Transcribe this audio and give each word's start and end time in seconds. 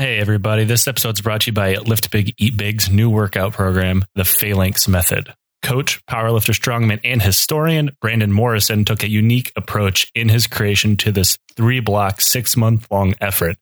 Hey, 0.00 0.16
everybody. 0.16 0.64
This 0.64 0.88
episode's 0.88 1.20
brought 1.20 1.42
to 1.42 1.48
you 1.48 1.52
by 1.52 1.74
Lift 1.74 2.10
Big, 2.10 2.32
Eat 2.38 2.56
Big's 2.56 2.88
new 2.88 3.10
workout 3.10 3.52
program, 3.52 4.06
the 4.14 4.24
Phalanx 4.24 4.88
Method. 4.88 5.34
Coach, 5.60 6.00
powerlifter, 6.06 6.58
strongman, 6.58 7.00
and 7.04 7.20
historian 7.20 7.90
Brandon 8.00 8.32
Morrison 8.32 8.86
took 8.86 9.02
a 9.02 9.10
unique 9.10 9.52
approach 9.56 10.10
in 10.14 10.30
his 10.30 10.46
creation 10.46 10.96
to 10.96 11.12
this 11.12 11.38
three 11.54 11.80
block, 11.80 12.22
six 12.22 12.56
month 12.56 12.90
long 12.90 13.14
effort. 13.20 13.58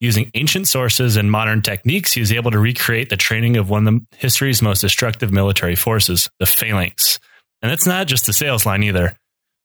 Using 0.00 0.30
ancient 0.34 0.68
sources 0.68 1.16
and 1.16 1.30
modern 1.30 1.62
techniques, 1.62 2.12
he 2.12 2.20
was 2.20 2.30
able 2.30 2.50
to 2.50 2.58
recreate 2.58 3.08
the 3.08 3.16
training 3.16 3.56
of 3.56 3.70
one 3.70 3.88
of 3.88 4.02
history's 4.18 4.60
most 4.60 4.82
destructive 4.82 5.32
military 5.32 5.76
forces, 5.76 6.28
the 6.38 6.44
Phalanx. 6.44 7.18
And 7.62 7.72
it's 7.72 7.86
not 7.86 8.06
just 8.06 8.26
the 8.26 8.34
sales 8.34 8.66
line 8.66 8.82
either. 8.82 9.16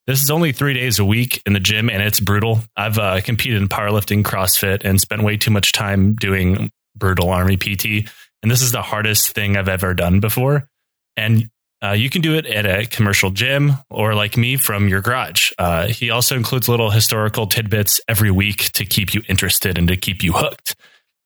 This 0.09 0.23
is 0.23 0.31
only 0.31 0.53
three 0.53 0.73
days 0.73 0.97
a 0.97 1.05
week 1.05 1.39
in 1.45 1.53
the 1.53 1.59
gym, 1.59 1.87
and 1.87 2.01
it's 2.01 2.19
brutal. 2.19 2.61
I've 2.75 2.97
uh, 2.97 3.21
competed 3.21 3.61
in 3.61 3.69
powerlifting, 3.69 4.23
CrossFit, 4.23 4.83
and 4.83 4.99
spent 4.99 5.21
way 5.21 5.37
too 5.37 5.51
much 5.51 5.71
time 5.71 6.15
doing 6.15 6.71
brutal 6.95 7.29
army 7.29 7.57
PT. 7.57 8.09
And 8.41 8.49
this 8.49 8.63
is 8.63 8.71
the 8.71 8.81
hardest 8.81 9.33
thing 9.33 9.55
I've 9.55 9.69
ever 9.69 9.93
done 9.93 10.19
before. 10.19 10.67
And 11.15 11.51
uh, 11.83 11.91
you 11.91 12.09
can 12.09 12.23
do 12.23 12.33
it 12.33 12.47
at 12.47 12.65
a 12.65 12.87
commercial 12.87 13.29
gym 13.29 13.73
or, 13.91 14.15
like 14.15 14.35
me, 14.35 14.57
from 14.57 14.87
your 14.87 15.01
garage. 15.01 15.51
Uh, 15.59 15.85
he 15.85 16.09
also 16.09 16.35
includes 16.35 16.67
little 16.67 16.89
historical 16.89 17.45
tidbits 17.45 18.01
every 18.07 18.31
week 18.31 18.71
to 18.71 18.85
keep 18.85 19.13
you 19.13 19.21
interested 19.29 19.77
and 19.77 19.87
to 19.89 19.95
keep 19.95 20.23
you 20.23 20.33
hooked. 20.33 20.75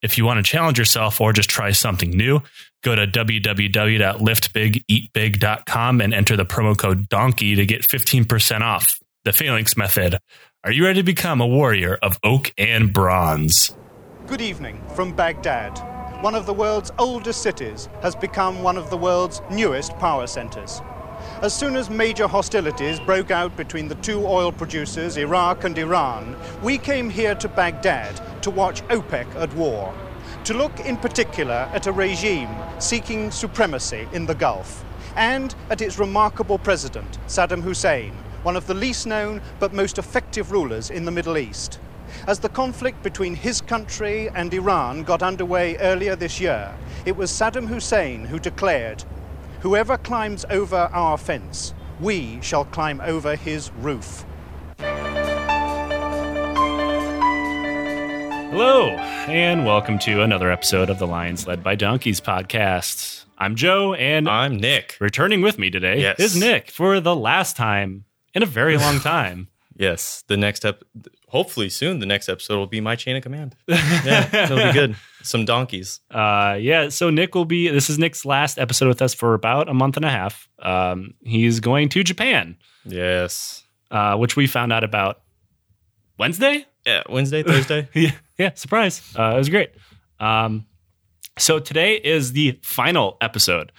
If 0.02 0.17
you 0.17 0.25
want 0.25 0.45
to 0.45 0.52
challenge 0.52 0.77
yourself 0.77 1.22
or 1.22 1.31
just 1.31 1.50
try 1.50 1.72
something 1.72 2.09
new, 2.09 2.41
go 2.84 2.96
to 2.96 3.08
www.liftbigeatbig.com 3.08 6.02
and 6.02 6.14
enter 6.14 6.38
the 6.38 6.46
promo 6.46 6.78
code 6.78 7.09
donkey 7.09 7.56
to 7.56 7.66
get 7.66 7.82
15% 7.82 8.62
off 8.62 9.00
the 9.26 9.34
phalanx 9.34 9.76
method 9.76 10.20
are 10.64 10.72
you 10.72 10.86
ready 10.86 11.00
to 11.00 11.04
become 11.04 11.42
a 11.42 11.48
warrior 11.48 11.98
of 12.02 12.18
oak 12.23 12.54
and 12.58 12.94
bronze 12.94 13.73
Good 14.26 14.40
evening 14.40 14.82
from 14.96 15.14
Baghdad. 15.14 15.78
One 16.23 16.34
of 16.34 16.46
the 16.46 16.54
world's 16.54 16.92
oldest 16.98 17.42
cities 17.42 17.90
has 18.02 18.16
become 18.16 18.64
one 18.64 18.78
of 18.78 18.90
the 18.90 18.97
world's 18.97 19.42
newest 19.52 19.92
power 20.00 20.28
centers. 20.28 20.81
As 21.42 21.53
soon 21.53 21.75
as 21.75 21.90
major 21.90 22.25
hostilities 22.25 23.02
broke 23.02 23.31
out 23.31 23.58
between 23.58 23.90
the 23.90 23.95
two 23.95 24.25
oil 24.25 24.53
producers, 24.53 25.18
Iraq 25.18 25.66
and 25.66 25.78
Iran, 25.78 26.38
we 26.62 26.78
came 26.78 27.09
here 27.09 27.36
to 27.36 27.50
Baghdad 27.50 28.42
to 28.44 28.50
watch 28.50 28.81
OPEC 28.84 29.28
at 29.36 29.53
war. 29.56 29.94
To 30.45 30.53
look 30.53 30.77
in 30.81 30.97
particular 30.97 31.69
at 31.73 31.88
a 31.88 31.94
regime 31.94 32.49
seeking 32.77 33.31
supremacy 33.31 34.09
in 34.11 34.25
the 34.25 34.36
Gulf 34.36 34.83
and 35.16 35.55
at 35.69 35.81
its 35.81 35.97
remarkable 35.97 36.58
president, 36.58 37.17
Saddam 37.27 37.61
Hussein, 37.61 38.11
one 38.44 38.58
of 38.58 38.67
the 38.67 38.73
least 38.73 39.08
known 39.08 39.41
but 39.61 39.72
most 39.72 39.97
effective 39.97 40.52
rulers 40.52 40.89
in 40.89 41.05
the 41.05 41.11
Middle 41.11 41.38
East. 41.38 41.80
As 42.27 42.39
the 42.39 42.50
conflict 42.50 43.02
between 43.03 43.35
his 43.35 43.61
country 43.61 44.30
and 44.35 44.53
Iran 44.53 45.03
got 45.03 45.23
underway 45.23 45.77
earlier 45.77 46.17
this 46.17 46.41
year, 46.41 46.75
it 47.05 47.16
was 47.16 47.31
Saddam 47.31 47.67
Hussein 47.67 48.25
who 48.25 48.38
declared, 48.38 49.05
Whoever 49.61 49.97
climbs 49.97 50.44
over 50.50 50.89
our 50.91 51.17
fence, 51.17 51.73
we 52.02 52.41
shall 52.41 52.66
climb 52.66 53.00
over 53.00 53.38
his 53.38 53.72
roof. 53.80 54.25
Hello 58.56 58.90
and 58.90 59.66
welcome 59.66 59.98
to 59.98 60.22
another 60.22 60.52
episode 60.52 60.88
of 60.92 61.00
the 61.00 61.08
lions 61.08 61.48
led 61.48 61.64
by 61.64 61.73
donkeys 61.73 62.22
podcast 62.22 63.26
i'm 63.40 63.56
joe 63.56 63.96
and 63.96 64.30
I'm 64.30 64.58
Nick. 64.58 64.96
returning 65.00 65.42
with 65.42 65.58
me 65.58 65.72
today 65.72 66.00
Yes. 66.02 66.20
is 66.20 66.40
nick 66.40 66.70
for 66.70 67.00
the 67.00 67.16
last 67.16 67.58
time 67.58 68.06
in 68.36 68.44
a 68.44 68.46
very 68.46 68.78
long 68.78 69.00
time 69.00 69.48
Yes, 69.76 70.24
the 70.28 70.38
next 70.38 70.66
ep, 70.66 70.84
hopefully 71.30 71.68
soon, 71.68 71.98
the 71.98 72.06
next 72.06 72.30
episode 72.30 72.58
will 72.58 72.68
be 72.68 72.80
my 72.80 72.96
chain 72.96 73.16
of 73.16 73.24
command. 73.24 73.56
Yeah, 73.68 74.44
it'll 74.44 74.58
be 74.68 74.72
good. 74.72 74.96
Some 75.24 75.46
donkeys. 75.46 76.00
Uh, 76.12 76.59
yeah. 76.62 76.90
So 76.90 77.09
Nick 77.09 77.34
will 77.34 77.46
be. 77.46 77.70
This 77.70 77.90
is 77.90 77.98
Nick's 77.98 78.24
last 78.24 78.59
episode 78.59 78.88
with 78.88 79.02
us 79.02 79.16
for 79.16 79.34
about 79.34 79.70
a 79.70 79.74
month 79.74 79.96
and 79.98 80.06
a 80.06 80.12
half. 80.12 80.48
Um, 80.59 81.16
he's 81.24 81.59
going 81.59 81.90
to 81.90 82.03
Japan, 82.03 82.56
Yes. 82.86 83.63
uh, 83.90 84.16
which 84.16 84.36
we 84.36 84.46
found 84.46 84.72
out 84.72 84.84
about 84.84 85.22
Wednesday. 86.19 86.68
Yeah, 86.85 87.03
Wednesday, 87.09 87.44
Thursday. 87.44 87.88
yeah, 87.94 88.11
yeah. 88.38 88.51
Surprise. 88.55 89.01
Uh, 89.17 89.33
it 89.35 89.38
was 89.38 89.49
great. 89.49 89.71
Um, 90.19 90.66
so 91.38 91.59
today 91.59 91.95
is 91.95 92.33
the 92.33 92.59
final 92.61 93.17
episode 93.21 93.71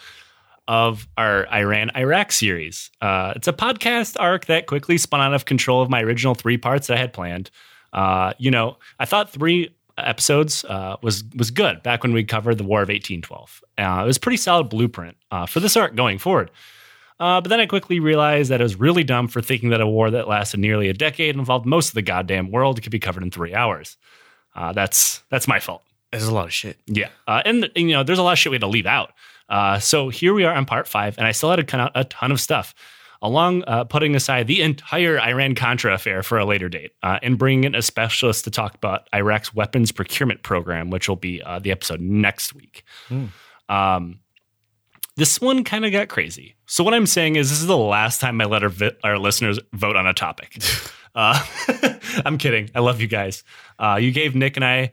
of 0.66 1.06
our 1.16 1.46
Iran 1.52 1.90
Iraq 1.96 2.32
series. 2.32 2.90
Uh, 3.00 3.34
it's 3.36 3.48
a 3.48 3.52
podcast 3.52 4.16
arc 4.18 4.46
that 4.46 4.66
quickly 4.66 4.98
spun 4.98 5.20
out 5.20 5.34
of 5.34 5.44
control 5.44 5.82
of 5.82 5.90
my 5.90 6.02
original 6.02 6.34
three 6.34 6.56
parts 6.56 6.86
that 6.86 6.96
I 6.96 7.00
had 7.00 7.12
planned. 7.12 7.50
Uh, 7.92 8.32
you 8.38 8.50
know, 8.50 8.78
I 8.98 9.04
thought 9.04 9.30
three 9.30 9.74
episodes 9.98 10.64
uh, 10.64 10.96
was 11.02 11.22
was 11.36 11.50
good 11.50 11.82
back 11.82 12.02
when 12.02 12.12
we 12.12 12.24
covered 12.24 12.58
the 12.58 12.64
War 12.64 12.80
of 12.82 12.88
1812. 12.88 13.62
Uh, 13.78 14.02
it 14.02 14.06
was 14.06 14.18
pretty 14.18 14.36
solid 14.36 14.68
blueprint 14.68 15.16
uh, 15.30 15.46
for 15.46 15.60
this 15.60 15.76
arc 15.76 15.94
going 15.94 16.18
forward. 16.18 16.50
Uh, 17.20 17.40
but 17.40 17.48
then 17.48 17.60
I 17.60 17.66
quickly 17.66 18.00
realized 18.00 18.50
that 18.50 18.60
it 18.60 18.64
was 18.64 18.74
really 18.74 19.04
dumb 19.04 19.28
for 19.28 19.40
thinking 19.40 19.70
that 19.70 19.80
a 19.80 19.86
war 19.86 20.10
that 20.10 20.26
lasted 20.26 20.58
nearly 20.60 20.88
a 20.88 20.92
decade 20.92 21.30
and 21.30 21.38
involved 21.38 21.64
most 21.64 21.88
of 21.88 21.94
the 21.94 22.02
goddamn 22.02 22.50
world 22.50 22.82
could 22.82 22.90
be 22.90 22.98
covered 22.98 23.22
in 23.22 23.30
three 23.30 23.54
hours. 23.54 23.96
Uh, 24.54 24.72
that's 24.72 25.22
that's 25.30 25.46
my 25.46 25.60
fault. 25.60 25.82
There's 26.10 26.26
a 26.26 26.34
lot 26.34 26.46
of 26.46 26.52
shit. 26.52 26.78
Yeah, 26.86 27.08
uh, 27.26 27.42
and, 27.44 27.70
you 27.74 27.88
know, 27.88 28.02
there's 28.02 28.18
a 28.18 28.22
lot 28.22 28.32
of 28.32 28.38
shit 28.38 28.50
we 28.50 28.56
had 28.56 28.62
to 28.62 28.68
leave 28.68 28.86
out. 28.86 29.12
Uh, 29.48 29.78
so 29.78 30.08
here 30.08 30.32
we 30.32 30.44
are 30.44 30.54
on 30.54 30.64
part 30.64 30.88
five, 30.88 31.18
and 31.18 31.26
I 31.26 31.32
still 31.32 31.50
had 31.50 31.56
to 31.56 31.64
cut 31.64 31.80
out 31.80 31.92
a 31.94 32.04
ton 32.04 32.32
of 32.32 32.40
stuff, 32.40 32.74
along 33.20 33.64
uh, 33.66 33.84
putting 33.84 34.14
aside 34.14 34.46
the 34.46 34.62
entire 34.62 35.20
Iran 35.20 35.54
Contra 35.54 35.94
affair 35.94 36.22
for 36.22 36.38
a 36.38 36.44
later 36.44 36.68
date, 36.68 36.92
uh, 37.02 37.18
and 37.22 37.36
bringing 37.36 37.64
in 37.64 37.74
a 37.74 37.82
specialist 37.82 38.44
to 38.44 38.50
talk 38.50 38.74
about 38.74 39.08
Iraq's 39.14 39.54
weapons 39.54 39.92
procurement 39.92 40.42
program, 40.42 40.90
which 40.90 41.08
will 41.08 41.16
be 41.16 41.42
uh, 41.42 41.58
the 41.58 41.70
episode 41.72 42.00
next 42.00 42.54
week. 42.54 42.84
Um, 43.68 44.20
this 45.16 45.40
one 45.40 45.64
kind 45.64 45.84
of 45.84 45.92
got 45.92 46.08
crazy. 46.08 46.54
So 46.66 46.82
what 46.84 46.94
I'm 46.94 47.06
saying 47.06 47.36
is, 47.36 47.50
this 47.50 47.60
is 47.60 47.66
the 47.66 47.76
last 47.76 48.20
time 48.20 48.40
I 48.40 48.44
let 48.46 48.62
our, 48.62 48.68
vi- 48.68 48.96
our 49.04 49.18
listeners 49.18 49.58
vote 49.72 49.96
on 49.96 50.06
a 50.06 50.14
topic. 50.14 50.58
uh, 51.14 51.44
I'm 52.24 52.38
kidding. 52.38 52.70
I 52.74 52.80
love 52.80 53.00
you 53.00 53.06
guys. 53.06 53.44
Uh, 53.78 53.98
you 54.00 54.10
gave 54.12 54.34
Nick 54.34 54.56
and 54.56 54.64
I 54.64 54.92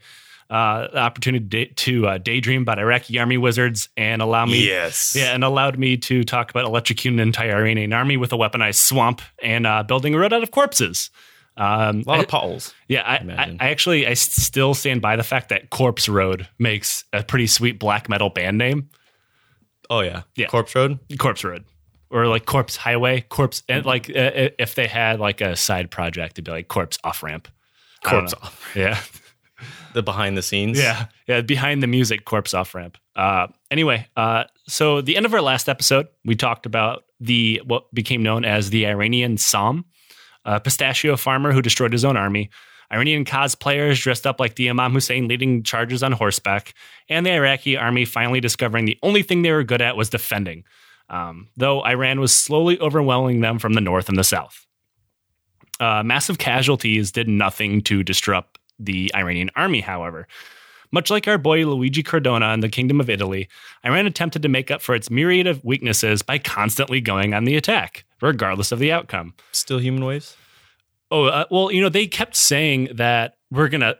uh, 0.49 0.87
the 0.91 0.97
opportunity 0.97 1.67
to, 1.67 1.73
to 1.73 2.07
uh, 2.07 2.17
daydream 2.17 2.63
about 2.63 2.77
Iraqi 2.77 3.17
army 3.17 3.37
wizards 3.37 3.87
and 3.95 4.21
allow 4.21 4.45
me, 4.45 4.67
Yes. 4.67 5.15
yeah, 5.17 5.33
and 5.33 5.43
allowed 5.45 5.79
me 5.79 5.95
to 5.97 6.23
talk 6.25 6.51
about 6.51 6.65
electrocuting 6.65 7.13
an 7.13 7.19
entire 7.21 7.55
Iranian 7.57 7.93
army 7.93 8.17
with 8.17 8.33
a 8.33 8.35
weaponized 8.37 8.75
swamp 8.75 9.21
and 9.41 9.65
uh, 9.65 9.83
building 9.83 10.13
a 10.13 10.17
road 10.19 10.33
out 10.33 10.43
of 10.43 10.51
corpses. 10.51 11.09
Um, 11.57 12.01
A 12.01 12.03
lot 12.09 12.19
I- 12.19 12.23
of 12.23 12.27
potholes. 12.27 12.73
yeah, 12.87 13.01
I, 13.03 13.15
I. 13.15 13.57
I 13.59 13.69
actually 13.69 14.05
I 14.07 14.13
still 14.15 14.73
stand 14.73 15.01
by 15.01 15.15
the 15.15 15.23
fact 15.23 15.49
that 15.49 15.69
Corpse 15.69 16.07
Road 16.09 16.47
makes 16.59 17.03
a 17.13 17.23
pretty 17.23 17.47
sweet 17.47 17.79
black 17.79 18.07
metal 18.09 18.29
band 18.29 18.57
name. 18.57 18.89
Oh 19.91 19.99
yeah. 19.99 20.23
Yeah. 20.35 20.47
Corpse 20.47 20.73
Road. 20.73 20.97
Corpse 21.19 21.43
Road 21.43 21.65
or 22.09 22.27
like 22.27 22.45
Corpse 22.45 22.75
Highway, 22.75 23.21
Corpse 23.21 23.63
and 23.69 23.85
like 23.85 24.09
uh, 24.09 24.49
if 24.59 24.75
they 24.75 24.87
had 24.87 25.19
like 25.19 25.39
a 25.41 25.55
side 25.55 25.89
project, 25.89 26.33
it'd 26.33 26.45
be 26.45 26.51
like 26.51 26.67
Corpse 26.67 26.97
Off 27.03 27.23
Ramp. 27.23 27.47
Corpse 28.03 28.33
off. 28.33 28.71
Yeah, 28.75 28.99
The 29.93 30.01
behind 30.03 30.35
the 30.37 30.41
scenes. 30.41 30.77
yeah, 30.79 31.05
yeah. 31.27 31.41
Behind 31.41 31.81
the 31.83 31.87
music, 31.87 32.25
Corpse 32.25 32.53
Off 32.53 32.73
Ramp. 32.75 32.97
Uh, 33.15 33.47
anyway, 33.69 34.07
uh, 34.17 34.45
so 34.67 35.01
the 35.01 35.15
end 35.15 35.25
of 35.25 35.33
our 35.33 35.41
last 35.41 35.69
episode, 35.69 36.07
we 36.25 36.35
talked 36.35 36.65
about 36.65 37.03
the 37.19 37.61
what 37.65 37.93
became 37.93 38.23
known 38.23 38.43
as 38.43 38.71
the 38.71 38.87
Iranian 38.87 39.37
Somme, 39.37 39.85
a 40.45 40.59
pistachio 40.59 41.15
farmer 41.15 41.51
who 41.53 41.61
destroyed 41.61 41.93
his 41.93 42.03
own 42.03 42.17
army. 42.17 42.49
Iranian 42.91 43.25
cosplayers 43.25 44.01
dressed 44.01 44.27
up 44.27 44.39
like 44.39 44.55
the 44.55 44.69
Imam 44.69 44.93
Hussein 44.93 45.27
leading 45.27 45.63
charges 45.63 46.03
on 46.03 46.11
horseback, 46.11 46.73
and 47.07 47.25
the 47.25 47.31
Iraqi 47.31 47.77
army 47.77 48.05
finally 48.05 48.41
discovering 48.41 48.85
the 48.85 48.99
only 49.01 49.23
thing 49.23 49.41
they 49.41 49.51
were 49.51 49.63
good 49.63 49.81
at 49.81 49.95
was 49.95 50.09
defending, 50.09 50.65
um, 51.09 51.47
though 51.55 51.81
Iran 51.85 52.19
was 52.19 52.35
slowly 52.35 52.79
overwhelming 52.79 53.41
them 53.41 53.59
from 53.59 53.73
the 53.73 53.81
north 53.81 54.09
and 54.09 54.17
the 54.17 54.23
south. 54.23 54.65
Uh, 55.79 56.03
massive 56.03 56.37
casualties 56.37 57.11
did 57.11 57.27
nothing 57.27 57.81
to 57.81 58.03
disrupt 58.03 58.59
the 58.77 59.11
Iranian 59.15 59.49
army, 59.55 59.81
however. 59.81 60.27
Much 60.91 61.09
like 61.09 61.27
our 61.27 61.37
boy 61.37 61.65
Luigi 61.65 62.03
Cadorna 62.03 62.53
in 62.53 62.59
the 62.59 62.67
Kingdom 62.67 62.99
of 62.99 63.09
Italy, 63.09 63.47
Iran 63.85 64.05
attempted 64.05 64.41
to 64.41 64.49
make 64.49 64.69
up 64.69 64.81
for 64.81 64.93
its 64.93 65.09
myriad 65.09 65.47
of 65.47 65.63
weaknesses 65.63 66.21
by 66.21 66.37
constantly 66.37 66.99
going 66.99 67.33
on 67.33 67.45
the 67.45 67.55
attack, 67.55 68.03
regardless 68.21 68.73
of 68.73 68.79
the 68.79 68.91
outcome. 68.91 69.33
Still 69.53 69.79
human 69.79 70.03
waves. 70.03 70.35
Oh, 71.11 71.25
uh, 71.25 71.45
well, 71.51 71.71
you 71.71 71.81
know, 71.81 71.89
they 71.89 72.07
kept 72.07 72.35
saying 72.35 72.89
that 72.93 73.35
we're 73.51 73.67
going 73.67 73.81
to 73.81 73.97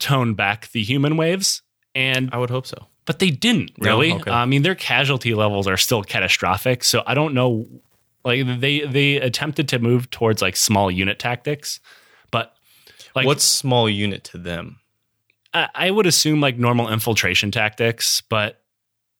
tone 0.00 0.34
back 0.34 0.70
the 0.72 0.82
human 0.82 1.16
waves, 1.16 1.62
and 1.94 2.30
I 2.32 2.38
would 2.38 2.50
hope 2.50 2.66
so. 2.66 2.86
but 3.06 3.20
they 3.20 3.30
didn't 3.30 3.70
No? 3.78 3.90
really. 3.90 4.12
Okay. 4.12 4.30
I 4.30 4.44
mean, 4.44 4.62
their 4.62 4.74
casualty 4.74 5.34
levels 5.34 5.66
are 5.66 5.76
still 5.76 6.02
catastrophic. 6.02 6.84
So 6.84 7.02
I 7.06 7.14
don't 7.14 7.32
know. 7.34 7.66
Like 8.24 8.60
they 8.60 8.80
they 8.80 9.16
attempted 9.16 9.68
to 9.68 9.78
move 9.78 10.10
towards 10.10 10.42
like 10.42 10.56
small 10.56 10.90
unit 10.90 11.18
tactics, 11.18 11.80
but 12.30 12.52
like 13.14 13.24
What's 13.26 13.44
small 13.44 13.88
unit 13.88 14.24
to 14.24 14.38
them? 14.38 14.80
I, 15.54 15.68
I 15.74 15.90
would 15.90 16.06
assume 16.06 16.40
like 16.40 16.58
normal 16.58 16.88
infiltration 16.92 17.50
tactics, 17.50 18.20
but 18.28 18.60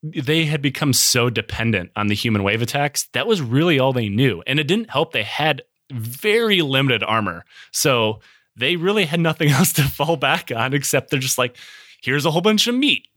they 0.03 0.45
had 0.45 0.61
become 0.61 0.93
so 0.93 1.31
dependent 1.31 1.91
on 1.97 2.09
the 2.09 2.15
human 2.15 2.43
wave 2.43 2.61
attacks. 2.63 3.09
That 3.15 3.27
was 3.27 3.41
really 3.41 3.79
all 3.79 3.93
they 3.93 4.09
knew. 4.09 4.43
And 4.47 4.61
it 4.61 4.65
didn't 4.69 4.91
help 4.91 5.13
they 5.13 5.23
had 5.23 5.63
very 5.91 6.63
limited 6.63 7.03
armor. 7.03 7.45
So 7.73 8.21
they 8.57 8.77
really 8.77 9.05
had 9.05 9.21
nothing 9.21 9.49
else 9.51 9.73
to 9.75 9.83
fall 9.83 10.17
back 10.17 10.51
on 10.55 10.75
except 10.75 11.11
they're 11.11 11.21
just 11.21 11.39
like, 11.39 11.57
here's 12.03 12.27
a 12.27 12.31
whole 12.31 12.43
bunch 12.43 12.67
of 12.67 12.75
meat. 12.75 13.09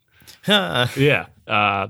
Huh. 0.43 0.87
Yeah. 0.95 1.27
Uh, 1.47 1.87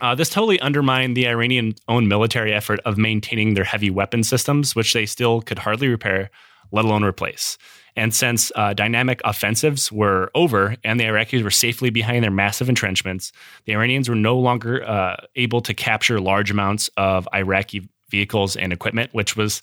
uh, 0.00 0.14
this 0.14 0.28
totally 0.28 0.60
undermined 0.60 1.16
the 1.16 1.26
Iranian 1.26 1.74
own 1.88 2.06
military 2.06 2.52
effort 2.52 2.80
of 2.84 2.98
maintaining 2.98 3.54
their 3.54 3.64
heavy 3.64 3.90
weapon 3.90 4.22
systems, 4.22 4.76
which 4.76 4.92
they 4.92 5.06
still 5.06 5.40
could 5.40 5.58
hardly 5.58 5.88
repair, 5.88 6.30
let 6.70 6.84
alone 6.84 7.02
replace. 7.02 7.56
And 7.96 8.14
since 8.14 8.52
uh, 8.54 8.74
dynamic 8.74 9.22
offensives 9.24 9.90
were 9.90 10.30
over 10.34 10.76
and 10.84 11.00
the 11.00 11.04
Iraqis 11.04 11.42
were 11.42 11.50
safely 11.50 11.88
behind 11.88 12.22
their 12.22 12.30
massive 12.30 12.68
entrenchments, 12.68 13.32
the 13.64 13.72
Iranians 13.72 14.08
were 14.08 14.14
no 14.14 14.38
longer 14.38 14.86
uh, 14.86 15.16
able 15.34 15.62
to 15.62 15.72
capture 15.72 16.20
large 16.20 16.50
amounts 16.50 16.90
of 16.98 17.26
Iraqi 17.34 17.88
vehicles 18.10 18.54
and 18.54 18.72
equipment, 18.72 19.14
which 19.14 19.34
was 19.34 19.62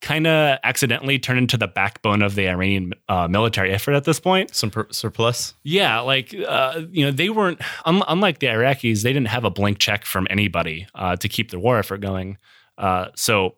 kind 0.00 0.26
of 0.26 0.58
accidentally 0.62 1.18
turned 1.18 1.38
into 1.38 1.56
the 1.56 1.66
backbone 1.68 2.22
of 2.22 2.34
the 2.34 2.48
Iranian 2.48 2.92
uh, 3.08 3.26
military 3.28 3.72
effort 3.72 3.94
at 3.94 4.04
this 4.04 4.20
point. 4.20 4.54
Some 4.54 4.70
per- 4.70 4.88
surplus. 4.90 5.54
Yeah, 5.62 6.00
like 6.00 6.34
uh, 6.34 6.82
you 6.90 7.04
know, 7.04 7.10
they 7.10 7.28
weren't 7.30 7.60
un- 7.84 8.02
unlike 8.08 8.38
the 8.40 8.46
Iraqis. 8.48 9.02
They 9.02 9.12
didn't 9.12 9.28
have 9.28 9.44
a 9.44 9.50
blank 9.50 9.78
check 9.78 10.04
from 10.04 10.26
anybody 10.30 10.86
uh, 10.94 11.16
to 11.16 11.28
keep 11.28 11.50
the 11.50 11.58
war 11.58 11.78
effort 11.78 11.98
going. 12.00 12.38
Uh, 12.78 13.08
so 13.14 13.54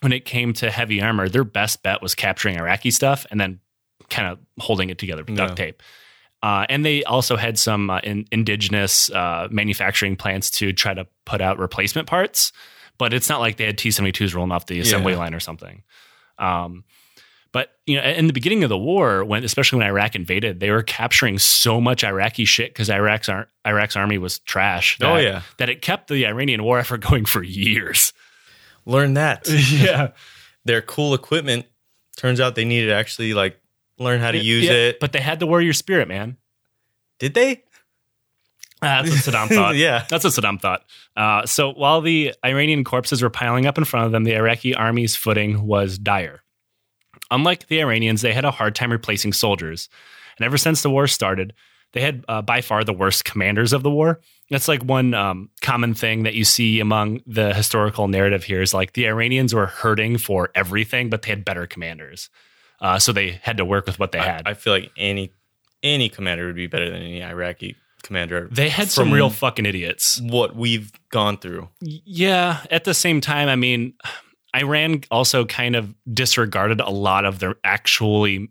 when 0.00 0.12
it 0.12 0.24
came 0.24 0.52
to 0.54 0.70
heavy 0.70 1.00
armor, 1.00 1.28
their 1.28 1.44
best 1.44 1.82
bet 1.82 2.02
was 2.02 2.14
capturing 2.14 2.56
Iraqi 2.56 2.90
stuff 2.90 3.26
and 3.30 3.40
then 3.40 3.60
kind 4.08 4.28
of 4.28 4.38
holding 4.58 4.90
it 4.90 4.98
together 4.98 5.22
with 5.24 5.36
duct 5.36 5.50
Yeah. 5.58 5.66
tape. 5.66 5.82
Uh, 6.42 6.64
and 6.70 6.84
they 6.86 7.04
also 7.04 7.36
had 7.36 7.58
some 7.58 7.90
uh, 7.90 8.00
in, 8.02 8.24
indigenous 8.32 9.10
uh, 9.10 9.46
manufacturing 9.50 10.16
plants 10.16 10.50
to 10.50 10.72
try 10.72 10.94
to 10.94 11.06
put 11.26 11.42
out 11.42 11.58
replacement 11.58 12.08
parts, 12.08 12.50
but 13.00 13.12
it's 13.12 13.28
not 13.28 13.40
like 13.40 13.56
they 13.56 13.64
had 13.66 13.76
T 13.78 13.90
seventy 13.90 14.12
twos 14.12 14.32
rolling 14.34 14.52
off 14.52 14.66
the 14.66 14.78
assembly 14.78 15.14
Yeah. 15.14 15.18
line 15.18 15.34
or 15.34 15.40
something. 15.40 15.82
Um, 16.38 16.84
but 17.52 17.72
you 17.86 17.96
know, 17.96 18.02
in 18.04 18.28
the 18.28 18.32
beginning 18.32 18.62
of 18.62 18.68
the 18.68 18.78
war, 18.78 19.24
when 19.24 19.42
especially 19.42 19.78
when 19.78 19.88
Iraq 19.88 20.14
invaded, 20.14 20.60
they 20.60 20.70
were 20.70 20.84
capturing 20.84 21.38
so 21.38 21.80
much 21.80 22.04
Iraqi 22.04 22.44
shit 22.44 22.72
because 22.72 22.88
Iraq's 22.88 23.28
ar- 23.28 23.48
Iraq's 23.66 23.96
army 23.96 24.18
was 24.18 24.38
trash. 24.40 24.96
Oh, 25.02 25.14
that- 25.16 25.22
yeah. 25.24 25.42
that 25.56 25.68
it 25.68 25.82
kept 25.82 26.06
the 26.08 26.26
Iranian 26.26 26.62
war 26.62 26.78
effort 26.78 27.00
going 27.10 27.24
for 27.24 27.42
years. 27.42 28.12
Learn 28.86 29.14
that. 29.14 29.48
yeah, 29.72 30.08
Their 30.64 30.82
cool 30.82 31.14
equipment. 31.14 31.66
Turns 32.16 32.38
out 32.38 32.54
they 32.54 32.64
needed 32.66 32.88
to 32.88 32.94
actually 32.94 33.34
like 33.34 33.58
learn 33.98 34.20
how 34.20 34.30
to 34.30 34.38
use 34.38 34.64
Yeah, 34.66 34.72
it. 34.72 35.00
But 35.00 35.12
they 35.12 35.20
had 35.20 35.40
the 35.40 35.46
warrior 35.46 35.72
spirit, 35.72 36.06
man. 36.06 36.36
did 37.18 37.34
they? 37.34 37.64
Ah, 38.82 39.02
That's 39.02 39.26
what 39.26 39.34
Saddam 39.34 39.48
thought. 39.48 39.76
Yeah. 39.76 40.04
That's 40.08 40.24
what 40.24 40.32
Saddam 40.32 40.60
thought. 40.60 40.84
Uh, 41.16 41.46
so 41.46 41.72
while 41.72 42.00
the 42.00 42.34
Iranian 42.44 42.84
corpses 42.84 43.22
were 43.22 43.30
piling 43.30 43.66
up 43.66 43.78
in 43.78 43.84
front 43.84 44.06
of 44.06 44.12
them, 44.12 44.24
the 44.24 44.34
Iraqi 44.34 44.74
army's 44.74 45.16
footing 45.16 45.66
was 45.66 45.98
dire. 45.98 46.42
Unlike 47.30 47.68
the 47.68 47.80
Iranians, 47.80 48.22
they 48.22 48.32
had 48.32 48.44
a 48.44 48.50
hard 48.50 48.74
time 48.74 48.90
replacing 48.90 49.32
soldiers. 49.32 49.88
And 50.38 50.44
ever 50.46 50.58
since 50.58 50.82
the 50.82 50.90
war 50.90 51.06
started, 51.06 51.52
they 51.92 52.00
had 52.00 52.24
uh, 52.28 52.42
by 52.42 52.60
far 52.60 52.84
the 52.84 52.92
worst 52.92 53.24
commanders 53.24 53.72
of 53.72 53.82
the 53.82 53.90
war. 53.90 54.20
That's 54.48 54.68
like 54.68 54.82
one 54.82 55.14
um, 55.14 55.50
common 55.60 55.94
thing 55.94 56.22
that 56.24 56.34
you 56.34 56.44
see 56.44 56.80
among 56.80 57.20
the 57.26 57.52
historical 57.54 58.08
narrative 58.08 58.44
here 58.44 58.62
is 58.62 58.74
like 58.74 58.92
the 58.94 59.06
Iranians 59.06 59.54
were 59.54 59.66
hurting 59.66 60.18
for 60.18 60.50
everything, 60.54 61.10
but 61.10 61.22
they 61.22 61.30
had 61.30 61.44
better 61.44 61.66
commanders. 61.66 62.30
Uh, 62.80 62.98
so 62.98 63.12
they 63.12 63.40
had 63.42 63.58
to 63.58 63.64
work 63.64 63.86
with 63.86 63.98
what 63.98 64.12
they 64.12 64.18
I, 64.18 64.24
had. 64.24 64.42
I 64.46 64.54
feel 64.54 64.72
like 64.72 64.90
any 64.96 65.32
any 65.82 66.08
commander 66.08 66.46
would 66.46 66.56
be 66.56 66.66
better 66.66 66.90
than 66.90 67.02
any 67.02 67.22
Iraqi 67.22 67.76
commander. 68.02 68.48
they 68.50 68.68
had 68.68 68.90
some 68.90 69.12
real 69.12 69.30
fucking 69.30 69.66
idiots. 69.66 70.20
what 70.20 70.56
we've 70.56 70.92
gone 71.10 71.38
through. 71.38 71.68
Yeah. 71.80 72.64
At 72.70 72.84
the 72.84 72.94
same 72.94 73.20
time, 73.20 73.48
I 73.48 73.56
mean, 73.56 73.94
Iran 74.54 75.02
also 75.10 75.44
kind 75.44 75.76
of 75.76 75.94
disregarded 76.12 76.80
a 76.80 76.90
lot 76.90 77.24
of 77.24 77.38
their 77.38 77.56
actually 77.64 78.50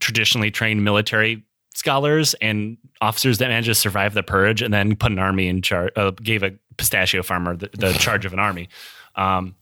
traditionally 0.00 0.50
trained 0.50 0.84
military 0.84 1.44
scholars 1.74 2.34
and 2.40 2.76
officers 3.00 3.38
that 3.38 3.48
managed 3.48 3.68
to 3.68 3.74
survive 3.74 4.14
the 4.14 4.22
purge 4.22 4.62
and 4.62 4.72
then 4.72 4.94
put 4.96 5.12
an 5.12 5.18
army 5.18 5.48
in 5.48 5.62
charge, 5.62 5.90
uh, 5.96 6.10
gave 6.10 6.42
a 6.42 6.52
pistachio 6.76 7.22
farmer 7.22 7.56
the, 7.56 7.70
the 7.78 7.92
charge 7.94 8.24
of 8.24 8.32
an 8.32 8.38
army. 8.38 8.68
Um, 9.16 9.54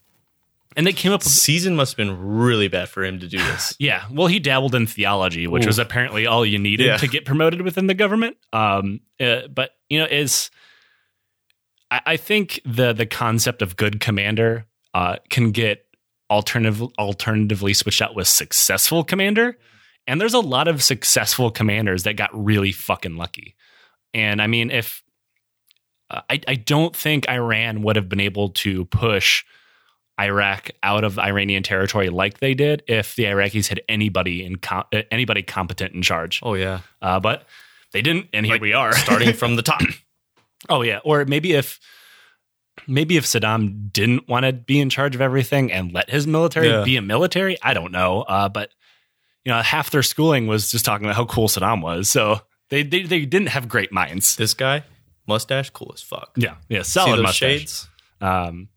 and 0.77 0.87
they 0.87 0.93
came 0.93 1.13
up 1.13 1.21
with. 1.21 1.33
Season 1.33 1.75
must 1.77 1.93
have 1.93 1.97
been 1.97 2.19
really 2.19 2.69
bad 2.69 2.89
for 2.89 3.05
him 3.05 3.19
to 3.21 3.29
do 3.29 3.39
this. 3.39 3.75
Yeah, 3.81 4.05
well, 4.11 4.27
he 4.27 4.39
dabbled 4.39 4.75
in 4.75 4.87
theology, 4.87 5.47
which 5.47 5.65
Ooh. 5.65 5.69
was 5.69 5.79
apparently 5.79 6.27
all 6.27 6.45
you 6.47 6.59
needed 6.59 6.87
Yeah. 6.87 6.97
to 6.99 7.09
get 7.09 7.25
promoted 7.25 7.63
within 7.63 7.87
the 7.87 7.95
government. 7.95 8.37
Um, 8.53 9.01
uh, 9.19 9.49
but 9.49 9.71
you 9.89 9.99
know, 9.99 10.07
is 10.07 10.51
I, 11.91 12.01
I 12.07 12.17
think 12.17 12.61
the 12.65 12.93
the 12.93 13.07
concept 13.07 13.63
of 13.63 13.77
good 13.77 14.01
commander 14.01 14.67
uh, 14.95 15.17
can 15.29 15.51
get 15.51 15.87
alternative 16.31 16.83
alternatively 16.99 17.75
switched 17.75 18.01
out 18.03 18.15
with 18.15 18.29
successful 18.29 19.03
commander, 19.05 19.57
and 20.07 20.21
there's 20.21 20.35
a 20.35 20.41
lot 20.41 20.69
of 20.69 20.83
successful 20.83 21.51
commanders 21.51 22.05
that 22.05 22.15
got 22.17 22.31
really 22.33 22.73
fucking 22.73 23.17
lucky. 23.17 23.57
And 24.15 24.41
I 24.43 24.47
mean, 24.47 24.71
if 24.71 25.03
uh, 26.11 26.21
I, 26.29 26.41
I 26.47 26.55
don't 26.55 26.95
think 26.95 27.29
Iran 27.29 27.83
would 27.83 27.97
have 27.97 28.09
been 28.09 28.21
able 28.21 28.51
to 28.51 28.85
push 28.87 29.45
Iraq 30.21 30.71
out 30.83 31.05
of 31.05 31.19
Iranian 31.19 31.63
territory 31.63 32.11
like 32.11 32.39
they 32.41 32.55
did 32.55 32.83
if 32.87 33.17
the 33.17 33.25
Iraqis 33.25 33.69
had 33.69 33.81
anybody 33.89 34.45
in 34.45 34.57
com- 34.57 34.85
uh, 34.93 35.03
anybody 35.11 35.43
competent 35.43 35.95
in 35.95 36.03
charge. 36.03 36.41
Oh 36.43 36.55
yeah, 36.55 36.81
Uh, 37.01 37.19
but 37.21 37.47
they 37.93 38.03
didn't, 38.03 38.29
and 38.33 38.45
here 38.47 38.55
Like, 38.57 38.63
we 38.63 38.73
are. 38.75 38.93
starting 38.93 39.33
from 39.41 39.57
the 39.57 39.63
top. 39.63 39.81
oh 40.69 40.83
yeah, 40.83 40.99
or 41.05 41.25
maybe 41.25 41.53
if 41.55 41.81
maybe 42.87 43.17
if 43.17 43.25
Saddam 43.25 43.93
didn't 43.93 44.29
want 44.29 44.47
to 44.47 44.53
be 44.53 44.81
in 44.81 44.91
charge 44.91 45.15
of 45.15 45.21
everything 45.21 45.71
and 45.73 45.93
let 45.93 46.11
his 46.11 46.27
military 46.27 46.69
Yeah. 46.69 46.85
be 46.85 46.97
a 46.97 47.03
military, 47.03 47.57
I 47.63 47.75
don't 47.75 47.93
know. 47.93 48.23
Uh, 48.23 48.49
but 48.49 48.71
you 49.45 49.53
know, 49.53 49.61
half 49.63 49.91
their 49.91 50.03
schooling 50.03 50.47
was 50.47 50.71
just 50.71 50.85
talking 50.85 51.07
about 51.07 51.17
how 51.17 51.25
cool 51.25 51.49
Saddam 51.49 51.83
was, 51.83 52.11
so 52.11 52.41
they 52.69 52.83
they, 52.83 53.03
they 53.03 53.25
didn't 53.25 53.49
have 53.49 53.69
great 53.69 53.91
minds. 53.93 54.37
This 54.37 54.55
guy, 54.55 54.85
mustache, 55.27 55.71
cool 55.71 55.93
as 55.95 56.03
fuck. 56.03 56.33
Yeah, 56.37 56.57
yeah, 56.69 56.83
solid 56.83 57.23
mustache. 57.23 57.37
shades? 57.39 57.89
Um, 58.21 58.69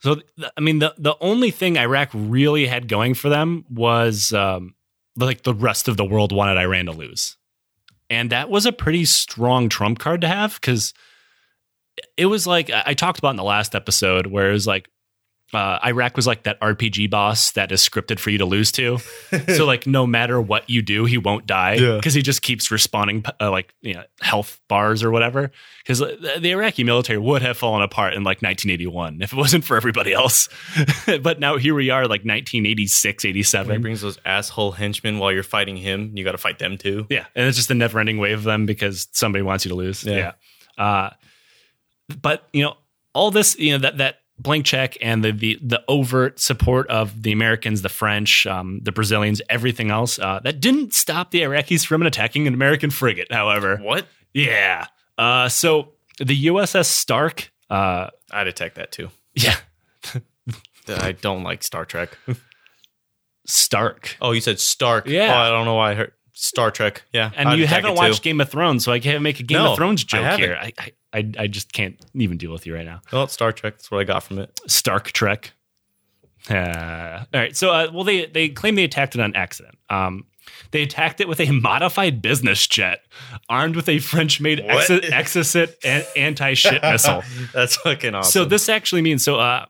so 0.00 0.16
I 0.56 0.60
mean, 0.60 0.78
the 0.78 0.94
the 0.98 1.16
only 1.20 1.50
thing 1.50 1.76
Iraq 1.76 2.10
really 2.12 2.66
had 2.66 2.88
going 2.88 3.14
for 3.14 3.28
them 3.28 3.64
was 3.70 4.32
um, 4.32 4.74
like 5.16 5.42
the 5.42 5.54
rest 5.54 5.88
of 5.88 5.96
the 5.96 6.04
world 6.04 6.32
wanted 6.32 6.58
Iran 6.58 6.86
to 6.86 6.92
lose, 6.92 7.36
and 8.08 8.30
that 8.30 8.48
was 8.48 8.66
a 8.66 8.72
pretty 8.72 9.04
strong 9.04 9.68
trump 9.68 9.98
card 9.98 10.22
to 10.22 10.28
have 10.28 10.54
because 10.54 10.94
it 12.16 12.26
was 12.26 12.46
like 12.46 12.70
I 12.70 12.82
I 12.86 12.94
talked 12.94 13.18
about 13.18 13.30
in 13.30 13.36
the 13.36 13.44
last 13.44 13.74
episode 13.74 14.26
where 14.26 14.50
it 14.50 14.52
was 14.54 14.66
like. 14.66 14.88
Uh, 15.52 15.80
Iraq 15.84 16.14
was 16.14 16.28
like 16.28 16.44
that 16.44 16.60
RPG 16.60 17.10
boss 17.10 17.50
that 17.52 17.72
is 17.72 17.80
scripted 17.82 18.20
for 18.20 18.30
you 18.30 18.38
to 18.38 18.44
lose 18.44 18.70
to. 18.72 18.98
so 19.56 19.66
like 19.66 19.84
no 19.86 20.06
matter 20.06 20.40
what 20.40 20.70
you 20.70 20.80
do, 20.80 21.06
he 21.06 21.18
won't 21.18 21.44
die 21.46 21.74
Yeah. 21.74 21.96
because 21.96 22.14
he 22.14 22.22
just 22.22 22.42
keeps 22.42 22.68
respawning 22.68 23.28
uh, 23.40 23.50
like 23.50 23.74
you 23.80 23.94
know 23.94 24.04
health 24.20 24.60
bars 24.68 25.02
or 25.02 25.10
whatever. 25.10 25.50
Because 25.82 25.98
the, 25.98 26.36
the 26.40 26.50
Iraqi 26.52 26.84
military 26.84 27.18
would 27.18 27.42
have 27.42 27.56
fallen 27.56 27.82
apart 27.82 28.14
in 28.14 28.22
like 28.22 28.42
1981 28.42 29.22
if 29.22 29.32
it 29.32 29.36
wasn't 29.36 29.64
for 29.64 29.76
everybody 29.76 30.12
else. 30.12 30.48
but 31.22 31.40
now 31.40 31.56
here 31.56 31.74
we 31.74 31.90
are, 31.90 32.02
like 32.02 32.20
1986, 32.20 33.24
When 33.24 33.70
he 33.70 33.78
brings 33.78 34.00
those 34.02 34.18
asshole 34.24 34.72
henchmen 34.72 35.18
while 35.18 35.32
you're 35.32 35.42
fighting 35.42 35.76
him, 35.76 36.12
you 36.14 36.22
got 36.22 36.32
to 36.32 36.38
fight 36.38 36.60
them 36.60 36.78
too. 36.78 37.06
Yeah, 37.10 37.26
and 37.34 37.48
it's 37.48 37.56
just 37.56 37.70
a 37.70 37.74
never-ending 37.74 38.18
wave 38.18 38.38
of 38.38 38.44
them 38.44 38.66
because 38.66 39.08
somebody 39.12 39.42
wants 39.42 39.64
you 39.64 39.70
to 39.70 39.74
lose. 39.74 40.04
Yeah. 40.04 40.32
Yeah. 40.78 40.84
Uh, 40.84 41.10
but 42.22 42.46
you 42.52 42.62
know, 42.62 42.76
all 43.14 43.30
this, 43.32 43.58
you 43.58 43.72
know, 43.72 43.78
that 43.78 43.98
that 43.98 44.19
blank 44.40 44.64
check 44.66 44.96
and 45.00 45.22
the 45.24 45.32
the 45.32 45.58
the 45.62 45.82
overt 45.88 46.40
support 46.40 46.88
of 46.88 47.22
the 47.22 47.32
Americans, 47.32 47.82
the 47.82 47.88
French, 47.88 48.46
um, 48.46 48.80
the 48.82 48.92
Brazilians, 48.92 49.40
everything 49.48 49.90
else, 49.90 50.18
uh, 50.18 50.40
that 50.44 50.60
didn't 50.60 50.94
stop 50.94 51.30
the 51.30 51.42
Iraqis 51.42 51.86
from 51.86 52.02
attacking 52.02 52.46
an 52.46 52.54
American 52.54 52.90
frigate. 52.90 53.30
However, 53.32 53.76
What? 53.76 54.06
yeah. 54.34 54.86
Uh, 55.18 55.48
so 55.48 55.92
the 56.18 56.46
USS 56.46 56.86
Stark, 56.86 57.50
uh, 57.68 58.08
I 58.30 58.44
detect 58.44 58.76
that 58.76 58.90
too. 58.92 59.10
yeah, 59.34 59.56
I 60.88 61.12
don't 61.12 61.42
like 61.44 61.62
Star 61.62 61.84
Trek. 61.84 62.16
Stark. 63.46 64.16
Oh, 64.20 64.32
you 64.32 64.40
said 64.40 64.60
Stark. 64.60 65.06
Yeah. 65.06 65.34
Oh, 65.34 65.38
I 65.38 65.50
don't 65.50 65.64
know 65.64 65.74
why 65.74 65.92
I 65.92 65.94
heard 65.94 66.12
Star 66.32 66.70
Trek. 66.70 67.02
Yeah. 67.12 67.30
And 67.36 67.48
I 67.48 67.54
you 67.54 67.66
haven't 67.66 67.94
watched 67.96 68.22
too. 68.22 68.30
Game 68.30 68.40
of 68.40 68.48
Thrones, 68.48 68.84
so 68.84 68.92
I 68.92 69.00
can't 69.00 69.22
make 69.22 69.40
a 69.40 69.42
Game 69.42 69.58
No, 69.58 69.72
of 69.72 69.76
Thrones 69.78 70.04
joke 70.04 70.22
haven't. 70.22 70.40
here. 70.44 70.58
I, 70.60 70.72
I 70.78 70.92
I 71.12 71.30
I 71.38 71.46
just 71.46 71.72
can't 71.72 71.96
even 72.14 72.36
deal 72.38 72.52
with 72.52 72.66
you 72.66 72.74
right 72.74 72.84
now. 72.86 73.00
Well, 73.12 73.24
it's 73.24 73.32
Star 73.32 73.52
Trek. 73.52 73.74
That's 73.74 73.90
what 73.90 74.00
I 74.00 74.04
got 74.04 74.22
from 74.22 74.38
it. 74.38 74.60
Stark 74.66 75.12
Trek. 75.12 75.52
Uh, 76.48 77.24
all 77.34 77.40
right. 77.40 77.56
So, 77.56 77.70
uh, 77.70 77.90
well, 77.92 78.04
they 78.04 78.26
they 78.26 78.48
claim 78.48 78.74
they 78.74 78.84
attacked 78.84 79.14
it 79.14 79.20
on 79.20 79.34
accident. 79.34 79.76
Um, 79.90 80.24
they 80.70 80.82
attacked 80.82 81.20
it 81.20 81.28
with 81.28 81.40
a 81.40 81.50
modified 81.50 82.22
business 82.22 82.66
jet 82.66 83.04
armed 83.48 83.76
with 83.76 83.88
a 83.88 83.98
French-made 83.98 84.64
What? 84.64 84.88
Exocet 84.88 85.74
an- 85.84 86.04
anti-ship 86.16 86.82
missile. 86.82 87.22
That's 87.52 87.76
fucking 87.76 88.14
awesome. 88.14 88.30
So 88.32 88.44
this 88.44 88.68
actually 88.68 89.02
means 89.02 89.22
so. 89.22 89.38
Uh, 89.38 89.66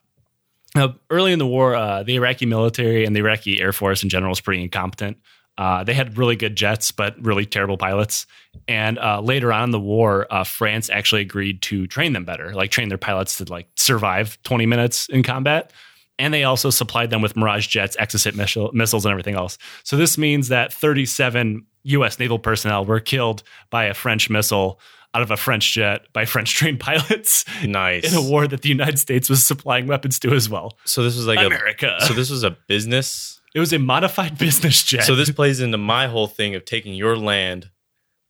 uh, 0.77 0.89
early 1.11 1.33
in 1.33 1.41
the 1.41 1.47
war, 1.47 1.75
uh, 1.75 2.05
the 2.05 2.15
Iraqi 2.15 2.47
military 2.47 3.05
and 3.05 3.15
the 3.17 3.21
Iraqi 3.21 3.61
Air 3.61 3.73
Force 3.73 4.05
in 4.05 4.09
general 4.09 4.31
is 4.33 4.41
pretty 4.41 4.63
incompetent. 4.63 5.17
Uh, 5.59 5.85
they 5.85 5.93
had 5.95 6.17
really 6.17 6.37
good 6.37 6.57
jets, 6.57 6.91
but 6.91 7.15
really 7.23 7.45
terrible 7.45 7.77
pilots. 7.77 8.27
And 8.67 8.99
uh, 8.99 9.21
later 9.21 9.53
on 9.53 9.65
in 9.65 9.71
the 9.73 9.81
war, 9.81 10.27
uh, 10.31 10.45
France 10.45 10.89
actually 10.89 11.21
agreed 11.21 11.61
to 11.63 11.87
train 11.87 12.13
them 12.15 12.25
better, 12.25 12.55
like 12.55 12.71
train 12.71 12.89
their 12.89 12.97
pilots 12.99 13.37
to 13.39 13.45
like 13.45 13.69
survive 13.77 14.39
20 14.45 14.65
minutes 14.67 15.09
in 15.11 15.23
combat. 15.23 15.73
And 16.19 16.33
they 16.33 16.45
also 16.45 16.71
supplied 16.71 17.11
them 17.11 17.23
with 17.23 17.37
Mirage 17.37 17.67
jets, 17.67 17.97
Exocet 17.97 18.35
missile, 18.35 18.71
missiles, 18.75 19.05
and 19.05 19.11
everything 19.11 19.35
else. 19.37 19.59
So 19.85 19.97
this 19.97 20.17
means 20.19 20.49
that 20.49 20.73
37 20.73 21.65
U.S. 21.85 22.19
naval 22.19 22.39
personnel 22.39 22.85
were 22.85 23.01
killed 23.01 23.43
by 23.71 23.85
a 23.85 23.95
French 23.95 24.29
missile 24.31 24.81
out 25.15 25.23
of 25.23 25.31
a 25.31 25.37
French 25.37 25.73
jet 25.73 26.03
by 26.13 26.25
French 26.25 26.55
trained 26.57 26.79
pilots 26.81 27.45
Nice. 27.65 28.11
in 28.11 28.17
a 28.17 28.23
war 28.23 28.47
that 28.47 28.63
the 28.63 28.69
United 28.69 28.99
States 28.99 29.29
was 29.29 29.43
supplying 29.45 29.87
weapons 29.87 30.19
to 30.21 30.33
as 30.33 30.49
well. 30.49 30.79
so 30.85 31.03
this 31.03 31.17
was 31.17 31.27
like 31.27 31.39
America. 31.39 31.97
a 32.01 32.07
so 32.07 32.13
this 32.15 32.31
was 32.31 32.45
a 32.45 32.51
business. 32.69 33.40
It 33.55 33.61
was 33.61 33.73
a 33.73 33.79
modified 33.79 34.39
business 34.39 34.83
jet. 34.83 35.05
So 35.05 35.15
this 35.15 35.31
plays 35.31 35.61
into 35.61 35.79
my 35.79 36.07
whole 36.07 36.27
thing 36.27 36.55
of 36.55 36.65
taking 36.65 36.95
your 36.95 37.17
land 37.17 37.71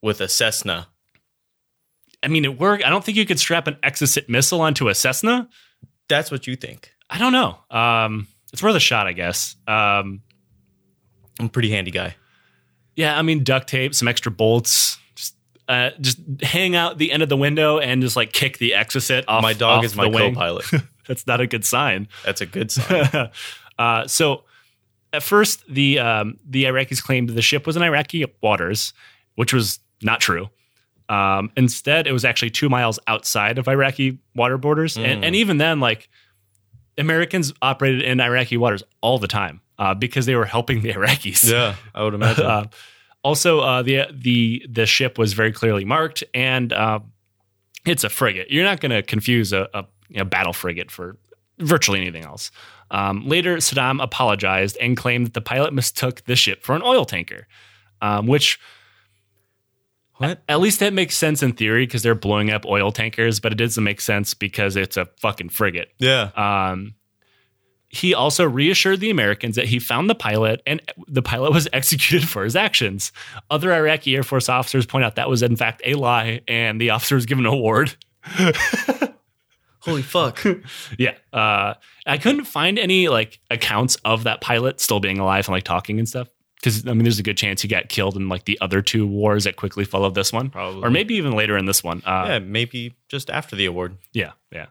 with 0.03 0.21
a 0.21 0.29
Cessna. 0.29 0.89
I 2.23 2.29
mean, 2.29 2.45
it 2.45 2.59
worked. 2.59 2.85
I 2.85 2.91
don't 2.91 3.05
think 3.05 3.17
you 3.17 3.27
could 3.27 3.39
strap 3.39 3.67
an 3.67 3.77
Exocet 3.83 4.29
missile 4.29 4.61
onto 4.61 4.89
a 4.89 4.95
Cessna. 4.95 5.49
That's 6.09 6.31
what 6.31 6.47
you 6.47 6.57
think. 6.57 6.93
I 7.09 7.19
don't 7.19 7.33
know. 7.33 7.59
Um, 7.71 8.29
it's 8.53 8.62
worth 8.62 8.77
a 8.77 8.81
shot, 8.81 9.07
I 9.07 9.12
guess. 9.12 9.57
Um, 9.67 10.23
I'm 11.39 11.47
a 11.47 11.49
pretty 11.49 11.71
handy 11.71 11.91
guy. 11.91 12.17
yeah, 12.97 13.19
I 13.19 13.23
mean, 13.23 13.43
duct 13.45 13.69
tape, 13.69 13.95
some 13.95 14.09
extra 14.09 14.31
bolts. 14.31 14.99
Just, 15.15 15.35
uh, 15.69 15.91
just 16.00 16.19
hang 16.43 16.77
out 16.77 16.99
the 16.99 17.12
end 17.12 17.23
of 17.23 17.29
the 17.29 17.37
window 17.37 17.79
and 17.79 18.03
just 18.03 18.17
like 18.17 18.33
kick 18.33 18.59
the 18.59 18.73
Exocet 18.73 19.25
off. 19.29 19.43
my 19.43 19.55
dog 19.55 19.79
off 19.79 19.85
is 19.85 19.97
my 19.97 20.11
co-pilot. 20.11 20.67
That's 21.09 21.27
not 21.27 21.41
a 21.41 21.47
good 21.47 21.65
sign. 21.65 22.09
That's 22.25 22.41
a 22.41 22.47
good 22.47 22.71
sign. 22.71 23.31
uh, 23.79 24.07
so, 24.07 24.45
at 25.12 25.23
first, 25.23 25.64
the 25.69 25.99
um, 25.99 26.37
the 26.49 26.64
Iraqis 26.64 27.02
claimed 27.02 27.31
the 27.31 27.43
ship 27.43 27.67
was 27.67 27.76
in 27.76 27.83
Iraqi 27.83 28.25
waters, 28.43 28.93
which 29.35 29.52
was 29.52 29.79
not 30.02 30.21
true. 30.21 30.49
Um, 31.09 31.50
instead, 31.57 32.07
it 32.07 32.12
was 32.12 32.25
actually 32.25 32.50
two 32.50 32.69
miles 32.69 32.99
outside 33.09 33.59
of 33.59 33.67
Iraqi 33.69 34.19
water 34.35 34.57
borders, 34.59 34.97
and, 34.97 35.23
Mm. 35.23 35.26
and 35.26 35.37
even 35.37 35.59
then, 35.59 35.81
like 35.81 36.09
Americans 36.99 37.52
operated 37.62 38.02
in 38.02 38.21
Iraqi 38.21 38.57
waters 38.57 38.83
all 39.00 39.19
the 39.19 39.26
time 39.29 39.61
uh, 39.79 39.95
because 39.95 40.26
they 40.26 40.37
were 40.37 40.45
helping 40.45 40.83
the 40.83 40.93
Iraqis. 40.93 41.50
yeah, 41.50 41.75
I 41.95 42.05
would 42.05 42.14
imagine. 42.14 42.45
Uh, 42.50 42.64
also, 43.23 43.61
uh, 43.61 43.83
the 43.83 44.07
the 44.12 44.64
the 44.67 44.87
ship 44.87 45.19
was 45.19 45.35
very 45.35 45.52
clearly 45.52 45.85
marked, 45.85 46.25
and 46.33 46.73
uh, 46.73 47.00
it's 47.85 48.02
a 48.02 48.09
frigate. 48.09 48.50
You're 48.50 48.64
not 48.64 48.81
going 48.81 48.93
to 48.93 49.02
confuse 49.02 49.52
a, 49.52 49.69
a 49.75 49.85
you 50.09 50.19
know, 50.19 50.25
battle 50.25 50.55
frigate 50.55 50.90
for 50.90 51.19
virtually 51.61 52.00
anything 52.00 52.25
else. 52.25 52.50
Um, 52.90 53.26
later, 53.26 53.57
Saddam 53.57 54.02
apologized 54.02 54.76
and 54.81 54.97
claimed 54.97 55.26
that 55.26 55.35
the 55.35 55.40
pilot 55.40 55.73
mistook 55.73 56.25
the 56.25 56.37
ship 56.37 56.62
for 56.64 56.75
an 56.75 56.83
oil 56.83 57.05
tanker, 57.05 57.47
um, 58.02 58.26
which 58.26 58.59
what? 60.17 60.43
at 60.49 60.61
least 60.61 60.81
that 60.81 60.93
makes 60.93 61.17
sense 61.17 61.43
in 61.43 61.52
theory 61.52 61.87
because 61.87 62.02
they're 62.02 62.14
blowing 62.14 62.50
up 62.50 62.67
oil 62.67 62.93
tankers, 62.93 63.40
but 63.40 63.52
it 63.52 63.57
doesn't 63.57 63.83
make 63.83 64.00
sense 64.00 64.35
because 64.35 64.76
it's 64.76 64.97
a 64.97 65.07
fucking 65.19 65.49
frigate. 65.49 65.93
Yeah. 65.99 66.31
Um, 66.37 66.95
he 67.88 68.14
also 68.14 68.45
reassured 68.45 69.00
the 69.00 69.11
Americans 69.11 69.57
that 69.57 69.67
he 69.67 69.79
found 69.79 70.11
the 70.11 70.14
pilot 70.14 70.62
and 70.67 70.81
the 71.09 71.23
pilot 71.23 71.52
was 71.52 71.69
executed 71.73 72.29
for 72.29 72.45
his 72.45 72.55
actions. 72.55 73.12
Other 73.50 73.73
Iraqi 73.73 74.14
Air 74.14 74.23
Force 74.23 74.49
officers 74.49 74.85
point 74.85 75.05
out 75.05 75.17
that 75.17 75.29
was 75.29 75.43
in 75.43 75.57
fact 75.57 75.81
a 75.85 75.95
lie, 75.95 76.43
and 76.47 76.81
the 76.81 76.90
officer 76.90 77.14
was 77.14 77.26
given 77.26 77.47
an 77.47 77.52
award. 77.52 77.97
Holy 79.81 80.03
fuck. 80.03 80.45
yeah, 80.99 81.15
uh, 81.33 81.75
I 82.07 82.19
couldn't 82.19 82.45
find 82.45 82.79
any 82.79 83.09
like 83.09 83.41
accounts 83.51 83.97
of 84.05 84.25
that 84.25 84.41
pilot 84.41 84.81
still 84.81 85.01
being 85.01 85.19
alive 85.19 85.47
and 85.49 85.55
like 85.55 85.65
talking 85.65 85.99
and 85.99 86.09
stuff. 86.09 86.29
Because 86.57 86.87
I 86.87 86.93
mean, 86.93 87.05
there's 87.05 87.19
a 87.19 87.23
good 87.23 87.39
chance 87.39 87.63
he 87.63 87.69
got 87.69 87.89
killed 87.89 88.17
in 88.17 88.29
like 88.29 88.45
the 88.45 88.59
other 88.61 88.83
two 88.83 89.07
wars 89.07 89.45
that 89.45 89.57
quickly 89.57 89.85
followed 89.85 90.15
this 90.15 90.33
one, 90.33 90.51
Probably. 90.51 90.83
or 90.83 90.91
maybe 90.91 91.15
even 91.15 91.33
later 91.33 91.57
in 91.57 91.65
this 91.65 91.83
one. 91.83 92.03
Uh, 92.05 92.25
yeah, 92.29 92.39
maybe 92.39 92.95
just 93.09 93.31
after 93.31 93.57
the 93.57 93.65
award. 93.65 93.97
Yeah, 94.13 94.33
yeah. 94.53 94.67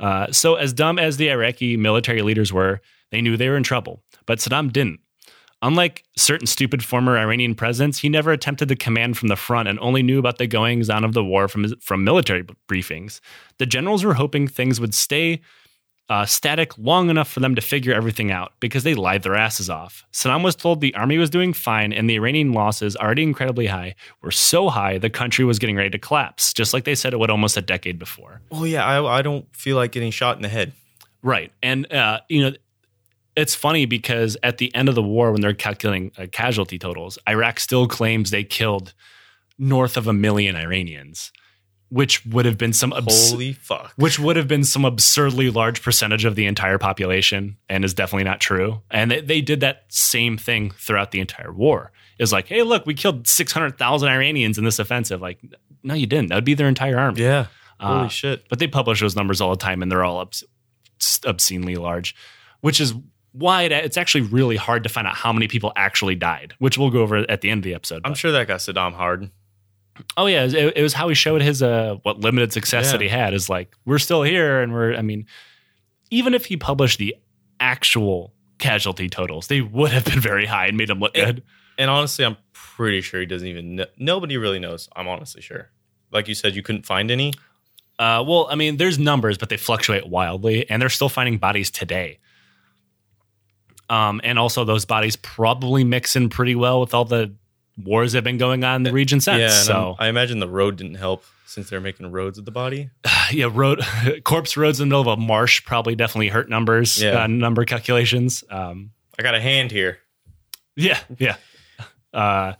Uh, 0.00 0.32
so, 0.32 0.56
as 0.56 0.72
dumb 0.72 0.98
as 0.98 1.16
the 1.16 1.30
Iraqi 1.30 1.76
military 1.76 2.22
leaders 2.22 2.52
were, 2.52 2.80
they 3.10 3.20
knew 3.20 3.36
they 3.36 3.48
were 3.48 3.56
in 3.56 3.62
trouble. 3.62 4.02
But 4.26 4.38
Saddam 4.38 4.72
didn't. 4.72 5.00
Unlike 5.60 6.04
certain 6.16 6.46
stupid 6.46 6.84
former 6.84 7.18
Iranian 7.18 7.54
presidents, 7.54 7.98
he 7.98 8.08
never 8.08 8.30
attempted 8.30 8.68
to 8.68 8.76
command 8.76 9.18
from 9.18 9.28
the 9.28 9.36
front 9.36 9.68
and 9.68 9.78
only 9.80 10.02
knew 10.02 10.18
about 10.18 10.38
the 10.38 10.46
goings 10.46 10.88
on 10.88 11.04
of 11.04 11.14
the 11.14 11.24
war 11.24 11.48
from, 11.48 11.74
from 11.80 12.04
military 12.04 12.44
briefings. 12.68 13.20
The 13.58 13.66
generals 13.66 14.04
were 14.04 14.14
hoping 14.14 14.46
things 14.46 14.80
would 14.80 14.94
stay 14.94 15.40
uh, 16.08 16.24
static 16.24 16.76
long 16.78 17.10
enough 17.10 17.30
for 17.30 17.40
them 17.40 17.54
to 17.54 17.60
figure 17.60 17.92
everything 17.92 18.30
out 18.30 18.52
because 18.60 18.82
they 18.82 18.94
lied 18.94 19.22
their 19.22 19.34
asses 19.34 19.68
off. 19.68 20.04
Saddam 20.12 20.42
was 20.42 20.56
told 20.56 20.80
the 20.80 20.94
army 20.94 21.18
was 21.18 21.28
doing 21.28 21.52
fine 21.52 21.92
and 21.92 22.08
the 22.08 22.14
Iranian 22.14 22.52
losses, 22.52 22.96
already 22.96 23.22
incredibly 23.22 23.66
high, 23.66 23.94
were 24.22 24.30
so 24.30 24.68
high 24.70 24.96
the 24.96 25.10
country 25.10 25.44
was 25.44 25.58
getting 25.58 25.76
ready 25.76 25.90
to 25.90 25.98
collapse, 25.98 26.52
just 26.52 26.72
like 26.72 26.84
they 26.84 26.94
said 26.94 27.12
it 27.12 27.18
would 27.18 27.30
almost 27.30 27.56
a 27.56 27.62
decade 27.62 27.98
before. 27.98 28.40
Oh 28.50 28.64
yeah, 28.64 28.84
I, 28.84 29.18
I 29.18 29.22
don't 29.22 29.54
feel 29.54 29.76
like 29.76 29.92
getting 29.92 30.10
shot 30.10 30.36
in 30.36 30.42
the 30.42 30.48
head. 30.48 30.72
Right. 31.22 31.52
And, 31.62 31.92
uh, 31.92 32.20
you 32.28 32.42
know, 32.42 32.56
it's 33.38 33.54
funny 33.54 33.86
because 33.86 34.36
at 34.42 34.58
the 34.58 34.74
end 34.74 34.88
of 34.88 34.94
the 34.94 35.02
war, 35.02 35.32
when 35.32 35.40
they're 35.40 35.54
calculating 35.54 36.12
uh, 36.18 36.26
casualty 36.30 36.78
totals, 36.78 37.18
Iraq 37.28 37.60
still 37.60 37.86
claims 37.86 38.30
they 38.30 38.44
killed 38.44 38.92
north 39.58 39.96
of 39.96 40.06
a 40.06 40.12
million 40.12 40.56
Iranians, 40.56 41.32
which 41.88 42.24
would 42.26 42.44
have 42.44 42.58
been 42.58 42.72
some 42.72 42.92
abs- 42.92 43.30
Holy 43.30 43.52
fuck. 43.54 43.92
which 43.96 44.18
would 44.18 44.36
have 44.36 44.46
been 44.48 44.64
some 44.64 44.84
absurdly 44.84 45.50
large 45.50 45.82
percentage 45.82 46.24
of 46.24 46.34
the 46.34 46.46
entire 46.46 46.78
population 46.78 47.56
and 47.68 47.84
is 47.84 47.94
definitely 47.94 48.24
not 48.24 48.40
true. 48.40 48.82
And 48.90 49.10
they, 49.10 49.20
they 49.20 49.40
did 49.40 49.60
that 49.60 49.84
same 49.88 50.36
thing 50.36 50.70
throughout 50.72 51.10
the 51.12 51.20
entire 51.20 51.52
war. 51.52 51.92
Is 52.18 52.32
like, 52.32 52.48
hey, 52.48 52.62
look, 52.64 52.84
we 52.86 52.94
killed 52.94 53.28
600,000 53.28 54.08
Iranians 54.08 54.58
in 54.58 54.64
this 54.64 54.80
offensive. 54.80 55.20
Like, 55.20 55.38
no, 55.84 55.94
you 55.94 56.06
didn't. 56.06 56.28
That 56.30 56.34
would 56.34 56.44
be 56.44 56.54
their 56.54 56.66
entire 56.68 56.98
army. 56.98 57.22
Yeah. 57.22 57.46
Holy 57.80 58.06
Uh, 58.06 58.08
shit. 58.08 58.48
But 58.48 58.58
they 58.58 58.66
publish 58.66 59.00
those 59.00 59.14
numbers 59.14 59.40
all 59.40 59.50
the 59.50 59.56
time, 59.56 59.82
and 59.82 59.90
they're 59.90 60.02
all 60.04 60.18
obs- 60.18 60.42
obscenely 61.24 61.76
large, 61.76 62.16
which 62.60 62.80
is 62.80 62.92
why 63.32 63.62
it, 63.62 63.72
it's 63.72 63.96
actually 63.96 64.22
really 64.22 64.56
hard 64.56 64.82
to 64.84 64.88
find 64.88 65.06
out 65.06 65.14
how 65.16 65.32
many 65.32 65.48
people 65.48 65.72
actually 65.76 66.14
died, 66.14 66.54
which 66.58 66.78
we'll 66.78 66.90
go 66.90 67.00
over 67.02 67.18
at 67.30 67.40
the 67.40 67.50
end 67.50 67.58
of 67.60 67.64
the 67.64 67.74
episode. 67.74 68.02
I'm 68.04 68.12
But- 68.12 68.18
sure 68.18 68.32
that 68.32 68.46
got 68.48 68.60
Saddam 68.60 68.94
hard. 68.94 69.30
oh 70.16 70.26
yeah, 70.26 70.44
it, 70.44 70.76
it 70.76 70.82
was 70.82 70.94
how 70.94 71.08
he 71.08 71.14
showed 71.14 71.42
his 71.42 71.62
uh 71.62 71.96
what 72.04 72.20
limited 72.20 72.52
success 72.52 72.86
Yeah. 72.86 72.92
that 72.92 73.00
he 73.00 73.08
had 73.08 73.34
is 73.34 73.48
like 73.50 73.74
we're 73.84 73.98
still 73.98 74.22
here, 74.22 74.60
and 74.62 74.72
we're. 74.72 74.94
I 74.94 75.02
mean, 75.02 75.26
even 76.10 76.34
if 76.34 76.46
he 76.46 76.56
published 76.56 76.98
the 76.98 77.16
actual 77.60 78.32
casualty 78.58 79.08
totals, 79.08 79.48
they 79.48 79.60
would 79.60 79.90
have 79.92 80.04
been 80.04 80.20
very 80.20 80.46
high 80.46 80.66
and 80.66 80.76
made 80.76 80.90
him 80.90 81.00
look 81.00 81.16
It- 81.16 81.24
good. 81.24 81.42
And 81.78 81.90
honestly, 81.90 82.24
I'm 82.24 82.36
pretty 82.52 83.00
sure 83.00 83.20
he 83.20 83.26
doesn't 83.26 83.46
even 83.46 83.76
know. 83.76 83.86
Nobody 83.98 84.36
really 84.36 84.58
knows. 84.58 84.88
I'm 84.96 85.06
honestly 85.06 85.40
sure. 85.42 85.70
Like 86.10 86.26
you 86.26 86.34
said, 86.34 86.56
you 86.56 86.62
couldn't 86.62 86.86
find 86.86 87.08
any. 87.10 87.32
Uh, 88.00 88.24
well, 88.26 88.48
I 88.50 88.56
mean, 88.56 88.78
there's 88.78 88.98
numbers, 88.98 89.38
but 89.38 89.48
they 89.48 89.56
fluctuate 89.56 90.08
wildly, 90.08 90.68
and 90.68 90.80
they're 90.82 90.88
still 90.88 91.08
finding 91.08 91.38
bodies 91.38 91.70
today. 91.70 92.18
Um, 93.90 94.20
and 94.24 94.38
also, 94.38 94.64
those 94.64 94.84
bodies 94.84 95.16
probably 95.16 95.84
mix 95.84 96.14
in 96.16 96.28
pretty 96.28 96.54
well 96.54 96.80
with 96.80 96.92
all 96.94 97.04
the 97.04 97.34
wars 97.82 98.12
that 98.12 98.18
have 98.18 98.24
been 98.24 98.38
going 98.38 98.64
on 98.64 98.76
in 98.76 98.82
the 98.82 98.92
region 98.92 99.20
since. 99.20 99.38
yeah. 99.38 99.48
so, 99.50 99.96
I 99.98 100.08
imagine 100.08 100.40
the 100.40 100.48
road 100.48 100.76
didn't 100.76 100.96
help 100.96 101.24
since 101.46 101.70
they're 101.70 101.80
making 101.80 102.10
roads 102.12 102.36
with 102.38 102.44
the 102.44 102.50
body. 102.50 102.90
yeah, 103.32 103.48
road 103.50 103.80
corpse 104.24 104.56
roads 104.56 104.80
in 104.80 104.88
the 104.88 104.94
middle 104.96 105.12
of 105.12 105.18
a 105.18 105.20
marsh 105.20 105.64
probably 105.64 105.94
definitely 105.94 106.28
hurt 106.28 106.48
numbers, 106.50 107.00
Yeah. 107.02 107.22
uh, 107.22 107.26
number 107.26 107.64
calculations. 107.64 108.44
Um, 108.50 108.90
I 109.18 109.22
got 109.22 109.34
a 109.34 109.40
hand 109.40 109.70
here. 109.70 109.98
Yeah, 110.76 110.98
yeah. 111.18 111.36
Uh, 112.14 112.54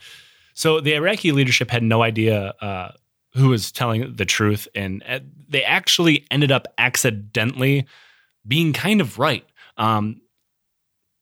so 0.53 0.79
the 0.81 0.93
Iraqi 0.95 1.33
leadership 1.33 1.71
had 1.71 1.83
no 1.83 2.03
idea 2.03 2.49
uh, 2.61 2.91
who 3.35 3.49
was 3.49 3.73
telling 3.73 4.15
the 4.15 4.27
truth, 4.27 4.69
and 4.75 5.03
uh, 5.09 5.21
they 5.49 5.65
actually 5.65 6.27
ended 6.31 6.53
up 6.53 6.67
accidentally 6.77 7.87
being 8.47 8.75
kind 8.75 9.01
of 9.01 9.19
right. 9.19 9.45
Um, 9.79 10.21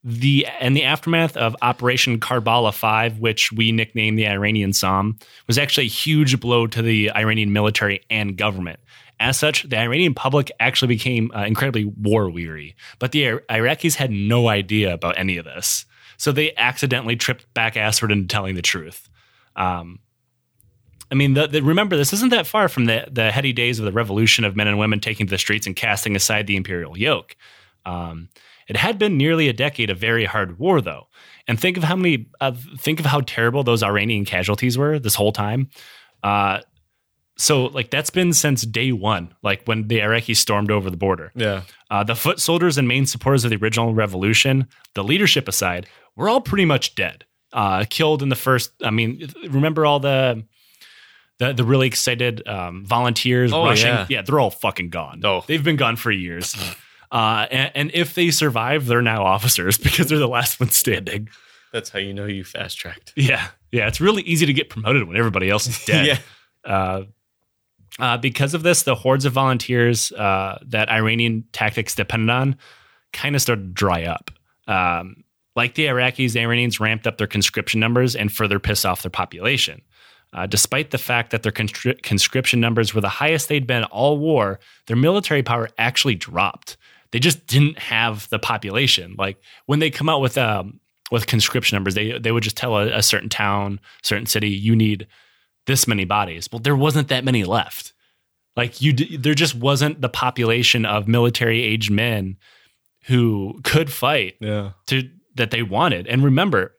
the 0.03 0.45
and 0.59 0.75
the 0.75 0.83
aftermath 0.83 1.35
of 1.35 1.55
Operation 1.61 2.19
Karbala 2.19 2.73
Five, 2.73 3.19
which 3.19 3.51
we 3.51 3.71
nicknamed 3.71 4.17
the 4.17 4.27
Iranian 4.27 4.73
Somme, 4.73 5.17
was 5.47 5.57
actually 5.57 5.85
a 5.85 5.89
huge 5.89 6.39
blow 6.39 6.67
to 6.67 6.81
the 6.81 7.11
Iranian 7.11 7.51
military 7.51 8.01
and 8.09 8.37
government. 8.37 8.79
As 9.19 9.37
such, 9.37 9.63
the 9.63 9.77
Iranian 9.77 10.13
public 10.13 10.51
actually 10.59 10.89
became 10.89 11.31
uh, 11.35 11.43
incredibly 11.45 11.85
war 11.85 12.29
weary, 12.29 12.75
but 12.99 13.11
the 13.11 13.25
Ir- 13.25 13.43
Iraqis 13.49 13.95
had 13.95 14.11
no 14.11 14.47
idea 14.47 14.93
about 14.93 15.17
any 15.17 15.37
of 15.37 15.45
this. 15.45 15.85
So 16.17 16.31
they 16.31 16.53
accidentally 16.55 17.15
tripped 17.15 17.51
back 17.53 17.73
assward 17.75 18.11
into 18.11 18.27
telling 18.27 18.55
the 18.55 18.61
truth. 18.61 19.09
Um, 19.55 19.99
I 21.11 21.15
mean, 21.15 21.33
the, 21.33 21.47
the, 21.47 21.61
remember, 21.61 21.95
this 21.95 22.13
isn't 22.13 22.29
that 22.29 22.47
far 22.47 22.67
from 22.67 22.85
the, 22.85 23.07
the 23.09 23.31
heady 23.31 23.53
days 23.53 23.79
of 23.79 23.85
the 23.85 23.91
revolution 23.91 24.45
of 24.45 24.55
men 24.55 24.67
and 24.67 24.77
women 24.77 24.99
taking 24.99 25.25
to 25.25 25.31
the 25.31 25.37
streets 25.37 25.65
and 25.65 25.75
casting 25.75 26.15
aside 26.15 26.47
the 26.47 26.55
imperial 26.55 26.97
yoke. 26.97 27.35
Um, 27.85 28.29
it 28.67 28.75
had 28.77 28.97
been 28.99 29.17
nearly 29.17 29.47
a 29.47 29.53
decade 29.53 29.89
of 29.89 29.97
very 29.97 30.25
hard 30.25 30.59
war, 30.59 30.81
though, 30.81 31.07
and 31.47 31.59
think 31.59 31.77
of 31.77 31.83
how 31.83 31.95
many, 31.95 32.27
uh, 32.41 32.51
think 32.79 32.99
of 32.99 33.05
how 33.05 33.21
terrible 33.21 33.63
those 33.63 33.83
Iranian 33.83 34.25
casualties 34.25 34.77
were 34.77 34.99
this 34.99 35.15
whole 35.15 35.31
time. 35.31 35.69
Uh, 36.23 36.59
so, 37.39 37.65
like, 37.67 37.91
that's 37.91 38.09
been 38.09 38.33
since 38.33 38.63
day 38.63 38.91
one, 38.91 39.33
like 39.43 39.61
when 39.65 39.87
the 39.87 39.99
Iraqis 39.99 40.37
stormed 40.37 40.71
over 40.71 40.89
the 40.89 40.97
border. 40.97 41.31
Yeah. 41.35 41.61
Uh, 41.91 42.03
the 42.03 42.15
foot 42.15 42.39
soldiers 42.39 42.77
and 42.79 42.87
main 42.87 43.05
supporters 43.05 43.43
of 43.43 43.51
the 43.51 43.57
original 43.57 43.93
revolution, 43.93 44.67
the 44.95 45.03
leadership 45.03 45.47
aside, 45.47 45.87
were 46.15 46.29
all 46.29 46.41
pretty 46.41 46.65
much 46.65 46.95
dead. 46.95 47.25
Uh, 47.53 47.85
killed 47.89 48.23
in 48.23 48.29
the 48.29 48.35
first. 48.35 48.71
I 48.83 48.89
mean, 48.89 49.29
remember 49.49 49.85
all 49.85 49.99
the 49.99 50.43
the, 51.39 51.53
the 51.53 51.63
really 51.63 51.85
excited 51.87 52.45
um, 52.47 52.83
volunteers 52.85 53.53
Oh, 53.53 53.63
rushing? 53.65 53.95
yeah. 54.09 54.23
they're 54.23 54.39
all 54.39 54.49
fucking 54.49 54.89
gone. 54.89 55.21
Oh. 55.23 55.43
They've 55.47 55.63
been 55.63 55.75
gone 55.75 55.95
for 55.95 56.11
years. 56.11 56.55
Uh, 57.11 57.47
and, 57.51 57.71
and 57.75 57.91
if 57.93 58.15
they 58.15 58.31
survive, 58.31 58.85
they're 58.85 59.01
now 59.01 59.23
officers 59.23 59.77
because 59.83 60.07
they're 60.07 60.17
the 60.17 60.27
last 60.27 60.59
ones 60.59 60.75
standing. 60.75 61.29
That's 61.73 61.89
how 61.89 61.99
you 61.99 62.13
know 62.13 62.25
you 62.25 62.43
fast 62.43 62.77
tracked. 62.77 63.13
Yeah, 63.15 63.47
yeah. 63.71 63.87
It's 63.87 63.99
really 64.01 64.23
easy 64.23 64.45
to 64.45 64.53
get 64.53 64.69
promoted 64.69 65.07
when 65.07 65.17
everybody 65.17 65.49
else 65.49 65.67
is 65.67 65.83
dead. 65.85 66.05
yeah. 66.05 66.19
Uh, 66.63 67.03
uh, 67.99 68.17
because 68.17 68.53
of 68.53 68.63
this, 68.63 68.83
the 68.83 68.95
hordes 68.95 69.25
of 69.25 69.33
volunteers 69.33 70.11
uh, 70.11 70.59
that 70.67 70.89
Iranian 70.89 71.45
tactics 71.51 71.95
depended 71.95 72.29
on 72.29 72.55
kind 73.11 73.35
of 73.35 73.41
started 73.41 73.63
to 73.63 73.73
dry 73.73 74.03
up. 74.03 74.31
Um, 74.67 75.23
like 75.55 75.73
the 75.73 75.87
Iraqis, 75.87 76.33
the 76.33 76.41
Iranians 76.41 76.79
ramped 76.79 77.07
up 77.07 77.17
their 77.17 77.27
conscription 77.27 77.79
numbers 77.79 78.15
and 78.15 78.31
further 78.31 78.59
pissed 78.59 78.85
off 78.85 79.01
their 79.01 79.09
population. 79.09 79.81
Uh, 80.33 80.45
despite 80.45 80.91
the 80.91 80.97
fact 80.97 81.31
that 81.31 81.41
their 81.41 81.51
conscription 81.51 82.59
numbers 82.59 82.93
were 82.93 83.01
the 83.01 83.09
highest 83.09 83.47
they'd 83.47 83.65
been 83.65 83.85
all 83.85 84.17
war, 84.17 84.59
their 84.85 84.97
military 84.97 85.41
power 85.41 85.69
actually 85.77 86.15
dropped. 86.15 86.77
They 87.11 87.19
just 87.19 87.47
didn't 87.47 87.79
have 87.79 88.27
the 88.29 88.39
population. 88.39 89.15
Like 89.17 89.37
when 89.65 89.79
they 89.79 89.89
come 89.89 90.09
out 90.09 90.21
with 90.21 90.37
um, 90.37 90.79
with 91.11 91.27
conscription 91.27 91.75
numbers, 91.75 91.95
they 91.95 92.17
they 92.19 92.31
would 92.31 92.43
just 92.43 92.57
tell 92.57 92.77
a, 92.77 92.97
a 92.97 93.01
certain 93.03 93.29
town, 93.29 93.79
certain 94.03 94.25
city, 94.25 94.49
you 94.49 94.75
need 94.75 95.07
this 95.65 95.87
many 95.87 96.05
bodies. 96.05 96.47
Well, 96.51 96.59
there 96.59 96.75
wasn't 96.75 97.07
that 97.09 97.23
many 97.25 97.43
left. 97.43 97.93
Like 98.55 98.81
you, 98.81 98.93
d- 98.93 99.17
there 99.17 99.35
just 99.35 99.53
wasn't 99.55 100.01
the 100.01 100.09
population 100.09 100.85
of 100.85 101.07
military 101.07 101.61
aged 101.61 101.91
men 101.91 102.37
who 103.05 103.59
could 103.63 103.91
fight 103.91 104.35
Yeah. 104.41 104.71
to 104.87 105.09
that 105.35 105.51
they 105.51 105.61
wanted. 105.63 106.07
And 106.07 106.23
remember, 106.23 106.73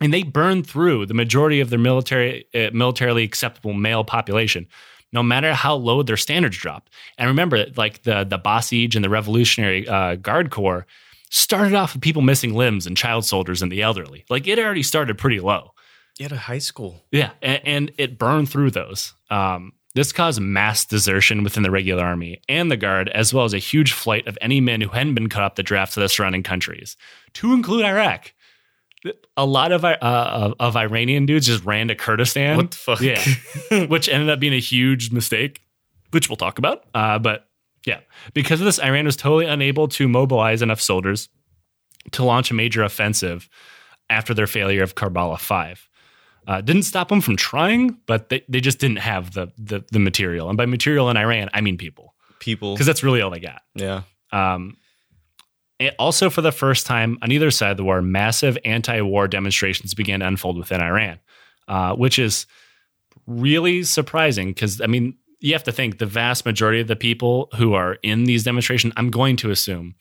and 0.00 0.12
they 0.12 0.22
burned 0.22 0.66
through 0.66 1.06
the 1.06 1.14
majority 1.14 1.60
of 1.60 1.68
their 1.70 1.78
military 1.78 2.46
uh, 2.54 2.70
militarily 2.72 3.22
acceptable 3.24 3.74
male 3.74 4.04
population, 4.04 4.66
no 5.12 5.22
matter 5.22 5.54
how 5.54 5.74
low 5.74 6.02
their 6.02 6.16
standards 6.16 6.56
dropped. 6.56 6.92
And 7.18 7.28
remember, 7.28 7.66
like 7.76 8.02
the 8.02 8.24
the 8.24 8.38
Basij 8.38 8.94
and 8.94 9.04
the 9.04 9.10
Revolutionary 9.10 9.88
uh, 9.88 10.16
Guard 10.16 10.50
Corps 10.50 10.86
started 11.30 11.74
off 11.74 11.94
with 11.94 12.02
people 12.02 12.22
missing 12.22 12.54
limbs 12.54 12.86
and 12.86 12.96
child 12.96 13.24
soldiers 13.24 13.62
and 13.62 13.70
the 13.70 13.82
elderly. 13.82 14.24
Like 14.28 14.46
it 14.46 14.58
already 14.58 14.82
started 14.82 15.18
pretty 15.18 15.40
low. 15.40 15.72
Yeah, 16.18 16.28
a 16.30 16.36
high 16.36 16.58
school. 16.58 17.04
Yeah, 17.10 17.30
and, 17.42 17.60
and 17.64 17.92
it 17.98 18.18
burned 18.18 18.48
through 18.48 18.70
those. 18.70 19.12
Um, 19.30 19.72
this 19.94 20.12
caused 20.12 20.40
mass 20.40 20.84
desertion 20.84 21.42
within 21.42 21.62
the 21.62 21.70
regular 21.70 22.04
army 22.04 22.40
and 22.48 22.70
the 22.70 22.76
guard, 22.76 23.08
as 23.10 23.32
well 23.32 23.44
as 23.44 23.54
a 23.54 23.58
huge 23.58 23.92
flight 23.92 24.26
of 24.26 24.36
any 24.40 24.60
men 24.60 24.82
who 24.82 24.90
hadn't 24.90 25.14
been 25.14 25.28
cut 25.28 25.42
up 25.42 25.56
the 25.56 25.62
draft 25.62 25.94
to 25.94 26.00
the 26.00 26.08
surrounding 26.08 26.42
countries, 26.42 26.96
to 27.34 27.54
include 27.54 27.84
Iraq. 27.84 28.32
A 29.36 29.44
lot 29.46 29.72
of 29.72 29.84
uh, 29.84 29.96
of, 30.00 30.54
of 30.58 30.76
Iranian 30.76 31.26
dudes 31.26 31.46
just 31.46 31.64
ran 31.64 31.88
to 31.88 31.94
Kurdistan. 31.94 32.56
What 32.56 32.70
the 32.70 32.76
fuck? 32.76 33.00
Yeah, 33.00 33.22
which 33.86 34.08
ended 34.08 34.30
up 34.30 34.40
being 34.40 34.54
a 34.54 34.60
huge 34.60 35.12
mistake, 35.12 35.62
which 36.10 36.28
we'll 36.28 36.36
talk 36.36 36.58
about. 36.58 36.84
Uh, 36.94 37.18
but 37.18 37.48
yeah, 37.86 38.00
because 38.34 38.60
of 38.60 38.64
this, 38.64 38.78
Iran 38.78 39.04
was 39.04 39.16
totally 39.16 39.46
unable 39.46 39.88
to 39.88 40.08
mobilize 40.08 40.62
enough 40.62 40.80
soldiers 40.80 41.28
to 42.12 42.24
launch 42.24 42.50
a 42.50 42.54
major 42.54 42.82
offensive 42.82 43.48
after 44.10 44.34
their 44.34 44.46
failure 44.46 44.82
of 44.82 44.94
Karbala 44.94 45.38
5. 45.38 45.88
Uh, 46.46 46.60
didn't 46.60 46.82
stop 46.84 47.08
them 47.08 47.20
from 47.20 47.36
trying, 47.36 47.98
but 48.06 48.28
they, 48.28 48.44
they 48.48 48.60
just 48.60 48.78
didn't 48.78 48.98
have 48.98 49.32
the, 49.34 49.52
the 49.58 49.84
the 49.90 49.98
material. 49.98 50.48
And 50.48 50.56
by 50.56 50.66
material 50.66 51.10
in 51.10 51.16
Iran, 51.16 51.50
I 51.52 51.60
mean 51.60 51.76
people, 51.76 52.14
People. 52.38 52.74
because 52.74 52.86
that's 52.86 53.02
really 53.02 53.20
all 53.20 53.30
they 53.30 53.40
got. 53.40 53.62
Yeah. 53.74 54.02
Um, 54.30 54.76
and 55.78 55.94
also, 55.98 56.30
for 56.30 56.40
the 56.40 56.52
first 56.52 56.86
time 56.86 57.18
on 57.22 57.30
either 57.32 57.50
side 57.50 57.70
of 57.72 57.76
the 57.76 57.84
war, 57.84 58.00
massive 58.00 58.56
anti-war 58.64 59.28
demonstrations 59.28 59.94
began 59.94 60.20
to 60.20 60.26
unfold 60.26 60.56
within 60.58 60.80
Iran, 60.80 61.18
uh, 61.68 61.94
which 61.94 62.18
is 62.18 62.46
really 63.26 63.82
surprising 63.82 64.48
because 64.48 64.80
I 64.80 64.86
mean, 64.86 65.16
you 65.40 65.52
have 65.52 65.64
to 65.64 65.72
think 65.72 65.98
the 65.98 66.06
vast 66.06 66.46
majority 66.46 66.80
of 66.80 66.86
the 66.88 66.96
people 66.96 67.48
who 67.56 67.74
are 67.74 67.98
in 68.02 68.24
these 68.24 68.42
demonstrations, 68.44 68.94
I'm 68.96 69.10
going 69.10 69.36
to 69.36 69.50
assume, 69.50 69.94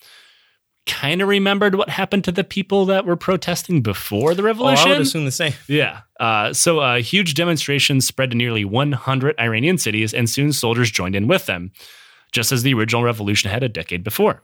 kind 0.85 1.21
of 1.21 1.27
remembered 1.27 1.75
what 1.75 1.89
happened 1.89 2.23
to 2.25 2.31
the 2.31 2.43
people 2.43 2.85
that 2.85 3.05
were 3.05 3.15
protesting 3.15 3.81
before 3.81 4.33
the 4.33 4.43
Oh, 4.43 4.45
revolution. 4.45 4.87
I 4.87 4.91
would 4.93 5.01
assume 5.01 5.25
the 5.25 5.31
same. 5.31 5.53
Yeah. 5.67 6.01
Uh, 6.19 6.53
so 6.53 6.79
uh, 6.79 6.99
huge 6.99 7.33
demonstrations 7.33 8.07
spread 8.07 8.31
to 8.31 8.37
nearly 8.37 8.63
100 8.63 9.35
Iranian 9.39 9.77
cities, 9.77 10.13
and 10.13 10.29
soon 10.29 10.53
soldiers 10.53 10.91
joined 10.91 11.15
in 11.15 11.27
with 11.27 11.47
them, 11.47 11.71
just 12.31 12.51
as 12.51 12.63
the 12.63 12.73
original 12.73 13.03
revolution 13.03 13.49
had 13.49 13.63
a 13.63 13.69
decade 13.69 14.03
before. 14.03 14.43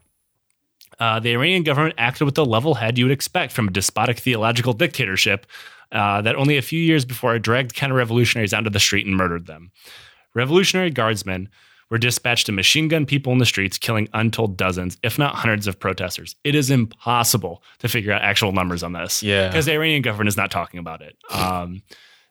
Uh, 1.01 1.19
the 1.19 1.31
Iranian 1.31 1.63
government 1.63 1.95
acted 1.97 2.25
with 2.25 2.35
the 2.35 2.45
level 2.45 2.75
head 2.75 2.95
you 2.95 3.05
would 3.05 3.11
expect 3.11 3.51
from 3.51 3.67
a 3.67 3.71
despotic 3.71 4.19
theological 4.19 4.71
dictatorship 4.71 5.47
uh, 5.91 6.21
that 6.21 6.35
only 6.35 6.57
a 6.57 6.61
few 6.61 6.79
years 6.79 7.05
before 7.05 7.37
dragged 7.39 7.73
counter 7.73 7.95
revolutionaries 7.95 8.53
onto 8.53 8.69
the 8.69 8.79
street 8.79 9.07
and 9.07 9.17
murdered 9.17 9.47
them. 9.47 9.71
Revolutionary 10.35 10.91
guardsmen 10.91 11.49
were 11.89 11.97
dispatched 11.97 12.45
to 12.45 12.51
machine 12.51 12.87
gun 12.87 13.07
people 13.07 13.33
in 13.33 13.39
the 13.39 13.47
streets, 13.47 13.79
killing 13.79 14.07
untold 14.13 14.55
dozens, 14.57 14.95
if 15.01 15.17
not 15.17 15.33
hundreds, 15.33 15.65
of 15.65 15.79
protesters. 15.79 16.35
It 16.43 16.53
is 16.53 16.69
impossible 16.69 17.63
to 17.79 17.89
figure 17.89 18.13
out 18.13 18.21
actual 18.21 18.51
numbers 18.51 18.83
on 18.83 18.93
this. 18.93 19.23
Yeah. 19.23 19.47
Because 19.47 19.65
the 19.65 19.73
Iranian 19.73 20.03
government 20.03 20.27
is 20.27 20.37
not 20.37 20.51
talking 20.51 20.79
about 20.79 21.01
it. 21.01 21.17
Um, 21.31 21.81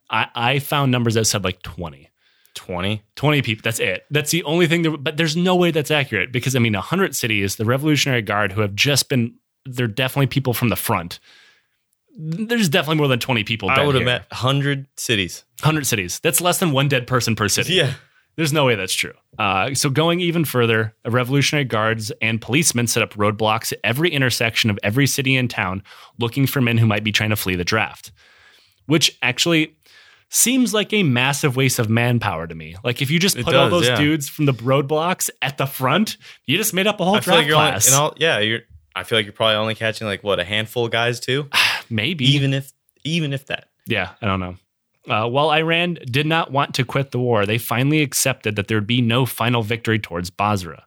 I, 0.09 0.29
I 0.35 0.59
found 0.61 0.93
numbers 0.93 1.15
that 1.15 1.25
said 1.25 1.43
like 1.43 1.61
20. 1.63 2.09
20. 2.55 3.03
20 3.17 3.43
people. 3.43 3.63
That's 3.63 3.81
it. 3.81 4.05
That's 4.11 4.31
the 4.31 4.43
only 4.45 4.67
thing. 4.67 4.83
That, 4.83 4.99
but 5.03 5.17
there's 5.17 5.37
no 5.37 5.57
way 5.57 5.71
that's 5.71 5.91
accurate 5.91 6.33
because 6.33 6.57
I 6.57 6.59
mean, 6.59 6.75
100 6.75 7.15
cities, 7.15 7.57
the 7.57 7.65
Revolutionary 7.65 8.23
Guard, 8.23 8.53
who 8.53 8.61
have 8.61 8.75
just 8.75 9.09
been, 9.09 9.35
they're 9.65 9.87
definitely 9.87 10.27
people 10.27 10.55
from 10.55 10.69
the 10.69 10.77
front. 10.77 11.21
There's 12.17 12.69
definitely 12.69 12.97
more 12.97 13.09
than 13.09 13.21
20 13.21 13.45
people. 13.45 13.71
I 13.71 13.85
would 13.85 13.95
have 13.95 14.03
here. 14.03 14.05
met 14.05 14.31
100 14.31 14.87
cities. 14.97 15.45
100 15.63 15.87
cities. 15.87 16.21
That's 16.23 16.41
less 16.41 16.59
than 16.59 16.73
one 16.73 16.89
dead 16.89 17.07
person 17.07 17.37
per 17.37 17.49
city. 17.49 17.75
Yeah. 17.75 17.95
There's 18.37 18.53
no 18.53 18.65
way 18.65 18.75
that's 18.75 18.95
true. 18.95 19.13
Uh, 19.39 19.75
so 19.75 19.91
going 19.91 20.21
even 20.21 20.45
further, 20.45 20.95
Revolutionary 21.05 21.65
Guards 21.65 22.11
and 22.23 22.41
policemen 22.41 22.87
set 22.87 23.03
up 23.03 23.15
roadblocks 23.15 23.73
at 23.73 23.81
every 23.85 24.11
intersection 24.11 24.71
of 24.71 24.79
every 24.83 25.07
city 25.07 25.37
and 25.37 25.51
town, 25.51 25.83
looking 26.19 26.47
for 26.47 26.61
men 26.61 26.79
who 26.79 26.87
might 26.87 27.05
be 27.05 27.13
trying 27.13 27.31
to 27.31 27.37
flee 27.37 27.57
the 27.57 27.65
draft. 27.65 28.13
Which 28.87 29.17
actually 29.23 29.77
seems 30.31 30.73
like 30.73 30.93
a 30.93 31.03
massive 31.03 31.57
waste 31.57 31.79
of 31.79 31.91
manpower 31.91 32.47
to 32.47 32.55
me. 32.55 32.77
Like 32.83 33.03
if 33.03 33.11
you 33.11 33.19
just 33.19 33.37
It 33.37 33.45
put 33.45 33.55
all 33.55 33.69
those 33.69 33.89
yeah. 33.89 33.97
dudes 33.97 34.29
from 34.29 34.47
the 34.47 34.55
roadblocks 34.55 35.29
at 35.43 35.59
the 35.59 35.67
front, 35.67 36.17
you 36.47 36.57
just 36.57 36.73
made 36.73 36.87
up 36.87 37.01
a 37.01 37.05
whole 37.05 37.17
I 37.17 37.21
draft 37.21 37.37
like 37.37 37.53
only, 37.53 37.71
class. 37.71 37.87
and 37.89 37.97
all, 37.97 38.15
yeah, 38.17 38.39
you're, 38.39 38.61
I 38.95 39.03
feel 39.03 39.19
like 39.19 39.27
you're 39.27 39.33
probably 39.33 39.57
only 39.57 39.75
catching 39.75 40.07
like 40.07 40.23
what, 40.23 40.41
a 40.41 40.45
handful 40.45 40.87
of 40.87 40.93
guys 40.93 41.21
too? 41.21 41.49
Maybe 41.91 42.25
even 42.27 42.55
if, 42.55 42.73
even 43.05 43.33
if 43.33 43.47
that. 43.47 43.69
Yeah, 43.87 44.11
I 44.23 44.27
don't 44.27 44.41
know. 44.41 44.57
Uh, 45.09 45.29
while 45.29 45.51
Iran 45.51 45.99
did 46.05 46.27
not 46.27 46.53
want 46.53 46.75
to 46.75 46.85
quit 46.85 47.11
the 47.11 47.19
war, 47.19 47.45
they 47.45 47.59
finally 47.59 48.01
accepted 48.03 48.55
that 48.57 48.69
there 48.69 48.77
would 48.77 48.87
be 48.87 49.01
no 49.01 49.27
final 49.27 49.63
victory 49.63 49.99
towards 49.99 50.31
Basra. 50.31 50.85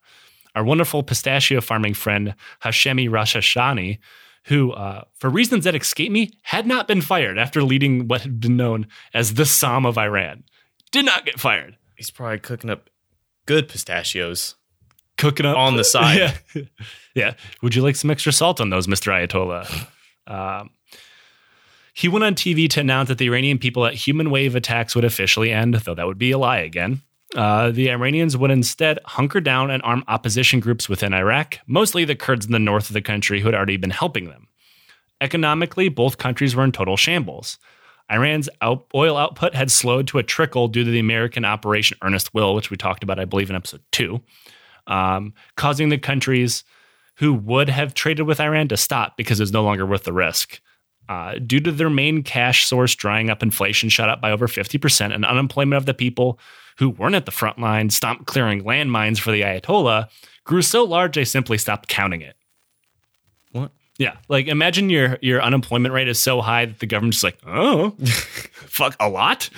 Our 0.56 0.64
wonderful 0.64 1.04
pistachio 1.04 1.60
farming 1.62 1.96
friend 1.96 2.36
Hashemi 2.64 3.10
Rafsanjani, 3.10 3.98
who, 4.46 4.72
uh, 4.74 5.04
for 5.16 5.30
reasons 5.30 5.64
that 5.66 5.76
escape 5.76 6.12
me, 6.12 6.32
had 6.44 6.68
not 6.68 6.88
been 6.88 7.02
fired 7.02 7.38
after 7.38 7.64
leading 7.64 8.08
what 8.08 8.22
had 8.22 8.40
been 8.40 8.58
known 8.58 8.88
as 9.14 9.36
the 9.36 9.46
Somme 9.46 9.86
of 9.86 9.98
Iran, 9.98 10.44
did 10.92 11.06
not 11.06 11.26
get 11.26 11.40
fired. 11.40 11.78
He's 11.96 12.12
probably 12.12 12.40
cooking 12.40 12.70
up 12.70 12.90
good 13.46 13.68
pistachios. 13.70 14.56
Cooking 15.18 15.46
up 15.46 15.58
On 15.58 15.78
the 15.78 15.84
side. 15.84 16.34
yeah. 16.56 16.62
yeah. 17.14 17.34
Would 17.62 17.76
you 17.76 17.82
like 17.82 17.96
some 17.96 18.10
extra 18.12 18.32
salt 18.32 18.60
on 18.60 18.70
those, 18.70 18.88
Mr. 18.88 19.12
Ayatollah? 19.12 19.88
Um, 20.26 20.70
he 21.94 22.08
went 22.08 22.24
on 22.24 22.34
TV 22.34 22.70
to 22.70 22.80
announce 22.80 23.10
that 23.10 23.18
the 23.18 23.28
Iranian 23.28 23.58
people 23.60 23.86
at 23.86 23.94
human 23.94 24.30
wave 24.32 24.56
attacks 24.56 24.96
would 24.96 25.04
officially 25.04 25.52
end, 25.52 25.74
though 25.74 25.94
that 25.94 26.08
would 26.08 26.18
be 26.18 26.32
a 26.32 26.38
lie 26.38 26.60
again. 26.60 27.02
Uh, 27.36 27.72
the 27.72 27.90
Iranians 27.90 28.38
would 28.38 28.52
instead 28.52 29.00
hunker 29.06 29.42
down 29.42 29.72
and 29.72 29.82
arm 29.84 30.04
opposition 30.08 30.60
groups 30.60 30.88
within 30.88 31.14
Iraq, 31.14 31.60
mostly 31.66 32.06
the 32.06 32.16
Kurds 32.16 32.46
in 32.46 32.52
the 32.52 32.60
north 32.60 32.90
of 32.90 32.94
the 32.94 33.02
country 33.02 33.40
who 33.40 33.48
had 33.48 33.56
already 33.56 33.78
been 33.78 33.90
helping 33.90 34.26
them. 34.26 34.48
Economically, 35.20 35.90
both 35.90 36.18
countries 36.18 36.56
were 36.56 36.64
in 36.64 36.72
total 36.72 36.98
shambles. 36.98 37.58
Iran's 38.12 38.50
out- 38.62 38.86
oil 38.94 39.18
output 39.18 39.56
had 39.56 39.72
slowed 39.72 40.08
to 40.08 40.20
a 40.20 40.24
trickle 40.24 40.68
due 40.68 40.84
to 40.84 40.92
the 40.92 41.00
American 41.00 41.46
Operation 41.46 41.98
Earnest 42.04 42.34
Will, 42.34 42.54
which 42.54 42.70
we 42.70 42.78
talked 42.78 43.04
about, 43.04 43.20
I 43.20 43.26
believe, 43.26 43.50
in 43.50 43.56
episode 43.56 43.82
two, 43.92 44.22
um, 44.88 45.34
causing 45.56 45.90
the 45.90 45.98
countries 45.98 46.64
who 47.16 47.34
would 47.34 47.70
have 47.70 47.94
traded 47.94 48.28
with 48.28 48.40
Iran 48.42 48.68
to 48.68 48.78
stop 48.78 49.18
because 49.18 49.40
it 49.40 49.44
was 49.44 49.54
no 49.54 49.64
longer 49.64 49.86
worth 49.86 50.04
the 50.04 50.14
risk. 50.14 50.60
Uh, 51.10 51.36
due 51.36 51.60
to 51.60 51.72
their 51.72 51.90
main 51.90 52.24
cash 52.24 52.66
source 52.66 52.96
drying 52.96 53.30
up, 53.30 53.44
inflation 53.44 53.90
shot 53.90 54.10
up 54.10 54.22
by 54.22 54.32
over 54.32 54.48
50%, 54.48 55.14
and 55.14 55.26
unemployment 55.26 55.78
of 55.78 55.86
the 55.86 55.94
people 55.94 56.40
who 56.78 56.90
weren't 56.90 57.16
at 57.16 57.26
the 57.26 57.32
front 57.32 57.60
line, 57.60 57.90
stopped 57.90 58.26
clearing 58.26 58.64
landmines 58.64 59.20
for 59.20 59.32
the 59.32 59.42
Ayatollah, 59.42 60.08
grew 60.44 60.62
so 60.62 60.84
large 60.84 61.16
they 61.16 61.26
simply 61.26 61.58
stopped 61.58 61.88
counting 61.88 62.22
it. 62.22 62.36
What? 63.52 63.72
Yeah, 63.98 64.18
like 64.28 64.48
imagine 64.48 64.90
your 64.90 65.20
your 65.22 65.42
unemployment 65.42 65.94
rate 65.94 66.08
is 66.08 66.20
so 66.20 66.42
high 66.42 66.66
that 66.66 66.80
the 66.80 66.88
government's 66.88 67.22
just 67.22 67.24
like, 67.24 67.38
oh, 67.46 67.92
fuck, 68.00 68.96
a 69.00 69.08
lot. 69.08 69.50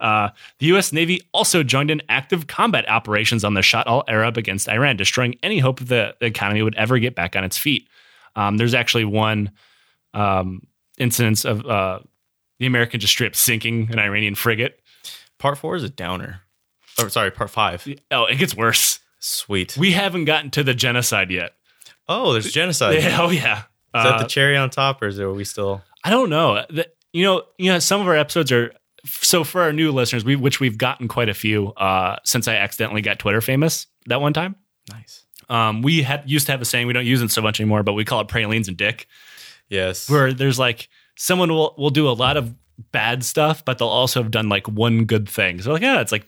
uh, 0.00 0.30
the 0.58 0.66
U.S. 0.66 0.92
Navy 0.92 1.20
also 1.34 1.62
joined 1.62 1.90
in 1.90 2.00
active 2.08 2.46
combat 2.46 2.88
operations 2.88 3.44
on 3.44 3.52
the 3.52 3.62
Shatt 3.62 3.86
al 3.86 4.04
Arab 4.08 4.38
against 4.38 4.68
Iran, 4.68 4.96
destroying 4.96 5.36
any 5.42 5.58
hope 5.58 5.80
the 5.80 6.14
economy 6.22 6.62
would 6.62 6.74
ever 6.76 6.98
get 6.98 7.14
back 7.14 7.36
on 7.36 7.44
its 7.44 7.58
feet. 7.58 7.86
Um, 8.34 8.56
there's 8.56 8.74
actually 8.74 9.04
one 9.04 9.50
um, 10.14 10.66
incidence 10.98 11.44
of 11.44 11.66
uh, 11.66 12.00
the 12.58 12.66
American 12.66 13.00
just 13.00 13.12
straight 13.12 13.28
up 13.28 13.36
sinking 13.36 13.90
an 13.90 13.98
Iranian 13.98 14.34
frigate. 14.34 14.80
Part 15.38 15.58
four 15.58 15.76
is 15.76 15.82
a 15.84 15.90
downer. 15.90 16.42
Oh, 16.98 17.08
sorry, 17.08 17.30
part 17.30 17.50
five. 17.50 17.86
Oh, 18.10 18.24
it 18.24 18.36
gets 18.36 18.54
worse. 18.56 19.00
Sweet. 19.18 19.76
We 19.76 19.92
haven't 19.92 20.24
gotten 20.24 20.50
to 20.52 20.62
the 20.64 20.74
genocide 20.74 21.30
yet. 21.30 21.52
Oh, 22.08 22.32
there's 22.32 22.50
genocide. 22.52 22.94
Yeah, 23.02 23.18
oh 23.20 23.30
yeah. 23.30 23.58
Is 23.58 23.64
that 24.04 24.06
Uh, 24.14 24.22
the 24.22 24.28
cherry 24.28 24.56
on 24.56 24.70
top, 24.70 25.02
or 25.02 25.08
is 25.08 25.18
are 25.18 25.32
we 25.32 25.44
still? 25.44 25.82
I 26.04 26.10
don't 26.10 26.30
know. 26.30 26.64
The- 26.70 26.90
you 27.12 27.24
know, 27.24 27.42
you 27.58 27.72
know, 27.72 27.78
some 27.78 28.00
of 28.02 28.06
our 28.08 28.16
episodes 28.16 28.52
are 28.52 28.72
so 29.06 29.42
for 29.44 29.62
our 29.62 29.72
new 29.72 29.90
listeners, 29.92 30.24
we 30.24 30.36
which 30.36 30.60
we've 30.60 30.76
gotten 30.76 31.08
quite 31.08 31.28
a 31.28 31.34
few 31.34 31.68
uh, 31.74 32.16
since 32.24 32.46
I 32.48 32.56
accidentally 32.56 33.00
got 33.02 33.18
Twitter 33.18 33.40
famous 33.40 33.86
that 34.06 34.20
one 34.20 34.32
time. 34.34 34.54
Nice. 34.92 35.24
Um, 35.48 35.80
we 35.82 36.02
had 36.02 36.28
used 36.28 36.46
to 36.46 36.52
have 36.52 36.60
a 36.60 36.64
saying 36.64 36.86
we 36.86 36.92
don't 36.92 37.06
use 37.06 37.22
it 37.22 37.30
so 37.30 37.40
much 37.40 37.58
anymore, 37.60 37.82
but 37.82 37.94
we 37.94 38.04
call 38.04 38.20
it 38.20 38.28
pralines 38.28 38.68
and 38.68 38.76
dick, 38.76 39.06
Yes. 39.68 40.10
where 40.10 40.32
there's 40.32 40.58
like 40.58 40.88
someone 41.16 41.50
will 41.50 41.74
will 41.76 41.90
do 41.90 42.08
a 42.08 42.12
lot 42.12 42.36
of 42.36 42.54
bad 42.92 43.24
stuff, 43.24 43.64
but 43.64 43.78
they'll 43.78 43.88
also 43.88 44.22
have 44.22 44.30
done 44.30 44.48
like 44.48 44.68
one 44.68 45.04
good 45.04 45.28
thing. 45.28 45.60
So 45.62 45.72
like, 45.72 45.82
yeah, 45.82 46.00
it's 46.00 46.12
like 46.12 46.26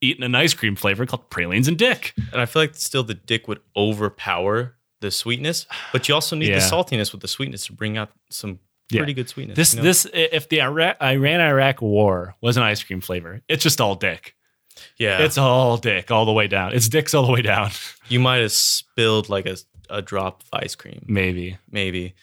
eating 0.00 0.22
an 0.24 0.34
ice 0.34 0.54
cream 0.54 0.76
flavor 0.76 1.04
called 1.06 1.28
pralines 1.30 1.68
and 1.68 1.76
dick. 1.78 2.14
and 2.32 2.40
I 2.40 2.46
feel 2.46 2.62
like 2.62 2.74
still 2.74 3.02
the 3.02 3.14
dick 3.14 3.48
would 3.48 3.60
overpower 3.76 4.76
the 5.00 5.10
sweetness, 5.10 5.66
but 5.92 6.08
you 6.08 6.14
also 6.14 6.36
need 6.36 6.48
Yeah. 6.48 6.56
the 6.58 6.60
saltiness 6.64 7.12
with 7.12 7.20
the 7.22 7.28
sweetness 7.28 7.66
to 7.66 7.72
bring 7.72 7.96
out 7.98 8.10
some 8.30 8.58
Yeah. 8.90 8.98
pretty 9.00 9.14
good 9.14 9.28
sweetness. 9.28 9.56
This 9.56 9.74
you 9.74 9.78
know? 9.78 9.82
this 9.84 10.06
if 10.12 10.48
the 10.48 10.60
Iran 10.62 11.40
Iraq 11.40 11.80
war 11.82 12.34
was 12.40 12.56
an 12.56 12.62
ice 12.62 12.82
cream 12.82 13.00
flavor, 13.00 13.40
it's 13.48 13.62
just 13.62 13.80
all 13.80 13.94
dick. 13.94 14.34
yeah, 14.98 15.18
It's 15.22 15.36
all 15.38 15.76
dick 15.76 16.10
all 16.10 16.24
the 16.24 16.32
way 16.32 16.48
down. 16.48 16.72
It's 16.74 16.88
dicks 16.88 17.14
all 17.14 17.26
the 17.26 17.32
way 17.32 17.42
down. 17.42 17.70
you 18.08 18.20
might 18.20 18.38
have 18.38 18.52
spilled 18.52 19.28
like 19.28 19.46
a 19.46 19.56
a 19.92 20.00
drop 20.00 20.42
of 20.42 20.48
ice 20.62 20.74
cream, 20.76 21.04
Maybe 21.08 21.58
maybe. 21.70 22.14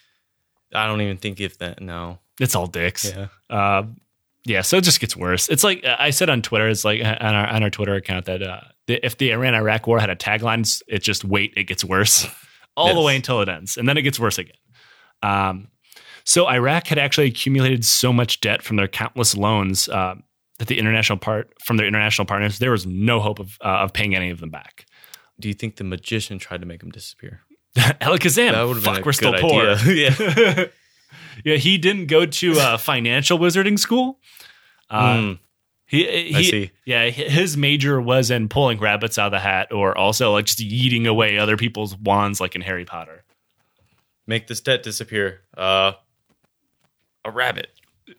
I 0.74 0.88
don't 0.88 1.02
even 1.02 1.18
think 1.18 1.40
if 1.40 1.58
that. 1.60 1.82
No. 1.82 2.20
it's 2.40 2.56
all 2.56 2.68
dicks. 2.68 3.06
Yeah. 3.16 3.28
Uh, 3.50 3.84
yeah, 4.46 4.62
so 4.62 4.78
it 4.78 4.84
just 4.84 5.00
gets 5.02 5.16
worse. 5.16 5.50
It's 5.50 5.64
like 5.64 5.84
I 5.86 6.10
said 6.12 6.30
on 6.30 6.42
Twitter. 6.42 6.68
It's 6.70 6.86
like 6.86 7.02
on 7.04 7.36
our 7.36 7.48
on 7.48 7.64
our 7.64 7.70
Twitter 7.70 7.96
account 7.96 8.26
that 8.26 8.42
uh, 8.42 8.62
the, 8.88 9.06
if 9.06 9.18
the 9.18 9.32
Iran 9.32 9.56
Iraq 9.56 9.88
war 9.88 10.00
had 10.00 10.10
a 10.10 10.16
tagline, 10.16 10.60
it's- 10.60 10.82
it's 10.88 11.06
just 11.06 11.26
wait, 11.26 11.54
it 11.58 11.66
gets 11.66 11.84
worse 11.84 12.26
all 12.78 12.94
the 12.96 13.02
way 13.02 13.16
until 13.16 13.42
it 13.42 13.50
ends, 13.50 13.76
and 13.78 13.88
then 13.90 13.98
it 13.98 14.04
gets 14.04 14.20
worse 14.20 14.38
again. 14.38 14.56
Um, 15.24 15.68
so 16.24 16.48
Iraq 16.48 16.88
had 16.88 16.98
actually 16.98 17.28
accumulated 17.28 17.84
so 17.86 18.14
much 18.14 18.40
debt 18.42 18.62
from 18.62 18.78
their 18.78 18.88
countless 18.88 19.36
loans 19.36 19.90
uh, 19.90 20.16
that 20.60 20.68
the 20.68 20.78
international 20.78 21.18
part 21.18 21.52
from 21.64 21.78
their 21.78 21.88
international 21.88 22.26
partners, 22.26 22.60
there 22.60 22.72
was 22.72 22.86
no 22.86 23.20
hope 23.20 23.40
of 23.40 23.58
uh, 23.62 23.80
of 23.84 23.94
paying 23.94 24.16
any 24.16 24.30
of 24.30 24.40
them 24.40 24.50
back. 24.50 24.86
Do 25.40 25.48
you 25.50 25.54
think 25.54 25.76
the 25.76 25.84
magician 25.84 26.40
tried 26.40 26.62
to 26.62 26.68
make 26.68 26.82
him 26.82 26.90
disappear? 26.92 27.42
Alakazam, 28.02 28.52
That 28.52 28.64
would 28.68 28.84
fuck, 28.84 29.06
we're 29.06 29.14
still 29.14 29.34
poor. 29.34 29.64
yeah. 29.88 30.66
yeah, 31.46 31.56
he 31.56 31.78
didn't 31.78 32.08
go 32.08 32.26
to 32.26 32.54
uh, 32.60 32.78
financial 32.78 33.38
wizarding 33.40 33.78
school. 33.80 34.20
Uh, 34.90 35.14
Mm, 35.16 35.40
He, 35.86 36.06
he 36.30 36.36
I 36.36 36.42
see. 36.44 36.72
Yeah, 36.86 37.10
his 37.10 37.56
major 37.58 38.02
was 38.02 38.32
in 38.32 38.50
pulling 38.50 38.80
rabbits 38.80 39.18
out 39.18 39.28
of 39.28 39.32
the 39.34 39.40
hat, 39.40 39.72
or 39.72 39.98
also 39.98 40.32
like 40.34 40.46
just 40.46 40.60
eating 40.62 41.08
away 41.08 41.38
other 41.38 41.56
people's 41.58 41.96
wands, 41.98 42.42
like 42.42 42.56
in 42.56 42.62
Harry 42.62 42.86
Potter. 42.86 43.24
Make 44.26 44.48
this 44.48 44.60
debt 44.62 44.84
disappear. 44.84 45.42
Uh, 45.56 45.94
a 47.24 47.32
rabbit. 47.32 47.70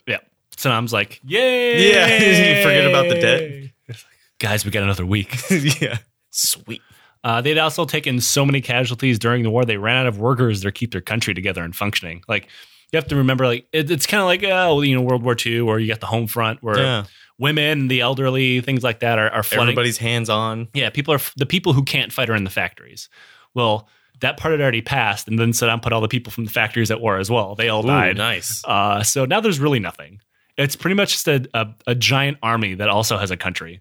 Yeah. 0.06 0.18
So 0.56 0.70
I 0.70 0.78
was 0.80 0.92
like, 0.92 1.20
"Yay!" 1.24 1.90
Yeah, 1.92 2.06
you 2.56 2.62
forget 2.62 2.86
about 2.86 3.08
the 3.08 3.20
debt. 3.20 3.98
Guys, 4.38 4.64
we 4.64 4.70
got 4.70 4.82
another 4.82 5.04
week. 5.06 5.36
yeah. 5.50 5.98
Sweet. 6.30 6.82
Uh, 7.28 7.40
they'd 7.42 7.58
also 7.58 7.84
taken 7.84 8.20
so 8.22 8.46
many 8.46 8.62
casualties 8.62 9.18
during 9.18 9.42
the 9.42 9.50
war, 9.50 9.66
they 9.66 9.76
ran 9.76 9.96
out 9.96 10.06
of 10.06 10.18
workers 10.18 10.62
to 10.62 10.72
keep 10.72 10.92
their 10.92 11.02
country 11.02 11.34
together 11.34 11.62
and 11.62 11.76
functioning. 11.76 12.22
Like, 12.26 12.44
you 12.90 12.96
have 12.96 13.06
to 13.08 13.16
remember, 13.16 13.44
like, 13.46 13.66
it, 13.70 13.90
it's 13.90 14.06
kind 14.06 14.22
of 14.22 14.26
like, 14.26 14.42
oh, 14.44 14.80
you 14.80 14.94
know, 14.94 15.02
World 15.02 15.22
War 15.22 15.36
II, 15.44 15.60
or 15.60 15.78
you 15.78 15.88
got 15.88 16.00
the 16.00 16.06
home 16.06 16.26
front 16.26 16.62
where 16.62 16.78
Yeah. 16.78 17.04
women, 17.38 17.88
the 17.88 18.00
elderly, 18.00 18.62
things 18.62 18.82
like 18.82 19.00
that 19.00 19.18
are, 19.18 19.28
are 19.28 19.42
flooding. 19.42 19.64
Everybody's 19.74 19.98
hands 19.98 20.30
on. 20.30 20.68
Yeah, 20.72 20.88
people 20.88 21.12
are 21.12 21.20
the 21.36 21.44
people 21.44 21.74
who 21.74 21.82
can't 21.84 22.14
fight 22.14 22.30
are 22.30 22.34
in 22.34 22.44
the 22.44 22.50
factories. 22.50 23.10
Well, 23.52 23.90
that 24.20 24.38
part 24.38 24.52
had 24.52 24.62
already 24.62 24.80
passed, 24.80 25.28
and 25.28 25.38
then 25.38 25.52
Saddam 25.52 25.82
put 25.82 25.92
all 25.92 26.00
the 26.00 26.08
people 26.08 26.32
from 26.32 26.46
the 26.46 26.50
factories 26.50 26.90
at 26.90 27.00
war 27.02 27.18
as 27.18 27.30
well. 27.30 27.54
They 27.54 27.68
all 27.68 27.84
Ooh, 27.84 27.88
died. 27.88 28.16
nice. 28.16 28.62
Uh, 28.64 29.02
so 29.02 29.26
now 29.26 29.40
there's 29.40 29.60
really 29.60 29.80
nothing. 29.80 30.20
It's 30.56 30.76
pretty 30.76 30.94
much 30.94 31.12
just 31.12 31.28
a, 31.28 31.46
a, 31.52 31.66
a 31.88 31.94
giant 31.94 32.38
army 32.42 32.72
that 32.74 32.88
also 32.88 33.18
has 33.18 33.30
a 33.30 33.36
country, 33.36 33.80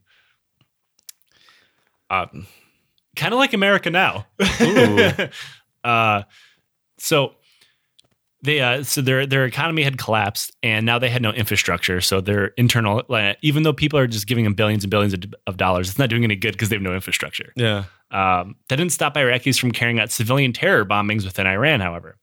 Um, 2.10 2.46
kind 3.18 3.34
of 3.34 3.40
like 3.40 3.54
America 3.54 3.90
now. 3.90 4.26
Ooh. 4.62 5.12
uh, 5.84 6.24
so 6.98 7.34
they 8.44 8.62
uh, 8.62 8.84
so 8.84 9.02
their 9.02 9.26
their 9.26 9.46
economy 9.46 9.84
had 9.84 9.98
collapsed, 9.98 10.56
and 10.64 10.86
now 10.86 11.00
they 11.00 11.10
had 11.10 11.22
no 11.22 11.32
infrastructure. 11.32 12.00
So 12.02 12.22
their 12.22 12.48
internal, 12.58 13.04
like, 13.10 13.38
even 13.42 13.64
though 13.64 13.74
people 13.74 14.00
are 14.00 14.08
just 14.08 14.28
giving 14.28 14.44
them 14.44 14.54
billions 14.54 14.84
and 14.84 14.92
billions 14.92 15.14
of, 15.14 15.24
of 15.48 15.58
dollars, 15.58 15.90
it's 15.90 16.00
not 16.00 16.10
doing 16.10 16.24
any 16.24 16.36
good 16.36 16.54
because 16.54 16.70
they 16.70 16.76
have 16.76 16.84
no 16.84 16.94
infrastructure. 16.94 17.52
yeah. 17.56 17.86
Um, 18.10 18.56
that 18.70 18.78
didn't 18.78 18.94
stop 18.94 19.16
Iraqis 19.16 19.60
from 19.60 19.72
carrying 19.72 20.00
out 20.00 20.12
civilian 20.12 20.54
terror 20.54 20.86
bombings 20.86 21.26
within 21.26 21.46
Iran, 21.46 21.82
however. 21.82 22.16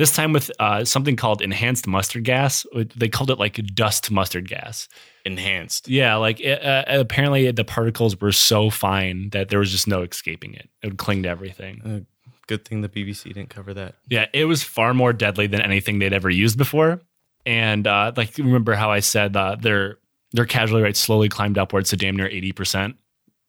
This 0.00 0.12
time 0.12 0.32
with 0.32 0.50
uh, 0.58 0.86
something 0.86 1.14
called 1.14 1.42
enhanced 1.42 1.86
mustard 1.86 2.24
gas. 2.24 2.64
They 2.96 3.10
called 3.10 3.30
it 3.30 3.38
like 3.38 3.62
dust 3.74 4.10
mustard 4.10 4.48
gas. 4.48 4.88
Enhanced. 5.26 5.88
Yeah, 5.88 6.16
like 6.16 6.40
it, 6.40 6.64
uh, 6.64 6.84
apparently 6.88 7.50
the 7.50 7.64
particles 7.64 8.18
were 8.18 8.32
so 8.32 8.70
fine 8.70 9.28
that 9.32 9.50
there 9.50 9.58
was 9.58 9.70
just 9.70 9.86
no 9.86 10.00
escaping 10.00 10.54
it. 10.54 10.70
It 10.82 10.86
would 10.86 10.96
cling 10.96 11.24
to 11.24 11.28
everything. 11.28 11.82
Uh, 11.84 12.30
good 12.46 12.64
thing 12.64 12.80
the 12.80 12.88
BBC 12.88 13.24
didn't 13.24 13.50
cover 13.50 13.74
that. 13.74 13.96
Yeah, 14.08 14.24
it 14.32 14.46
was 14.46 14.62
far 14.62 14.94
more 14.94 15.12
deadly 15.12 15.46
than 15.46 15.60
anything 15.60 15.98
they'd 15.98 16.14
ever 16.14 16.30
used 16.30 16.56
before. 16.56 17.02
And 17.44 17.86
uh, 17.86 18.12
like, 18.16 18.38
remember 18.38 18.72
how 18.72 18.90
I 18.90 19.00
said 19.00 19.36
uh, 19.36 19.56
their 19.60 19.98
their 20.32 20.46
casualty 20.46 20.82
rate 20.82 20.96
slowly 20.96 21.28
climbed 21.28 21.58
upwards 21.58 21.90
to 21.90 21.98
damn 21.98 22.16
near 22.16 22.26
eighty 22.26 22.52
percent. 22.52 22.96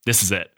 This 0.05 0.21
is 0.21 0.33
it. 0.33 0.51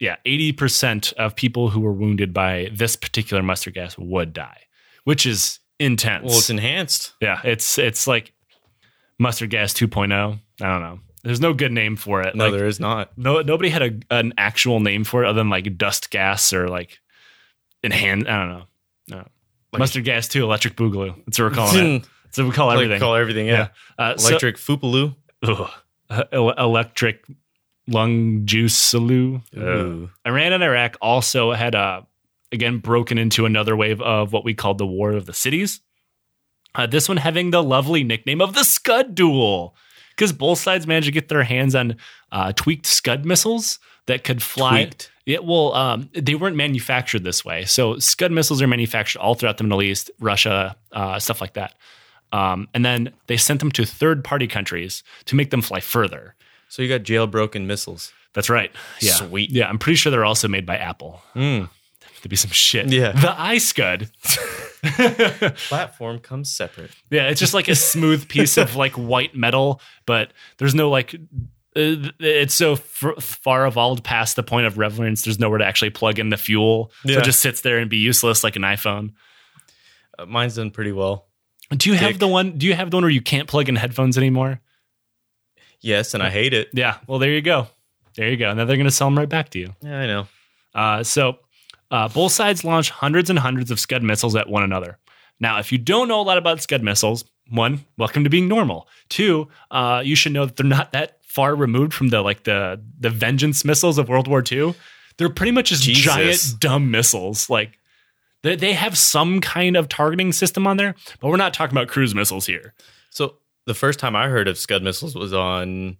Yeah, 0.00 0.16
eighty 0.24 0.52
percent 0.52 1.12
of 1.18 1.36
people 1.36 1.68
who 1.68 1.80
were 1.80 1.92
wounded 1.92 2.32
by 2.32 2.70
this 2.72 2.96
particular 2.96 3.42
mustard 3.42 3.74
gas 3.74 3.98
would 3.98 4.32
die, 4.32 4.60
which 5.08 5.24
is 5.24 5.58
intense. 5.80 6.26
Well, 6.26 6.36
it's 6.36 6.50
enhanced. 6.50 7.14
yeah, 7.18 7.40
it's 7.42 7.78
it's 7.78 8.06
like 8.06 8.34
mustard 9.18 9.48
gas 9.48 9.72
2.0. 9.72 10.38
I 10.60 10.64
don't 10.66 10.82
know. 10.82 11.00
There's 11.24 11.40
no 11.40 11.54
good 11.54 11.72
name 11.72 11.96
for 11.96 12.20
it. 12.20 12.34
No, 12.34 12.44
like, 12.44 12.52
there 12.52 12.66
is 12.66 12.78
not. 12.78 13.16
no, 13.16 13.40
nobody 13.40 13.70
had 13.70 13.82
a, 13.82 13.98
an 14.10 14.34
actual 14.36 14.80
name 14.80 15.04
for 15.04 15.24
it 15.24 15.28
other 15.28 15.38
than 15.40 15.48
like 15.48 15.78
dust 15.78 16.10
gas 16.10 16.52
or 16.52 16.68
like 16.68 16.98
enhanced. 17.82 18.26
I 18.28 18.38
don't 18.38 18.48
know. 18.50 18.64
No. 19.08 19.16
Like- 19.72 19.78
Mustard 19.80 20.04
gas 20.04 20.28
too, 20.28 20.44
electric 20.44 20.76
boogaloo. 20.76 21.14
That's 21.24 21.38
what 21.38 21.50
we're 21.50 21.54
calling 21.54 21.96
it. 21.96 22.08
That's 22.24 22.36
what 22.38 22.44
we 22.48 22.52
call 22.52 22.66
Like, 22.66 22.74
everything. 22.74 23.00
call 23.00 23.14
everything. 23.14 23.46
Yeah. 23.46 23.68
Uh, 23.98 24.16
so- 24.18 24.28
Electric 24.28 24.56
Fupaloo. 24.56 25.16
ugh. 25.42 25.70
Uh, 26.10 26.24
electric 26.58 27.24
lung 27.86 28.44
juice 28.44 28.76
salute. 28.76 29.40
Ooh. 29.56 30.10
Iran 30.26 30.52
and 30.52 30.62
Iraq 30.62 30.96
also 31.00 31.52
had 31.52 31.74
uh, 31.74 32.02
again 32.52 32.78
broken 32.78 33.18
into 33.18 33.46
another 33.46 33.76
wave 33.76 34.00
of 34.00 34.32
what 34.32 34.44
we 34.44 34.54
called 34.54 34.78
the 34.78 34.86
War 34.86 35.12
of 35.12 35.26
the 35.26 35.32
Cities. 35.32 35.80
Uh, 36.74 36.86
this 36.86 37.08
one 37.08 37.18
having 37.18 37.50
the 37.50 37.62
lovely 37.62 38.04
nickname 38.04 38.40
of 38.40 38.54
the 38.54 38.64
Scud 38.64 39.14
Duel, 39.14 39.74
because 40.10 40.32
both 40.32 40.58
sides 40.58 40.86
managed 40.86 41.06
to 41.06 41.12
get 41.12 41.28
their 41.28 41.42
hands 41.42 41.74
on 41.74 41.96
uh, 42.30 42.52
tweaked 42.52 42.86
Scud 42.86 43.24
missiles 43.24 43.78
that 44.06 44.24
could 44.24 44.42
fly. 44.42 44.84
Tweaked. 44.84 45.10
Yeah, 45.26 45.38
well, 45.42 45.74
um, 45.74 46.08
they 46.14 46.34
weren't 46.34 46.56
manufactured 46.56 47.22
this 47.22 47.44
way. 47.44 47.66
So 47.66 47.98
Scud 47.98 48.32
missiles 48.32 48.62
are 48.62 48.66
manufactured 48.66 49.18
all 49.18 49.34
throughout 49.34 49.58
the 49.58 49.64
Middle 49.64 49.82
East, 49.82 50.10
Russia, 50.20 50.76
uh, 50.92 51.18
stuff 51.18 51.40
like 51.40 51.52
that. 51.54 51.74
Um, 52.32 52.68
and 52.72 52.84
then 52.84 53.12
they 53.26 53.36
sent 53.36 53.60
them 53.60 53.70
to 53.72 53.84
third 53.84 54.24
party 54.24 54.46
countries 54.46 55.02
to 55.26 55.36
make 55.36 55.50
them 55.50 55.62
fly 55.62 55.80
further. 55.80 56.34
So 56.68 56.82
you 56.82 56.88
got 56.88 57.02
jailbroken 57.02 57.66
missiles. 57.66 58.12
That's 58.34 58.50
right. 58.50 58.70
Yeah. 59.00 59.14
Sweet. 59.14 59.50
Yeah, 59.50 59.68
I'm 59.68 59.78
pretty 59.78 59.96
sure 59.96 60.10
they're 60.10 60.24
also 60.24 60.48
made 60.48 60.66
by 60.66 60.76
Apple. 60.76 61.22
Mm. 61.34 61.68
There'd 62.22 62.30
be 62.30 62.36
some 62.36 62.50
shit. 62.50 62.88
Yeah. 62.88 63.12
The 63.12 63.28
iScud. 63.28 64.10
Platform 65.68 66.18
comes 66.20 66.50
separate. 66.50 66.90
yeah, 67.10 67.28
it's 67.28 67.40
just 67.40 67.54
like 67.54 67.68
a 67.68 67.74
smooth 67.74 68.28
piece 68.28 68.56
of 68.56 68.76
like 68.76 68.92
white 68.92 69.34
metal, 69.34 69.80
but 70.06 70.32
there's 70.58 70.74
no 70.74 70.90
like. 70.90 71.14
uh, 71.14 71.18
It's 72.20 72.54
so 72.54 72.72
f- 72.72 73.04
far 73.20 73.66
evolved 73.66 74.04
past 74.04 74.36
the 74.36 74.42
point 74.42 74.66
of 74.66 74.78
relevance. 74.78 75.22
There's 75.22 75.38
nowhere 75.38 75.58
to 75.58 75.64
actually 75.66 75.90
plug 75.90 76.18
in 76.18 76.28
the 76.30 76.36
fuel, 76.36 76.92
so 77.06 77.12
it 77.18 77.24
just 77.24 77.40
sits 77.40 77.60
there 77.62 77.78
and 77.78 77.90
be 77.90 77.98
useless 77.98 78.42
like 78.44 78.56
an 78.56 78.62
iPhone. 78.62 79.12
Uh, 80.18 80.26
mine's 80.26 80.56
done 80.56 80.70
pretty 80.70 80.92
well. 80.92 81.26
Do 81.70 81.90
you 81.90 81.96
have 81.96 82.18
the 82.18 82.28
one? 82.28 82.56
Do 82.58 82.66
you 82.66 82.74
have 82.74 82.90
the 82.90 82.96
one 82.96 83.04
where 83.04 83.10
you 83.10 83.20
can't 83.22 83.48
plug 83.48 83.68
in 83.68 83.76
headphones 83.76 84.16
anymore? 84.16 84.60
Yes, 85.80 86.14
and 86.14 86.22
I 86.22 86.30
hate 86.30 86.54
it. 86.54 86.68
Yeah. 86.72 86.96
Well, 87.06 87.18
there 87.18 87.30
you 87.32 87.42
go. 87.42 87.68
There 88.16 88.28
you 88.28 88.36
go. 88.36 88.52
Now 88.52 88.64
they're 88.64 88.76
going 88.76 88.86
to 88.86 88.90
sell 88.90 89.06
them 89.08 89.18
right 89.18 89.28
back 89.28 89.50
to 89.50 89.58
you. 89.60 89.74
Yeah, 89.80 90.00
I 90.00 90.06
know. 90.06 90.28
Uh, 90.74 91.02
so 91.04 91.38
uh, 91.90 92.08
both 92.08 92.32
sides 92.32 92.64
launch 92.64 92.90
hundreds 92.90 93.30
and 93.30 93.38
hundreds 93.38 93.70
of 93.70 93.80
Scud 93.80 94.02
missiles 94.02 94.36
at 94.36 94.48
one 94.48 94.62
another. 94.62 94.98
Now, 95.40 95.58
if 95.58 95.70
you 95.72 95.78
don't 95.78 96.08
know 96.08 96.20
a 96.20 96.22
lot 96.22 96.38
about 96.38 96.62
Scud 96.62 96.82
missiles, 96.82 97.24
one, 97.50 97.84
welcome 97.96 98.24
to 98.24 98.30
being 98.30 98.48
normal. 98.48 98.88
Two, 99.08 99.48
uh, 99.70 100.02
you 100.04 100.14
should 100.16 100.32
know 100.32 100.46
that 100.46 100.56
they're 100.56 100.66
not 100.66 100.92
that 100.92 101.18
far 101.24 101.54
removed 101.54 101.94
from 101.94 102.08
the 102.08 102.20
like 102.22 102.44
the 102.44 102.80
the 102.98 103.10
vengeance 103.10 103.64
missiles 103.64 103.98
of 103.98 104.08
World 104.08 104.28
War 104.28 104.42
II. 104.50 104.74
They're 105.16 105.28
pretty 105.28 105.52
much 105.52 105.70
just 105.70 105.82
Jesus. 105.82 106.04
giant 106.04 106.60
dumb 106.60 106.90
missiles. 106.90 107.48
Like 107.48 107.78
they, 108.42 108.56
they 108.56 108.72
have 108.72 108.96
some 108.98 109.40
kind 109.40 109.76
of 109.76 109.88
targeting 109.88 110.32
system 110.32 110.66
on 110.66 110.76
there, 110.76 110.94
but 111.20 111.28
we're 111.28 111.36
not 111.36 111.54
talking 111.54 111.76
about 111.76 111.88
cruise 111.88 112.14
missiles 112.14 112.46
here. 112.46 112.74
So 113.10 113.34
the 113.66 113.74
first 113.74 113.98
time 113.98 114.16
I 114.16 114.28
heard 114.28 114.48
of 114.48 114.58
Scud 114.58 114.82
missiles 114.82 115.14
was 115.14 115.32
on 115.32 115.96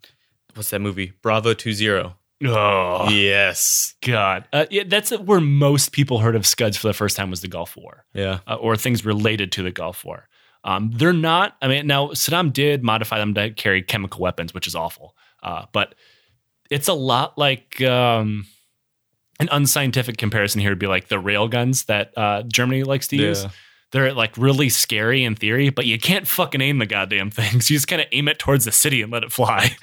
what's 0.54 0.70
that 0.70 0.80
movie? 0.80 1.12
Bravo 1.22 1.54
20. 1.54 2.14
Oh 2.44 3.08
Yes. 3.10 3.94
God, 4.04 4.46
uh, 4.52 4.66
yeah, 4.70 4.84
that's 4.86 5.10
where 5.10 5.40
most 5.40 5.92
people 5.92 6.18
heard 6.20 6.36
of 6.36 6.46
Scuds 6.46 6.76
for 6.76 6.86
the 6.86 6.94
first 6.94 7.16
time 7.16 7.30
was 7.30 7.40
the 7.40 7.48
Gulf 7.48 7.76
War. 7.76 8.04
Yeah. 8.14 8.40
uh, 8.46 8.54
or 8.54 8.76
things 8.76 9.04
related 9.04 9.50
to 9.52 9.62
the 9.62 9.72
Gulf 9.72 10.04
War. 10.04 10.28
Um, 10.64 10.90
they're 10.94 11.12
not. 11.12 11.56
I 11.62 11.68
mean, 11.68 11.86
now 11.86 12.08
Saddam 12.08 12.52
did 12.52 12.82
modify 12.82 13.18
them 13.18 13.34
to 13.34 13.50
carry 13.50 13.82
chemical 13.82 14.20
weapons, 14.20 14.52
which 14.54 14.66
is 14.66 14.74
awful. 14.74 15.16
Uh, 15.42 15.66
but 15.72 15.94
it's 16.70 16.88
a 16.88 16.92
lot 16.92 17.38
like 17.38 17.80
um, 17.82 18.44
an 19.40 19.48
unscientific 19.50 20.16
comparison 20.18 20.60
here 20.60 20.70
would 20.70 20.78
be 20.78 20.86
like 20.88 21.08
the 21.08 21.18
rail 21.18 21.48
guns 21.48 21.84
that 21.84 22.12
uh, 22.16 22.42
Germany 22.42 22.82
likes 22.82 23.08
to 23.08 23.16
use. 23.16 23.46
They're 23.90 24.12
like 24.12 24.36
really 24.36 24.68
scary 24.68 25.24
in 25.24 25.34
theory, 25.34 25.70
but 25.70 25.86
you 25.86 25.98
can't 25.98 26.26
fucking 26.26 26.60
aim 26.60 26.76
the 26.78 26.84
goddamn 26.84 27.30
things. 27.30 27.70
You 27.70 27.76
just 27.76 27.88
kind 27.88 28.02
of 28.02 28.08
aim 28.12 28.28
it 28.28 28.38
towards 28.38 28.66
the 28.66 28.72
city 28.72 29.00
and 29.00 29.10
let 29.10 29.22
it 29.22 29.32
fly. 29.32 29.74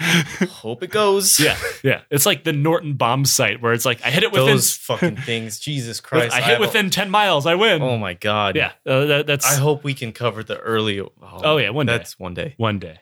Hope 0.50 0.84
it 0.84 0.92
goes. 0.92 1.40
yeah, 1.40 1.58
yeah. 1.84 2.02
It's 2.12 2.26
like 2.26 2.44
the 2.44 2.54
Norden 2.54 2.94
bomb 2.94 3.26
sight 3.26 3.62
where 3.64 3.74
it's 3.74 3.86
like 3.86 4.06
I 4.06 4.12
hit 4.12 4.22
it 4.24 4.32
within. 4.32 4.48
Those 4.48 4.74
fucking 4.76 5.16
things. 5.18 5.58
Jesus 5.60 6.00
Christ. 6.02 6.34
I 6.36 6.42
hit 6.42 6.46
have- 6.52 6.60
within 6.60 6.92
ten 6.92 7.10
miles, 7.10 7.48
I 7.48 7.56
win. 7.56 7.82
Oh 7.82 7.98
my 7.98 8.14
God. 8.14 8.56
yeah, 8.56 8.74
uh, 8.86 9.06
that, 9.06 9.28
that's 9.28 9.46
I 9.52 9.60
hope 9.60 9.84
we 9.84 9.96
can 9.96 10.12
cover 10.12 10.44
the 10.44 10.58
early. 10.60 11.00
Oh, 11.00 11.12
Oh, 11.24 11.58
yeah, 11.58 11.72
one 11.72 11.88
day. 11.88 11.98
That's 11.98 12.20
one 12.20 12.34
day. 12.36 12.54
one 12.58 12.78
day. 12.80 13.00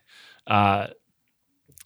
Uh, 0.47 0.87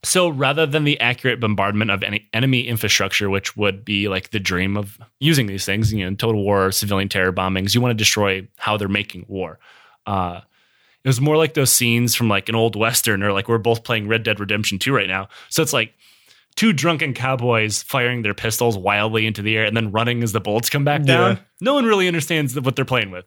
so 0.04 0.30
rather 0.30 0.66
than 0.66 0.84
the 0.84 1.00
accurate 1.00 1.40
bombardment 1.40 1.92
of 1.92 2.04
any 2.04 2.28
enemy 2.34 2.62
infrastructure, 2.62 3.30
which 3.30 3.58
would 3.58 3.84
be 3.84 4.08
like 4.08 4.30
the 4.30 4.40
dream 4.40 4.78
of 4.78 4.98
using 5.20 5.48
these 5.48 5.66
things, 5.66 5.92
you 5.92 6.08
know, 6.08 6.16
total 6.16 6.44
war, 6.44 6.72
civilian 6.72 7.10
terror 7.10 7.34
bombings, 7.34 7.74
you 7.74 7.82
want 7.82 7.92
to 7.92 7.96
destroy 7.96 8.48
how 8.58 8.78
they're 8.78 8.88
making 8.88 9.26
war. 9.28 9.60
Uh, 10.06 10.42
it 11.04 11.08
was 11.08 11.22
more 11.22 11.38
like 11.38 11.54
those 11.54 11.72
scenes 11.72 12.16
from 12.16 12.30
like 12.30 12.50
an 12.50 12.56
old 12.56 12.76
western, 12.76 13.24
or 13.24 13.32
like 13.32 13.48
we're 13.48 13.58
both 13.58 13.84
playing 13.84 14.08
Red 14.08 14.24
Dead 14.24 14.40
Redemption 14.40 14.78
2 14.78 14.94
right 14.94 15.08
now. 15.08 15.30
So 15.50 15.62
it's 15.62 15.74
like 15.74 15.94
two 16.56 16.74
drunken 16.74 17.14
cowboys 17.14 17.82
firing 17.84 18.24
their 18.24 18.34
pistols 18.34 18.78
wildly 18.78 19.26
into 19.26 19.42
the 19.42 19.56
air 19.56 19.66
and 19.66 19.76
then 19.76 19.92
running 19.92 20.22
as 20.24 20.32
the 20.32 20.42
bullets 20.42 20.70
come 20.70 20.84
back 20.84 21.04
down. 21.04 21.38
Yeah. 21.38 21.42
No 21.62 21.74
one 21.74 21.86
really 21.86 22.08
understands 22.08 22.60
what 22.60 22.76
they're 22.76 22.86
playing 22.86 23.12
with. 23.12 23.26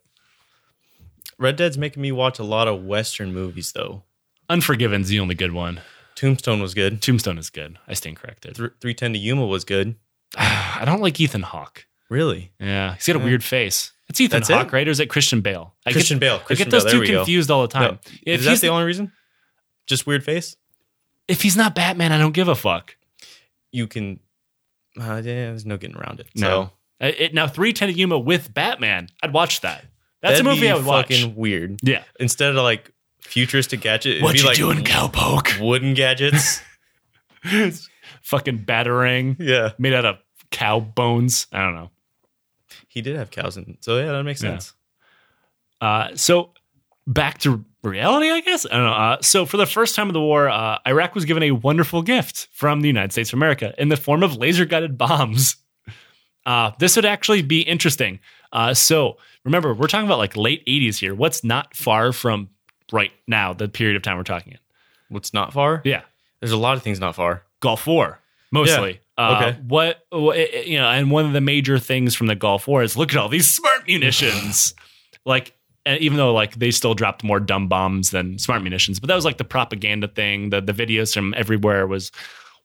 Red 1.38 1.56
Dead's 1.56 1.78
making 1.78 2.02
me 2.02 2.12
watch 2.12 2.38
a 2.38 2.44
lot 2.44 2.68
of 2.68 2.84
Western 2.84 3.32
movies, 3.32 3.72
though. 3.72 4.02
Unforgiven's 4.50 5.08
the 5.08 5.20
only 5.20 5.34
good 5.34 5.52
one. 5.52 5.80
Tombstone 6.20 6.60
was 6.60 6.74
good. 6.74 7.00
Tombstone 7.00 7.38
is 7.38 7.48
good. 7.48 7.78
I 7.88 7.94
stand 7.94 8.16
corrected. 8.16 8.56
Th- 8.56 8.70
310 8.80 9.14
to 9.14 9.18
Yuma 9.18 9.46
was 9.46 9.64
good. 9.64 9.94
I 10.36 10.82
don't 10.84 11.00
like 11.00 11.18
Ethan 11.18 11.42
Hawke. 11.42 11.86
Really? 12.10 12.52
Yeah, 12.60 12.94
he's 12.94 13.06
got 13.06 13.16
a 13.16 13.20
weird 13.20 13.42
face. 13.42 13.92
It's 14.08 14.20
Ethan 14.20 14.40
That's 14.40 14.50
Hawke, 14.50 14.66
it? 14.66 14.72
right? 14.72 14.86
Or 14.86 14.90
is 14.90 15.00
it 15.00 15.08
Christian 15.08 15.40
Bale? 15.40 15.72
I 15.86 15.92
Christian 15.92 16.16
get, 16.18 16.20
Bale. 16.26 16.42
I 16.50 16.54
get 16.54 16.68
those 16.70 16.84
Bale. 16.84 16.92
Two 16.92 17.00
we 17.00 17.06
go. 17.08 17.18
confused 17.20 17.50
all 17.50 17.62
the 17.62 17.68
time. 17.68 17.92
No. 17.92 17.98
If 18.26 18.40
Is 18.40 18.44
that 18.44 18.50
he's 18.50 18.60
the 18.60 18.68
only 18.68 18.84
reason? 18.84 19.12
Just 19.86 20.06
weird 20.06 20.22
face? 20.24 20.56
if 21.28 21.42
he's 21.42 21.56
not 21.56 21.74
Batman, 21.76 22.10
I 22.12 22.18
don't 22.18 22.32
give 22.32 22.48
a 22.48 22.54
fuck. 22.56 22.96
You 23.72 23.86
can. 23.86 24.18
Uh, 25.00 25.14
yeah, 25.16 25.20
there's 25.22 25.64
no 25.64 25.76
getting 25.78 25.96
around 25.96 26.18
it. 26.20 26.26
No. 26.34 26.72
So, 27.00 27.06
It, 27.06 27.32
now 27.32 27.46
three 27.46 27.72
ten 27.72 27.88
to 27.88 27.94
Yuma 27.94 28.18
with 28.18 28.52
Batman, 28.52 29.08
I'd 29.22 29.32
watch 29.32 29.60
that. 29.60 29.84
That's 30.22 30.40
that'd 30.40 30.46
a 30.46 30.50
movie 30.54 30.68
I 30.68 30.74
would 30.74 30.84
watch. 30.84 31.06
fucking 31.08 31.36
weird. 31.36 31.78
Yeah. 31.82 32.02
Instead 32.18 32.50
of 32.50 32.56
like 32.56 32.92
futuristic 33.22 33.80
gadget, 33.80 34.22
What 34.22 34.36
you 34.38 34.44
like 34.46 34.56
doing, 34.56 34.84
cowpoke? 34.84 35.60
wooden 35.60 35.94
gadgets. 35.94 36.60
fucking 38.22 38.58
battering. 38.58 39.36
yeah. 39.38 39.70
made 39.78 39.92
out 39.94 40.04
of 40.04 40.16
cow 40.50 40.80
bones. 40.80 41.46
I 41.52 41.60
don't 41.60 41.74
know. 41.74 41.90
He 42.88 43.02
did 43.02 43.16
have 43.16 43.30
cows 43.30 43.56
in 43.56 43.76
So, 43.80 43.98
yeah, 43.98 44.12
that 44.12 44.22
makes 44.24 44.42
Yeah. 44.42 44.50
sense. 44.50 44.72
Uh, 45.80 46.08
so 46.14 46.52
back 47.06 47.38
to 47.38 47.64
reality, 47.82 48.30
I 48.30 48.40
guess. 48.40 48.66
I 48.66 48.70
don't 48.76 48.84
know. 48.84 48.92
Uh, 48.92 49.22
so 49.22 49.46
for 49.46 49.56
the 49.56 49.66
first 49.66 49.94
time 49.96 50.08
of 50.08 50.12
the 50.12 50.20
war, 50.20 50.48
uh, 50.48 50.78
Iraq 50.86 51.14
was 51.14 51.24
given 51.24 51.42
a 51.44 51.52
wonderful 51.52 52.02
gift 52.02 52.48
from 52.52 52.80
the 52.82 52.88
United 52.88 53.12
States 53.12 53.30
of 53.30 53.38
America 53.38 53.72
in 53.78 53.88
the 53.88 53.96
form 53.96 54.22
of 54.22 54.36
laser 54.36 54.64
guided 54.64 54.98
bombs. 54.98 55.56
Uh, 56.46 56.70
this 56.78 56.96
would 56.96 57.04
actually 57.04 57.42
be 57.42 57.60
interesting. 57.60 58.18
Uh, 58.50 58.72
so 58.72 59.18
remember, 59.44 59.74
we're 59.74 59.86
talking 59.86 60.06
about 60.06 60.16
like 60.18 60.34
late 60.38 60.64
80s 60.66 60.96
here. 60.98 61.14
What's 61.14 61.44
not 61.44 61.76
far 61.76 62.12
from 62.14 62.48
right 62.92 63.12
now, 63.26 63.52
the 63.52 63.68
period 63.68 63.96
of 63.96 64.02
time 64.02 64.16
we're 64.16 64.22
talking 64.24 64.52
in? 64.52 64.58
What's 65.08 65.32
not 65.34 65.52
far? 65.52 65.82
Yeah. 65.84 66.02
There's 66.40 66.52
a 66.52 66.56
lot 66.56 66.76
of 66.76 66.82
things 66.82 67.00
not 67.00 67.14
far. 67.14 67.42
Gulf 67.60 67.86
War, 67.86 68.20
mostly. 68.50 69.00
Uh, 69.18 69.36
Okay. 69.36 69.58
What, 69.68 70.06
what, 70.10 70.66
you 70.66 70.78
know, 70.78 70.88
and 70.88 71.10
one 71.10 71.26
of 71.26 71.32
the 71.34 71.40
major 71.42 71.78
things 71.78 72.14
from 72.14 72.26
the 72.26 72.34
Gulf 72.34 72.66
War 72.66 72.82
is 72.82 72.96
look 72.96 73.10
at 73.10 73.18
all 73.18 73.28
these 73.28 73.48
smart 73.48 73.86
munitions. 73.86 74.74
like, 75.26 75.52
and 75.84 76.00
even 76.00 76.16
though 76.16 76.32
like 76.32 76.54
they 76.58 76.70
still 76.70 76.94
dropped 76.94 77.22
more 77.24 77.40
dumb 77.40 77.68
bombs 77.68 78.10
than 78.10 78.38
smart 78.38 78.62
munitions, 78.62 78.98
but 79.00 79.08
that 79.08 79.14
was 79.14 79.24
like 79.24 79.36
the 79.38 79.44
propaganda 79.44 80.08
thing. 80.08 80.50
The 80.50 80.60
the 80.60 80.72
videos 80.72 81.12
from 81.12 81.34
everywhere 81.36 81.86
was 81.86 82.12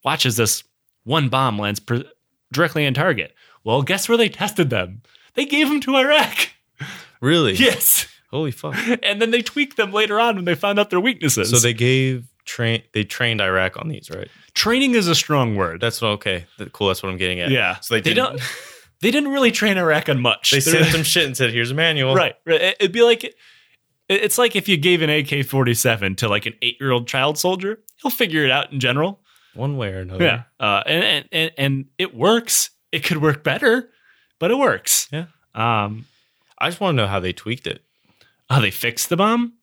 watch 0.03 0.25
as 0.25 0.35
this 0.37 0.63
one 1.05 1.29
bomb 1.29 1.57
lands 1.59 1.79
per- 1.79 2.03
directly 2.53 2.85
on 2.85 2.93
target. 2.93 3.33
Well, 3.63 3.81
guess 3.81 4.07
where 4.07 4.17
they 4.17 4.29
tested 4.29 4.69
them? 4.69 5.01
They 5.33 5.45
gave 5.45 5.67
them 5.69 5.79
to 5.81 5.95
Iraq. 5.95 6.49
Really? 7.21 7.53
Yes, 7.55 8.05
Holy 8.35 8.51
fuck. 8.51 8.75
and 9.03 9.21
then 9.21 9.31
they 9.31 9.41
tweaked 9.41 9.77
them 9.77 9.91
later 9.93 10.19
on 10.19 10.35
when 10.35 10.45
they 10.45 10.55
found 10.55 10.77
out 10.79 10.89
their 10.89 10.99
weaknesses. 10.99 11.49
So 11.49 11.57
they 11.57 11.73
gave 11.73 12.27
train 12.45 12.83
they 12.93 13.03
trained 13.03 13.41
Iraq 13.41 13.77
on 13.77 13.87
these, 13.87 14.09
right? 14.09 14.27
training 14.53 14.93
is 14.95 15.07
a 15.07 15.15
strong 15.15 15.55
word. 15.55 15.79
That's 15.81 16.01
what 16.01 16.09
okay. 16.09 16.45
That- 16.57 16.71
cool, 16.73 16.87
that's 16.87 17.01
what 17.01 17.11
I'm 17.11 17.17
getting 17.17 17.39
at. 17.39 17.49
Yeah. 17.51 17.79
So 17.79 17.93
they, 17.95 18.01
They 18.01 18.13
didn't, 18.13 18.29
don't- 18.37 18.41
they 19.01 19.11
didn't 19.11 19.29
really 19.31 19.51
train 19.51 19.77
Iraq 19.77 20.09
on 20.09 20.21
much. 20.21 20.51
they 20.51 20.59
They're- 20.59 20.81
sent 20.83 20.87
some 20.93 21.03
shit 21.03 21.25
and 21.25 21.35
said, 21.37 21.51
here's 21.51 21.71
a 21.71 21.73
manual. 21.75 22.13
right, 22.15 22.35
right. 22.45 22.61
It- 22.61 22.77
It'd 22.81 22.91
be 22.91 23.01
like 23.03 23.23
it- 23.23 23.35
it's 24.07 24.37
like 24.37 24.55
if 24.55 24.67
you 24.69 24.77
gave 24.77 25.01
an 25.01 25.09
AK 25.09 25.43
forty 25.45 25.73
seven 25.73 26.15
to 26.17 26.27
like 26.27 26.45
an 26.45 26.53
eight 26.61 26.77
year 26.79 26.91
old 26.91 27.07
child 27.07 27.37
soldier, 27.37 27.79
he'll 28.01 28.11
figure 28.11 28.43
it 28.45 28.51
out 28.51 28.71
in 28.71 28.79
general. 28.79 29.21
One 29.55 29.77
way 29.77 29.93
or 29.93 29.99
another. 30.01 30.23
Yeah, 30.23 30.43
uh, 30.59 30.83
and, 30.85 31.03
and 31.03 31.25
and 31.31 31.51
and 31.57 31.85
it 31.97 32.13
works. 32.13 32.69
It 32.91 33.03
could 33.05 33.21
work 33.21 33.43
better, 33.43 33.89
but 34.39 34.51
it 34.51 34.57
works. 34.57 35.07
Yeah. 35.11 35.25
Um, 35.55 36.05
I 36.59 36.69
just 36.69 36.79
want 36.81 36.95
to 36.95 37.01
know 37.01 37.07
how 37.07 37.19
they 37.19 37.33
tweaked 37.33 37.65
it. 37.67 37.81
How 38.49 38.59
they 38.59 38.71
fixed 38.71 39.09
the 39.09 39.17
bomb? 39.17 39.53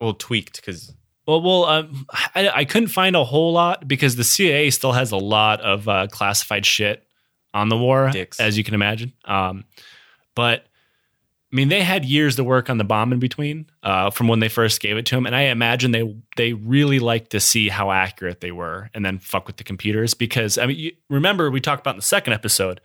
Well, 0.00 0.14
tweaked 0.14 0.56
because 0.56 0.92
Well, 1.26 1.42
well, 1.42 1.64
um, 1.64 2.06
I, 2.34 2.50
I 2.54 2.64
couldn't 2.64 2.88
find 2.88 3.16
a 3.16 3.24
whole 3.24 3.52
lot 3.52 3.88
because 3.88 4.16
the 4.16 4.24
CIA 4.24 4.70
still 4.70 4.92
has 4.92 5.10
a 5.10 5.16
lot 5.16 5.60
of 5.60 5.88
uh, 5.88 6.06
classified 6.10 6.64
shit 6.64 7.04
on 7.54 7.68
the 7.68 7.76
war, 7.76 8.10
Dicks. 8.10 8.38
as 8.40 8.56
you 8.56 8.64
can 8.64 8.74
imagine. 8.74 9.12
Um, 9.24 9.64
but 10.34 10.66
I 11.50 11.56
mean, 11.56 11.68
they 11.68 11.82
had 11.82 12.04
years 12.04 12.36
to 12.36 12.44
work 12.44 12.68
on 12.68 12.76
the 12.76 12.84
bomb 12.84 13.12
in 13.12 13.18
between 13.18 13.66
uh, 13.82 14.10
from 14.10 14.28
when 14.28 14.38
they 14.38 14.50
first 14.50 14.80
gave 14.80 14.98
it 14.98 15.06
to 15.06 15.16
him, 15.16 15.24
and 15.24 15.34
I 15.34 15.42
imagine 15.42 15.92
they 15.92 16.14
they 16.36 16.52
really 16.52 16.98
liked 16.98 17.30
to 17.30 17.40
see 17.40 17.68
how 17.68 17.90
accurate 17.90 18.40
they 18.40 18.52
were, 18.52 18.90
and 18.92 19.04
then 19.04 19.18
fuck 19.18 19.46
with 19.46 19.56
the 19.56 19.64
computers 19.64 20.12
because 20.12 20.58
I 20.58 20.66
mean, 20.66 20.76
you, 20.76 20.92
remember 21.08 21.50
we 21.50 21.60
talked 21.60 21.80
about 21.80 21.94
in 21.94 21.98
the 21.98 22.02
second 22.02 22.34
episode. 22.34 22.80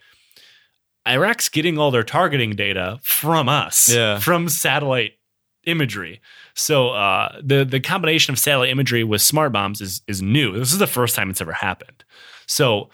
Iraq's 1.07 1.49
getting 1.49 1.77
all 1.77 1.91
their 1.91 2.03
targeting 2.03 2.51
data 2.51 2.99
from 3.03 3.49
us, 3.49 3.89
Yeah. 3.93 4.19
from 4.19 4.47
satellite 4.49 5.13
imagery. 5.65 6.21
So 6.53 6.89
uh, 6.89 7.39
the 7.43 7.65
the 7.65 7.79
combination 7.79 8.31
of 8.33 8.39
satellite 8.39 8.69
imagery 8.69 9.03
with 9.03 9.21
smart 9.21 9.51
bombs 9.53 9.81
is 9.81 10.01
is 10.07 10.21
new. 10.21 10.57
This 10.57 10.71
is 10.71 10.79
the 10.79 10.87
first 10.87 11.15
time 11.15 11.29
it's 11.29 11.41
ever 11.41 11.53
happened. 11.53 12.03
So 12.45 12.89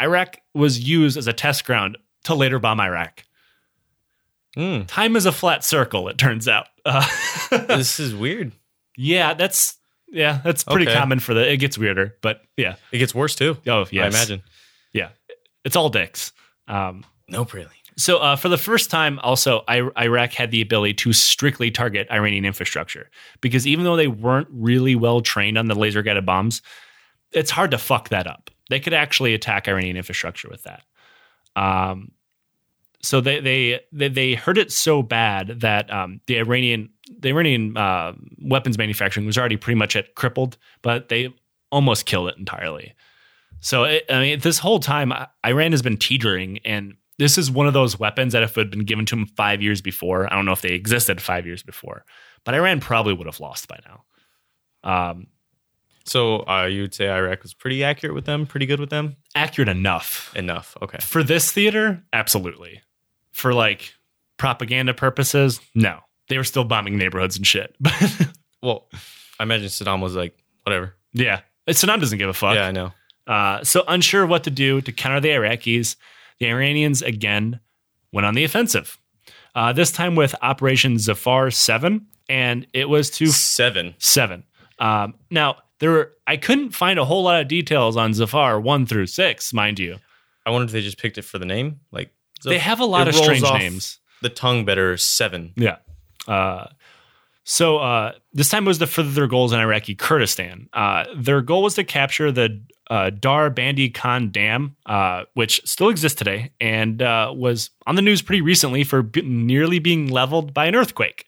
Iraq 0.00 0.38
was 0.54 0.80
used 0.80 1.16
as 1.16 1.26
a 1.26 1.32
test 1.32 1.64
ground 1.64 1.98
to 2.24 2.34
later 2.34 2.58
bomb 2.58 2.80
Iraq. 2.80 3.24
Mm, 4.56 4.86
Time 4.88 5.14
is 5.16 5.26
a 5.26 5.32
flat 5.32 5.62
circle. 5.64 6.08
It 6.08 6.18
turns 6.18 6.48
out. 6.48 6.66
Uh, 7.52 7.66
this 7.66 7.98
is 8.00 8.14
weird. 8.14 8.52
yeah, 8.96 9.34
that's 9.34 9.76
yeah, 10.08 10.40
that's 10.44 10.62
pretty 10.64 10.86
Okay. 10.88 10.96
common 10.96 11.18
for 11.20 11.34
the. 11.34 11.50
It 11.52 11.56
gets 11.58 11.76
weirder, 11.76 12.16
but 12.22 12.42
yeah. 12.56 12.76
It 12.92 12.98
gets 12.98 13.12
worse 13.14 13.34
too. 13.34 13.56
Oh 13.66 13.86
yeah, 13.90 14.04
I 14.04 14.06
imagine. 14.06 14.42
Yeah, 14.92 15.08
it's 15.64 15.74
all 15.76 15.88
dicks. 15.88 16.32
Um, 16.68 17.04
Nope, 17.30 17.52
really. 17.52 17.68
So, 17.96 18.18
uh, 18.18 18.36
for 18.36 18.48
the 18.48 18.58
first 18.58 18.90
time, 18.90 19.18
also, 19.18 19.62
I- 19.68 19.90
Iraq 19.98 20.32
had 20.32 20.50
the 20.50 20.62
ability 20.62 20.94
to 20.94 21.12
strictly 21.12 21.70
target 21.70 22.08
Iranian 22.10 22.44
infrastructure 22.44 23.10
because 23.40 23.66
even 23.66 23.84
though 23.84 23.96
they 23.96 24.08
weren't 24.08 24.48
really 24.50 24.94
well 24.94 25.20
trained 25.20 25.58
on 25.58 25.66
the 25.66 25.74
laser 25.74 26.02
guided 26.02 26.24
bombs, 26.24 26.62
it's 27.32 27.50
hard 27.50 27.70
to 27.72 27.78
fuck 27.78 28.08
that 28.08 28.26
up. 28.26 28.50
They 28.70 28.80
could 28.80 28.94
actually 28.94 29.34
attack 29.34 29.68
Iranian 29.68 29.96
infrastructure 29.96 30.48
with 30.48 30.62
that. 30.62 30.82
Um, 31.56 32.12
so 33.02 33.20
they 33.20 33.40
they 33.40 33.80
they, 33.92 34.08
they 34.08 34.34
hurt 34.34 34.58
it 34.58 34.70
so 34.72 35.02
bad 35.02 35.60
that 35.60 35.92
um, 35.92 36.20
the 36.26 36.38
Iranian 36.38 36.90
the 37.18 37.30
Iranian 37.30 37.76
uh, 37.76 38.12
weapons 38.40 38.78
manufacturing 38.78 39.26
was 39.26 39.36
already 39.36 39.56
pretty 39.56 39.78
much 39.78 39.96
at 39.96 40.14
crippled, 40.14 40.56
but 40.82 41.08
they 41.08 41.34
almost 41.72 42.06
killed 42.06 42.28
it 42.28 42.38
entirely. 42.38 42.94
So 43.60 43.84
it, 43.84 44.04
I 44.08 44.20
mean, 44.20 44.40
this 44.40 44.58
whole 44.58 44.80
time, 44.80 45.12
Iran 45.44 45.72
has 45.72 45.82
been 45.82 45.96
teetering, 45.96 46.60
and 46.64 46.94
this 47.20 47.36
is 47.38 47.50
one 47.50 47.66
of 47.68 47.72
those 47.74 47.98
weapons 48.00 48.32
that 48.32 48.42
if 48.42 48.56
it 48.56 48.60
had 48.62 48.70
been 48.70 48.84
given 48.84 49.04
to 49.06 49.14
them 49.14 49.26
five 49.36 49.60
years 49.62 49.80
before, 49.80 50.26
I 50.32 50.34
don't 50.34 50.46
know 50.46 50.52
if 50.52 50.62
they 50.62 50.70
existed 50.72 51.20
five 51.20 51.44
years 51.46 51.62
before, 51.62 52.04
but 52.44 52.54
Iran 52.54 52.80
probably 52.80 53.12
would 53.12 53.26
have 53.26 53.38
lost 53.40 53.68
by 53.68 53.78
now. 53.86 54.04
Um, 54.82 55.26
So 56.04 56.38
uh, 56.48 56.64
you 56.64 56.82
would 56.82 56.94
say 56.94 57.08
Iraq 57.08 57.42
was 57.42 57.54
pretty 57.54 57.84
accurate 57.84 58.14
with 58.14 58.24
them, 58.24 58.46
pretty 58.46 58.66
good 58.66 58.80
with 58.80 58.90
them? 58.90 59.16
accurate 59.36 59.68
enough 59.68 60.32
Enough. 60.34 60.76
Okay. 60.82 60.98
for 61.00 61.22
this 61.22 61.52
theater, 61.52 62.02
absolutely. 62.12 62.80
For 63.32 63.52
like 63.54 63.92
propaganda 64.38 64.94
purposes, 64.94 65.60
no, 65.74 66.00
they 66.28 66.36
were 66.38 66.44
still 66.44 66.64
bombing 66.64 66.96
neighborhoods 66.98 67.36
and 67.36 67.46
shit. 67.46 67.76
But 67.80 67.92
Well, 68.62 68.88
I 69.38 69.44
imagine 69.44 69.68
Saddam 69.68 70.00
was 70.02 70.14
like, 70.16 70.36
whatever. 70.64 70.94
yeah, 71.12 71.40
Saddam 71.68 72.00
doesn't 72.00 72.18
give 72.18 72.28
a 72.28 72.34
fuck. 72.34 72.54
Yeah, 72.54 72.66
I 72.66 72.72
know. 72.72 72.92
Uh, 73.26 73.62
so 73.64 73.84
unsure 73.86 74.26
what 74.26 74.44
to 74.44 74.50
do 74.50 74.80
to 74.80 74.92
counter 74.92 75.20
the 75.20 75.28
Iraqis, 75.28 75.96
the 76.40 76.48
Iranians 76.48 77.02
again 77.02 77.60
went 78.12 78.26
on 78.26 78.34
the 78.34 78.44
offensive. 78.44 78.98
Uh, 79.54 79.72
this 79.72 79.92
time 79.92 80.14
with 80.16 80.34
Operation 80.42 80.98
Zafar 80.98 81.50
Seven, 81.50 82.06
and 82.28 82.66
it 82.72 82.88
was 82.88 83.10
to 83.10 83.26
Seven. 83.28 83.94
seven. 83.98 84.44
Um, 84.78 85.14
now 85.30 85.56
there 85.78 85.90
were 85.90 86.12
I 86.26 86.36
couldn't 86.36 86.70
find 86.70 86.98
a 86.98 87.04
whole 87.04 87.22
lot 87.24 87.40
of 87.40 87.48
details 87.48 87.96
on 87.96 88.14
Zafar 88.14 88.60
one 88.60 88.86
through 88.86 89.06
six, 89.06 89.52
mind 89.52 89.78
you. 89.78 89.96
I 90.46 90.50
wonder 90.50 90.64
if 90.66 90.72
they 90.72 90.80
just 90.80 90.98
picked 90.98 91.18
it 91.18 91.22
for 91.22 91.38
the 91.38 91.44
name. 91.46 91.80
Like 91.92 92.12
They 92.44 92.58
have 92.58 92.80
a 92.80 92.84
lot 92.84 93.08
of 93.08 93.14
strange 93.14 93.42
names. 93.42 93.98
The 94.22 94.28
tongue 94.30 94.64
better 94.64 94.96
seven. 94.96 95.52
Yeah. 95.56 95.76
Uh, 96.28 96.66
so 97.44 97.78
uh, 97.78 98.12
this 98.32 98.48
time 98.48 98.64
was 98.64 98.78
to 98.78 98.86
further 98.86 99.10
their 99.10 99.26
goals 99.26 99.52
in 99.52 99.58
Iraqi 99.58 99.94
Kurdistan. 99.94 100.68
Uh, 100.72 101.04
their 101.16 101.40
goal 101.40 101.62
was 101.62 101.74
to 101.74 101.84
capture 101.84 102.30
the 102.30 102.62
uh, 102.90 103.10
Darbandikhan 103.10 104.32
Dam, 104.32 104.76
uh, 104.84 105.22
which 105.34 105.62
still 105.64 105.88
exists 105.88 106.18
today 106.18 106.50
and 106.60 107.00
uh, 107.00 107.32
was 107.34 107.70
on 107.86 107.94
the 107.94 108.02
news 108.02 108.20
pretty 108.20 108.42
recently 108.42 108.82
for 108.84 109.02
b- 109.02 109.22
nearly 109.22 109.78
being 109.78 110.08
leveled 110.08 110.52
by 110.52 110.66
an 110.66 110.74
earthquake. 110.74 111.26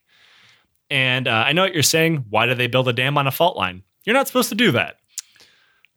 And 0.91 1.27
uh, 1.29 1.45
I 1.47 1.53
know 1.53 1.63
what 1.63 1.73
you're 1.73 1.83
saying. 1.85 2.25
Why 2.29 2.47
did 2.47 2.59
they 2.59 2.67
build 2.67 2.89
a 2.89 2.93
dam 2.93 3.17
on 3.17 3.27
a 3.27 3.31
fault 3.31 3.57
line? 3.57 3.83
You're 4.05 4.15
not 4.15 4.27
supposed 4.27 4.49
to 4.51 4.55
do 4.57 4.73
that. 4.73 4.97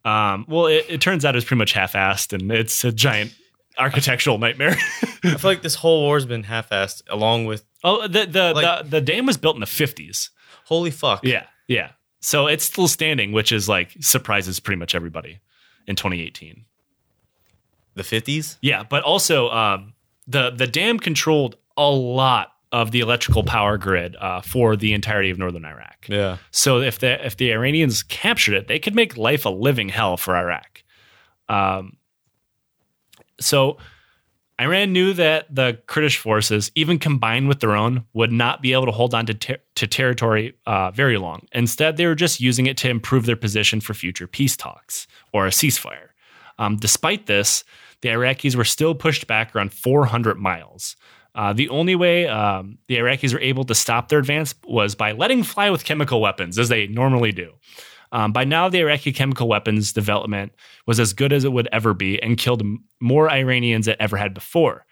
Um, 0.04 0.46
well, 0.48 0.66
it, 0.66 0.86
it 0.88 1.00
turns 1.00 1.24
out 1.24 1.34
it's 1.34 1.44
pretty 1.44 1.58
much 1.58 1.72
half-assed, 1.72 2.32
and 2.32 2.50
it's 2.52 2.84
a 2.84 2.92
giant 2.92 3.34
architectural 3.76 4.38
nightmare. 4.38 4.76
I 5.24 5.34
feel 5.36 5.50
like 5.50 5.62
this 5.62 5.74
whole 5.74 6.02
war's 6.02 6.24
been 6.24 6.44
half-assed, 6.44 7.02
along 7.10 7.46
with 7.46 7.64
oh, 7.82 8.06
the 8.06 8.24
the, 8.26 8.54
Like- 8.54 8.84
the 8.84 8.90
the 8.90 9.00
dam 9.00 9.26
was 9.26 9.36
built 9.36 9.56
in 9.56 9.60
the 9.60 9.66
50s. 9.66 10.30
holy 10.66 10.92
fuck. 10.92 11.24
Yeah, 11.24 11.46
yeah. 11.66 11.90
So 12.20 12.46
it's 12.46 12.64
still 12.64 12.86
standing, 12.88 13.32
which 13.32 13.50
is 13.52 13.68
like 13.68 13.90
surprises 14.00 14.60
pretty 14.60 14.78
much 14.78 14.94
everybody 14.94 15.40
in 15.86 15.96
2018. 15.96 16.64
The 17.94 18.04
fifties. 18.04 18.58
Yeah, 18.60 18.82
but 18.82 19.02
also 19.02 19.48
um, 19.50 19.94
the 20.26 20.50
the 20.50 20.66
dam 20.66 20.98
controlled 20.98 21.56
a 21.76 21.90
lot 21.90 22.52
of 22.72 22.90
the 22.90 23.00
electrical 23.00 23.42
power 23.42 23.78
grid 23.78 24.16
uh, 24.16 24.40
for 24.40 24.76
the 24.76 24.92
entirety 24.92 25.30
of 25.30 25.38
northern 25.38 25.64
Iraq. 25.64 26.06
Yeah. 26.08 26.36
So 26.50 26.80
if 26.80 26.98
the 26.98 27.24
if 27.24 27.36
the 27.36 27.52
Iranians 27.52 28.02
captured 28.02 28.54
it, 28.54 28.68
they 28.68 28.78
could 28.78 28.94
make 28.94 29.16
life 29.16 29.46
a 29.46 29.50
living 29.50 29.88
hell 29.88 30.16
for 30.16 30.36
Iraq. 30.36 30.82
Um, 31.48 31.96
so 33.40 33.78
Iran 34.58 34.92
knew 34.92 35.12
that 35.12 35.54
the 35.54 35.78
Kurdish 35.86 36.16
forces, 36.16 36.70
even 36.74 36.98
combined 36.98 37.48
with 37.48 37.60
their 37.60 37.76
own, 37.76 38.04
would 38.14 38.32
not 38.32 38.62
be 38.62 38.72
able 38.72 38.86
to 38.86 38.92
hold 38.92 39.14
on 39.14 39.26
to 39.26 39.34
ter- 39.34 39.58
to 39.74 39.86
territory 39.86 40.54
uh, 40.64 40.90
very 40.92 41.18
long. 41.18 41.46
Instead, 41.52 41.96
they 41.96 42.06
were 42.06 42.14
just 42.14 42.40
using 42.40 42.66
it 42.66 42.78
to 42.78 42.88
improve 42.88 43.26
their 43.26 43.36
position 43.36 43.80
for 43.80 43.92
future 43.92 44.26
peace 44.26 44.56
talks 44.56 45.06
or 45.32 45.46
a 45.46 45.50
ceasefire. 45.50 46.08
Um, 46.58 46.76
despite 46.76 47.26
this, 47.26 47.64
the 48.00 48.08
Iraqis 48.08 48.56
were 48.56 48.64
still 48.64 48.94
pushed 48.94 49.26
back 49.26 49.54
around 49.54 49.74
400 49.74 50.38
miles. 50.38 50.96
Uh, 51.34 51.52
the 51.52 51.68
only 51.68 51.94
way 51.94 52.26
um, 52.26 52.78
the 52.88 52.96
Iraqis 52.96 53.34
were 53.34 53.40
able 53.40 53.64
to 53.64 53.74
stop 53.74 54.08
their 54.08 54.18
advance 54.18 54.54
was 54.66 54.94
by 54.94 55.12
letting 55.12 55.42
fly 55.42 55.68
with 55.68 55.84
chemical 55.84 56.22
weapons, 56.22 56.58
as 56.58 56.70
they 56.70 56.86
normally 56.86 57.30
do. 57.30 57.52
Um, 58.16 58.32
by 58.32 58.44
now, 58.44 58.70
the 58.70 58.78
Iraqi 58.78 59.12
chemical 59.12 59.46
weapons 59.46 59.92
development 59.92 60.52
was 60.86 60.98
as 60.98 61.12
good 61.12 61.34
as 61.34 61.44
it 61.44 61.52
would 61.52 61.68
ever 61.70 61.92
be 61.92 62.20
and 62.22 62.38
killed 62.38 62.62
m- 62.62 62.82
more 62.98 63.30
Iranians 63.30 63.84
than 63.84 63.92
it 63.92 64.00
ever 64.00 64.16
had 64.16 64.32
before. 64.32 64.86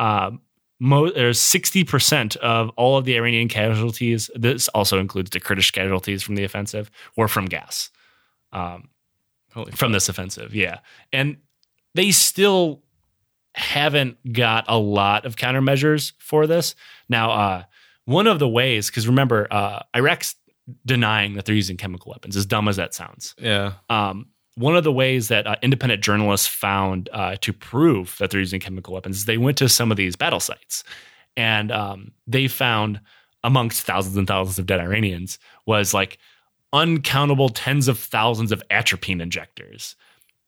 Um, 0.00 0.40
mo- 0.80 1.12
there's 1.12 1.38
60% 1.38 2.34
of 2.38 2.70
all 2.70 2.98
of 2.98 3.04
the 3.04 3.14
Iranian 3.16 3.46
casualties, 3.46 4.28
this 4.34 4.66
also 4.68 4.98
includes 4.98 5.30
the 5.30 5.38
Kurdish 5.38 5.70
casualties 5.70 6.24
from 6.24 6.34
the 6.34 6.42
offensive, 6.42 6.90
were 7.16 7.28
from 7.28 7.44
gas 7.44 7.90
um, 8.52 8.88
from 9.72 9.92
this 9.92 10.08
offensive. 10.08 10.52
Yeah. 10.52 10.80
And 11.12 11.36
they 11.94 12.10
still 12.10 12.82
haven't 13.54 14.32
got 14.32 14.64
a 14.66 14.76
lot 14.76 15.26
of 15.26 15.36
countermeasures 15.36 16.12
for 16.18 16.48
this. 16.48 16.74
Now, 17.08 17.30
uh, 17.30 17.62
one 18.04 18.26
of 18.26 18.40
the 18.40 18.48
ways, 18.48 18.90
because 18.90 19.06
remember, 19.06 19.46
uh, 19.48 19.84
Iraq's 19.94 20.34
denying 20.86 21.34
that 21.34 21.44
they're 21.44 21.54
using 21.54 21.76
chemical 21.76 22.10
weapons, 22.10 22.36
as 22.36 22.46
dumb 22.46 22.68
as 22.68 22.76
that 22.76 22.94
sounds. 22.94 23.34
Yeah. 23.38 23.74
Um, 23.90 24.26
one 24.56 24.76
of 24.76 24.84
the 24.84 24.92
ways 24.92 25.28
that 25.28 25.46
uh, 25.46 25.56
independent 25.62 26.02
journalists 26.02 26.46
found 26.46 27.08
uh, 27.12 27.36
to 27.40 27.52
prove 27.52 28.16
that 28.18 28.30
they're 28.30 28.40
using 28.40 28.60
chemical 28.60 28.94
weapons 28.94 29.18
is 29.18 29.24
they 29.24 29.38
went 29.38 29.58
to 29.58 29.68
some 29.68 29.90
of 29.90 29.96
these 29.96 30.16
battle 30.16 30.40
sites 30.40 30.84
and 31.36 31.72
um, 31.72 32.12
they 32.26 32.48
found 32.48 33.00
amongst 33.42 33.82
thousands 33.82 34.16
and 34.16 34.26
thousands 34.26 34.58
of 34.58 34.66
dead 34.66 34.80
Iranians 34.80 35.38
was 35.66 35.92
like 35.92 36.18
uncountable 36.72 37.48
tens 37.48 37.88
of 37.88 37.98
thousands 37.98 38.52
of 38.52 38.62
atropine 38.70 39.20
injectors. 39.20 39.96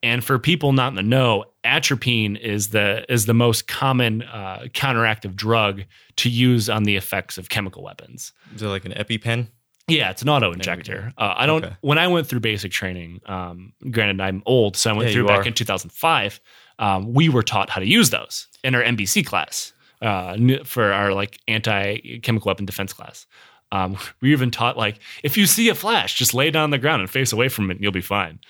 And 0.02 0.22
for 0.22 0.38
people 0.38 0.72
not 0.72 0.88
in 0.88 0.94
the 0.94 1.02
know, 1.02 1.44
atropine 1.64 2.36
is 2.36 2.68
the 2.68 3.04
is 3.12 3.26
the 3.26 3.34
most 3.34 3.66
common 3.66 4.22
uh, 4.22 4.66
counteractive 4.72 5.34
drug 5.34 5.84
to 6.16 6.30
use 6.30 6.70
on 6.70 6.84
the 6.84 6.96
effects 6.96 7.38
of 7.38 7.48
chemical 7.48 7.82
weapons. 7.82 8.32
Is 8.54 8.62
it 8.62 8.68
like 8.68 8.84
an 8.84 8.92
EpiPen? 8.92 9.48
Yeah, 9.88 10.10
it's 10.10 10.22
an 10.22 10.28
auto 10.28 10.52
injector. 10.52 11.12
Uh, 11.16 11.34
I 11.36 11.46
don't. 11.46 11.64
Okay. 11.64 11.76
When 11.80 11.96
I 11.98 12.08
went 12.08 12.26
through 12.26 12.40
basic 12.40 12.72
training, 12.72 13.20
um, 13.26 13.72
granted 13.90 14.20
I'm 14.20 14.42
old, 14.44 14.76
so 14.76 14.90
I 14.90 14.92
went 14.94 15.08
Yeah, 15.10 15.14
through 15.14 15.26
back 15.28 15.44
are. 15.44 15.48
in 15.48 15.54
2005. 15.54 16.40
Um, 16.78 17.12
we 17.14 17.28
were 17.28 17.42
taught 17.44 17.70
how 17.70 17.80
to 17.80 17.86
use 17.86 18.10
those 18.10 18.48
in 18.64 18.74
our 18.74 18.82
NBC 18.82 19.24
class 19.24 19.72
uh, 20.02 20.36
for 20.64 20.92
our 20.92 21.12
like 21.12 21.38
anti 21.46 22.18
chemical 22.20 22.48
weapon 22.50 22.66
defense 22.66 22.92
class. 22.92 23.26
Um, 23.70 23.96
we 24.20 24.32
even 24.32 24.50
taught 24.50 24.76
like 24.76 24.98
if 25.22 25.36
you 25.36 25.46
see 25.46 25.68
a 25.68 25.74
flash, 25.74 26.14
just 26.16 26.34
lay 26.34 26.50
down 26.50 26.64
on 26.64 26.70
the 26.70 26.78
ground 26.78 27.00
and 27.00 27.08
face 27.10 27.32
away 27.32 27.48
from 27.48 27.70
it, 27.70 27.74
and 27.74 27.82
you'll 27.82 27.92
be 27.92 28.00
fine. 28.00 28.40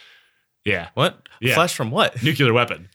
Yeah, 0.65 0.89
What? 0.95 1.29
Yeah. 1.41 1.55
Flash 1.55 1.75
from 1.75 1.91
what? 1.93 2.21
nuclear 2.25 2.53
weapon. 2.53 2.89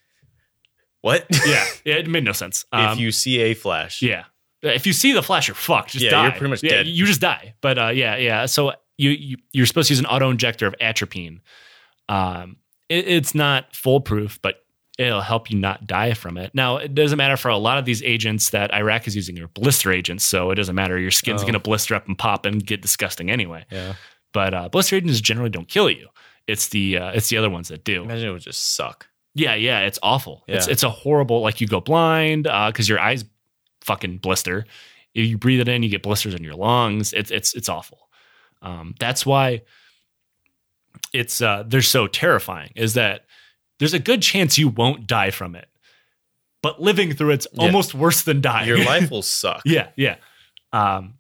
What? 1.01 1.25
Yeah, 1.45 1.65
yeah 1.86 1.95
it 1.95 2.08
made 2.08 2.23
no 2.25 2.34
sense. 2.34 2.65
Um, 2.73 2.93
if 2.93 2.99
you 2.99 3.12
see 3.12 3.39
a 3.39 3.54
flash. 3.54 4.01
Yeah. 4.01 4.25
If 4.63 4.86
you 4.86 4.93
see 4.93 5.12
the 5.13 5.24
flash, 5.24 5.47
you're 5.47 5.56
fucked. 5.56 5.91
Just 5.91 6.06
Yeah, 6.06 6.12
die. 6.12 6.24
you're 6.24 6.32
pretty 6.34 6.50
much 6.50 6.63
Yeah, 6.63 6.69
dead. 6.71 6.88
You 6.88 7.06
just 7.06 7.21
die. 7.21 7.56
But 7.62 7.78
uh, 7.80 7.88
yeah, 7.89 8.15
yeah. 8.17 8.45
So 8.45 8.74
you, 8.97 9.10
you 9.12 9.38
you're 9.52 9.65
supposed 9.65 9.88
to 9.88 9.93
use 9.93 10.00
an 10.00 10.06
auto 10.06 10.30
injector 10.30 10.67
of 10.67 10.76
atropine. 10.80 11.41
Um, 12.10 12.58
it, 12.89 13.08
it's 13.08 13.34
not 13.36 13.76
foolproof, 13.76 14.39
but 14.41 14.63
it'll 15.00 15.21
help 15.21 15.50
you 15.50 15.58
not 15.58 15.88
die 15.88 16.13
from 16.13 16.38
it. 16.38 16.52
Now, 16.54 16.78
it 16.78 16.93
doesn't 16.93 17.17
matter 17.17 17.38
for 17.38 17.50
a 17.50 17.58
lot 17.58 17.78
of 17.80 17.86
these 17.86 18.04
agents 18.04 18.52
that 18.52 18.74
Iraq 18.74 19.08
is 19.08 19.15
using 19.15 19.39
are 19.39 19.47
blister 19.47 19.91
agents, 19.91 20.26
so 20.26 20.52
it 20.52 20.56
doesn't 20.56 20.76
matter. 20.76 21.00
Your 21.00 21.12
skin's 21.12 21.41
Oh. 21.41 21.45
going 21.45 21.54
to 21.54 21.60
blister 21.60 21.95
up 21.95 22.08
and 22.08 22.17
pop 22.17 22.45
and 22.45 22.63
get 22.65 22.82
disgusting 22.82 23.32
anyway. 23.32 23.65
Yeah. 23.71 23.93
But 24.34 24.54
uh, 24.54 24.69
blister 24.69 24.95
agents 24.97 25.19
generally 25.21 25.50
don't 25.50 25.67
kill 25.67 25.89
you. 25.89 26.08
It's 26.47 26.67
the 26.69 26.97
uh, 26.97 27.12
it's 27.12 27.30
the 27.30 27.38
other 27.38 27.50
ones 27.50 27.69
that 27.69 27.84
do. 27.84 28.04
Imagine 28.04 28.30
it 28.30 28.32
would 28.34 28.41
just 28.41 28.76
suck. 28.76 29.08
Yeah, 29.34 29.56
yeah, 29.56 29.82
it's 29.82 29.97
awful. 30.04 30.43
It's 30.47 30.67
Yeah. 30.67 30.74
it's 30.74 30.84
a 30.84 30.89
horrible 30.89 31.41
like 31.41 31.62
you 31.62 31.67
go 31.67 31.80
blind 31.80 32.43
because 32.43 32.89
your 32.89 33.00
eyes 33.00 33.24
fucking 33.81 34.17
blister. 34.17 34.65
If 35.13 35.27
you 35.27 35.37
breathe 35.37 35.59
it 35.61 35.67
in, 35.67 35.83
you 35.83 35.89
get 35.89 36.03
blisters 36.03 36.33
in 36.33 36.43
your 36.43 36.55
lungs. 36.55 37.13
It's 37.13 37.31
it's 37.31 37.53
it's 37.53 37.69
awful. 37.69 37.99
Um, 38.61 38.95
that's 38.99 39.25
why 39.25 39.61
it's 41.13 41.41
uh, 41.41 41.63
they're 41.67 41.81
so 41.81 42.07
terrifying. 42.07 42.71
Is 42.75 42.93
that 42.93 43.25
there's 43.79 43.93
a 43.93 43.99
good 43.99 44.21
chance 44.21 44.57
you 44.57 44.69
won't 44.69 45.07
die 45.07 45.31
from 45.31 45.55
it, 45.55 45.67
but 46.61 46.81
living 46.81 47.13
through 47.13 47.31
it's 47.31 47.47
Yeah. 47.53 47.65
almost 47.65 47.93
worse 47.93 48.21
than 48.23 48.41
dying. 48.41 48.67
Your 48.67 48.83
life 48.85 49.09
will 49.11 49.21
suck. 49.23 49.61
Yeah, 49.65 49.89
yeah. 49.95 50.15
Um, 50.71 51.15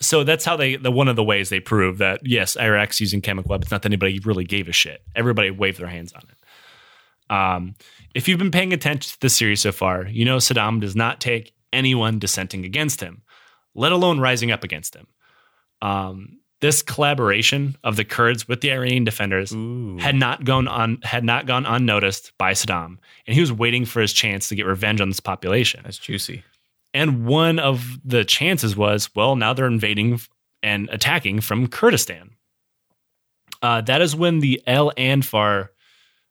so 0.00 0.24
that's 0.24 0.44
how 0.44 0.56
they 0.56 0.76
the 0.76 0.90
one 0.90 1.08
of 1.08 1.16
the 1.16 1.24
ways 1.24 1.48
they 1.48 1.60
prove 1.60 1.98
that 1.98 2.20
yes, 2.24 2.56
Iraq's 2.56 3.00
using 3.00 3.20
chemical 3.20 3.50
weapons. 3.50 3.70
Not 3.70 3.82
that 3.82 3.88
anybody 3.88 4.18
really 4.20 4.44
gave 4.44 4.68
a 4.68 4.72
shit. 4.72 5.02
Everybody 5.14 5.50
waved 5.50 5.78
their 5.78 5.88
hands 5.88 6.12
on 6.12 6.22
it. 6.22 7.34
Um, 7.34 7.74
if 8.14 8.28
you've 8.28 8.38
been 8.38 8.50
paying 8.50 8.72
attention 8.72 9.12
to 9.12 9.20
the 9.20 9.30
series 9.30 9.60
so 9.60 9.72
far, 9.72 10.06
you 10.06 10.24
know 10.24 10.38
Saddam 10.38 10.80
does 10.80 10.96
not 10.96 11.20
take 11.20 11.52
anyone 11.72 12.18
dissenting 12.18 12.64
against 12.64 13.00
him, 13.00 13.22
let 13.74 13.92
alone 13.92 14.20
rising 14.20 14.50
up 14.50 14.64
against 14.64 14.94
him. 14.94 15.06
Um, 15.82 16.38
this 16.60 16.82
collaboration 16.82 17.76
of 17.84 17.96
the 17.96 18.04
Kurds 18.04 18.46
with 18.46 18.60
the 18.60 18.70
Iranian 18.70 19.04
defenders 19.04 19.52
Ooh. 19.52 19.96
had 19.98 20.14
not 20.14 20.44
gone 20.44 20.68
on 20.68 20.98
had 21.02 21.24
not 21.24 21.46
gone 21.46 21.64
unnoticed 21.64 22.32
by 22.38 22.52
Saddam, 22.52 22.98
and 23.26 23.34
he 23.34 23.40
was 23.40 23.52
waiting 23.52 23.84
for 23.84 24.00
his 24.00 24.12
chance 24.12 24.48
to 24.48 24.54
get 24.54 24.66
revenge 24.66 25.00
on 25.00 25.08
this 25.08 25.20
population. 25.20 25.80
That's 25.84 25.98
juicy. 25.98 26.44
And 26.92 27.24
one 27.24 27.58
of 27.58 27.98
the 28.04 28.24
chances 28.24 28.76
was, 28.76 29.14
well, 29.14 29.36
now 29.36 29.54
they're 29.54 29.66
invading 29.66 30.20
and 30.62 30.88
attacking 30.90 31.40
from 31.40 31.68
Kurdistan. 31.68 32.30
Uh, 33.62 33.80
that 33.82 34.02
is 34.02 34.16
when 34.16 34.40
the 34.40 34.62
El 34.66 34.90
Anfal 34.92 35.68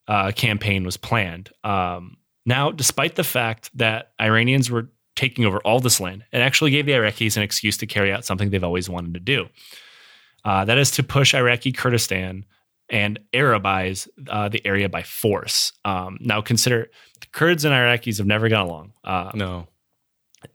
uh, 0.10 0.32
campaign 0.34 0.84
was 0.84 0.98
planned. 0.98 1.50
Um, 1.64 2.18
now, 2.46 2.72
despite 2.72 3.16
the 3.16 3.24
fact 3.24 3.70
that 3.78 4.12
Iranians 4.20 4.70
were 4.70 4.90
taking 5.16 5.46
over 5.46 5.60
all 5.60 5.80
this 5.80 6.00
land, 6.00 6.24
it 6.34 6.40
actually 6.40 6.72
gave 6.72 6.86
the 6.86 6.94
Iraqis 6.94 7.38
an 7.38 7.44
excuse 7.44 7.78
to 7.78 7.86
carry 7.86 8.12
out 8.12 8.26
something 8.26 8.50
they've 8.50 8.64
always 8.64 8.90
wanted 8.90 9.14
to 9.14 9.20
do. 9.20 9.48
Uh, 10.44 10.66
that 10.66 10.78
is 10.78 10.92
to 10.92 11.04
push 11.04 11.34
Iraqi 11.36 11.72
Kurdistan 11.72 12.46
and 12.90 13.20
Arabize 13.34 14.08
uh, 14.30 14.50
the 14.50 14.66
area 14.66 14.90
by 14.90 15.04
force. 15.04 15.74
Um, 15.86 16.18
now, 16.22 16.42
consider 16.42 16.90
the 17.22 17.28
Kurds 17.32 17.64
and 17.66 17.74
Iraqis 17.74 18.18
have 18.18 18.26
never 18.28 18.50
got 18.50 18.66
along. 18.66 18.94
Uh, 19.04 19.32
No. 19.36 19.68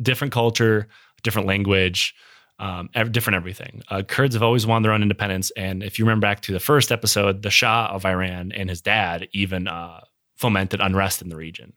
different 0.03 0.33
culture, 0.33 0.89
different 1.23 1.47
language. 1.47 2.15
Um, 2.59 2.89
different 3.11 3.37
everything. 3.37 3.83
Uh, 3.89 4.03
Kurds 4.03 4.35
have 4.35 4.43
always 4.43 4.67
wanted 4.67 4.85
their 4.85 4.93
own 4.93 5.03
independence, 5.03 5.51
and 5.57 5.83
if 5.83 5.99
you 5.99 6.05
remember 6.05 6.25
back 6.25 6.41
to 6.43 6.53
the 6.53 6.61
first 6.61 6.93
episode, 6.93 7.43
the 7.43 7.51
Shah 7.51 7.89
of 7.93 8.05
Iran 8.05 8.53
and 8.53 8.69
his 8.69 8.81
dad 8.81 9.29
even 9.33 9.67
uh, 9.67 10.01
fomented 10.37 10.81
unrest 10.81 11.23
in 11.23 11.29
the 11.29 11.37
region. 11.37 11.73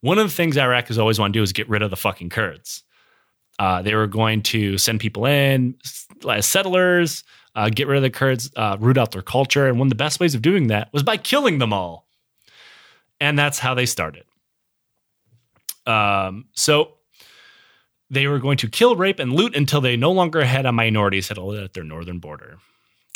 One 0.00 0.18
of 0.18 0.28
the 0.28 0.34
things 0.34 0.56
Iraq 0.56 0.88
has 0.88 0.98
always 0.98 1.18
wanted 1.18 1.34
to 1.34 1.38
do 1.38 1.42
is 1.42 1.52
get 1.52 1.68
rid 1.68 1.82
of 1.82 1.90
the 1.90 1.96
fucking 1.96 2.30
Kurds. 2.30 2.82
Uh, 3.58 3.82
they 3.82 3.94
were 3.94 4.08
going 4.08 4.42
to 4.42 4.78
send 4.78 4.98
people 5.00 5.26
in 5.26 5.76
as 6.28 6.46
settlers, 6.46 7.22
uh, 7.54 7.68
get 7.68 7.86
rid 7.86 7.96
of 7.96 8.02
the 8.02 8.10
Kurds, 8.10 8.50
uh, 8.56 8.76
root 8.80 8.98
out 8.98 9.12
their 9.12 9.22
culture, 9.22 9.68
and 9.68 9.78
one 9.78 9.86
of 9.86 9.90
the 9.90 9.96
best 9.96 10.18
ways 10.18 10.34
of 10.34 10.42
doing 10.42 10.68
that 10.68 10.92
was 10.92 11.02
by 11.02 11.16
killing 11.16 11.58
them 11.58 11.72
all. 11.72 12.08
And 13.20 13.38
that's 13.38 13.60
how 13.60 13.74
they 13.74 13.86
started. 13.86 14.24
Um, 15.86 16.46
so 16.54 16.93
they 18.14 18.26
were 18.26 18.38
going 18.38 18.56
to 18.58 18.68
kill, 18.68 18.96
rape, 18.96 19.18
and 19.18 19.32
loot 19.32 19.54
until 19.56 19.80
they 19.80 19.96
no 19.96 20.10
longer 20.12 20.44
had 20.44 20.66
a 20.66 20.72
minority 20.72 21.20
settled 21.20 21.56
at 21.56 21.74
their 21.74 21.84
northern 21.84 22.18
border. 22.18 22.58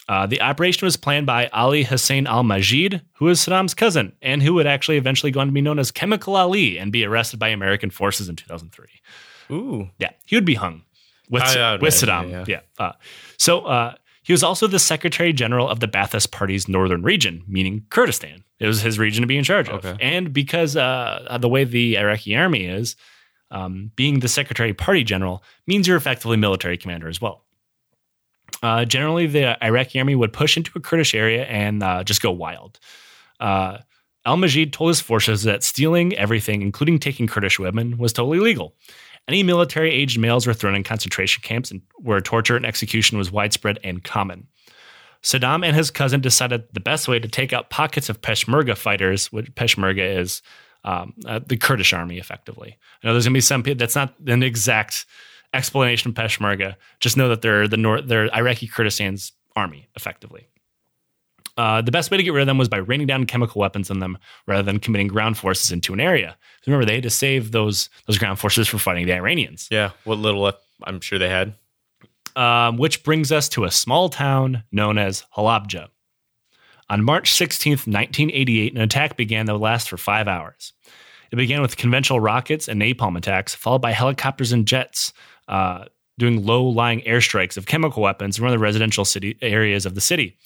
Uh, 0.08 0.26
the 0.26 0.40
operation 0.40 0.86
was 0.86 0.96
planned 0.96 1.26
by 1.26 1.48
Ali 1.48 1.82
Hussein 1.84 2.26
al 2.26 2.42
Majid, 2.42 3.02
who 3.14 3.26
was 3.26 3.40
Saddam's 3.40 3.74
cousin, 3.74 4.12
and 4.22 4.42
who 4.42 4.54
would 4.54 4.66
actually 4.66 4.96
eventually 4.96 5.30
go 5.30 5.40
on 5.40 5.48
to 5.48 5.52
be 5.52 5.60
known 5.60 5.78
as 5.78 5.90
Chemical 5.90 6.34
Ali 6.36 6.78
and 6.78 6.90
be 6.90 7.04
arrested 7.04 7.38
by 7.38 7.48
American 7.48 7.90
forces 7.90 8.28
in 8.28 8.34
2003. 8.36 8.86
Ooh. 9.50 9.90
Yeah, 9.98 10.10
he 10.26 10.34
would 10.36 10.44
be 10.46 10.54
hung 10.54 10.82
with, 11.28 11.42
I- 11.42 11.74
I 11.74 11.76
with 11.76 11.92
Saddam. 11.94 12.30
yeah, 12.30 12.44
Yeah. 12.46 12.60
Uh, 12.78 12.92
so 13.36 13.60
uh, 13.66 13.94
he 14.22 14.32
was 14.32 14.42
also 14.42 14.66
the 14.66 14.78
Secretary 14.78 15.32
General 15.34 15.68
of 15.68 15.80
the 15.80 15.88
Ba'athist 15.88 16.30
Party's 16.30 16.68
northern 16.68 17.02
region, 17.02 17.44
meaning 17.46 17.84
Kurdistan. 17.90 18.44
It 18.58 18.66
was 18.66 18.80
his 18.80 18.98
region 18.98 19.20
to 19.22 19.26
be 19.26 19.36
in 19.36 19.44
charge 19.44 19.68
of. 19.68 19.84
Okay. 19.84 19.96
And 20.00 20.32
because 20.32 20.74
uh, 20.74 21.36
the 21.38 21.48
way 21.50 21.64
the 21.64 21.96
Iraqi 21.98 22.34
army 22.34 22.64
is, 22.64 22.96
um, 23.50 23.90
being 23.96 24.20
the 24.20 24.28
Secretary 24.28 24.74
Party 24.74 25.04
General 25.04 25.42
means 25.66 25.86
you're 25.86 25.96
effectively 25.96 26.36
military 26.36 26.76
commander 26.76 27.08
as 27.08 27.20
well. 27.20 27.44
Uh, 28.62 28.84
generally, 28.84 29.26
the 29.26 29.62
Iraqi 29.64 29.98
army 29.98 30.14
would 30.14 30.32
push 30.32 30.56
into 30.56 30.72
a 30.74 30.80
Kurdish 30.80 31.14
area 31.14 31.44
and 31.44 31.82
uh, 31.82 32.02
just 32.04 32.22
go 32.22 32.30
wild. 32.30 32.78
Uh, 33.38 33.78
Al 34.24 34.36
Majid 34.36 34.72
told 34.72 34.90
his 34.90 35.00
forces 35.00 35.44
that 35.44 35.62
stealing 35.62 36.14
everything, 36.16 36.62
including 36.62 36.98
taking 36.98 37.26
Kurdish 37.26 37.58
women, 37.58 37.98
was 37.98 38.12
totally 38.12 38.40
legal. 38.40 38.74
Any 39.28 39.42
military 39.42 39.92
aged 39.92 40.18
males 40.18 40.46
were 40.46 40.54
thrown 40.54 40.74
in 40.74 40.82
concentration 40.82 41.42
camps 41.42 41.70
and 41.70 41.82
where 41.96 42.20
torture 42.20 42.56
and 42.56 42.66
execution 42.66 43.18
was 43.18 43.30
widespread 43.30 43.78
and 43.84 44.02
common. 44.02 44.48
Saddam 45.22 45.64
and 45.64 45.76
his 45.76 45.90
cousin 45.90 46.20
decided 46.20 46.64
the 46.72 46.80
best 46.80 47.08
way 47.08 47.18
to 47.18 47.28
take 47.28 47.52
out 47.52 47.70
pockets 47.70 48.08
of 48.08 48.20
Peshmerga 48.20 48.76
fighters, 48.76 49.32
which 49.32 49.54
Peshmerga 49.54 50.18
is 50.18 50.42
um, 50.84 51.14
uh, 51.26 51.40
the 51.46 51.56
Kurdish 51.56 51.92
army, 51.92 52.18
effectively. 52.18 52.76
I 53.02 53.06
know 53.06 53.12
there's 53.12 53.24
going 53.24 53.34
to 53.34 53.36
be 53.36 53.40
some 53.40 53.62
people 53.62 53.78
that's 53.78 53.96
not 53.96 54.14
an 54.26 54.42
exact 54.42 55.06
explanation 55.54 56.10
of 56.10 56.14
Peshmerga. 56.14 56.76
Just 57.00 57.16
know 57.16 57.28
that 57.28 57.42
they're 57.42 57.68
the 57.68 57.76
North, 57.76 58.06
they're 58.06 58.34
Iraqi 58.34 58.68
Kurdistan's 58.68 59.32
army, 59.56 59.88
effectively. 59.96 60.48
Uh, 61.56 61.82
the 61.82 61.90
best 61.90 62.10
way 62.10 62.16
to 62.16 62.22
get 62.22 62.32
rid 62.32 62.42
of 62.42 62.46
them 62.46 62.56
was 62.56 62.68
by 62.68 62.76
raining 62.76 63.08
down 63.08 63.26
chemical 63.26 63.60
weapons 63.60 63.90
on 63.90 63.98
them 63.98 64.16
rather 64.46 64.62
than 64.62 64.78
committing 64.78 65.08
ground 65.08 65.36
forces 65.36 65.72
into 65.72 65.92
an 65.92 65.98
area. 65.98 66.36
Remember, 66.66 66.84
they 66.84 66.94
had 66.94 67.02
to 67.02 67.10
save 67.10 67.50
those 67.50 67.88
those 68.06 68.16
ground 68.16 68.38
forces 68.38 68.68
for 68.68 68.78
fighting 68.78 69.06
the 69.06 69.14
Iranians. 69.14 69.66
Yeah. 69.70 69.90
What 70.04 70.18
little 70.18 70.52
I'm 70.84 71.00
sure 71.00 71.18
they 71.18 71.28
had. 71.28 71.54
Um, 72.36 72.76
which 72.76 73.02
brings 73.02 73.32
us 73.32 73.48
to 73.50 73.64
a 73.64 73.70
small 73.70 74.08
town 74.08 74.62
known 74.70 74.98
as 74.98 75.24
Halabja. 75.36 75.88
On 76.90 77.04
March 77.04 77.32
16, 77.32 77.72
1988, 77.72 78.74
an 78.74 78.80
attack 78.80 79.16
began 79.16 79.46
that 79.46 79.52
would 79.52 79.62
last 79.62 79.88
for 79.88 79.96
five 79.96 80.26
hours. 80.26 80.72
It 81.30 81.36
began 81.36 81.60
with 81.60 81.76
conventional 81.76 82.20
rockets 82.20 82.68
and 82.68 82.80
napalm 82.80 83.16
attacks, 83.16 83.54
followed 83.54 83.82
by 83.82 83.92
helicopters 83.92 84.52
and 84.52 84.66
jets 84.66 85.12
uh, 85.48 85.84
doing 86.18 86.44
low 86.44 86.64
lying 86.64 87.00
airstrikes 87.02 87.56
of 87.56 87.66
chemical 87.66 88.02
weapons 88.02 88.38
in 88.38 88.44
one 88.44 88.52
of 88.52 88.58
the 88.58 88.62
residential 88.62 89.04
city 89.04 89.36
areas 89.42 89.84
of 89.84 89.94
the 89.94 90.00
city. 90.00 90.38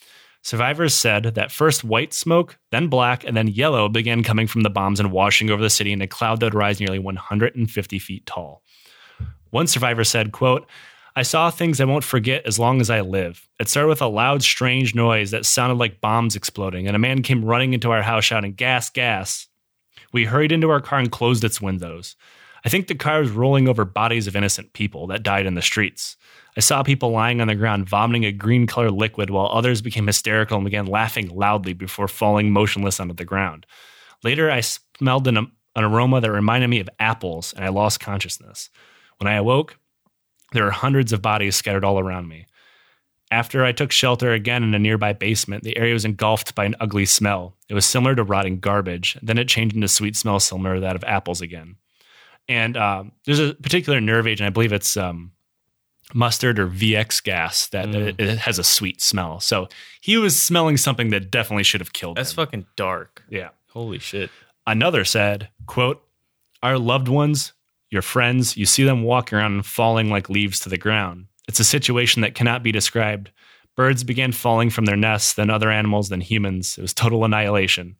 Survivors 0.42 0.92
said 0.92 1.22
that 1.22 1.52
first 1.52 1.84
white 1.84 2.12
smoke, 2.12 2.58
then 2.72 2.88
black, 2.88 3.22
and 3.22 3.36
then 3.36 3.46
yellow 3.46 3.88
began 3.88 4.24
coming 4.24 4.48
from 4.48 4.62
the 4.62 4.70
bombs 4.70 4.98
and 4.98 5.12
washing 5.12 5.50
over 5.50 5.62
the 5.62 5.70
city 5.70 5.92
in 5.92 6.02
a 6.02 6.08
cloud 6.08 6.40
that 6.40 6.46
would 6.46 6.54
rise 6.54 6.80
nearly 6.80 6.98
150 6.98 7.98
feet 8.00 8.26
tall. 8.26 8.62
One 9.50 9.68
survivor 9.68 10.02
said, 10.02 10.32
quote, 10.32 10.68
I 11.14 11.22
saw 11.22 11.50
things 11.50 11.80
I 11.80 11.84
won't 11.84 12.04
forget 12.04 12.46
as 12.46 12.58
long 12.58 12.80
as 12.80 12.88
I 12.88 13.02
live. 13.02 13.46
It 13.60 13.68
started 13.68 13.88
with 13.88 14.00
a 14.00 14.06
loud, 14.06 14.42
strange 14.42 14.94
noise 14.94 15.30
that 15.30 15.44
sounded 15.44 15.78
like 15.78 16.00
bombs 16.00 16.36
exploding, 16.36 16.86
and 16.86 16.96
a 16.96 17.00
man 17.00 17.22
came 17.22 17.44
running 17.44 17.74
into 17.74 17.90
our 17.90 18.02
house 18.02 18.24
shouting, 18.24 18.54
Gas, 18.54 18.88
gas. 18.88 19.48
We 20.12 20.24
hurried 20.24 20.52
into 20.52 20.70
our 20.70 20.80
car 20.80 20.98
and 20.98 21.12
closed 21.12 21.44
its 21.44 21.60
windows. 21.60 22.16
I 22.64 22.68
think 22.68 22.86
the 22.86 22.94
car 22.94 23.20
was 23.20 23.30
rolling 23.30 23.68
over 23.68 23.84
bodies 23.84 24.26
of 24.26 24.36
innocent 24.36 24.72
people 24.72 25.06
that 25.08 25.22
died 25.22 25.46
in 25.46 25.54
the 25.54 25.62
streets. 25.62 26.16
I 26.56 26.60
saw 26.60 26.82
people 26.82 27.10
lying 27.10 27.40
on 27.40 27.48
the 27.48 27.54
ground 27.54 27.88
vomiting 27.88 28.24
a 28.24 28.32
green 28.32 28.66
colored 28.66 28.92
liquid 28.92 29.30
while 29.30 29.50
others 29.52 29.82
became 29.82 30.06
hysterical 30.06 30.58
and 30.58 30.64
began 30.64 30.86
laughing 30.86 31.28
loudly 31.28 31.72
before 31.72 32.08
falling 32.08 32.52
motionless 32.52 33.00
onto 33.00 33.14
the 33.14 33.24
ground. 33.24 33.66
Later, 34.22 34.50
I 34.50 34.60
smelled 34.60 35.26
an, 35.26 35.36
an 35.36 35.50
aroma 35.76 36.20
that 36.20 36.30
reminded 36.30 36.68
me 36.68 36.80
of 36.80 36.90
apples 37.00 37.52
and 37.54 37.64
I 37.64 37.68
lost 37.68 38.00
consciousness. 38.00 38.70
When 39.18 39.26
I 39.28 39.36
awoke, 39.36 39.78
there 40.52 40.64
were 40.64 40.70
hundreds 40.70 41.12
of 41.12 41.22
bodies 41.22 41.56
scattered 41.56 41.84
all 41.84 41.98
around 41.98 42.28
me. 42.28 42.46
After 43.30 43.64
I 43.64 43.72
took 43.72 43.90
shelter 43.92 44.32
again 44.32 44.62
in 44.62 44.74
a 44.74 44.78
nearby 44.78 45.14
basement, 45.14 45.62
the 45.64 45.76
area 45.78 45.94
was 45.94 46.04
engulfed 46.04 46.54
by 46.54 46.66
an 46.66 46.74
ugly 46.80 47.06
smell. 47.06 47.56
It 47.68 47.74
was 47.74 47.86
similar 47.86 48.14
to 48.14 48.22
rotting 48.22 48.60
garbage. 48.60 49.16
Then 49.22 49.38
it 49.38 49.48
changed 49.48 49.74
into 49.74 49.88
sweet 49.88 50.16
smell 50.16 50.38
similar 50.38 50.74
to 50.74 50.80
that 50.82 50.96
of 50.96 51.04
apples 51.04 51.40
again. 51.40 51.76
And 52.48 52.76
um, 52.76 53.12
there's 53.24 53.38
a 53.40 53.54
particular 53.54 54.00
nerve 54.02 54.26
agent, 54.26 54.46
I 54.48 54.50
believe 54.50 54.72
it's 54.72 54.96
um, 54.98 55.32
mustard 56.12 56.58
or 56.58 56.66
VX 56.68 57.22
gas, 57.22 57.68
that 57.68 57.86
Mm. 57.88 58.08
it, 58.08 58.20
it 58.20 58.38
has 58.40 58.58
a 58.58 58.64
sweet 58.64 59.00
smell. 59.00 59.40
So 59.40 59.68
he 60.02 60.18
was 60.18 60.40
smelling 60.42 60.76
something 60.76 61.08
that 61.10 61.30
definitely 61.30 61.64
should 61.64 61.80
have 61.80 61.92
killed 61.94 62.18
That's 62.18 62.32
him. 62.32 62.36
fucking 62.36 62.66
dark. 62.76 63.22
yeah. 63.30 63.50
Holy 63.70 63.98
shit. 63.98 64.28
Another 64.66 65.02
said, 65.04 65.48
quote, 65.66 66.02
Our 66.62 66.76
loved 66.78 67.08
ones, 67.08 67.54
your 67.92 68.02
friends, 68.02 68.56
you 68.56 68.64
see 68.64 68.84
them 68.84 69.02
walking 69.02 69.36
around 69.36 69.52
and 69.52 69.66
falling 69.66 70.08
like 70.08 70.30
leaves 70.30 70.58
to 70.60 70.68
the 70.70 70.78
ground. 70.78 71.26
It's 71.46 71.60
a 71.60 71.64
situation 71.64 72.22
that 72.22 72.34
cannot 72.34 72.62
be 72.62 72.72
described. 72.72 73.30
Birds 73.76 74.02
began 74.02 74.32
falling 74.32 74.70
from 74.70 74.86
their 74.86 74.96
nests, 74.96 75.34
then 75.34 75.50
other 75.50 75.70
animals, 75.70 76.08
then 76.08 76.22
humans. 76.22 76.76
It 76.78 76.82
was 76.82 76.94
total 76.94 77.24
annihilation. 77.24 77.96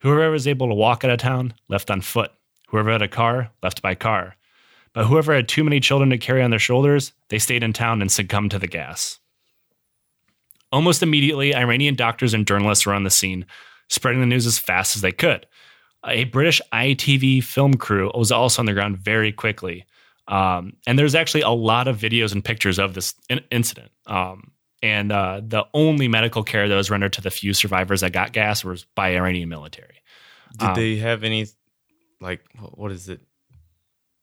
Whoever 0.00 0.30
was 0.30 0.48
able 0.48 0.68
to 0.68 0.74
walk 0.74 1.04
out 1.04 1.10
of 1.10 1.18
town 1.18 1.54
left 1.68 1.90
on 1.90 2.00
foot. 2.00 2.32
Whoever 2.68 2.90
had 2.90 3.02
a 3.02 3.08
car 3.08 3.52
left 3.62 3.82
by 3.82 3.94
car. 3.94 4.36
But 4.92 5.06
whoever 5.06 5.34
had 5.34 5.48
too 5.48 5.64
many 5.64 5.80
children 5.80 6.10
to 6.10 6.18
carry 6.18 6.42
on 6.42 6.50
their 6.50 6.58
shoulders, 6.58 7.12
they 7.28 7.38
stayed 7.38 7.62
in 7.62 7.72
town 7.72 8.00
and 8.00 8.10
succumbed 8.10 8.50
to 8.50 8.58
the 8.58 8.66
gas. 8.66 9.20
Almost 10.72 11.04
immediately, 11.04 11.54
Iranian 11.54 11.94
doctors 11.94 12.34
and 12.34 12.46
journalists 12.46 12.84
were 12.84 12.94
on 12.94 13.04
the 13.04 13.10
scene, 13.10 13.46
spreading 13.88 14.20
the 14.20 14.26
news 14.26 14.46
as 14.46 14.58
fast 14.58 14.96
as 14.96 15.02
they 15.02 15.12
could. 15.12 15.46
A 16.06 16.24
British 16.24 16.60
ITV 16.72 17.42
film 17.42 17.74
crew 17.74 18.10
was 18.14 18.30
also 18.32 18.60
on 18.62 18.66
the 18.66 18.72
ground 18.72 18.98
very 18.98 19.32
quickly. 19.32 19.84
Um, 20.28 20.74
and 20.86 20.98
there's 20.98 21.14
actually 21.14 21.42
a 21.42 21.50
lot 21.50 21.86
of 21.88 21.98
videos 21.98 22.32
and 22.32 22.44
pictures 22.44 22.78
of 22.78 22.94
this 22.94 23.14
in- 23.28 23.44
incident. 23.50 23.90
Um, 24.06 24.52
and 24.82 25.12
uh, 25.12 25.40
the 25.46 25.64
only 25.74 26.08
medical 26.08 26.42
care 26.42 26.68
that 26.68 26.74
was 26.74 26.90
rendered 26.90 27.12
to 27.14 27.20
the 27.22 27.30
few 27.30 27.54
survivors 27.54 28.00
that 28.02 28.12
got 28.12 28.32
gas 28.32 28.64
was 28.64 28.84
by 28.94 29.16
Iranian 29.16 29.48
military. 29.48 30.02
Did 30.58 30.68
Um, 30.70 30.74
they 30.74 30.96
have 30.96 31.24
any, 31.24 31.46
like, 32.20 32.42
what 32.58 32.92
is 32.92 33.08
it? 33.08 33.20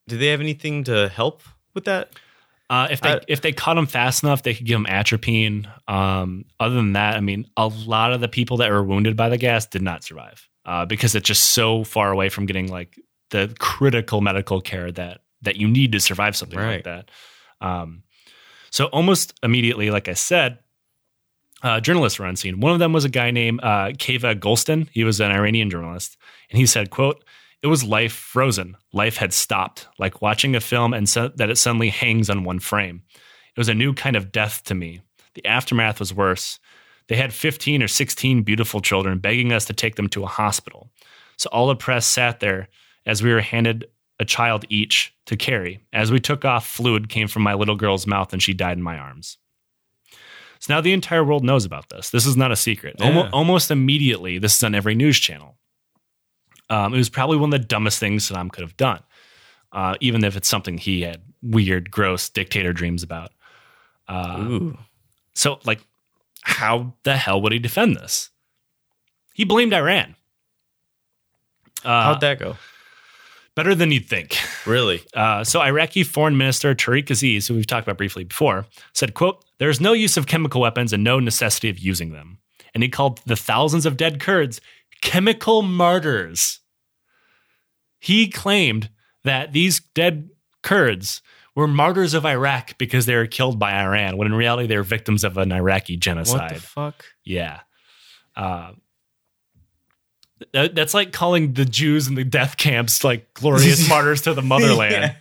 Did 0.08 0.20
they 0.20 0.28
have 0.28 0.40
anything 0.42 0.84
to 0.86 1.10
help 1.10 1.42
with 1.74 1.86
that? 1.86 2.12
Uh, 2.70 2.88
if 2.90 3.02
they 3.02 3.10
I- 3.14 3.20
if 3.28 3.42
they 3.42 3.52
caught 3.52 3.78
him 3.78 3.86
fast 3.86 4.24
enough, 4.24 4.44
they 4.44 4.54
could 4.54 4.66
give 4.66 4.78
him 4.78 4.86
atropine. 4.88 5.68
Um, 5.88 6.46
other 6.60 6.76
than 6.76 6.94
that, 6.94 7.16
I 7.16 7.20
mean, 7.20 7.48
a 7.58 7.68
lot 7.68 8.14
of 8.14 8.22
the 8.22 8.28
people 8.30 8.58
that 8.58 8.70
were 8.72 8.84
wounded 8.84 9.18
by 9.18 9.30
the 9.30 9.38
gas 9.38 9.66
did 9.66 9.82
not 9.82 10.04
survive 10.04 10.48
uh, 10.66 10.86
because 10.86 11.16
it's 11.16 11.28
just 11.28 11.50
so 11.54 11.84
far 11.84 12.12
away 12.12 12.30
from 12.30 12.46
getting 12.46 12.68
like 12.70 13.00
the 13.32 13.54
critical 13.60 14.22
medical 14.22 14.62
care 14.62 14.92
that 14.92 15.22
that 15.42 15.56
you 15.56 15.68
need 15.68 15.92
to 15.94 16.00
survive 16.00 16.36
something 16.36 16.60
like 16.76 16.84
that. 16.84 17.10
Um, 17.62 18.04
so 18.70 18.86
almost 18.86 19.34
immediately, 19.44 19.90
like 19.90 20.08
I 20.08 20.14
said, 20.14 20.60
uh, 21.64 21.80
journalists 21.80 22.20
were 22.20 22.26
on 22.26 22.36
scene. 22.36 22.60
One 22.60 22.74
of 22.74 22.80
them 22.80 22.94
was 22.94 23.06
a 23.06 23.10
guy 23.10 23.32
named 23.32 23.60
uh, 23.64 23.92
Kaveh 23.94 24.40
Golestan. 24.40 24.88
He 24.92 25.04
was 25.04 25.20
an 25.20 25.32
Iranian 25.32 25.70
journalist, 25.70 26.18
and 26.50 26.60
he 26.60 26.66
said, 26.66 26.90
"quote 26.90 27.24
It 27.62 27.68
was 27.68 27.84
life 27.84 28.14
frozen. 28.14 28.78
Life 28.94 29.18
had 29.18 29.34
stopped, 29.34 29.88
like 30.00 30.22
watching 30.22 30.56
a 30.56 30.62
film 30.62 30.94
and 30.94 31.08
so- 31.08 31.32
that 31.36 31.50
it 31.50 31.58
suddenly 31.58 31.90
hangs 31.90 32.30
on 32.30 32.44
one 32.44 32.60
frame. 32.60 33.04
It 33.56 33.60
was 33.60 33.70
a 33.70 33.74
new 33.76 33.94
kind 33.94 34.16
of 34.16 34.32
death 34.32 34.64
to 34.66 34.76
me. 34.76 35.02
The 35.34 35.46
aftermath 35.46 36.00
was 36.00 36.14
worse. 36.14 36.60
They 37.12 37.18
had 37.18 37.34
15 37.34 37.84
or 37.84 37.90
16 37.90 38.44
beautiful 38.44 38.80
children 38.80 39.20
begging 39.20 39.52
us 39.52 39.66
to 39.66 39.74
take 39.74 39.98
them 39.98 40.08
to 40.12 40.24
a 40.24 40.28
hospital. 40.28 40.90
So 41.36 41.50
all 41.52 41.68
the 41.68 41.76
press 41.76 42.06
sat 42.06 42.40
there 42.40 42.70
as 43.06 43.22
we 43.22 43.34
were 43.34 43.42
handed 43.42 43.88
a 44.18 44.24
child 44.24 44.64
each 44.70 45.14
to 45.26 45.36
carry. 45.36 45.82
As 45.92 46.10
we 46.10 46.22
took 46.22 46.46
off, 46.46 46.66
fluid 46.66 47.10
came 47.10 47.28
from 47.28 47.44
my 47.44 47.54
little 47.54 47.76
girl's 47.76 48.08
mouth 48.08 48.32
and 48.32 48.42
she 48.42 48.54
died 48.54 48.78
in 48.78 48.82
my 48.82 48.98
arms. 48.98 49.38
So 50.60 50.74
now 50.74 50.80
the 50.80 50.94
entire 50.94 51.26
world 51.26 51.44
knows 51.44 51.66
about 51.66 51.90
this. 51.90 52.12
This 52.12 52.26
is 52.26 52.38
not 52.38 52.54
a 52.54 52.56
secret. 52.56 52.96
Yeah. 52.98 53.08
Almost, 53.08 53.34
almost 53.34 53.72
immediately, 53.72 54.38
this 54.38 54.56
is 54.56 54.64
on 54.64 54.74
every 54.74 54.96
news 54.96 55.20
channel. 55.20 55.58
Um, 56.70 56.94
it 56.94 56.98
was 56.98 57.10
probably 57.10 57.36
one 57.36 57.54
of 57.54 57.60
the 57.60 57.68
dumbest 57.68 58.00
things 58.00 58.30
Saddam 58.30 58.50
could 58.50 58.62
have 58.62 58.78
done, 58.78 59.04
uh, 59.74 59.96
even 60.00 60.24
if 60.24 60.38
it's 60.38 60.48
something 60.48 60.78
he 60.78 61.02
had 61.02 61.22
weird, 61.44 61.92
gross 61.92 62.30
dictator 62.30 62.72
dreams 62.72 63.04
about. 63.04 63.32
Uh, 64.08 64.38
Ooh. 64.50 64.78
so, 65.36 65.60
like, 65.66 65.82
how 66.44 66.94
the 67.04 67.18
hell 67.18 67.42
would 67.42 67.52
he 67.52 67.60
defend 67.60 67.96
this? 67.96 68.30
He 69.34 69.44
blamed 69.44 69.74
Iran. 69.74 70.16
Uh, 71.84 72.04
How'd 72.04 72.22
that 72.22 72.40
go? 72.40 72.58
better 73.56 73.76
than 73.76 73.92
you'd 73.92 74.08
think. 74.08 74.38
Really? 74.66 75.02
Uh, 75.14 75.44
so 75.44 75.62
Iraqi 75.62 76.04
Foreign 76.04 76.38
Minister 76.38 76.74
Tariq 76.74 77.10
Aziz, 77.10 77.48
who 77.48 77.56
we've 77.56 77.68
talked 77.68 77.88
about 77.88 77.98
briefly 77.98 78.24
before, 78.24 78.66
said, 78.94 79.14
quote, 79.14 79.44
there 79.60 79.70
is 79.70 79.82
no 79.82 79.94
use 79.94 80.18
of 80.18 80.28
chemical 80.28 80.62
weapons 80.62 80.94
and 80.94 81.04
no 81.04 81.20
necessity 81.20 81.70
of 81.70 81.80
using 81.80 82.12
them. 82.12 82.40
And 82.74 82.84
he 82.84 82.90
called 82.90 83.20
the 83.26 83.36
thousands 83.36 83.86
of 83.86 83.98
dead 83.98 84.20
Kurds 84.20 84.62
chemical 85.02 85.62
martyrs. 85.62 86.60
He 88.00 88.30
claimed 88.30 88.90
that 89.24 89.52
these 89.52 89.80
dead 89.80 90.30
Kurds 90.64 91.22
were 91.56 91.68
martyrs 91.68 92.14
of 92.14 92.26
Iraq 92.26 92.78
because 92.78 93.06
they 93.06 93.16
were 93.16 93.28
killed 93.28 93.60
by 93.60 93.74
Iran, 93.84 94.18
when 94.18 94.28
in 94.28 94.34
reality 94.34 94.68
they 94.68 94.78
were 94.78 94.84
victims 94.84 95.24
of 95.24 95.38
an 95.38 95.52
Iraqi 95.52 95.98
genocide. 95.98 96.40
What 96.40 96.54
the 96.54 96.62
fuck? 96.62 97.06
Yeah. 97.26 97.60
Uh, 98.36 98.72
that- 100.54 100.76
that's 100.76 100.94
like 100.94 101.12
calling 101.12 101.54
the 101.54 101.66
Jews 101.66 102.08
in 102.08 102.16
the 102.16 102.24
death 102.24 102.58
camps 102.58 103.04
like 103.04 103.34
glorious 103.34 103.88
martyrs 103.90 104.22
to 104.24 104.34
the 104.34 104.42
motherland. 104.42 105.16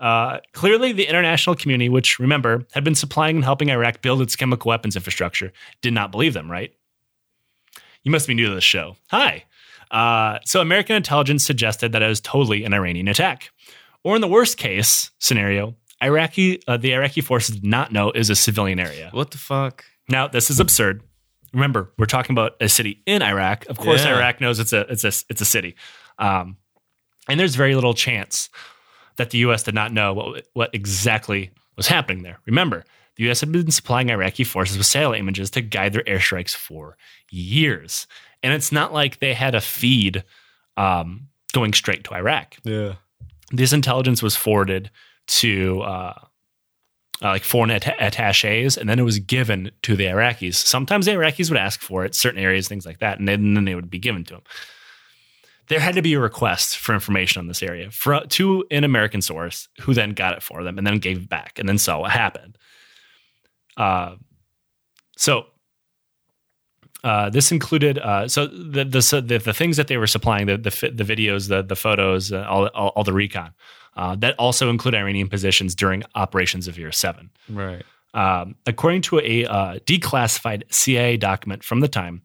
Uh, 0.00 0.40
clearly, 0.52 0.92
the 0.92 1.06
international 1.06 1.54
community, 1.56 1.88
which 1.88 2.18
remember 2.18 2.66
had 2.72 2.84
been 2.84 2.94
supplying 2.94 3.36
and 3.36 3.44
helping 3.44 3.70
Iraq 3.70 4.00
build 4.02 4.20
its 4.20 4.36
chemical 4.36 4.68
weapons 4.68 4.96
infrastructure, 4.96 5.52
did 5.82 5.92
not 5.94 6.10
believe 6.10 6.34
them, 6.34 6.50
right? 6.50 6.72
You 8.02 8.10
must 8.10 8.26
be 8.26 8.34
new 8.34 8.48
to 8.48 8.54
the 8.54 8.60
show. 8.60 8.96
Hi. 9.10 9.44
Uh, 9.90 10.38
so, 10.44 10.60
American 10.60 10.96
intelligence 10.96 11.44
suggested 11.44 11.92
that 11.92 12.02
it 12.02 12.06
was 12.08 12.20
totally 12.20 12.64
an 12.64 12.74
Iranian 12.74 13.08
attack. 13.08 13.50
Or, 14.04 14.14
in 14.14 14.20
the 14.20 14.28
worst 14.28 14.56
case 14.58 15.10
scenario, 15.18 15.74
Iraqi, 16.02 16.62
uh, 16.68 16.76
the 16.76 16.92
Iraqi 16.94 17.20
forces 17.22 17.56
did 17.56 17.64
not 17.64 17.90
know 17.92 18.10
it 18.10 18.18
was 18.18 18.30
a 18.30 18.36
civilian 18.36 18.78
area. 18.78 19.08
What 19.12 19.30
the 19.30 19.38
fuck? 19.38 19.84
Now, 20.08 20.28
this 20.28 20.50
is 20.50 20.60
absurd. 20.60 21.02
Remember, 21.54 21.90
we're 21.98 22.04
talking 22.06 22.34
about 22.34 22.56
a 22.60 22.68
city 22.68 23.02
in 23.06 23.22
Iraq. 23.22 23.64
Of 23.68 23.78
course, 23.78 24.04
Yeah. 24.04 24.16
Iraq 24.16 24.40
knows 24.40 24.58
it's 24.58 24.72
a 24.72 24.80
it's 24.92 25.04
a 25.04 25.12
it's 25.30 25.40
a 25.40 25.44
city, 25.44 25.76
um, 26.18 26.56
and 27.28 27.38
there's 27.40 27.54
very 27.54 27.74
little 27.74 27.94
chance 27.94 28.50
that 29.16 29.30
the 29.30 29.38
U.S. 29.38 29.62
did 29.62 29.74
not 29.74 29.92
know 29.92 30.12
what 30.12 30.46
what 30.52 30.70
exactly 30.74 31.50
was 31.76 31.86
happening 31.86 32.22
there. 32.24 32.38
Remember, 32.44 32.84
the 33.16 33.24
U.S. 33.24 33.40
had 33.40 33.52
been 33.52 33.70
supplying 33.70 34.10
Iraqi 34.10 34.42
forces 34.44 34.76
with 34.76 34.86
satellite 34.86 35.20
images 35.20 35.48
to 35.50 35.62
guide 35.62 35.92
their 35.92 36.02
airstrikes 36.02 36.54
for 36.54 36.96
years, 37.30 38.06
and 38.42 38.52
it's 38.52 38.72
not 38.72 38.92
like 38.92 39.20
they 39.20 39.32
had 39.32 39.54
a 39.54 39.60
feed 39.60 40.24
um, 40.76 41.28
going 41.52 41.72
straight 41.72 42.02
to 42.04 42.14
Iraq 42.14 42.56
Yeah. 42.64 42.94
This 43.56 43.72
intelligence 43.72 44.22
was 44.22 44.36
forwarded 44.36 44.90
to 45.26 45.80
uh, 45.82 46.18
uh, 47.22 47.28
like 47.28 47.44
foreign 47.44 47.70
atta- 47.70 47.96
attaches, 47.98 48.76
and 48.76 48.88
then 48.88 48.98
it 48.98 49.04
was 49.04 49.18
given 49.18 49.70
to 49.82 49.96
the 49.96 50.04
Iraqis. 50.04 50.54
Sometimes 50.54 51.06
the 51.06 51.12
Iraqis 51.12 51.48
would 51.50 51.58
ask 51.58 51.80
for 51.80 52.04
it, 52.04 52.14
certain 52.14 52.40
areas, 52.40 52.68
things 52.68 52.84
like 52.84 52.98
that, 52.98 53.18
and 53.18 53.28
then, 53.28 53.40
and 53.40 53.56
then 53.56 53.64
they 53.64 53.74
would 53.74 53.90
be 53.90 53.98
given 53.98 54.24
to 54.24 54.34
them. 54.34 54.42
There 55.68 55.80
had 55.80 55.94
to 55.94 56.02
be 56.02 56.12
a 56.14 56.20
request 56.20 56.76
for 56.76 56.92
information 56.92 57.40
on 57.40 57.46
this 57.46 57.62
area 57.62 57.90
for, 57.90 58.20
to 58.20 58.64
an 58.70 58.84
American 58.84 59.22
source, 59.22 59.68
who 59.80 59.94
then 59.94 60.10
got 60.10 60.34
it 60.34 60.42
for 60.42 60.62
them 60.62 60.76
and 60.76 60.86
then 60.86 60.98
gave 60.98 61.18
it 61.18 61.28
back, 61.28 61.58
and 61.58 61.68
then 61.68 61.78
saw 61.78 62.00
what 62.00 62.10
happened. 62.10 62.58
Uh, 63.76 64.16
so 65.16 65.46
uh, 67.04 67.28
this 67.30 67.52
included 67.52 67.98
uh, 67.98 68.26
so 68.26 68.46
the, 68.46 68.84
the 68.84 69.22
the 69.24 69.38
the 69.38 69.52
things 69.52 69.76
that 69.76 69.88
they 69.88 69.98
were 69.98 70.06
supplying 70.06 70.46
the 70.46 70.56
the, 70.56 70.70
the 70.92 71.04
videos 71.04 71.48
the 71.48 71.62
the 71.62 71.76
photos 71.76 72.32
uh, 72.32 72.46
all, 72.48 72.66
all 72.68 72.88
all 72.88 73.04
the 73.04 73.12
recon 73.12 73.52
uh, 73.96 74.16
that 74.16 74.34
also 74.38 74.70
include 74.70 74.94
Iranian 74.94 75.28
positions 75.28 75.74
during 75.74 76.02
operations 76.14 76.66
of 76.66 76.78
Year 76.78 76.90
Seven. 76.90 77.30
Right. 77.48 77.84
Um, 78.14 78.54
according 78.66 79.02
to 79.02 79.20
a 79.20 79.44
uh, 79.44 79.78
declassified 79.80 80.62
CIA 80.72 81.16
document 81.16 81.62
from 81.62 81.80
the 81.80 81.88
time, 81.88 82.22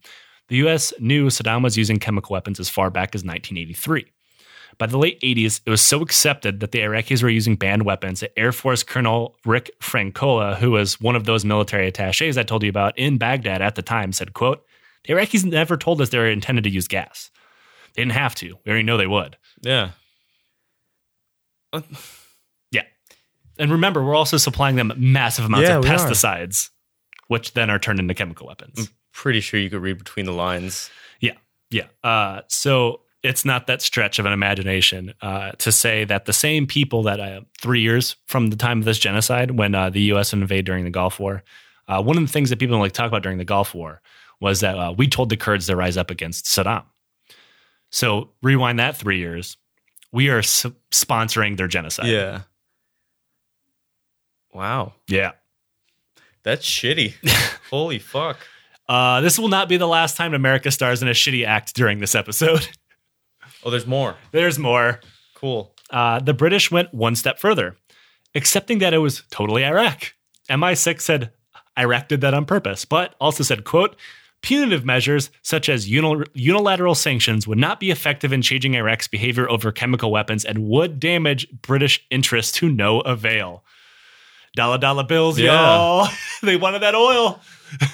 the 0.47 0.57
U.S. 0.57 0.93
knew 0.99 1.27
Saddam 1.27 1.63
was 1.63 1.77
using 1.77 1.99
chemical 1.99 2.33
weapons 2.33 2.59
as 2.59 2.69
far 2.69 2.89
back 2.89 3.15
as 3.15 3.23
1983. 3.23 4.05
By 4.77 4.85
the 4.85 4.97
late 4.97 5.19
80s, 5.21 5.61
it 5.65 5.69
was 5.69 5.81
so 5.81 6.01
accepted 6.01 6.59
that 6.61 6.71
the 6.71 6.79
Iraqis 6.79 7.21
were 7.21 7.29
using 7.29 7.55
banned 7.55 7.83
weapons 7.83 8.21
that 8.21 8.37
Air 8.37 8.51
Force 8.51 8.81
Colonel 8.81 9.35
Rick 9.45 9.71
Francona, 9.81 10.55
who 10.55 10.71
was 10.71 11.01
one 11.01 11.15
of 11.15 11.25
those 11.25 11.43
military 11.43 11.87
attaches 11.87 12.37
I 12.37 12.43
told 12.43 12.63
you 12.63 12.69
about 12.69 12.97
in 12.97 13.17
Baghdad 13.17 13.61
at 13.61 13.75
the 13.75 13.81
time, 13.81 14.13
said, 14.13 14.33
quote, 14.33 14.63
Iraqis 15.09 15.43
never 15.43 15.75
told 15.75 15.99
us 16.01 16.09
they 16.09 16.17
were 16.17 16.27
intended 16.27 16.63
to 16.65 16.69
use 16.69 16.87
gas. 16.87 17.31
They 17.95 18.01
didn't 18.03 18.13
have 18.13 18.35
to. 18.35 18.47
We 18.65 18.69
already 18.69 18.83
know 18.83 18.97
they 18.97 19.07
would. 19.07 19.37
Yeah. 19.61 19.91
Yeah. 22.71 22.83
And 23.57 23.71
remember, 23.71 24.03
we're 24.03 24.15
also 24.15 24.37
supplying 24.37 24.75
them 24.75 24.93
massive 24.97 25.45
amounts 25.45 25.67
Yeah, 25.69 25.77
of 25.77 25.85
pesticides, 25.85 26.69
which 27.27 27.53
then 27.53 27.69
are 27.69 27.79
turned 27.79 27.99
into 27.99 28.13
chemical 28.13 28.47
weapons. 28.47 28.89
Pretty 29.11 29.39
sure 29.41 29.59
you 29.59 29.69
could 29.69 29.81
read 29.81 29.97
between 29.97 30.25
the 30.25 30.31
lines. 30.31 30.89
Yeah. 31.19 31.33
Yeah. 31.71 31.87
Uh, 32.03 32.41
so 32.47 33.01
it's 33.21 33.43
not 33.43 33.67
that 33.67 33.81
stretch 33.81 34.17
of 34.19 34.25
an 34.25 34.31
imagination 34.33 35.13
uh, 35.21 35.51
to 35.53 35.71
say 35.71 36.05
that 36.05 36.25
the 36.25 36.33
same 36.33 36.67
people 36.67 37.03
that 37.03 37.19
uh, 37.19 37.41
three 37.59 37.81
years 37.81 38.15
from 38.27 38.47
the 38.47 38.55
time 38.55 38.79
of 38.79 38.85
this 38.85 38.97
genocide, 38.99 39.51
when 39.51 39.75
uh, 39.75 39.89
the 39.89 40.01
U.S. 40.03 40.31
invaded 40.31 40.65
during 40.65 40.85
the 40.85 40.89
Gulf 40.91 41.19
War, 41.19 41.43
uh, 41.87 42.01
one 42.01 42.17
of 42.17 42.25
the 42.25 42.31
things 42.31 42.49
that 42.49 42.59
people 42.59 42.73
don't 42.75 42.81
like 42.81 42.93
to 42.93 42.97
talk 42.97 43.07
about 43.07 43.23
during 43.23 43.39
the 43.39 43.45
Gulf 43.45 43.73
War 43.75 44.01
was 44.39 44.61
that 44.61 44.77
uh, 44.77 44.93
we 44.97 45.07
told 45.07 45.29
the 45.29 45.37
Kurds 45.37 45.67
to 45.67 45.75
rise 45.75 45.97
up 45.97 46.09
against 46.11 46.45
Saddam. 46.45 46.83
So 47.91 48.29
rewind 48.41 48.79
that 48.79 48.95
three 48.95 49.17
years, 49.19 49.57
we 50.11 50.29
are 50.29 50.39
s- 50.39 50.65
sponsoring 50.91 51.57
their 51.57 51.67
genocide. 51.67 52.07
Yeah. 52.07 52.41
Wow. 54.53 54.93
Yeah. 55.07 55.31
That's 56.43 56.65
shitty. 56.65 57.13
Holy 57.69 57.99
fuck. 57.99 58.37
Uh, 58.87 59.21
this 59.21 59.37
will 59.37 59.49
not 59.49 59.69
be 59.69 59.77
the 59.77 59.87
last 59.87 60.17
time 60.17 60.33
America 60.33 60.71
stars 60.71 61.01
in 61.01 61.07
a 61.07 61.11
shitty 61.11 61.45
act 61.45 61.75
during 61.75 61.99
this 61.99 62.15
episode. 62.15 62.67
Oh, 63.61 63.69
there's 63.69 63.85
more. 63.87 64.15
There's 64.31 64.57
more. 64.57 65.01
Cool. 65.35 65.75
uh, 65.89 66.19
the 66.19 66.33
British 66.33 66.71
went 66.71 66.93
one 66.93 67.13
step 67.13 67.39
further, 67.39 67.75
accepting 68.33 68.79
that 68.79 68.93
it 68.93 68.99
was 68.99 69.23
totally 69.31 69.65
Iraq. 69.65 70.13
MI6 70.49 71.01
said 71.01 71.31
Iraq 71.77 72.07
did 72.07 72.21
that 72.21 72.33
on 72.33 72.45
purpose, 72.45 72.85
but 72.85 73.15
also 73.19 73.43
said, 73.43 73.65
quote, 73.65 73.97
punitive 74.41 74.85
measures 74.85 75.29
such 75.41 75.67
as 75.69 75.87
unil- 75.89 76.25
unilateral 76.33 76.95
sanctions 76.95 77.47
would 77.47 77.57
not 77.57 77.79
be 77.79 77.91
effective 77.91 78.31
in 78.33 78.41
changing 78.41 78.73
Iraq's 78.75 79.07
behavior 79.07 79.49
over 79.49 79.71
chemical 79.71 80.11
weapons 80.11 80.45
and 80.45 80.67
would 80.69 80.99
damage 80.99 81.47
British 81.61 82.05
interests 82.09 82.51
to 82.59 82.69
no 82.69 83.01
avail. 83.01 83.63
Dollar 84.55 84.77
dollar 84.77 85.03
bills, 85.03 85.37
Yeah. 85.39 85.53
y'all. 85.53 86.07
they 86.43 86.55
wanted 86.55 86.81
that 86.81 86.95
oil. 86.95 87.39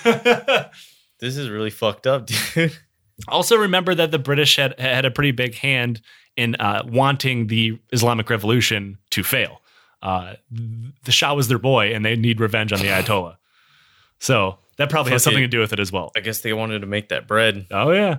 This 1.20 1.38
is 1.38 1.50
really 1.50 1.70
fucked 1.70 2.08
up, 2.08 2.26
dude. 2.56 2.78
Also, 3.30 3.56
remember 3.56 3.96
that 3.96 4.12
the 4.12 4.20
British 4.20 4.58
had 4.58 4.78
had 4.80 5.06
a 5.06 5.12
pretty 5.12 5.32
big 5.32 5.56
hand 5.56 6.02
in 6.36 6.56
uh, 6.56 6.84
wanting 6.86 7.48
the 7.48 7.80
Islamic 7.93 8.30
Revolution 8.30 8.98
to 9.12 9.24
fail. 9.24 9.62
Uh, 10.02 10.34
the 10.52 11.12
Shah 11.14 11.34
was 11.34 11.48
their 11.48 11.58
boy, 11.58 11.93
and 11.93 12.04
they 12.04 12.18
need 12.18 12.41
revenge 12.41 12.74
on 12.74 12.80
the 12.80 12.86
Ayatollah. 12.89 13.38
So 14.26 14.58
that 14.78 14.90
probably 14.90 15.12
has 15.12 15.24
something 15.24 15.44
to 15.44 15.48
do 15.48 15.60
with 15.60 15.72
it 15.72 15.80
as 15.80 15.92
well. 15.92 16.12
I 16.18 16.20
guess 16.22 16.42
they 16.42 16.52
wanted 16.52 16.80
to 16.80 16.88
make 16.88 17.10
that 17.10 17.28
bread. 17.28 17.68
Oh 17.70 17.92
yeah. 17.92 18.18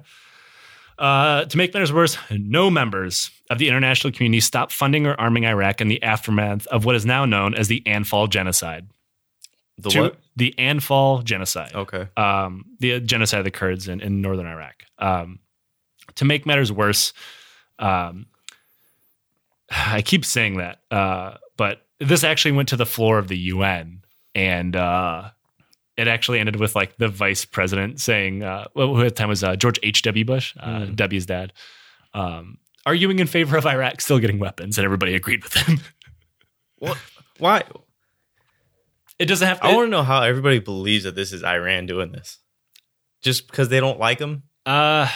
Uh, 0.98 1.44
to 1.44 1.56
make 1.58 1.74
matters 1.74 1.92
worse, 1.92 2.16
no 2.30 2.70
members 2.70 3.30
of 3.50 3.58
the 3.58 3.68
international 3.68 4.12
community 4.12 4.40
stopped 4.40 4.72
funding 4.72 5.06
or 5.06 5.14
arming 5.20 5.44
Iraq 5.44 5.80
in 5.80 5.88
the 5.88 6.02
aftermath 6.02 6.66
of 6.68 6.84
what 6.86 6.94
is 6.94 7.04
now 7.04 7.24
known 7.26 7.54
as 7.54 7.68
the 7.68 7.82
Anfal 7.86 8.30
genocide. 8.30 8.88
The 9.78 9.90
To- 9.90 10.00
what? 10.02 10.16
The 10.36 10.54
Anfal 10.58 11.22
genocide 11.24 11.74
Okay. 11.74 12.08
um, 12.16 12.64
the 12.78 13.00
genocide 13.00 13.40
of 13.40 13.44
the 13.44 13.50
Kurds 13.50 13.88
in, 13.88 14.00
in 14.00 14.20
northern 14.22 14.46
Iraq. 14.46 14.84
Um, 14.98 15.40
to 16.14 16.24
make 16.24 16.46
matters 16.46 16.70
worse, 16.72 17.12
um, 17.78 18.26
I 19.70 20.02
keep 20.02 20.24
saying 20.24 20.58
that, 20.58 20.80
uh, 20.90 21.34
but 21.56 21.82
this 21.98 22.22
actually 22.24 22.52
went 22.52 22.68
to 22.70 22.76
the 22.76 22.86
floor 22.86 23.18
of 23.18 23.28
the 23.28 23.36
UN, 23.36 24.02
and 24.34 24.74
uh, 24.76 25.30
it 25.96 26.08
actually 26.08 26.38
ended 26.40 26.56
with 26.56 26.74
like 26.76 26.96
the 26.98 27.08
vice 27.08 27.44
president 27.44 28.00
saying, 28.00 28.42
uh, 28.42 28.66
well, 28.74 28.94
who 28.94 29.00
at 29.02 29.04
the 29.04 29.10
time 29.10 29.28
was 29.28 29.42
uh, 29.42 29.56
George 29.56 29.78
H. 29.82 30.02
W. 30.02 30.24
Bush, 30.24 30.54
uh, 30.60 30.80
Mm. 30.80 30.96
W's 30.96 31.26
dad, 31.26 31.52
um, 32.14 32.58
arguing 32.84 33.18
in 33.18 33.26
favor 33.26 33.56
of 33.56 33.66
Iraq 33.66 34.00
still 34.00 34.18
getting 34.18 34.38
weapons, 34.38 34.78
and 34.78 34.84
everybody 34.84 35.14
agreed 35.14 35.42
with 35.42 35.54
him. 35.54 35.80
What? 36.78 36.98
Why? 37.38 37.64
it 39.18 39.24
doesn't 39.26 39.48
have 39.48 39.60
to. 39.60 39.66
I 39.66 39.74
want 39.74 39.86
to 39.86 39.90
know 39.90 40.02
how 40.02 40.22
everybody 40.22 40.58
believes 40.58 41.04
that 41.04 41.14
this 41.14 41.32
is 41.32 41.42
Iran 41.42 41.86
doing 41.86 42.12
this. 42.12 42.38
Just 43.22 43.46
because 43.48 43.70
they 43.70 43.80
don't 43.80 43.98
like 43.98 44.18
them? 44.18 44.42
Uh, 44.66 45.08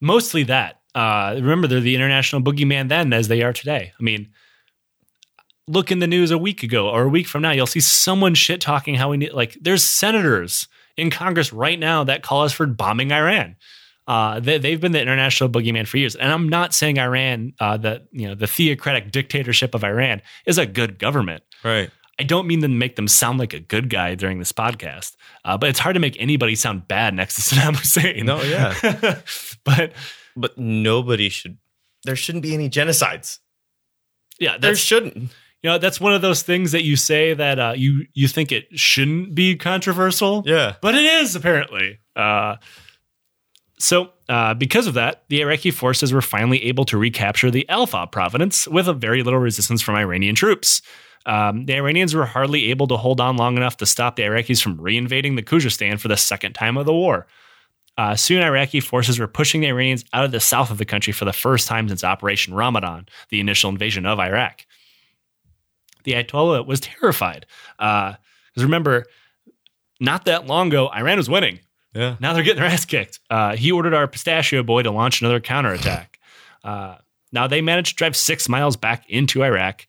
mostly 0.00 0.44
that. 0.44 0.80
Uh, 0.94 1.32
remember, 1.34 1.66
they're 1.68 1.80
the 1.80 1.94
international 1.94 2.40
boogeyman 2.40 2.88
then, 2.88 3.12
as 3.12 3.28
they 3.28 3.42
are 3.42 3.52
today. 3.52 3.92
I 3.98 4.02
mean, 4.02 4.30
look 5.68 5.90
in 5.90 5.98
the 5.98 6.06
news 6.06 6.30
a 6.30 6.38
week 6.38 6.62
ago 6.62 6.88
or 6.88 7.02
a 7.02 7.08
week 7.08 7.26
from 7.26 7.42
now, 7.42 7.50
you'll 7.50 7.66
see 7.66 7.80
someone 7.80 8.34
shit 8.34 8.60
talking 8.60 8.94
how 8.94 9.10
we 9.10 9.16
need. 9.16 9.32
Like, 9.32 9.56
there's 9.60 9.84
senators 9.84 10.68
in 10.96 11.10
Congress 11.10 11.52
right 11.52 11.78
now 11.78 12.04
that 12.04 12.22
call 12.22 12.42
us 12.42 12.52
for 12.52 12.66
bombing 12.66 13.12
Iran. 13.12 13.56
Uh, 14.06 14.38
they, 14.38 14.58
they've 14.58 14.80
been 14.80 14.92
the 14.92 15.00
international 15.00 15.48
boogeyman 15.48 15.86
for 15.86 15.96
years, 15.96 16.14
and 16.14 16.30
I'm 16.30 16.48
not 16.48 16.72
saying 16.72 16.98
Iran, 16.98 17.54
uh, 17.58 17.76
the 17.76 18.06
you 18.12 18.28
know 18.28 18.36
the 18.36 18.46
theocratic 18.46 19.10
dictatorship 19.10 19.74
of 19.74 19.82
Iran, 19.82 20.22
is 20.46 20.58
a 20.58 20.66
good 20.66 21.00
government. 21.00 21.42
Right. 21.64 21.90
I 22.18 22.22
don't 22.22 22.46
mean 22.46 22.62
to 22.62 22.68
make 22.68 22.94
them 22.94 23.08
sound 23.08 23.40
like 23.40 23.52
a 23.52 23.58
good 23.58 23.90
guy 23.90 24.14
during 24.14 24.38
this 24.38 24.52
podcast, 24.52 25.16
uh, 25.44 25.58
but 25.58 25.68
it's 25.70 25.80
hard 25.80 25.94
to 25.94 26.00
make 26.00 26.16
anybody 26.20 26.54
sound 26.54 26.86
bad 26.86 27.14
next 27.14 27.34
to 27.34 27.42
Saddam 27.56 27.76
Hussein. 27.76 28.24
No, 28.26 28.40
yeah. 28.42 29.20
but 29.64 29.92
But 30.36 30.56
nobody 30.56 31.28
should. 31.28 31.58
There 32.04 32.14
shouldn't 32.14 32.42
be 32.42 32.54
any 32.54 32.70
genocides. 32.70 33.40
yeah, 34.38 34.56
There 34.58 34.76
shouldn't. 34.76 35.30
You 35.66 35.72
know 35.72 35.78
that's 35.78 36.00
one 36.00 36.14
of 36.14 36.22
those 36.22 36.42
things 36.42 36.70
that 36.70 36.84
you 36.84 36.94
say 36.94 37.34
that 37.34 37.58
uh, 37.58 37.74
you 37.76 38.06
you 38.14 38.28
think 38.28 38.52
it 38.52 38.68
shouldn't 38.78 39.34
be 39.34 39.56
controversial. 39.56 40.44
Yeah. 40.46 40.76
but 40.80 40.94
it 40.94 41.02
is 41.04 41.34
apparently. 41.34 41.98
Uh, 42.14 42.54
so, 43.76 44.12
uh, 44.28 44.54
because 44.54 44.86
of 44.86 44.94
that, 44.94 45.24
the 45.28 45.40
Iraqi 45.40 45.72
forces 45.72 46.12
were 46.12 46.22
finally 46.22 46.62
able 46.66 46.84
to 46.84 46.96
recapture 46.96 47.50
the 47.50 47.68
Al-Faw 47.68 48.06
province 48.06 48.68
with 48.68 48.86
a 48.86 48.92
very 48.92 49.24
little 49.24 49.40
resistance 49.40 49.82
from 49.82 49.96
Iranian 49.96 50.36
troops. 50.36 50.82
Um, 51.26 51.66
the 51.66 51.74
Iranians 51.74 52.14
were 52.14 52.26
hardly 52.26 52.70
able 52.70 52.86
to 52.86 52.96
hold 52.96 53.20
on 53.20 53.36
long 53.36 53.56
enough 53.56 53.76
to 53.78 53.86
stop 53.86 54.14
the 54.14 54.22
Iraqis 54.22 54.62
from 54.62 54.78
reinvading 54.78 55.34
the 55.34 55.42
Khuzestan 55.42 55.98
for 55.98 56.06
the 56.06 56.16
second 56.16 56.52
time 56.52 56.76
of 56.76 56.86
the 56.86 56.92
war. 56.92 57.26
Uh, 57.98 58.14
soon, 58.14 58.40
Iraqi 58.40 58.78
forces 58.78 59.18
were 59.18 59.26
pushing 59.26 59.62
the 59.62 59.66
Iranians 59.66 60.04
out 60.12 60.24
of 60.24 60.30
the 60.30 60.38
south 60.38 60.70
of 60.70 60.78
the 60.78 60.84
country 60.84 61.12
for 61.12 61.24
the 61.24 61.32
first 61.32 61.66
time 61.66 61.88
since 61.88 62.04
Operation 62.04 62.54
Ramadan, 62.54 63.08
the 63.30 63.40
initial 63.40 63.68
invasion 63.68 64.06
of 64.06 64.20
Iraq. 64.20 64.64
The 66.06 66.12
Ayatollah 66.12 66.66
was 66.66 66.80
terrified. 66.80 67.44
Because 67.76 68.16
remember, 68.56 69.04
not 70.00 70.24
that 70.24 70.46
long 70.46 70.68
ago, 70.68 70.88
Iran 70.88 71.18
was 71.18 71.28
winning. 71.28 71.60
Yeah. 71.94 72.16
Now 72.20 72.32
they're 72.32 72.42
getting 72.42 72.62
their 72.62 72.70
ass 72.70 72.84
kicked. 72.84 73.20
Uh, 73.28 73.56
he 73.56 73.72
ordered 73.72 73.92
our 73.92 74.06
pistachio 74.06 74.62
boy 74.62 74.82
to 74.82 74.90
launch 74.90 75.20
another 75.20 75.40
counterattack. 75.40 76.18
Uh, 76.62 76.96
now 77.32 77.46
they 77.46 77.60
managed 77.60 77.90
to 77.90 77.94
drive 77.96 78.16
six 78.16 78.48
miles 78.48 78.76
back 78.76 79.04
into 79.08 79.42
Iraq. 79.42 79.86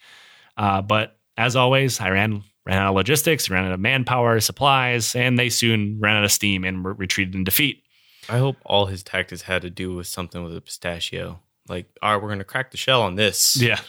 Uh, 0.57 0.81
but 0.81 1.17
as 1.37 1.55
always, 1.55 2.01
Iran 2.01 2.43
ran 2.65 2.77
out 2.77 2.89
of 2.89 2.95
logistics, 2.95 3.49
ran 3.49 3.65
out 3.65 3.71
of 3.73 3.79
manpower, 3.79 4.39
supplies, 4.39 5.15
and 5.15 5.37
they 5.37 5.49
soon 5.49 5.99
ran 5.99 6.17
out 6.17 6.23
of 6.23 6.31
steam 6.31 6.63
and 6.63 6.83
were 6.83 6.93
retreated 6.93 7.35
in 7.35 7.43
defeat. 7.43 7.83
I 8.27 8.39
hope 8.39 8.57
all 8.65 8.87
his 8.87 9.03
tactics 9.03 9.43
had 9.43 9.61
to 9.61 9.69
do 9.69 9.93
with 9.93 10.07
something 10.07 10.43
with 10.43 10.57
a 10.57 10.61
pistachio. 10.61 11.39
Like, 11.69 11.87
all 12.01 12.13
right, 12.13 12.21
we're 12.23 12.29
gonna 12.29 12.43
crack 12.43 12.71
the 12.71 12.77
shell 12.77 13.01
on 13.01 13.15
this. 13.15 13.55
Yeah. 13.61 13.79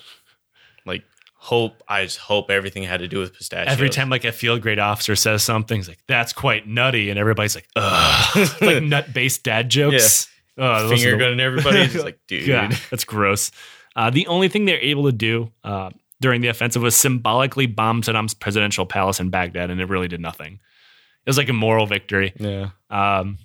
Hope. 1.41 1.83
I 1.89 2.05
just 2.05 2.19
hope 2.19 2.51
everything 2.51 2.83
had 2.83 3.01
to 3.01 3.09
do 3.09 3.21
with 3.21 3.33
pistachio. 3.33 3.73
Every 3.73 3.89
time 3.89 4.11
like 4.11 4.25
a 4.25 4.33
field 4.33 4.61
grade 4.61 4.79
officer 4.79 5.15
says 5.17 5.43
something, 5.43 5.79
it's 5.79 5.89
like, 5.89 6.03
that's 6.07 6.33
quite 6.33 6.67
nutty. 6.67 7.11
And 7.11 7.19
everybody's 7.19 7.55
like, 7.55 7.69
ugh. 7.77 8.49
like 8.61 8.83
nut 8.83 9.13
based 9.15 9.45
dad 9.45 9.69
jokes. 9.69 10.29
Oh, 10.59 10.89
those 10.89 11.01
finger 11.01 11.17
gunning 11.17 11.41
everybody. 11.41 11.87
Just 11.87 12.05
like, 12.05 12.19
dude. 12.27 12.47
God, 12.49 12.73
that's 12.91 13.05
gross. 13.05 13.53
Uh, 13.95 14.11
the 14.11 14.27
only 14.27 14.49
thing 14.49 14.65
they're 14.65 14.81
able 14.81 15.05
to 15.05 15.13
do 15.13 15.53
uh, 15.63 15.91
during 16.21 16.41
the 16.41 16.49
offensive 16.49 16.83
was 16.83 16.97
symbolically 16.97 17.67
bomb 17.67 18.03
Saddam's 18.03 18.35
presidential 18.35 18.85
palace 18.85 19.21
in 19.21 19.31
Baghdad, 19.31 19.71
and 19.71 19.81
it 19.81 19.89
really 19.89 20.09
did 20.09 20.21
nothing. 20.21 20.55
It 20.55 21.31
was 21.31 21.39
like 21.39 21.49
a 21.49 21.53
moral 21.53 21.87
victory. 21.87 22.33
Yeah. 22.37 22.71
Um, 22.91 23.39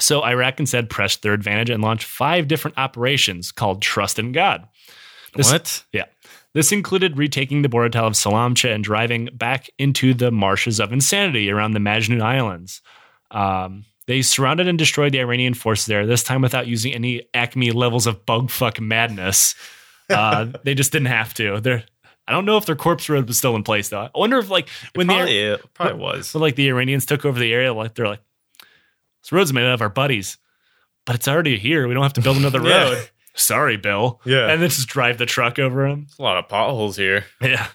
so 0.00 0.24
Iraq 0.24 0.58
instead 0.58 0.90
pressed 0.90 1.22
their 1.22 1.32
advantage 1.32 1.70
and 1.70 1.82
launched 1.82 2.04
five 2.04 2.48
different 2.48 2.78
operations 2.78 3.52
called 3.52 3.80
Trust 3.80 4.18
in 4.18 4.32
God. 4.32 4.66
This- 5.36 5.50
what? 5.52 5.84
Yeah. 5.92 6.04
This 6.54 6.70
included 6.70 7.18
retaking 7.18 7.62
the 7.62 7.68
border 7.68 7.98
of 7.98 8.12
Shalamcheh 8.12 8.72
and 8.72 8.84
driving 8.84 9.28
back 9.32 9.68
into 9.76 10.14
the 10.14 10.30
marshes 10.30 10.78
of 10.80 10.92
insanity 10.92 11.50
around 11.50 11.72
the 11.72 11.80
Majnun 11.80 12.22
Islands. 12.22 12.80
Um, 13.32 13.84
they 14.06 14.22
surrounded 14.22 14.68
and 14.68 14.78
destroyed 14.78 15.12
the 15.12 15.20
Iranian 15.20 15.54
forces 15.54 15.86
there, 15.86 16.06
this 16.06 16.22
time 16.22 16.42
without 16.42 16.68
using 16.68 16.92
any 16.92 17.26
Acme 17.34 17.72
levels 17.72 18.06
of 18.06 18.24
bugfuck 18.24 18.78
madness. 18.80 19.56
Uh, 20.08 20.46
they 20.62 20.74
just 20.74 20.92
didn't 20.92 21.06
have 21.08 21.34
to. 21.34 21.60
They're, 21.60 21.84
I 22.28 22.32
don't 22.32 22.44
know 22.44 22.56
if 22.56 22.66
their 22.66 22.76
corpse 22.76 23.08
road 23.08 23.26
was 23.26 23.36
still 23.36 23.56
in 23.56 23.64
place 23.64 23.88
though. 23.88 24.02
I 24.02 24.10
wonder 24.14 24.38
if 24.38 24.48
like 24.48 24.68
when 24.94 25.08
the 25.08 25.14
Probably, 25.14 25.38
it 25.38 25.74
probably 25.74 26.00
was. 26.00 26.28
so 26.28 26.38
like 26.38 26.54
the 26.54 26.68
Iranians 26.68 27.04
took 27.06 27.24
over 27.24 27.38
the 27.38 27.52
area, 27.52 27.74
like 27.74 27.94
they're 27.94 28.06
like, 28.06 28.22
this 29.22 29.32
road's 29.32 29.52
made 29.52 29.64
out 29.64 29.74
of 29.74 29.82
our 29.82 29.88
buddies, 29.88 30.38
but 31.04 31.16
it's 31.16 31.26
already 31.26 31.58
here. 31.58 31.88
We 31.88 31.94
don't 31.94 32.02
have 32.02 32.12
to 32.14 32.22
build 32.22 32.36
another 32.36 32.60
road. 32.62 33.08
Sorry, 33.34 33.76
Bill. 33.76 34.20
Yeah. 34.24 34.48
and 34.50 34.62
then 34.62 34.70
just 34.70 34.88
drive 34.88 35.18
the 35.18 35.26
truck 35.26 35.58
over 35.58 35.86
him. 35.86 36.02
There's 36.06 36.18
a 36.18 36.22
lot 36.22 36.38
of 36.38 36.48
potholes 36.48 36.96
here. 36.96 37.24
Yeah. 37.40 37.68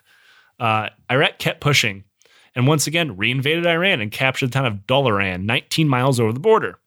Uh, 0.60 0.90
Iraq 1.10 1.38
kept 1.40 1.62
pushing 1.62 2.04
and 2.56 2.68
once 2.68 2.88
again 2.88 3.16
reinvaded 3.16 3.66
Iran 3.66 4.02
and 4.02 4.12
captured 4.12 4.48
the 4.48 4.54
town 4.54 4.66
of 4.66 4.74
Dehloran, 4.88 5.44
19 5.44 5.88
miles 5.88 6.20
over 6.20 6.34
the 6.34 6.40
border. 6.40 6.78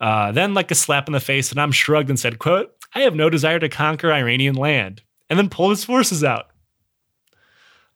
Uh, 0.00 0.32
then, 0.32 0.54
like 0.54 0.70
a 0.70 0.74
slap 0.74 1.06
in 1.08 1.12
the 1.12 1.20
face, 1.20 1.52
Saddam 1.52 1.72
shrugged 1.72 2.08
and 2.10 2.18
said, 2.18 2.38
quote, 2.38 2.74
I 2.94 3.00
have 3.00 3.14
no 3.14 3.30
desire 3.30 3.58
to 3.58 3.68
conquer 3.68 4.12
Iranian 4.12 4.54
land, 4.54 5.02
and 5.30 5.38
then 5.38 5.48
pulled 5.48 5.70
his 5.70 5.84
forces 5.84 6.24
out. 6.24 6.46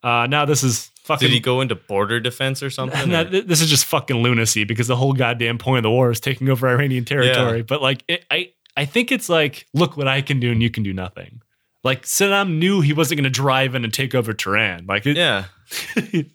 Uh, 0.02 0.26
now 0.28 0.44
this 0.44 0.62
is 0.62 0.90
fucking 1.02 1.26
Did 1.28 1.34
he 1.34 1.40
go 1.40 1.60
into 1.60 1.74
border 1.74 2.20
defense 2.20 2.62
or 2.62 2.70
something? 2.70 3.08
no, 3.10 3.22
or- 3.22 3.24
this 3.24 3.60
is 3.60 3.68
just 3.68 3.86
fucking 3.86 4.16
lunacy 4.22 4.64
because 4.64 4.86
the 4.86 4.96
whole 4.96 5.14
goddamn 5.14 5.58
point 5.58 5.78
of 5.78 5.82
the 5.82 5.90
war 5.90 6.10
is 6.10 6.20
taking 6.20 6.48
over 6.48 6.68
Iranian 6.68 7.04
territory. 7.04 7.58
Yeah. 7.58 7.64
But 7.66 7.82
like, 7.82 8.04
it, 8.06 8.24
I 8.30 8.52
I 8.76 8.84
think 8.84 9.10
it's 9.10 9.28
like, 9.28 9.66
look 9.72 9.96
what 9.96 10.08
I 10.08 10.22
can 10.22 10.40
do 10.40 10.52
and 10.52 10.62
you 10.62 10.70
can 10.70 10.82
do 10.82 10.92
nothing. 10.92 11.40
Like 11.82 12.02
Saddam 12.02 12.58
knew 12.58 12.80
he 12.80 12.92
wasn't 12.92 13.18
going 13.18 13.24
to 13.24 13.30
drive 13.30 13.74
in 13.74 13.84
and 13.84 13.92
take 13.92 14.14
over 14.14 14.32
Tehran. 14.32 14.86
Like, 14.86 15.06
it, 15.06 15.16
yeah. 15.16 15.44
it 15.96 16.26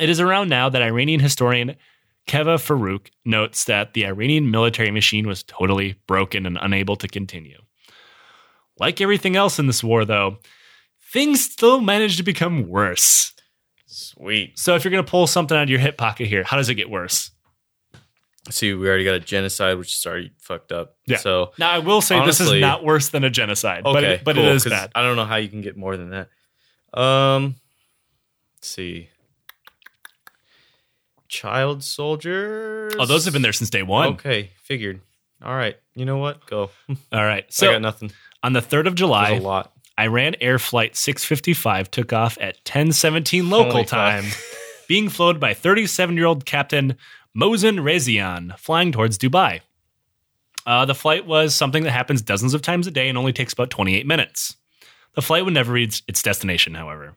is 0.00 0.20
around 0.20 0.48
now 0.48 0.68
that 0.68 0.82
Iranian 0.82 1.20
historian 1.20 1.76
Kaveh 2.28 2.58
Farrokh 2.58 3.08
notes 3.24 3.64
that 3.64 3.94
the 3.94 4.06
Iranian 4.06 4.50
military 4.50 4.90
machine 4.90 5.26
was 5.26 5.42
totally 5.42 5.96
broken 6.06 6.46
and 6.46 6.58
unable 6.60 6.94
to 6.96 7.08
continue. 7.08 7.58
Like 8.78 9.00
everything 9.00 9.34
else 9.34 9.58
in 9.58 9.66
this 9.66 9.82
war, 9.82 10.04
though, 10.04 10.38
things 11.12 11.44
still 11.44 11.80
managed 11.80 12.18
to 12.18 12.22
become 12.22 12.68
worse. 12.68 13.32
Sweet. 13.86 14.58
So 14.58 14.74
if 14.74 14.84
you're 14.84 14.92
going 14.92 15.04
to 15.04 15.10
pull 15.10 15.26
something 15.26 15.56
out 15.56 15.64
of 15.64 15.70
your 15.70 15.80
hip 15.80 15.96
pocket 15.96 16.28
here, 16.28 16.44
how 16.44 16.58
does 16.58 16.68
it 16.68 16.74
get 16.74 16.90
worse? 16.90 17.30
See, 18.50 18.72
we 18.72 18.88
already 18.88 19.04
got 19.04 19.14
a 19.14 19.20
genocide, 19.20 19.76
which 19.78 19.88
is 19.94 20.06
already 20.06 20.30
fucked 20.40 20.72
up. 20.72 20.96
Yeah. 21.06 21.18
So 21.18 21.52
Now, 21.58 21.70
I 21.70 21.78
will 21.80 22.00
say 22.00 22.24
this 22.24 22.40
is 22.40 22.52
not 22.60 22.82
worse 22.84 23.10
than 23.10 23.22
a 23.24 23.30
genocide, 23.30 23.84
okay, 23.84 23.92
but, 23.92 24.04
it, 24.04 24.24
but 24.24 24.36
cool, 24.36 24.44
it 24.46 24.54
is 24.54 24.62
'cause 24.64 24.72
bad. 24.72 24.90
I 24.94 25.02
don't 25.02 25.16
know 25.16 25.26
how 25.26 25.36
you 25.36 25.48
can 25.48 25.60
get 25.60 25.76
more 25.76 25.96
than 25.96 26.10
that. 26.10 26.28
Um, 26.98 27.56
let's 28.56 28.68
see. 28.68 29.10
Child 31.28 31.84
soldiers. 31.84 32.94
Oh, 32.98 33.04
those 33.04 33.24
have 33.26 33.34
been 33.34 33.42
there 33.42 33.52
since 33.52 33.68
day 33.68 33.82
one. 33.82 34.14
Okay, 34.14 34.50
figured. 34.62 35.00
All 35.44 35.54
right. 35.54 35.76
You 35.94 36.06
know 36.06 36.16
what? 36.16 36.46
Go. 36.46 36.70
All 37.12 37.24
right. 37.24 37.44
So 37.52 37.68
I 37.68 37.72
got 37.72 37.82
nothing. 37.82 38.12
on 38.42 38.54
the 38.54 38.60
3rd 38.62 38.86
of 38.86 38.94
July, 38.94 39.32
a 39.32 39.40
lot. 39.40 39.72
Iran 40.00 40.36
Air 40.40 40.58
Flight 40.58 40.96
655 40.96 41.90
took 41.90 42.12
off 42.14 42.38
at 42.40 42.56
1017 42.64 43.50
local 43.50 43.72
Holy 43.72 43.84
time, 43.84 44.24
being 44.88 45.08
flown 45.10 45.38
by 45.38 45.52
37 45.54 46.16
year 46.16 46.24
old 46.26 46.46
Captain 46.46 46.96
Mohsen 47.36 47.80
Rezaian, 47.80 48.58
flying 48.58 48.92
towards 48.92 49.18
Dubai. 49.18 49.60
Uh, 50.66 50.84
the 50.84 50.94
flight 50.94 51.26
was 51.26 51.54
something 51.54 51.84
that 51.84 51.92
happens 51.92 52.20
dozens 52.20 52.52
of 52.54 52.62
times 52.62 52.86
a 52.86 52.90
day 52.90 53.08
and 53.08 53.16
only 53.16 53.32
takes 53.32 53.52
about 53.52 53.70
28 53.70 54.06
minutes. 54.06 54.56
The 55.14 55.22
flight 55.22 55.44
would 55.44 55.54
never 55.54 55.72
reach 55.72 56.02
its 56.06 56.22
destination, 56.22 56.74
however. 56.74 57.16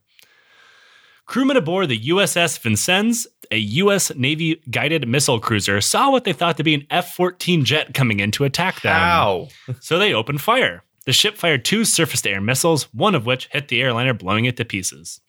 Crewmen 1.26 1.58
aboard 1.58 1.88
the 1.90 2.00
USS 2.10 2.60
Vincennes, 2.60 3.28
a 3.52 3.58
U.S. 3.58 4.14
Navy 4.16 4.62
guided 4.70 5.08
missile 5.08 5.40
cruiser, 5.40 5.80
saw 5.82 6.12
what 6.12 6.24
they 6.24 6.34
thought 6.34 6.58
to 6.58 6.64
be 6.64 6.74
an 6.74 6.88
F 6.90 7.14
14 7.16 7.64
jet 7.64 7.94
coming 7.94 8.20
in 8.20 8.32
to 8.32 8.44
attack 8.44 8.82
them. 8.82 8.94
How? 8.94 9.48
So 9.80 9.98
they 9.98 10.14
opened 10.14 10.42
fire. 10.42 10.84
The 11.06 11.14
ship 11.14 11.38
fired 11.38 11.66
two 11.66 11.84
surface 11.86 12.22
to 12.22 12.30
air 12.32 12.42
missiles, 12.42 12.84
one 12.94 13.16
of 13.16 13.26
which 13.26 13.48
hit 13.52 13.68
the 13.70 13.82
airliner, 13.82 14.14
blowing 14.14 14.46
it 14.46 14.58
to 14.58 14.66
pieces. 14.66 15.20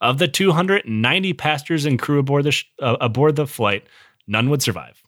Of 0.00 0.18
the 0.18 0.28
290 0.28 1.32
passengers 1.34 1.84
and 1.84 1.98
crew 1.98 2.18
aboard 2.18 2.44
the, 2.44 2.52
sh- 2.52 2.64
uh, 2.80 2.96
aboard 3.00 3.36
the 3.36 3.46
flight, 3.46 3.86
none 4.30 4.48
would 4.48 4.62
survive. 4.62 5.02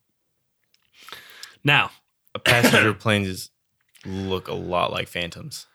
Now, 1.64 1.90
A 2.34 2.38
passenger 2.38 2.92
planes 3.04 3.50
look 4.04 4.48
a 4.48 4.54
lot 4.54 4.90
like 4.92 5.08
phantoms. 5.08 5.66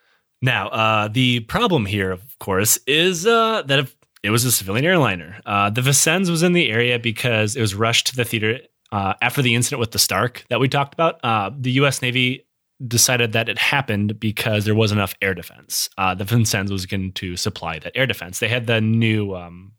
now 0.42 0.68
uh, 0.68 1.08
the 1.08 1.40
problem 1.42 1.86
here, 1.86 2.12
of 2.12 2.22
course, 2.40 2.78
is 2.86 3.26
uh, 3.26 3.62
that 3.64 3.80
if 3.80 3.96
it 4.24 4.32
was 4.32 4.44
a 4.44 4.52
civilian 4.52 4.86
airliner. 4.86 5.40
Uh, 5.46 5.70
the 5.70 5.82
Vincennes 5.82 6.30
was 6.30 6.44
in 6.44 6.54
the 6.54 6.70
area 6.70 7.00
because 7.00 7.56
it 7.56 7.62
was 7.62 7.74
rushed 7.76 8.08
to 8.08 8.16
the 8.16 8.26
theater 8.26 8.60
uh, 8.92 9.14
after 9.22 9.42
the 9.42 9.56
incident 9.56 9.80
with 9.80 9.92
the 9.92 10.00
Stark 10.00 10.44
that 10.50 10.60
we 10.60 10.68
talked 10.68 10.94
about. 10.94 11.24
Uh, 11.24 11.52
the 11.58 11.72
U.S. 11.74 12.02
Navy 12.02 12.46
decided 12.86 13.32
that 13.34 13.48
it 13.48 13.58
happened 13.58 14.20
because 14.20 14.66
there 14.66 14.76
was 14.76 14.92
enough 14.92 15.14
air 15.22 15.34
defense. 15.34 15.90
Uh, 15.98 16.14
the 16.14 16.24
Vincennes 16.26 16.72
was 16.72 16.86
going 16.86 17.12
to 17.14 17.38
supply 17.38 17.80
that 17.80 17.94
air 17.96 18.06
defense. 18.06 18.40
They 18.40 18.48
had 18.50 18.68
the 18.68 18.82
new 18.82 19.34
um, 19.36 19.74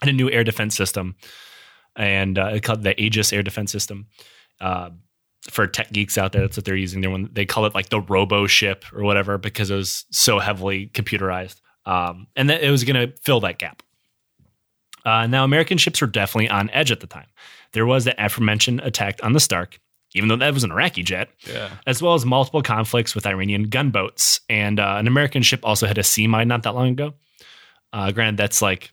had 0.00 0.08
a 0.10 0.12
new 0.12 0.30
air 0.30 0.44
defense 0.44 0.76
system, 0.76 1.14
and 1.96 2.38
uh, 2.38 2.46
it 2.54 2.62
called 2.62 2.82
the 2.82 3.00
Aegis 3.00 3.32
air 3.32 3.42
defense 3.42 3.70
system. 3.72 4.06
Uh, 4.60 4.90
for 5.50 5.66
tech 5.66 5.90
geeks 5.92 6.16
out 6.16 6.30
there, 6.32 6.42
that's 6.42 6.56
what 6.56 6.64
they're 6.64 6.76
using. 6.76 7.00
They 7.00 7.26
they 7.32 7.46
call 7.46 7.66
it 7.66 7.74
like 7.74 7.88
the 7.88 8.00
Robo 8.00 8.46
ship 8.46 8.84
or 8.94 9.02
whatever 9.02 9.38
because 9.38 9.70
it 9.70 9.74
was 9.76 10.04
so 10.10 10.38
heavily 10.38 10.86
computerized, 10.94 11.60
um, 11.84 12.28
and 12.36 12.48
that 12.48 12.62
it 12.62 12.70
was 12.70 12.84
going 12.84 13.08
to 13.10 13.16
fill 13.22 13.40
that 13.40 13.58
gap. 13.58 13.82
Uh, 15.04 15.26
now, 15.26 15.42
American 15.44 15.78
ships 15.78 16.00
were 16.00 16.06
definitely 16.06 16.48
on 16.48 16.70
edge 16.70 16.92
at 16.92 17.00
the 17.00 17.06
time. 17.08 17.26
There 17.72 17.86
was 17.86 18.04
the 18.04 18.14
aforementioned 18.24 18.80
attack 18.80 19.18
on 19.24 19.32
the 19.32 19.40
Stark, 19.40 19.80
even 20.14 20.28
though 20.28 20.36
that 20.36 20.54
was 20.54 20.62
an 20.62 20.70
Iraqi 20.70 21.02
jet, 21.02 21.28
Yeah. 21.48 21.70
as 21.88 22.00
well 22.00 22.14
as 22.14 22.24
multiple 22.24 22.62
conflicts 22.62 23.14
with 23.14 23.26
Iranian 23.26 23.64
gunboats. 23.64 24.40
And 24.48 24.78
uh, 24.78 24.94
an 24.98 25.08
American 25.08 25.42
ship 25.42 25.60
also 25.64 25.88
had 25.88 25.98
a 25.98 26.04
sea 26.04 26.28
mine 26.28 26.46
not 26.46 26.62
that 26.62 26.74
long 26.76 26.90
ago. 26.90 27.14
Uh, 27.92 28.12
granted, 28.12 28.36
that's 28.36 28.62
like 28.62 28.92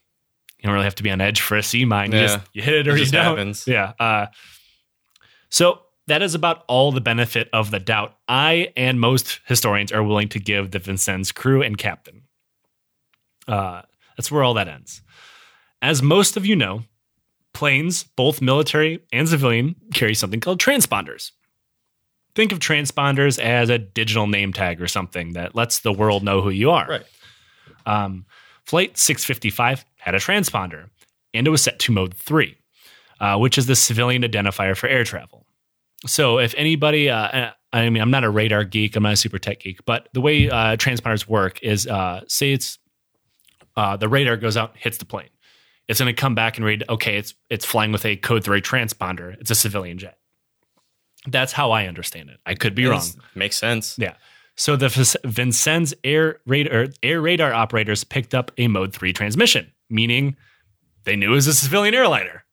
you 0.60 0.68
don't 0.68 0.74
really 0.74 0.84
have 0.86 0.96
to 0.96 1.04
be 1.04 1.12
on 1.12 1.22
edge 1.22 1.42
for 1.42 1.58
a 1.58 1.64
sea 1.64 1.86
mine. 1.86 2.12
You 2.12 2.20
Yeah. 2.20 2.28
just 2.28 2.40
you 2.54 2.62
hit 2.62 2.74
it 2.76 2.88
or 2.88 2.96
It 2.96 3.00
you 3.00 3.06
don't. 3.12 3.24
happens. 3.24 3.66
Yeah. 3.68 3.94
Uh, 4.00 4.28
so 5.50 5.82
that 6.08 6.22
is 6.22 6.36
about 6.36 6.64
all 6.68 6.92
the 6.92 7.02
benefit 7.02 7.50
of 7.54 7.72
the 7.72 7.80
doubt 7.80 8.16
I 8.28 8.72
and 8.76 9.00
most 9.00 9.40
historians 9.46 9.92
are 9.92 10.04
willing 10.04 10.28
to 10.30 10.40
give 10.40 10.72
the 10.72 10.80
Vincennes 10.80 11.32
crew 11.32 11.62
and 11.62 11.78
captain. 11.78 12.24
Uh, 13.48 13.82
that's 14.18 14.32
where 14.32 14.44
all 14.44 14.54
that 14.56 14.68
ends. 14.68 15.02
As 15.82 16.02
most 16.02 16.36
of 16.38 16.46
you 16.46 16.56
know, 16.56 16.84
planes, 17.54 18.04
both 18.04 18.42
military 18.42 19.00
and 19.12 19.28
civilian, 19.30 19.76
carry 19.94 20.14
something 20.14 20.40
called 20.40 20.60
transponders. 20.60 21.32
Think 22.36 22.52
of 22.52 22.60
transponders 22.60 23.40
as 23.40 23.70
a 23.70 23.78
digital 23.78 24.28
name 24.28 24.54
tag 24.54 24.82
or 24.82 24.88
something 24.88 25.34
that 25.34 25.56
lets 25.56 25.80
the 25.80 25.92
world 25.94 26.24
know 26.24 26.42
who 26.42 26.50
you 26.52 26.70
are. 26.72 26.88
Right. 26.88 27.06
Um, 27.86 28.26
Flight 28.66 28.98
655 28.98 29.86
had 29.98 30.16
a 30.16 30.20
transponder, 30.20 30.90
and 31.34 31.48
it 31.48 31.50
was 31.50 31.64
set 31.64 31.80
to 31.80 31.92
mode 31.92 32.14
3, 32.14 32.58
uh, 33.20 33.38
which 33.38 33.58
is 33.58 33.66
the 33.66 33.76
civilian 33.76 34.24
identifier 34.24 34.76
for 34.76 34.88
air 34.88 35.04
travel. 35.04 35.46
So 36.06 36.40
if 36.40 36.54
anybody, 36.56 37.10
uh, 37.10 37.52
I 37.74 37.90
mean, 37.90 38.02
I'm 38.02 38.12
not 38.12 38.24
a 38.24 38.30
radar 38.30 38.64
geek, 38.64 38.96
I'm 38.96 39.04
not 39.04 39.14
a 39.14 39.18
super 39.18 39.38
tech 39.38 39.60
geek, 39.60 39.86
but 39.86 40.08
the 40.14 40.22
way 40.22 40.50
uh, 40.50 40.78
transponders 40.78 41.28
work 41.28 41.62
is 41.62 41.88
uh, 41.88 42.22
say 42.28 42.54
it's 42.54 42.80
uh, 43.76 43.98
the 43.98 44.08
radar 44.08 44.38
goes 44.38 44.58
out, 44.58 44.76
hits 44.78 44.98
the 44.98 45.06
plane. 45.06 45.30
It's 45.88 46.00
going 46.00 46.14
to 46.14 46.20
come 46.20 46.36
back 46.36 46.58
and 46.58 46.66
read, 46.66 46.84
okay, 46.88 47.18
it's 47.18 47.34
it's 47.50 47.66
flying 47.66 47.92
with 47.92 48.06
a 48.06 48.16
code 48.16 48.44
3 48.44 48.62
transponder. 48.62 49.36
It's 49.40 49.52
a 49.52 49.56
civilian 49.56 49.98
jet. 49.98 50.18
That's 51.28 51.52
how 51.52 51.72
I 51.72 51.88
understand 51.88 52.30
it. 52.30 52.40
I 52.46 52.56
could 52.56 52.76
be 52.76 52.86
wrong. 52.86 53.02
Makes 53.36 53.58
sense. 53.58 53.98
Yeah. 53.98 54.16
So 54.60 54.76
the 54.76 54.90
Vincennes 55.24 55.94
air 56.04 56.42
radar 56.46 56.88
air 57.02 57.22
radar 57.22 57.54
operators 57.54 58.04
picked 58.04 58.36
up 58.36 58.52
a 58.58 58.68
mode 58.68 58.92
three 58.92 59.14
transmission, 59.14 59.72
meaning 59.90 60.36
they 61.06 61.16
knew 61.16 61.32
it 61.32 61.36
was 61.36 61.48
a 61.48 61.54
civilian 61.54 61.96
airliner. 61.96 62.44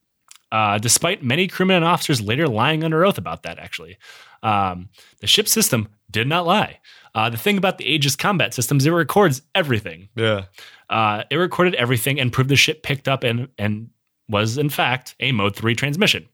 Uh, 0.53 0.79
despite 0.79 1.25
many 1.25 1.49
crewmen 1.49 1.79
and 1.79 1.85
officers 1.85 2.21
later 2.21 2.47
lying 2.47 2.85
under 2.85 3.05
oath 3.05 3.19
about 3.19 3.43
that, 3.43 3.59
actually, 3.59 3.99
um, 4.45 4.89
the 5.19 5.27
ship 5.27 5.49
system 5.49 5.89
did 6.09 6.29
not 6.29 6.47
lie. 6.47 6.79
Uh, 7.17 7.29
the 7.29 7.37
thing 7.37 7.59
about 7.59 7.79
the 7.79 7.85
Aegis 7.85 8.15
combat 8.15 8.55
systems, 8.55 8.87
it 8.87 8.93
records 8.93 9.43
everything. 9.57 10.09
Yeah. 10.15 10.45
Uh, 10.89 11.25
it 11.29 11.37
recorded 11.37 11.75
everything 11.75 12.21
and 12.21 12.33
proved 12.33 12.51
the 12.51 12.57
ship 12.57 12.85
picked 12.85 13.09
up 13.09 13.25
and 13.25 13.49
and 13.59 13.91
was 14.29 14.59
in 14.59 14.69
fact 14.69 15.17
a 15.19 15.33
mode 15.33 15.57
three 15.57 15.75
transmission. 15.75 16.29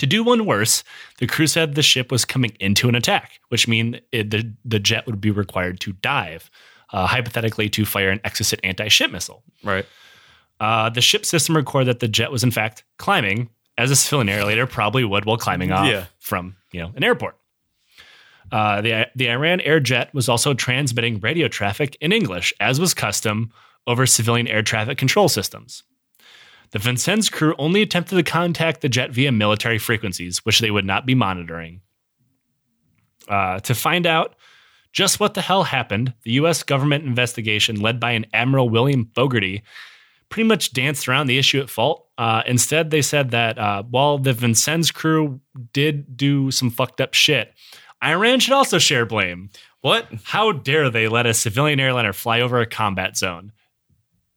To 0.00 0.06
do 0.06 0.22
one 0.24 0.44
worse, 0.46 0.82
the 1.18 1.26
crew 1.26 1.46
said 1.46 1.74
the 1.74 1.82
ship 1.82 2.10
was 2.10 2.24
coming 2.24 2.56
into 2.58 2.88
an 2.88 2.94
attack, 2.94 3.40
which 3.48 3.68
means 3.68 3.96
the 4.12 4.52
the 4.64 4.78
jet 4.78 5.06
would 5.06 5.20
be 5.20 5.30
required 5.30 5.78
to 5.80 5.92
dive, 5.92 6.50
uh, 6.92 7.06
hypothetically 7.06 7.68
to 7.70 7.84
fire 7.86 8.10
an 8.10 8.18
Exocet 8.20 8.60
anti-ship 8.64 9.10
missile. 9.10 9.42
Right. 9.62 9.86
Uh, 10.58 10.90
the 10.90 11.00
ship 11.00 11.24
system 11.24 11.56
recorded 11.56 11.86
that 11.88 12.00
the 12.00 12.08
jet 12.08 12.30
was 12.32 12.42
in 12.44 12.50
fact 12.50 12.84
climbing, 12.98 13.48
as 13.78 13.90
a 13.90 13.96
civilian 13.96 14.28
airliner 14.28 14.66
probably 14.66 15.04
would 15.04 15.24
while 15.24 15.38
climbing 15.38 15.72
off 15.72 15.86
Yeah. 15.86 16.06
from 16.18 16.56
you 16.72 16.80
know 16.80 16.92
an 16.96 17.04
airport. 17.04 17.36
Uh, 18.52 18.80
the 18.80 19.06
the 19.14 19.30
Iran 19.30 19.60
air 19.60 19.80
jet 19.80 20.12
was 20.12 20.28
also 20.28 20.54
transmitting 20.54 21.20
radio 21.20 21.46
traffic 21.48 21.96
in 22.00 22.10
English, 22.12 22.52
as 22.58 22.80
was 22.80 22.94
custom, 22.94 23.52
over 23.86 24.06
civilian 24.06 24.48
air 24.48 24.62
traffic 24.62 24.98
control 24.98 25.28
systems. 25.28 25.82
The 26.72 26.78
Vincennes 26.78 27.28
crew 27.28 27.54
only 27.58 27.82
attempted 27.82 28.16
to 28.16 28.22
contact 28.22 28.80
the 28.80 28.88
jet 28.88 29.10
via 29.10 29.32
military 29.32 29.78
frequencies, 29.78 30.38
which 30.44 30.60
they 30.60 30.70
would 30.70 30.84
not 30.84 31.04
be 31.04 31.14
monitoring. 31.14 31.80
Uh, 33.28 33.60
to 33.60 33.74
find 33.74 34.06
out 34.06 34.34
just 34.92 35.20
what 35.20 35.34
the 35.34 35.42
hell 35.42 35.64
happened, 35.64 36.14
the 36.24 36.32
U.S. 36.32 36.62
government 36.62 37.04
investigation, 37.04 37.80
led 37.80 38.00
by 38.00 38.12
an 38.12 38.26
Admiral 38.32 38.68
William 38.68 39.10
Fogarty, 39.14 39.62
pretty 40.28 40.48
much 40.48 40.72
danced 40.72 41.08
around 41.08 41.26
the 41.26 41.38
issue 41.38 41.60
at 41.60 41.70
fault. 41.70 42.06
Uh, 42.18 42.42
instead, 42.46 42.90
they 42.90 43.02
said 43.02 43.30
that 43.30 43.58
uh, 43.58 43.82
while 43.84 44.18
the 44.18 44.32
Vincennes 44.32 44.90
crew 44.90 45.40
did 45.72 46.16
do 46.16 46.50
some 46.50 46.70
fucked 46.70 47.00
up 47.00 47.14
shit, 47.14 47.52
Iran 48.02 48.40
should 48.40 48.52
also 48.52 48.78
share 48.78 49.06
blame. 49.06 49.50
What? 49.80 50.06
How 50.24 50.52
dare 50.52 50.90
they 50.90 51.08
let 51.08 51.26
a 51.26 51.34
civilian 51.34 51.80
airliner 51.80 52.12
fly 52.12 52.40
over 52.40 52.60
a 52.60 52.66
combat 52.66 53.16
zone? 53.16 53.52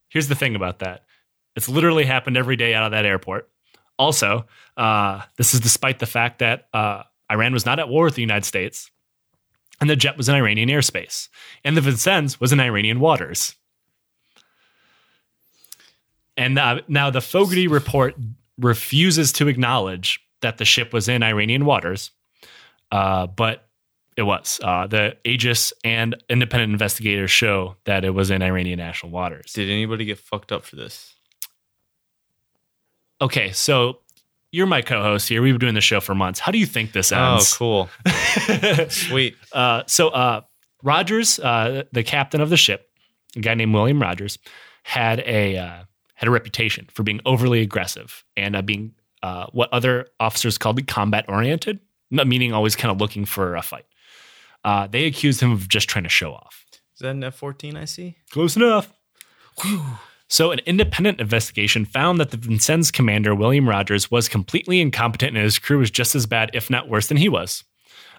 Here's 0.10 0.28
the 0.28 0.36
thing 0.36 0.56
about 0.56 0.80
that 0.80 1.04
it's 1.56 1.70
literally 1.70 2.06
happened 2.06 2.38
every 2.38 2.56
day 2.56 2.74
out 2.74 2.86
of 2.86 2.92
that 2.92 3.06
airport. 3.06 3.50
Also, 4.00 4.46
uh, 4.76 5.22
this 5.38 5.54
is 5.54 5.60
despite 5.60 6.00
the 6.00 6.06
fact 6.06 6.40
that 6.40 6.68
uh, 6.74 7.04
Iran 7.32 7.54
was 7.54 7.66
not 7.66 7.80
at 7.80 7.90
war 7.90 8.06
with 8.06 8.16
the 8.16 8.22
United 8.22 8.46
States, 8.46 8.90
and 9.80 9.90
the 9.90 9.96
jet 9.96 10.18
was 10.18 10.30
in 10.30 10.36
Iranian 10.36 10.70
airspace, 10.70 11.30
and 11.64 11.78
the 11.78 11.82
Vincennes 11.82 12.40
was 12.40 12.52
in 12.52 12.60
Iranian 12.60 13.00
waters. 13.00 13.56
And 16.36 16.58
uh, 16.58 16.82
now 16.88 17.10
the 17.12 17.22
Fogarty 17.22 17.68
report 17.68 18.16
refuses 18.58 19.32
to 19.34 19.48
acknowledge 19.48 20.20
that 20.42 20.58
the 20.58 20.66
ship 20.66 20.94
was 20.94 21.08
in 21.08 21.22
Iranian 21.22 21.66
waters, 21.66 22.12
uh, 22.92 23.28
but 23.28 23.68
it 24.18 24.24
was. 24.24 24.60
Uh, 24.64 24.88
the 24.88 25.18
Aegis 25.24 25.74
and 25.84 26.16
independent 26.30 26.72
investigators 26.72 27.32
show 27.32 27.76
that 27.86 28.04
it 28.04 28.12
was 28.12 28.32
in 28.32 28.42
Iranian 28.42 28.78
national 28.78 29.12
waters. 29.12 29.54
Did 29.54 29.70
anybody 29.70 30.06
get 30.06 30.20
fucked 30.20 30.52
up 30.52 30.66
for 30.66 30.76
this? 30.76 31.13
Okay, 33.24 33.54
so 33.54 34.00
you're 34.52 34.68
my 34.68 34.82
co-host 34.82 35.30
here. 35.30 35.42
We've 35.42 35.54
been 35.54 35.60
doing 35.62 35.76
the 35.76 35.82
show 35.82 36.02
for 36.02 36.14
months. 36.14 36.42
How 36.42 36.52
do 36.52 36.58
you 36.58 36.66
think 36.66 36.92
this 36.92 37.14
ends? 37.14 37.54
Oh, 37.54 37.58
cool. 37.58 37.90
Sweet. 38.90 39.38
Uh, 39.54 39.84
so 39.88 40.10
uh, 40.10 40.42
Rogers, 40.84 41.40
uh, 41.40 41.84
the 41.94 42.04
captain 42.04 42.42
of 42.42 42.50
the 42.50 42.58
ship, 42.58 42.90
a 43.38 43.40
guy 43.40 43.54
named 43.54 43.74
William 43.74 44.02
Rogers, 44.02 44.40
had 44.84 45.22
a 45.22 45.56
uh, 45.58 45.84
had 46.16 46.28
a 46.28 46.32
reputation 46.32 46.90
for 46.92 47.04
being 47.04 47.22
overly 47.26 47.62
aggressive 47.62 48.26
and 48.36 48.58
uh, 48.58 48.62
being 48.62 48.94
uh, 49.24 49.46
what 49.54 49.72
other 49.72 50.08
officers 50.20 50.58
called 50.58 50.86
combat 50.88 51.24
oriented, 51.30 51.80
meaning 52.12 52.52
always 52.52 52.76
kind 52.76 52.92
of 52.92 53.00
looking 53.00 53.24
for 53.24 53.56
a 53.56 53.62
fight. 53.62 53.86
Uh, 54.66 54.86
they 54.88 55.06
accused 55.06 55.40
him 55.40 55.54
of 55.54 55.70
just 55.70 55.88
trying 55.88 56.04
to 56.04 56.10
show 56.10 56.34
off. 56.34 56.66
Is 56.74 57.00
that 57.00 57.12
an 57.12 57.24
F 57.24 57.36
14 57.36 57.78
I 57.78 57.86
see? 57.86 58.18
Close 58.32 58.58
enough. 58.58 58.92
So, 60.34 60.50
an 60.50 60.62
independent 60.66 61.22
investigation 61.22 61.86
found 61.86 62.20
that 62.20 62.32
the 62.32 62.38
Vincennes 62.38 62.90
commander, 62.90 63.36
William 63.36 63.70
Rogers, 63.70 64.10
was 64.10 64.28
completely 64.28 64.82
incompetent 64.82 65.38
and 65.38 65.44
his 65.44 65.60
crew 65.60 65.78
was 65.78 65.92
just 65.92 66.16
as 66.16 66.26
bad, 66.26 66.50
if 66.56 66.72
not 66.72 66.90
worse, 66.90 67.06
than 67.06 67.18
he 67.18 67.30
was. 67.30 67.64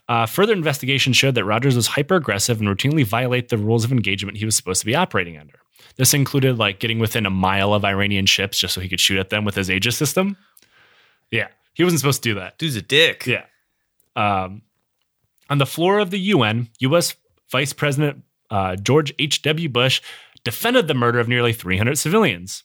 Uh, 0.08 0.24
further 0.24 0.52
investigation 0.52 1.12
showed 1.12 1.34
that 1.34 1.44
Rogers 1.44 1.74
was 1.74 1.88
hyper 1.88 2.14
aggressive 2.14 2.60
and 2.60 2.68
routinely 2.68 3.04
violate 3.04 3.48
the 3.48 3.58
rules 3.58 3.84
of 3.84 3.90
engagement 3.90 4.38
he 4.38 4.44
was 4.44 4.54
supposed 4.54 4.78
to 4.78 4.86
be 4.86 4.94
operating 4.94 5.36
under. 5.36 5.58
This 5.96 6.14
included 6.14 6.56
like 6.56 6.78
getting 6.78 7.00
within 7.00 7.26
a 7.26 7.30
mile 7.30 7.74
of 7.74 7.84
Iranian 7.84 8.26
ships 8.26 8.58
just 8.58 8.74
so 8.74 8.80
he 8.80 8.88
could 8.88 9.00
shoot 9.00 9.18
at 9.18 9.30
them 9.30 9.44
with 9.44 9.56
his 9.56 9.68
Aegis 9.68 9.96
system. 9.96 10.36
Yeah, 11.32 11.48
he 11.72 11.82
wasn't 11.82 11.98
supposed 11.98 12.22
to 12.22 12.28
do 12.28 12.34
that. 12.36 12.58
Dude's 12.58 12.76
a 12.76 12.82
dick. 12.82 13.26
Yeah. 13.26 13.46
Um, 14.14 14.62
on 15.50 15.58
the 15.58 15.66
floor 15.66 15.98
of 15.98 16.10
the 16.10 16.20
UN, 16.20 16.68
U.S. 16.78 17.16
Vice 17.50 17.72
President 17.72 18.22
uh, 18.50 18.76
George 18.76 19.12
H.W. 19.18 19.68
Bush 19.68 20.00
defended 20.44 20.86
the 20.88 20.94
murder 20.94 21.18
of 21.18 21.28
nearly 21.28 21.52
300 21.52 21.96
civilians. 21.98 22.62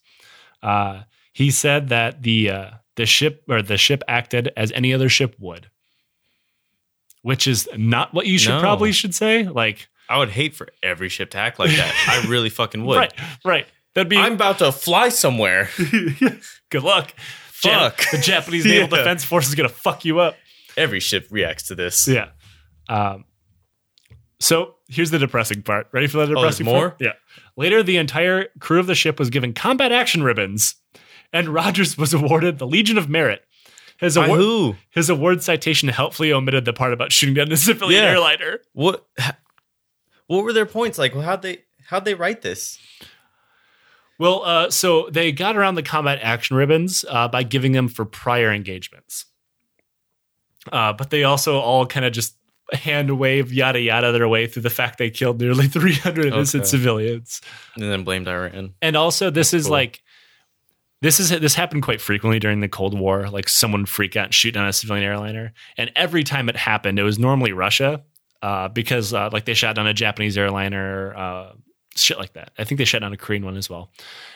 Uh, 0.62 1.04
he 1.34 1.52
said 1.52 1.90
that 1.90 2.22
the 2.24 2.50
uh, 2.50 2.70
the 2.96 3.06
ship 3.06 3.44
or 3.48 3.62
the 3.62 3.78
ship 3.78 4.04
acted 4.08 4.52
as 4.58 4.72
any 4.74 4.94
other 4.94 5.08
ship 5.10 5.36
would, 5.40 5.70
which 7.22 7.48
is 7.48 7.68
not 7.78 8.14
what 8.14 8.26
you 8.28 8.38
should 8.38 8.50
No. 8.56 8.60
probably 8.60 8.92
should 8.92 9.16
say. 9.16 9.44
Like, 9.48 9.88
I 10.10 10.18
would 10.18 10.30
hate 10.30 10.56
for 10.56 10.68
every 10.84 11.10
ship 11.10 11.32
to 11.32 11.38
act 11.38 11.60
like 11.60 11.70
that. 11.72 11.94
I 12.26 12.28
really 12.30 12.50
fucking 12.50 12.84
would. 12.86 12.98
right, 12.98 13.14
right. 13.46 13.68
That'd 13.96 14.10
be 14.10 14.18
I'm 14.18 14.34
about 14.34 14.60
to 14.60 14.72
fly 14.72 15.10
somewhere. 15.10 15.70
good 16.70 16.84
luck. 16.84 17.14
Jap- 17.62 17.92
Fuck. 17.98 18.12
the 18.12 18.18
Japanese 18.20 18.66
Naval 18.66 18.90
Yeah. 18.98 19.04
Defense 19.04 19.24
Force 19.24 19.48
is 19.50 19.56
gonna 19.56 19.68
fuck 19.70 20.06
you 20.06 20.20
up. 20.20 20.36
Every 20.78 21.00
ship 21.00 21.28
reacts 21.32 21.64
to 21.68 21.76
this. 21.76 22.08
Yeah. 22.08 22.30
Um, 22.88 23.26
so 24.40 24.76
here's 24.90 25.12
the 25.12 25.20
depressing 25.20 25.62
part. 25.62 25.88
Ready 25.92 26.08
for 26.08 26.18
the 26.18 26.26
there's 26.26 26.38
depressing 26.38 26.66
more? 26.66 26.90
part? 26.90 27.02
Yeah. 27.02 27.14
Later, 27.56 27.84
the 27.84 27.98
entire 27.98 28.48
crew 28.60 28.80
of 28.80 28.88
the 28.88 28.96
ship 28.96 29.20
was 29.20 29.30
given 29.30 29.54
combat 29.54 29.92
action 29.92 30.24
ribbons, 30.24 30.76
and 31.32 31.50
Rogers 31.50 31.98
was 31.98 32.14
awarded 32.14 32.58
the 32.60 32.68
Legion 32.68 32.98
of 32.98 33.08
Merit. 33.10 33.44
His 34.00 34.16
award, 34.16 34.78
his 34.92 35.10
award 35.10 35.44
citation 35.44 35.90
helpfully 35.90 36.32
omitted 36.32 36.64
the 36.66 36.72
part 36.74 36.94
about 36.94 37.12
shooting 37.12 37.36
down 37.36 37.52
a 37.52 37.58
civilian 37.58 38.02
Yeah. 38.04 38.10
airliner. 38.12 38.60
What? 38.74 39.06
What 40.28 40.44
were 40.44 40.54
their 40.54 40.66
points? 40.66 40.98
Like, 40.98 41.14
how'd 41.14 41.42
they 41.42 41.64
how'd 41.88 42.06
they 42.06 42.14
write 42.14 42.42
this? 42.42 42.80
Well, 44.18 44.44
uh, 44.46 44.70
so 44.70 45.10
they 45.10 45.32
got 45.32 45.56
around 45.58 45.76
the 45.76 45.84
combat 45.84 46.20
action 46.22 46.56
ribbons 46.56 47.04
uh, 47.10 47.28
by 47.28 47.44
giving 47.44 47.72
them 47.74 47.88
for 47.88 48.06
prior 48.06 48.52
engagements. 48.54 49.26
Uh, 50.72 50.94
but 50.94 51.10
they 51.10 51.24
also 51.24 51.58
all 51.60 51.86
kind 51.86 52.06
of 52.06 52.12
just 52.14 52.36
hand 52.74 53.18
wave 53.20 53.52
yada 53.54 53.80
yada 53.80 54.12
their 54.12 54.28
way 54.28 54.46
through 54.48 54.62
the 54.64 54.70
fact 54.70 54.98
they 54.98 55.10
killed 55.10 55.40
nearly 55.42 55.68
300 55.70 56.26
innocent 56.28 56.62
Okay. 56.62 56.70
civilians. 56.70 57.42
And 57.76 57.86
then 57.92 58.04
blamed 58.04 58.28
Iran. 58.28 58.74
And 58.82 58.96
also, 58.96 59.30
this 59.30 59.54
is 59.54 59.64
cool. 59.66 59.72
like 59.74 60.02
this 61.02 61.20
is 61.20 61.30
this 61.30 61.56
happened 61.56 61.84
quite 61.84 62.02
frequently 62.02 62.40
during 62.40 62.60
the 62.60 62.68
Cold 62.68 62.98
War. 62.98 63.30
Like 63.30 63.48
someone 63.48 63.86
freak 63.86 64.16
out 64.16 64.26
and 64.26 64.34
shoot 64.34 64.52
down 64.52 64.68
a 64.68 64.74
civilian 64.74 65.06
airliner, 65.06 65.54
and 65.78 65.92
every 65.96 66.24
time 66.24 66.50
it 66.50 66.56
happened, 66.58 67.00
it 67.00 67.04
was 67.04 67.18
normally 67.18 67.54
Russia 67.54 68.04
uh, 68.42 68.68
because 68.68 69.14
uh, 69.14 69.30
like 69.32 69.46
they 69.46 69.54
shot 69.54 69.76
down 69.76 69.88
a 69.88 69.94
Japanese 69.94 70.38
airliner 70.38 71.16
uh, 71.16 71.52
shit 72.02 72.18
like 72.18 72.34
that. 72.34 72.52
I 72.58 72.64
think 72.64 72.78
they 72.80 72.86
shut 72.86 73.02
down 73.02 73.14
a 73.14 73.18
Korean 73.18 73.46
one 73.46 73.58
as 73.58 73.70
well. 73.70 73.92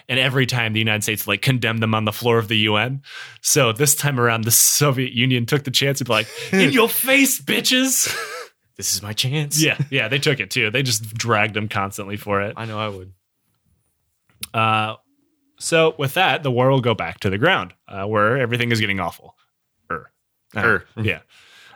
And 0.09 0.19
every 0.19 0.45
time 0.45 0.73
the 0.73 0.79
United 0.79 1.03
States 1.03 1.27
like 1.27 1.41
condemned 1.41 1.81
them 1.81 1.93
on 1.95 2.05
the 2.05 2.11
floor 2.11 2.37
of 2.37 2.47
the 2.47 2.57
UN. 2.59 3.01
So 3.41 3.71
this 3.71 3.95
time 3.95 4.19
around, 4.19 4.43
the 4.43 4.51
Soviet 4.51 5.13
Union 5.13 5.45
took 5.45 5.63
the 5.63 5.71
chance 5.71 5.99
to 5.99 6.05
be 6.05 6.11
like, 6.11 6.27
in 6.53 6.71
your 6.71 6.89
face, 6.89 7.41
bitches. 7.41 8.13
This 8.75 8.95
is 8.95 9.03
my 9.03 9.13
chance. 9.13 9.63
yeah, 9.63 9.77
yeah, 9.91 10.07
they 10.07 10.17
took 10.17 10.39
it 10.39 10.49
too. 10.49 10.71
They 10.71 10.81
just 10.81 11.13
dragged 11.13 11.53
them 11.53 11.69
constantly 11.69 12.17
for 12.17 12.41
it. 12.41 12.55
I 12.57 12.65
know 12.65 12.79
I 12.79 12.87
would. 12.87 13.13
Uh, 14.51 14.95
so 15.59 15.93
with 15.99 16.15
that, 16.15 16.41
the 16.41 16.49
war 16.49 16.71
will 16.71 16.81
go 16.81 16.95
back 16.95 17.19
to 17.19 17.29
the 17.29 17.37
ground, 17.37 17.75
uh, 17.87 18.05
where 18.05 18.37
everything 18.39 18.71
is 18.71 18.79
getting 18.79 18.99
awful. 18.99 19.35
Er, 19.91 20.11
Er. 20.57 20.85
yeah. 20.97 21.19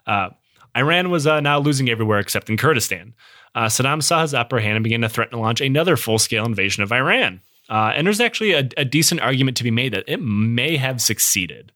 Uh, 0.08 0.30
Iran 0.76 1.10
was 1.10 1.28
uh, 1.28 1.40
now 1.40 1.60
losing 1.60 1.90
everywhere 1.90 2.20
except 2.20 2.50
in 2.50 2.58
Kurdistan. 2.58 3.14
Uh, 3.56 3.66
Saddam 3.66 4.04
saw 4.04 4.22
his 4.22 4.34
upper 4.34 4.60
hand 4.60 4.76
and 4.76 4.84
began 4.84 5.02
to 5.02 5.10
threaten 5.10 5.38
to 5.38 5.42
launch 5.42 5.62
another 5.62 5.98
full-scale 5.98 6.46
invasion 6.46 6.84
of 6.84 6.92
Iran. 6.92 7.42
Uh, 7.70 7.92
and 7.96 8.08
there's 8.08 8.22
actually 8.22 8.54
a, 8.54 8.70
a 8.78 8.86
decent 8.86 9.22
argument 9.22 9.58
to 9.58 9.64
be 9.64 9.72
made 9.72 9.94
that 9.94 10.06
it 10.08 10.22
may 10.22 10.78
have 10.78 11.02
succeeded. 11.02 11.72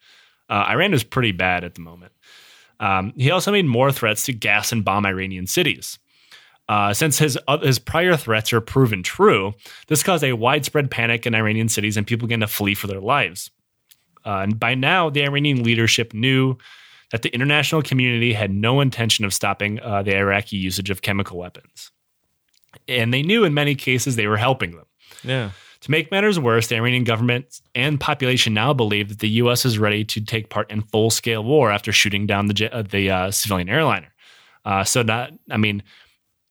Uh, 0.49 0.65
Iran 0.69 0.93
is 0.93 1.03
pretty 1.03 1.31
bad 1.31 1.63
at 1.63 1.75
the 1.75 1.81
moment. 1.81 2.11
Um, 2.79 3.13
he 3.15 3.31
also 3.31 3.51
made 3.51 3.65
more 3.65 3.91
threats 3.91 4.25
to 4.25 4.33
gas 4.33 4.71
and 4.71 4.83
bomb 4.83 5.05
Iranian 5.05 5.47
cities. 5.47 5.99
Uh, 6.67 6.93
since 6.93 7.17
his 7.17 7.37
uh, 7.47 7.57
his 7.57 7.79
prior 7.79 8.15
threats 8.15 8.53
are 8.53 8.61
proven 8.61 9.03
true, 9.03 9.53
this 9.87 10.03
caused 10.03 10.23
a 10.23 10.33
widespread 10.33 10.89
panic 10.89 11.25
in 11.25 11.35
Iranian 11.35 11.67
cities, 11.67 11.97
and 11.97 12.07
people 12.07 12.27
began 12.27 12.39
to 12.39 12.47
flee 12.47 12.75
for 12.75 12.87
their 12.87 13.01
lives. 13.01 13.51
Uh, 14.25 14.39
and 14.43 14.59
by 14.59 14.73
now, 14.73 15.09
the 15.09 15.23
Iranian 15.23 15.63
leadership 15.63 16.13
knew 16.13 16.57
that 17.11 17.21
the 17.21 17.29
international 17.29 17.81
community 17.81 18.33
had 18.33 18.51
no 18.51 18.81
intention 18.81 19.25
of 19.25 19.33
stopping 19.33 19.79
uh, 19.81 20.01
the 20.03 20.15
Iraqi 20.15 20.57
usage 20.57 20.89
of 20.89 21.01
chemical 21.01 21.37
weapons, 21.37 21.91
and 22.87 23.13
they 23.13 23.21
knew 23.21 23.43
in 23.43 23.53
many 23.53 23.75
cases 23.75 24.15
they 24.15 24.27
were 24.27 24.37
helping 24.37 24.71
them. 24.71 24.85
Yeah. 25.23 25.51
To 25.81 25.91
make 25.91 26.11
matters 26.11 26.39
worse, 26.39 26.67
the 26.67 26.75
Iranian 26.75 27.03
government 27.03 27.59
and 27.73 27.99
population 27.99 28.53
now 28.53 28.71
believe 28.71 29.09
that 29.09 29.19
the 29.19 29.29
U.S. 29.29 29.65
is 29.65 29.79
ready 29.79 30.05
to 30.05 30.21
take 30.21 30.49
part 30.49 30.69
in 30.69 30.83
full 30.83 31.09
scale 31.09 31.43
war 31.43 31.71
after 31.71 31.91
shooting 31.91 32.27
down 32.27 32.47
the 32.47 32.69
uh, 32.71 32.83
the 32.83 33.09
uh, 33.09 33.31
civilian 33.31 33.67
airliner. 33.67 34.13
Uh, 34.63 34.83
so, 34.83 35.01
not 35.01 35.31
I 35.49 35.57
mean, 35.57 35.81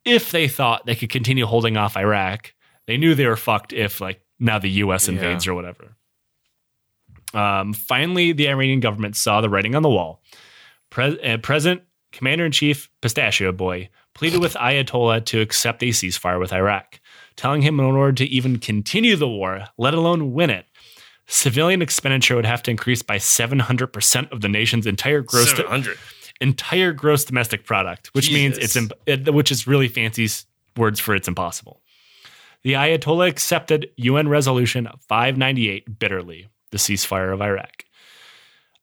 if 0.05 0.33
they 0.33 0.49
thought 0.49 0.85
they 0.85 0.97
could 0.97 1.11
continue 1.11 1.47
holding 1.47 1.77
off 1.77 1.97
Iraq, 1.97 2.53
they 2.87 2.97
knew 2.97 3.15
they 3.15 3.27
were 3.27 3.37
fucked. 3.37 3.73
If 3.73 4.01
like 4.01 4.21
now 4.41 4.59
the 4.59 4.71
U.S. 4.71 5.09
invades 5.09 5.47
or 5.47 5.55
whatever. 5.55 5.97
Um, 7.33 7.73
finally, 7.73 8.33
the 8.33 8.49
Iranian 8.49 8.81
government 8.81 9.15
saw 9.15 9.41
the 9.41 9.49
writing 9.49 9.77
on 9.77 9.83
the 9.83 9.89
wall. 9.89 10.23
Pre- 10.91 11.21
uh, 11.21 11.39
President 11.39 11.83
Commander 12.13 12.45
in 12.45 12.53
Chief 12.53 12.91
Pistachio 13.01 13.53
Boy 13.53 13.89
pleaded 14.15 14.41
with 14.41 14.55
Ayatollah 14.55 15.25
to 15.27 15.41
accept 15.41 15.83
a 15.83 15.87
ceasefire 15.87 16.41
with 16.41 16.53
Iraq, 16.53 17.01
telling 17.37 17.63
him 17.63 17.79
in 17.79 17.87
order 17.87 18.13
to 18.13 18.25
even 18.25 18.59
continue 18.59 19.17
the 19.17 19.29
war, 19.29 19.65
let 19.79 19.95
alone 19.95 20.33
win 20.33 20.51
it, 20.51 20.67
civilian 21.27 21.81
expenditure 21.81 22.37
would 22.37 22.45
have 22.45 22.63
to 22.65 22.71
increase 22.71 23.03
by 23.03 23.17
700% 23.17 24.33
of 24.33 24.41
the 24.41 24.49
nation's 24.49 24.87
entire 24.87 25.23
gross 25.23 25.53
hundred. 25.53 25.97
entire 26.41 26.93
gross 26.93 27.25
domestic 27.25 27.65
product, 27.65 28.09
which 28.13 28.33
means 28.33 28.59
it's 28.59 28.77
imp- 28.77 28.93
it, 29.07 29.33
which 29.33 29.53
is 29.53 29.67
really 29.67 29.89
fancy 29.89 30.29
words 30.77 30.99
for 30.99 31.15
it's 31.15 31.29
impossible. 31.29 31.81
The 32.63 32.75
Ayatollah 32.75 33.29
accepted 33.29 33.91
UN 33.97 34.29
Resolution 34.29 34.89
598 35.09 35.99
bitterly, 35.99 36.49
the 36.73 36.79
ceasefire 36.79 37.33
of 37.33 37.41
Iraq. 37.41 37.85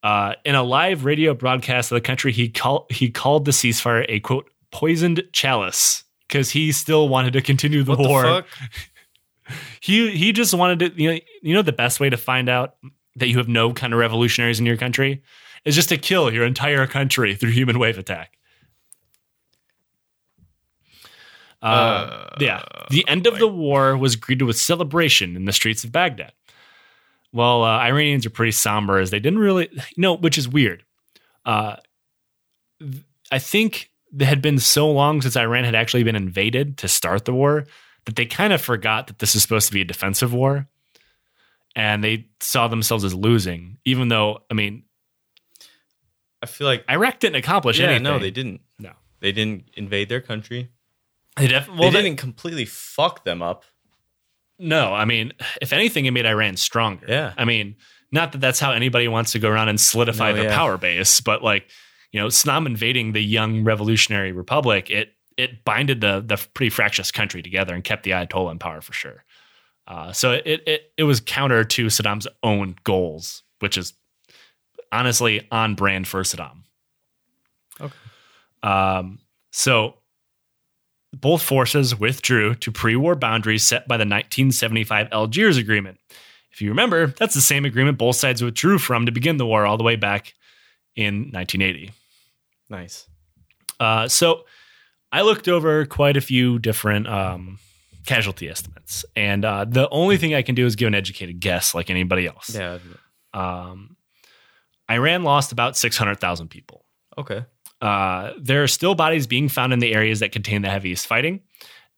Uh, 0.07 0.33
in 0.45 0.55
a 0.55 0.63
live 0.63 1.03
radio 1.03 1.33
broadcast 1.33 1.91
of 1.91 1.95
the 1.97 2.01
country, 2.01 2.31
he 2.31 2.47
called 2.47 2.85
he 2.89 3.09
called 3.09 3.43
the 3.43 3.51
ceasefire 3.51 4.05
a 4.07 4.21
quote 4.21 4.49
poisoned 4.71 5.21
chalice 5.33 6.05
because 6.27 6.49
he 6.51 6.71
still 6.71 7.09
wanted 7.09 7.33
to 7.33 7.41
continue 7.41 7.83
the 7.83 7.91
What 7.91 7.99
war. 7.99 8.21
the 8.23 8.29
fuck? 8.29 8.47
He 9.81 10.11
he 10.11 10.31
just 10.31 10.53
wanted 10.53 10.79
to 10.79 11.01
you 11.01 11.11
know 11.11 11.19
you 11.41 11.53
know 11.53 11.61
the 11.61 11.73
best 11.73 11.99
way 11.99 12.09
to 12.09 12.15
find 12.15 12.47
out 12.47 12.75
that 13.17 13.27
you 13.27 13.37
have 13.37 13.49
no 13.49 13.73
kind 13.73 13.91
of 13.93 13.99
revolutionaries 13.99 14.59
in 14.61 14.65
your 14.65 14.77
country 14.77 15.23
is 15.65 15.75
just 15.75 15.89
to 15.89 15.97
kill 15.97 16.31
your 16.33 16.45
entire 16.45 16.87
country 16.87 17.35
through 17.35 17.51
human 17.51 17.77
wave 17.77 17.97
attack. 17.97 18.37
Uh, 21.61 21.65
Uh, 21.65 22.35
yeah, 22.39 22.61
the 22.91 23.05
end 23.07 23.25
of 23.27 23.39
the 23.39 23.47
war 23.47 23.97
was 23.97 24.15
greeted 24.15 24.45
with 24.45 24.57
celebration 24.57 25.35
in 25.35 25.45
the 25.45 25.53
streets 25.53 25.83
of 25.83 25.91
Baghdad. 25.91 26.31
Well, 27.37 27.63
uh, 27.63 27.77
Iranians 27.77 28.25
are 28.25 28.31
pretty 28.31 28.51
somber 28.51 28.97
as 28.97 29.11
they 29.11 29.19
didn't 29.19 29.37
really, 29.37 29.69
you 29.71 29.81
know, 30.01 30.17
which 30.17 30.39
is 30.39 30.49
weird. 30.49 30.83
Uh, 31.45 31.75
th- 32.79 33.03
I 33.31 33.37
think 33.37 33.91
it 34.19 34.25
had 34.25 34.41
been 34.41 34.57
so 34.57 34.89
long 34.89 35.21
since 35.21 35.37
Iran 35.37 35.63
had 35.63 35.75
actually 35.75 36.01
been 36.01 36.15
invaded 36.15 36.79
to 36.79 36.87
start 36.87 37.25
the 37.25 37.33
war 37.35 37.65
that 38.05 38.15
they 38.15 38.25
kind 38.25 38.53
of 38.53 38.61
forgot 38.61 39.05
that 39.05 39.19
this 39.19 39.35
is 39.35 39.43
supposed 39.43 39.67
to 39.67 39.73
be 39.73 39.81
a 39.81 39.85
defensive 39.85 40.33
war. 40.33 40.67
And 41.75 42.03
they 42.03 42.29
saw 42.39 42.67
themselves 42.67 43.03
as 43.03 43.13
losing, 43.13 43.77
even 43.85 44.07
though, 44.07 44.39
I 44.49 44.55
mean, 44.55 44.85
I 46.41 46.47
feel 46.47 46.65
like 46.65 46.85
Iraq 46.89 47.19
didn't 47.19 47.35
accomplish 47.35 47.77
yeah, 47.77 47.85
anything. 47.85 48.03
no, 48.03 48.17
they 48.17 48.31
didn't. 48.31 48.61
No. 48.79 48.93
They 49.19 49.31
didn't 49.31 49.69
invade 49.75 50.09
their 50.09 50.21
country. 50.21 50.71
They 51.35 51.47
def- 51.49 51.67
well, 51.67 51.77
they 51.77 51.89
they- 51.91 52.01
didn't 52.01 52.17
completely 52.17 52.65
fuck 52.65 53.23
them 53.25 53.43
up. 53.43 53.63
No, 54.59 54.93
I 54.93 55.05
mean, 55.05 55.33
if 55.61 55.71
anything, 55.73 56.05
it 56.05 56.11
made 56.11 56.25
Iran 56.25 56.57
stronger. 56.57 57.05
Yeah. 57.07 57.33
I 57.37 57.45
mean, 57.45 57.75
not 58.11 58.31
that 58.31 58.39
that's 58.39 58.59
how 58.59 58.71
anybody 58.71 59.07
wants 59.07 59.33
to 59.33 59.39
go 59.39 59.49
around 59.49 59.69
and 59.69 59.79
solidify 59.79 60.31
No, 60.31 60.37
the 60.37 60.43
yeah. 60.45 60.55
power 60.55 60.77
base, 60.77 61.21
but 61.21 61.43
like, 61.43 61.69
you 62.11 62.19
know, 62.19 62.27
Saddam 62.27 62.65
invading 62.65 63.11
the 63.11 63.21
young 63.21 63.63
revolutionary 63.63 64.31
republic, 64.31 64.89
it 64.89 65.13
it 65.35 65.63
binded 65.63 66.01
the 66.01 66.23
the 66.25 66.37
pretty 66.53 66.69
fractious 66.69 67.11
country 67.11 67.41
together 67.43 67.75
and 67.75 67.83
kept 67.83 68.03
the 68.03 68.11
Ayatollah 68.11 68.51
in 68.53 68.59
power 68.59 68.81
for 68.81 68.93
sure. 68.93 69.23
Uh, 69.87 70.11
so 70.11 70.31
it, 70.31 70.63
it 70.65 70.91
it 70.97 71.03
was 71.03 71.19
counter 71.19 71.63
to 71.63 71.85
Saddam's 71.87 72.27
own 72.43 72.75
goals, 72.83 73.43
which 73.59 73.77
is 73.77 73.93
honestly 74.91 75.47
on 75.51 75.75
brand 75.75 76.07
for 76.07 76.21
Saddam. 76.23 76.63
Okay. 77.79 77.93
Um, 78.63 79.19
so 79.51 79.95
both 81.13 81.41
forces 81.41 81.97
withdrew 81.97 82.55
to 82.55 82.71
pre-war 82.71 83.15
boundaries 83.15 83.63
set 83.63 83.87
by 83.87 83.97
the 83.97 84.01
1975 84.01 85.07
Algiers 85.11 85.57
Agreement. 85.57 85.99
If 86.51 86.61
you 86.61 86.69
remember, 86.69 87.07
that's 87.07 87.35
the 87.35 87.41
same 87.41 87.65
agreement 87.65 87.97
both 87.97 88.15
sides 88.15 88.41
withdrew 88.41 88.79
from 88.79 89.05
to 89.05 89.11
begin 89.11 89.37
the 89.37 89.45
war 89.45 89.65
all 89.65 89.77
the 89.77 89.83
way 89.83 89.95
back 89.95 90.33
in 90.95 91.31
1980. 91.31 91.91
Nice. 92.69 93.07
Uh, 93.79 94.07
so 94.07 94.45
I 95.11 95.21
looked 95.21 95.47
over 95.47 95.85
quite 95.85 96.17
a 96.17 96.21
few 96.21 96.59
different 96.59 97.07
um, 97.07 97.59
casualty 98.05 98.49
estimates, 98.49 99.05
and 99.15 99.45
uh, 99.45 99.65
the 99.65 99.87
only 99.89 100.17
thing 100.17 100.33
I 100.33 100.41
can 100.41 100.55
do 100.55 100.65
is 100.65 100.75
give 100.75 100.87
an 100.87 100.95
educated 100.95 101.39
guess, 101.39 101.75
like 101.75 101.89
anybody 101.89 102.27
else. 102.27 102.53
Yeah. 102.53 102.79
Um, 103.33 103.95
Iran 104.89 105.23
lost 105.23 105.51
about 105.51 105.77
600,000 105.77 106.47
people. 106.47 106.85
Okay. 107.17 107.45
Uh, 107.81 108.31
there 108.39 108.63
are 108.63 108.67
still 108.67 108.95
bodies 108.95 109.27
being 109.27 109.49
found 109.49 109.73
in 109.73 109.79
the 109.79 109.93
areas 109.93 110.19
that 110.19 110.31
contain 110.31 110.61
the 110.61 110.69
heaviest 110.69 111.05
fighting. 111.07 111.41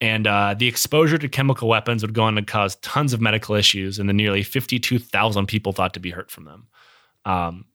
And 0.02 0.28
uh, 0.28 0.56
the 0.58 0.68
exposure 0.68 1.18
to 1.18 1.28
chemical 1.28 1.68
weapons 1.68 2.02
would 2.04 2.14
go 2.14 2.24
on 2.24 2.36
to 2.36 2.42
cause 2.42 2.78
tons 2.78 3.12
of 3.12 3.20
medical 3.20 3.56
issues, 3.56 4.00
and 4.00 4.08
the 4.08 4.14
nearly 4.14 4.44
52,000 4.44 5.46
people 5.46 5.74
thought 5.74 5.94
to 5.96 6.00
be 6.00 6.10
hurt 6.12 6.32
from 6.32 6.46
them. 6.46 6.68
Um, 7.26 7.66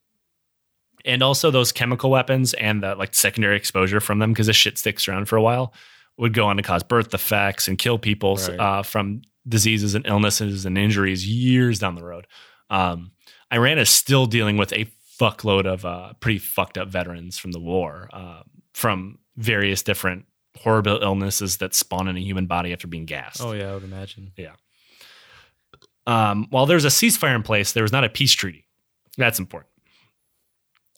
and 1.04 1.22
also, 1.22 1.50
those 1.50 1.70
chemical 1.70 2.10
weapons 2.10 2.54
and 2.54 2.82
the 2.82 2.94
like 2.94 3.14
secondary 3.14 3.56
exposure 3.56 4.00
from 4.00 4.20
them, 4.20 4.32
because 4.32 4.46
this 4.46 4.56
shit 4.56 4.78
sticks 4.78 5.06
around 5.06 5.26
for 5.26 5.36
a 5.36 5.42
while, 5.42 5.74
would 6.16 6.32
go 6.32 6.46
on 6.46 6.56
to 6.56 6.62
cause 6.62 6.82
birth 6.82 7.10
defects 7.10 7.68
and 7.68 7.76
kill 7.76 7.98
people 7.98 8.36
Right. 8.36 8.58
uh, 8.58 8.82
from 8.82 9.20
diseases 9.46 9.94
and 9.94 10.06
illnesses 10.06 10.64
and 10.64 10.78
injuries 10.78 11.28
years 11.28 11.78
down 11.78 11.94
the 11.94 12.04
road. 12.04 12.26
Um, 12.70 13.12
Iran 13.52 13.78
is 13.78 13.90
still 13.90 14.24
dealing 14.24 14.56
with 14.56 14.72
a 14.72 14.86
fuckload 15.18 15.66
of 15.66 15.84
uh, 15.84 16.12
pretty 16.20 16.38
fucked 16.38 16.78
up 16.78 16.88
veterans 16.88 17.38
from 17.38 17.52
the 17.52 17.60
war, 17.60 18.08
uh, 18.12 18.42
from 18.72 19.18
various 19.36 19.82
different 19.82 20.26
horrible 20.56 20.98
illnesses 21.02 21.58
that 21.58 21.74
spawn 21.74 22.08
in 22.08 22.16
a 22.16 22.20
human 22.20 22.46
body 22.46 22.72
after 22.72 22.86
being 22.86 23.06
gassed. 23.06 23.40
Oh 23.40 23.52
yeah, 23.52 23.70
I 23.70 23.74
would 23.74 23.84
imagine. 23.84 24.32
Yeah. 24.36 24.52
Um, 26.06 26.46
while 26.50 26.66
there's 26.66 26.84
a 26.84 26.88
ceasefire 26.88 27.34
in 27.34 27.42
place, 27.42 27.72
there 27.72 27.82
was 27.82 27.92
not 27.92 28.04
a 28.04 28.08
peace 28.08 28.32
treaty. 28.32 28.66
That's 29.16 29.38
important. 29.38 29.70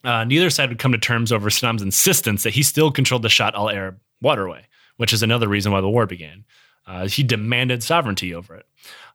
Uh, 0.03 0.25
neither 0.25 0.51
side 0.51 0.69
would 0.69 0.79
come 0.79 0.93
to 0.93 0.99
terms 0.99 1.33
over 1.33 1.51
Saddam's 1.51 1.83
insistence 1.83 2.43
that 2.43 2.55
he 2.55 2.63
still 2.63 2.91
controlled 2.91 3.23
the 3.23 3.29
Shatt 3.29 3.55
al 3.55 3.71
Arab 3.71 3.99
waterway, 4.21 4.67
which 4.97 5.13
is 5.13 5.23
another 5.23 5.49
reason 5.49 5.73
why 5.73 5.81
the 5.81 5.89
war 5.89 6.07
began. 6.07 6.45
Uh, 6.87 7.09
he 7.09 7.23
demanded 7.23 7.83
sovereignty 7.83 8.33
over 8.35 8.55
it. 8.55 8.67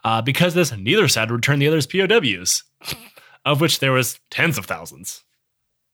Uh, 0.04 0.22
because 0.22 0.54
of 0.54 0.56
this, 0.56 0.76
neither 0.78 1.08
side 1.08 1.30
would 1.32 1.38
return 1.38 1.60
the 1.60 1.68
other's 1.68 1.88
POWs, 1.88 2.64
of 3.46 3.62
which 3.62 3.80
there 3.80 3.92
was 3.92 4.20
tens 4.30 4.58
of 4.58 4.66
thousands. 4.66 5.24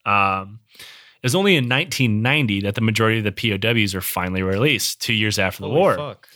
Um, 0.05 0.59
it 0.77 1.23
was 1.23 1.35
only 1.35 1.55
in 1.55 1.67
1990 1.67 2.61
that 2.61 2.75
the 2.75 2.81
majority 2.81 3.17
of 3.19 3.23
the 3.23 3.31
POWs 3.31 3.93
were 3.93 4.01
finally 4.01 4.43
released, 4.43 5.01
two 5.01 5.13
years 5.13 5.39
after 5.39 5.61
the 5.63 5.67
Holy 5.67 5.79
war. 5.79 5.95
Fuck. 5.95 6.27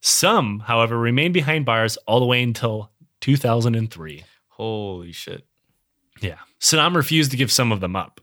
Some, 0.00 0.60
however, 0.60 0.96
remained 0.98 1.34
behind 1.34 1.66
bars 1.66 1.96
all 2.06 2.20
the 2.20 2.26
way 2.26 2.42
until 2.42 2.90
2003. 3.20 4.24
Holy 4.48 5.12
shit. 5.12 5.44
Yeah. 6.20 6.38
Saddam 6.60 6.94
refused 6.94 7.30
to 7.32 7.36
give 7.36 7.50
some 7.52 7.72
of 7.72 7.80
them 7.80 7.96
up. 7.96 8.20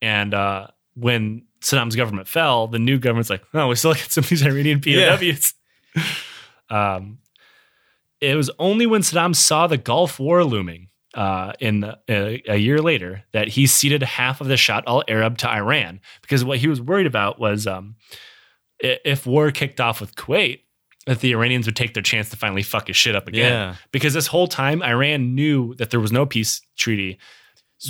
And 0.00 0.34
uh, 0.34 0.68
when 0.94 1.42
Saddam's 1.60 1.96
government 1.96 2.28
fell, 2.28 2.68
the 2.68 2.78
new 2.78 2.98
government's 2.98 3.30
like, 3.30 3.42
oh, 3.54 3.68
we 3.68 3.74
still 3.74 3.94
got 3.94 4.10
some 4.10 4.22
of 4.24 4.28
these 4.30 4.44
Iranian 4.44 4.80
Yeah. 4.86 5.16
POWs. 5.16 5.54
Um, 6.70 7.18
it 8.20 8.34
was 8.36 8.50
only 8.58 8.86
when 8.86 9.02
Saddam 9.02 9.34
saw 9.34 9.66
the 9.66 9.78
Gulf 9.78 10.20
War 10.20 10.44
looming 10.44 10.88
uh, 11.14 11.52
in 11.60 11.80
the, 11.80 11.98
a, 12.08 12.42
a 12.48 12.56
year 12.56 12.78
later 12.78 13.24
that 13.32 13.48
he 13.48 13.66
ceded 13.66 14.02
half 14.02 14.40
of 14.40 14.48
the 14.48 14.56
Shatt 14.56 14.84
al 14.86 15.02
Arab 15.08 15.38
to 15.38 15.50
Iran 15.50 16.00
because 16.22 16.44
what 16.44 16.58
he 16.58 16.68
was 16.68 16.80
worried 16.80 17.06
about 17.06 17.38
was 17.40 17.66
um, 17.66 17.96
if 18.80 19.26
war 19.26 19.50
kicked 19.50 19.80
off 19.80 20.00
with 20.00 20.14
Kuwait, 20.14 20.60
that 21.06 21.20
the 21.20 21.32
Iranians 21.32 21.66
would 21.66 21.76
take 21.76 21.94
their 21.94 22.02
chance 22.02 22.28
to 22.30 22.36
finally 22.36 22.62
fuck 22.62 22.88
his 22.88 22.96
shit 22.96 23.16
up 23.16 23.28
again. 23.28 23.50
Yeah. 23.52 23.74
Because 23.92 24.12
this 24.12 24.26
whole 24.26 24.46
time, 24.46 24.82
Iran 24.82 25.34
knew 25.34 25.74
that 25.76 25.90
there 25.90 26.00
was 26.00 26.12
no 26.12 26.26
peace 26.26 26.60
treaty. 26.76 27.18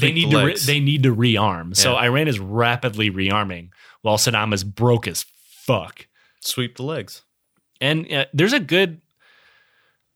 they 0.01 0.12
need 0.12 0.31
the 0.31 0.39
to 0.39 0.47
re- 0.47 0.59
they 0.64 0.79
need 0.79 1.03
to 1.03 1.14
rearm. 1.14 1.75
So 1.77 1.97
Iran 1.97 2.29
is 2.29 2.39
rapidly 2.39 3.11
rearming 3.11 3.71
while 4.03 4.19
Saddam 4.19 4.55
is 4.55 4.62
broke 4.62 5.09
as 5.09 5.25
fuck 5.41 6.07
Sweep 6.41 6.77
the 6.77 6.85
legs. 6.85 7.23
and 7.81 8.11
uh, 8.12 8.27
there's 8.33 8.53
a 8.53 8.61
good 8.61 9.01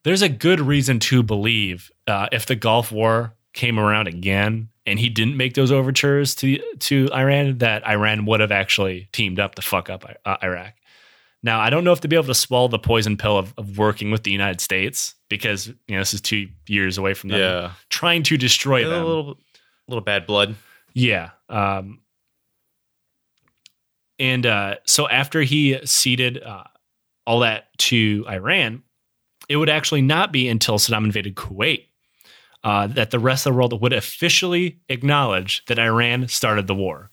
there's 0.05 0.23
a 0.23 0.29
good 0.29 0.61
reason 0.61 0.99
to 1.01 1.23
believe 1.23 1.91
uh, 2.07 2.29
if 2.33 2.47
the 2.47 2.57
Gulf 2.57 2.91
War 2.93 3.35
came 3.53 3.79
around 3.79 4.09
again 4.09 4.69
and 4.87 4.99
he 4.99 5.09
didn't 5.09 5.37
make 5.37 5.55
those 5.55 5.71
overtures 5.71 6.35
to 6.37 6.59
to 6.81 7.09
Iran 7.13 7.59
that 7.59 7.87
Iran 7.87 8.25
would 8.27 8.41
have 8.41 8.51
actually 8.53 9.09
teamed 9.13 9.39
up 9.39 9.55
to 9.57 9.63
fuck 9.63 9.89
up 9.91 10.05
uh, 10.25 10.37
Iraq. 10.43 10.75
Now 11.45 11.61
I 11.61 11.71
don't 11.71 11.85
know 11.85 11.93
if 11.93 12.01
to 12.01 12.09
be 12.09 12.17
able 12.17 12.27
to 12.27 12.35
swallow 12.35 12.69
the 12.69 12.79
poison 12.79 13.17
pill 13.17 13.37
of, 13.39 13.53
of 13.59 13.79
working 13.79 14.11
with 14.11 14.23
the 14.23 14.31
United 14.33 14.61
States 14.61 15.15
because 15.29 15.67
you 15.69 15.75
know 15.91 15.99
this 16.01 16.15
is 16.15 16.21
two 16.21 16.49
years 16.67 16.99
away 16.99 17.15
from 17.15 17.31
them 17.31 17.41
Yeah. 17.41 17.73
trying 17.91 18.23
to 18.25 18.37
destroy 18.37 18.85
a 18.87 18.89
them. 18.89 19.05
little, 19.05 19.39
little 19.89 20.03
bad 20.05 20.27
blood. 20.27 20.55
Yeah. 20.95 21.31
Um, 21.49 22.01
and 24.19 24.47
uh, 24.47 24.77
so 24.87 25.09
after 25.09 25.43
he 25.43 25.79
ceded 25.85 26.43
uh, 26.43 26.65
all 27.27 27.41
that 27.41 27.67
to 27.79 28.25
Iran, 28.29 28.83
it 29.49 29.57
would 29.57 29.69
actually 29.71 30.03
not 30.03 30.33
be 30.33 30.49
until 30.49 30.79
Saddam 30.79 31.05
invaded 31.05 31.35
Kuwait 31.37 31.87
uh, 32.65 32.87
that 32.89 33.11
the 33.11 33.19
rest 33.19 33.47
of 33.47 33.53
the 33.53 33.57
world 33.57 33.81
would 33.83 33.93
officially 33.93 34.79
acknowledge 34.89 35.65
that 35.67 35.79
Iran 35.79 36.29
started 36.29 36.67
the 36.67 36.75
war. 36.75 37.11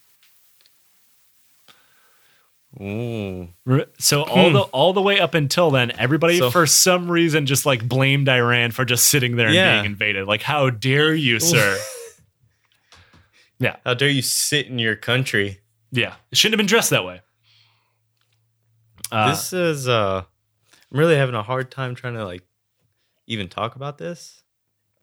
Ooh. 2.79 3.49
So 3.97 4.23
all 4.23 4.51
the 4.51 4.59
all 4.61 4.93
the 4.93 5.01
way 5.01 5.19
up 5.19 5.33
until 5.33 5.71
then, 5.71 5.91
everybody 5.97 6.37
So- 6.37 6.51
for 6.51 6.67
some 6.67 7.09
reason 7.09 7.45
just 7.47 7.65
like 7.65 7.87
blamed 7.87 8.29
Iran 8.29 8.71
for 8.71 8.85
just 8.85 9.07
sitting 9.07 9.35
there 9.37 9.47
and 9.47 9.55
Yeah. 9.55 9.81
being 9.81 9.85
invaded. 9.91 10.27
Like, 10.27 10.43
how 10.43 10.69
dare 10.69 11.13
you, 11.15 11.39
sir? 11.39 11.79
yeah, 13.59 13.77
How 13.83 13.95
dare 13.95 14.09
you 14.09 14.21
sit 14.21 14.67
in 14.67 14.77
your 14.77 14.95
country? 14.95 15.61
yeah. 15.91 16.15
It 16.31 16.37
shouldn't 16.37 16.53
have 16.53 16.59
been 16.59 16.67
dressed 16.69 16.91
that 16.91 17.03
way. 17.05 17.21
Uh, 19.11 19.31
this 19.31 19.51
is 19.51 19.87
uh 19.87 20.23
I'm 20.91 20.99
really 20.99 21.15
having 21.15 21.35
a 21.35 21.43
hard 21.43 21.69
time 21.71 21.95
trying 21.95 22.15
to 22.15 22.25
like 22.25 22.43
even 23.27 23.47
talk 23.47 23.75
about 23.75 23.97
this 23.97 24.43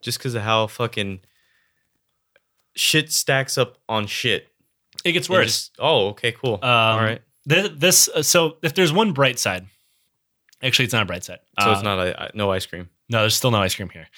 just 0.01 0.19
because 0.19 0.35
of 0.35 0.43
how 0.43 0.67
fucking 0.67 1.21
shit 2.75 3.13
stacks 3.13 3.57
up 3.57 3.79
on 3.89 4.07
shit. 4.07 4.49
it 5.05 5.13
gets 5.13 5.29
worse. 5.31 5.47
just- 5.69 5.77
oh, 5.79 6.09
okay, 6.09 6.33
cool. 6.33 6.55
Um, 6.55 6.61
All 6.63 6.99
right. 6.99 7.23
This, 7.45 7.71
this 7.77 8.09
uh, 8.09 8.23
so 8.23 8.57
if 8.63 8.75
there's 8.75 8.93
one 8.93 9.13
bright 9.13 9.39
side, 9.39 9.67
actually, 10.63 10.87
it's 10.87 10.93
not 10.95 11.03
a 11.03 11.07
bright 11.07 11.23
side. 11.25 11.39
So 11.61 11.69
Uh, 11.71 11.73
it's 11.73 11.83
not 11.83 11.99
a, 12.01 12.31
no 12.35 12.51
ice 12.51 12.67
cream. 12.67 12.89
No, 13.09 13.21
there's 13.21 13.37
still 13.37 13.53
no 13.53 13.59
ice 13.63 13.75
cream 13.77 13.89
here. 13.89 14.09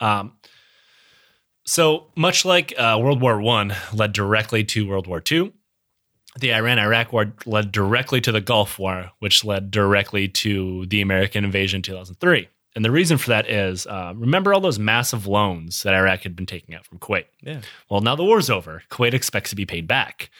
Um, 0.00 0.32
so 1.66 2.10
much 2.16 2.46
like 2.46 2.72
uh, 2.78 2.98
World 3.02 3.20
War 3.20 3.38
One 3.40 3.74
led 3.92 4.12
directly 4.14 4.64
to 4.64 4.88
World 4.88 5.06
War 5.06 5.20
Two, 5.20 5.52
the 6.38 6.54
Iran-Iraq 6.54 7.12
War 7.12 7.32
led 7.44 7.72
directly 7.72 8.20
to 8.20 8.32
the 8.32 8.40
Gulf 8.40 8.78
War, 8.78 9.10
which 9.18 9.44
led 9.44 9.70
directly 9.70 10.28
to 10.28 10.86
the 10.86 11.00
American 11.00 11.44
invasion 11.44 11.78
in 11.78 11.82
2003. 11.82 12.48
And 12.76 12.84
the 12.84 12.90
reason 12.90 13.18
for 13.18 13.30
that 13.30 13.50
is, 13.50 13.86
uh, 13.86 14.12
remember 14.14 14.54
all 14.54 14.60
those 14.60 14.78
massive 14.78 15.26
loans 15.26 15.82
that 15.82 15.94
Iraq 15.94 16.22
had 16.22 16.36
been 16.36 16.46
taking 16.46 16.74
out 16.74 16.86
from 16.86 16.98
Kuwait. 16.98 17.24
Yeah. 17.42 17.62
Well, 17.88 18.00
now 18.00 18.14
the 18.14 18.24
war's 18.24 18.48
over. 18.48 18.84
Kuwait 18.90 19.12
expects 19.12 19.50
to 19.50 19.56
be 19.56 19.66
paid 19.66 19.88
back. 19.88 20.30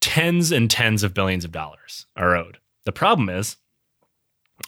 Tens 0.00 0.52
and 0.52 0.70
tens 0.70 1.02
of 1.02 1.14
billions 1.14 1.44
of 1.44 1.50
dollars 1.50 2.06
are 2.16 2.36
owed. 2.36 2.58
The 2.84 2.92
problem 2.92 3.28
is, 3.28 3.56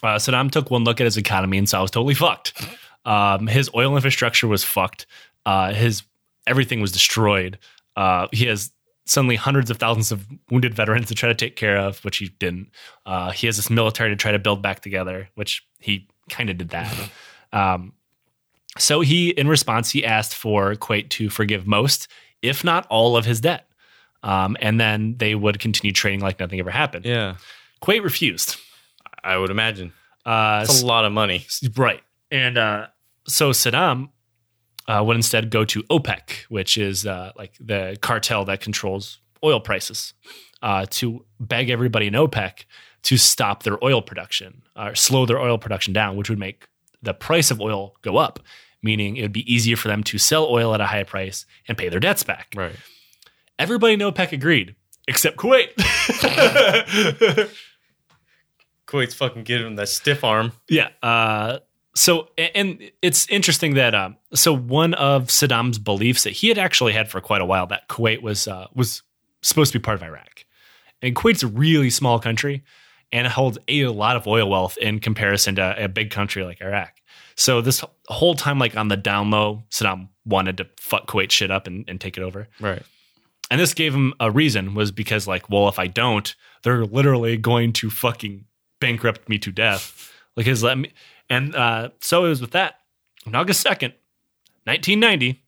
uh, 0.03 0.17
Saddam 0.17 0.51
took 0.51 0.69
one 0.69 0.83
look 0.83 0.99
at 0.99 1.05
his 1.05 1.17
economy 1.17 1.57
and 1.57 1.67
saw 1.67 1.79
it 1.79 1.83
was 1.83 1.91
totally 1.91 2.13
fucked. 2.13 2.61
Um, 3.05 3.47
his 3.47 3.69
oil 3.73 3.95
infrastructure 3.95 4.47
was 4.47 4.63
fucked. 4.63 5.05
Uh, 5.45 5.73
his 5.73 6.03
everything 6.45 6.81
was 6.81 6.91
destroyed. 6.91 7.57
Uh, 7.95 8.27
he 8.31 8.45
has 8.45 8.71
suddenly 9.11 9.35
hundreds 9.35 9.69
of 9.69 9.77
thousands 9.77 10.11
of 10.11 10.25
wounded 10.49 10.73
veterans 10.73 11.07
to 11.07 11.15
try 11.15 11.27
to 11.27 11.35
take 11.35 11.55
care 11.55 11.77
of, 11.77 12.03
which 12.05 12.17
he 12.17 12.29
didn't. 12.39 12.69
Uh, 13.05 13.31
he 13.31 13.45
has 13.45 13.57
this 13.57 13.69
military 13.69 14.09
to 14.09 14.15
try 14.15 14.31
to 14.31 14.39
build 14.39 14.61
back 14.61 14.79
together, 14.79 15.29
which 15.35 15.65
he 15.79 16.07
kind 16.29 16.49
of 16.49 16.57
did 16.57 16.69
that. 16.69 17.09
Um, 17.51 17.93
so 18.77 19.01
he, 19.01 19.31
in 19.31 19.49
response, 19.49 19.91
he 19.91 20.05
asked 20.05 20.33
for 20.33 20.75
Kuwait 20.75 21.09
to 21.09 21.29
forgive 21.29 21.67
most, 21.67 22.07
if 22.41 22.63
not 22.63 22.87
all, 22.89 23.17
of 23.17 23.25
his 23.25 23.41
debt. 23.41 23.67
Um, 24.23 24.55
and 24.61 24.79
then 24.79 25.15
they 25.17 25.35
would 25.35 25.59
continue 25.59 25.91
trading 25.91 26.21
like 26.21 26.39
nothing 26.39 26.59
ever 26.59 26.71
happened. 26.71 27.05
Yeah. 27.05 27.35
Kuwait 27.81 28.03
refused. 28.03 28.55
I 29.23 29.35
would 29.37 29.49
imagine. 29.51 29.91
Uh, 30.25 30.61
It's 30.63 30.81
a 30.81 30.85
lot 30.85 31.03
of 31.03 31.11
money. 31.11 31.45
Right. 31.75 32.01
And 32.29 32.57
uh, 32.57 32.87
so 33.27 33.51
Saddam 33.51 34.09
uh, 34.87 35.03
would 35.05 35.15
instead 35.15 35.49
go 35.49 35.65
to 35.65 35.83
OPEC, 35.83 36.43
which 36.49 36.77
is 36.77 37.05
uh, 37.05 37.31
like 37.37 37.53
the 37.59 37.97
cartel 38.01 38.45
that 38.45 38.61
controls 38.61 39.19
oil 39.43 39.59
prices, 39.59 40.13
uh, 40.61 40.85
to 40.89 41.25
beg 41.39 41.69
everybody 41.69 42.07
in 42.07 42.13
OPEC 42.13 42.65
to 43.03 43.17
stop 43.17 43.63
their 43.63 43.83
oil 43.83 44.01
production 44.01 44.61
or 44.75 44.93
slow 44.95 45.25
their 45.25 45.39
oil 45.39 45.57
production 45.57 45.93
down, 45.93 46.15
which 46.15 46.29
would 46.29 46.39
make 46.39 46.67
the 47.01 47.13
price 47.13 47.49
of 47.51 47.59
oil 47.59 47.95
go 48.01 48.17
up, 48.17 48.39
meaning 48.83 49.17
it 49.17 49.23
would 49.23 49.33
be 49.33 49.51
easier 49.51 49.75
for 49.75 49.87
them 49.87 50.03
to 50.03 50.17
sell 50.17 50.45
oil 50.45 50.73
at 50.73 50.81
a 50.81 50.85
high 50.85 51.03
price 51.03 51.45
and 51.67 51.77
pay 51.77 51.89
their 51.89 51.99
debts 51.99 52.23
back. 52.23 52.53
Right. 52.55 52.75
Everybody 53.57 53.93
in 53.93 53.99
OPEC 53.99 54.31
agreed, 54.31 54.75
except 55.07 55.37
Kuwait. 55.37 55.73
Kuwait's 58.87 59.13
fucking 59.13 59.43
giving 59.43 59.65
them 59.65 59.75
that 59.77 59.89
stiff 59.89 60.23
arm. 60.23 60.51
Yeah. 60.67 60.89
Uh, 61.01 61.59
so, 61.95 62.29
and 62.37 62.91
it's 63.01 63.27
interesting 63.29 63.73
that 63.75 63.93
um, 63.93 64.17
so 64.33 64.55
one 64.55 64.93
of 64.93 65.27
Saddam's 65.27 65.77
beliefs 65.79 66.23
that 66.23 66.31
he 66.31 66.47
had 66.47 66.57
actually 66.57 66.93
had 66.93 67.09
for 67.09 67.19
quite 67.19 67.41
a 67.41 67.45
while 67.45 67.67
that 67.67 67.87
Kuwait 67.89 68.21
was 68.21 68.47
uh, 68.47 68.67
was 68.73 69.03
supposed 69.41 69.73
to 69.73 69.79
be 69.79 69.83
part 69.83 69.95
of 69.95 70.03
Iraq, 70.03 70.45
and 71.01 71.15
Kuwait's 71.15 71.43
a 71.43 71.47
really 71.47 71.89
small 71.89 72.19
country 72.19 72.63
and 73.11 73.27
it 73.27 73.33
holds 73.33 73.57
a 73.67 73.87
lot 73.87 74.15
of 74.15 74.27
oil 74.27 74.49
wealth 74.49 74.77
in 74.77 74.99
comparison 74.99 75.55
to 75.55 75.83
a 75.83 75.87
big 75.87 76.11
country 76.11 76.43
like 76.43 76.61
Iraq. 76.61 76.93
So 77.35 77.61
this 77.61 77.83
whole 78.07 78.35
time, 78.35 78.59
like 78.59 78.77
on 78.77 78.87
the 78.87 78.97
down 78.97 79.31
low, 79.31 79.63
Saddam 79.69 80.09
wanted 80.25 80.57
to 80.57 80.67
fuck 80.77 81.07
Kuwait 81.07 81.31
shit 81.31 81.51
up 81.51 81.67
and, 81.67 81.85
and 81.87 81.99
take 81.99 82.17
it 82.17 82.23
over. 82.23 82.47
Right. 82.59 82.83
And 83.49 83.59
this 83.59 83.73
gave 83.73 83.93
him 83.93 84.13
a 84.19 84.31
reason 84.31 84.75
was 84.75 84.91
because 84.91 85.27
like, 85.27 85.49
well, 85.49 85.67
if 85.67 85.77
I 85.77 85.87
don't, 85.87 86.33
they're 86.63 86.85
literally 86.85 87.37
going 87.37 87.73
to 87.73 87.89
fucking 87.89 88.45
bankrupt 88.79 89.27
me 89.27 89.37
to 89.39 89.51
death. 89.51 90.11
Like 90.37 90.45
his 90.45 90.63
let 90.63 90.77
me 90.77 90.93
and 91.31 91.55
uh, 91.55 91.89
so 92.01 92.25
it 92.25 92.29
was 92.29 92.41
with 92.41 92.51
that. 92.51 92.75
On 93.25 93.33
August 93.35 93.65
2nd, 93.65 93.93
1990, 94.65 95.41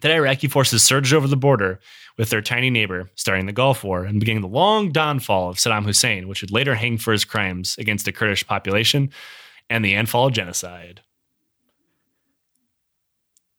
that 0.00 0.10
Iraqi 0.10 0.48
forces 0.48 0.82
surged 0.82 1.12
over 1.14 1.26
the 1.28 1.36
border 1.36 1.78
with 2.18 2.30
their 2.30 2.40
tiny 2.42 2.70
neighbor, 2.70 3.10
starting 3.14 3.46
the 3.46 3.52
Gulf 3.52 3.84
War 3.84 4.04
and 4.04 4.18
beginning 4.20 4.42
the 4.42 4.48
long 4.48 4.90
downfall 4.92 5.50
of 5.50 5.56
Saddam 5.56 5.84
Hussein, 5.84 6.28
which 6.28 6.40
would 6.42 6.50
later 6.50 6.74
hang 6.74 6.98
for 6.98 7.12
his 7.12 7.24
crimes 7.24 7.76
against 7.78 8.04
the 8.04 8.12
Kurdish 8.12 8.46
population 8.46 9.10
and 9.70 9.84
the 9.84 9.94
Anfal 9.94 10.32
genocide. 10.32 11.00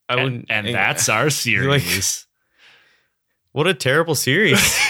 I 0.09 0.13
And, 0.15 0.23
wouldn't. 0.23 0.45
and 0.49 0.67
that's 0.73 1.09
our 1.09 1.25
like- 1.25 1.31
series. 1.33 2.25
what 3.51 3.67
a 3.67 3.73
terrible 3.73 4.15
series. 4.15 4.59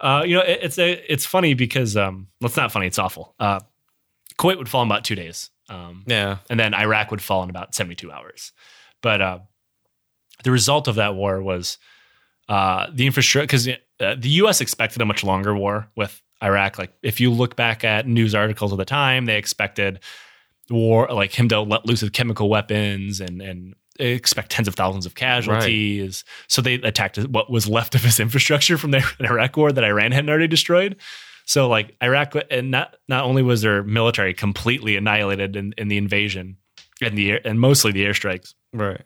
uh, 0.00 0.22
you 0.24 0.36
know, 0.36 0.42
it, 0.42 0.60
it's 0.62 0.78
a, 0.78 0.92
it's 1.12 1.26
funny 1.26 1.54
because 1.54 1.96
um, 1.96 2.28
well, 2.40 2.46
it's 2.48 2.56
not 2.56 2.72
funny. 2.72 2.86
It's 2.86 2.98
awful. 2.98 3.34
Uh, 3.38 3.60
Kuwait 4.36 4.58
would 4.58 4.68
fall 4.68 4.82
in 4.82 4.88
about 4.88 5.04
two 5.04 5.14
days, 5.14 5.50
um, 5.68 6.04
yeah. 6.06 6.38
and 6.50 6.58
then 6.58 6.74
Iraq 6.74 7.10
would 7.10 7.22
fall 7.22 7.42
in 7.42 7.50
about 7.50 7.74
seventy-two 7.74 8.10
hours. 8.10 8.52
But 9.00 9.20
uh, 9.20 9.38
the 10.44 10.50
result 10.50 10.88
of 10.88 10.96
that 10.96 11.14
war 11.14 11.42
was 11.42 11.78
uh, 12.48 12.86
the 12.92 13.06
infrastructure 13.06 13.46
because 13.46 13.68
uh, 13.68 14.14
the 14.18 14.28
U.S. 14.30 14.60
expected 14.60 15.00
a 15.02 15.06
much 15.06 15.24
longer 15.24 15.54
war 15.54 15.88
with 15.96 16.20
Iraq. 16.42 16.78
Like 16.78 16.92
if 17.02 17.20
you 17.20 17.30
look 17.30 17.56
back 17.56 17.84
at 17.84 18.06
news 18.06 18.34
articles 18.34 18.72
of 18.72 18.78
the 18.78 18.84
time, 18.84 19.26
they 19.26 19.36
expected 19.36 20.00
war 20.70 21.08
like 21.10 21.32
him 21.32 21.48
to 21.48 21.60
let 21.60 21.86
loose 21.86 22.02
with 22.02 22.12
chemical 22.12 22.48
weapons 22.48 23.20
and 23.20 23.40
and 23.40 23.74
expect 23.98 24.50
tens 24.50 24.68
of 24.68 24.74
thousands 24.74 25.06
of 25.06 25.14
casualties. 25.14 26.24
So 26.48 26.62
they 26.62 26.74
attacked 26.74 27.18
what 27.28 27.50
was 27.50 27.68
left 27.68 27.94
of 27.94 28.02
his 28.02 28.18
infrastructure 28.26 28.78
from 28.78 28.90
the 28.90 29.04
Iraq 29.20 29.56
war 29.56 29.70
that 29.72 29.84
Iran 29.84 30.12
hadn't 30.12 30.30
already 30.30 30.48
destroyed. 30.48 30.96
So 31.44 31.68
like 31.68 31.96
Iraq, 32.02 32.34
and 32.50 32.70
not 32.70 32.96
not 33.08 33.24
only 33.24 33.42
was 33.42 33.62
their 33.62 33.82
military 33.82 34.34
completely 34.34 34.96
annihilated 34.96 35.56
in, 35.56 35.74
in 35.76 35.88
the 35.88 35.96
invasion 35.98 36.56
and 37.00 37.16
the 37.18 37.40
and 37.44 37.60
mostly 37.60 37.92
the 37.92 38.04
airstrikes, 38.04 38.54
Right. 38.72 39.02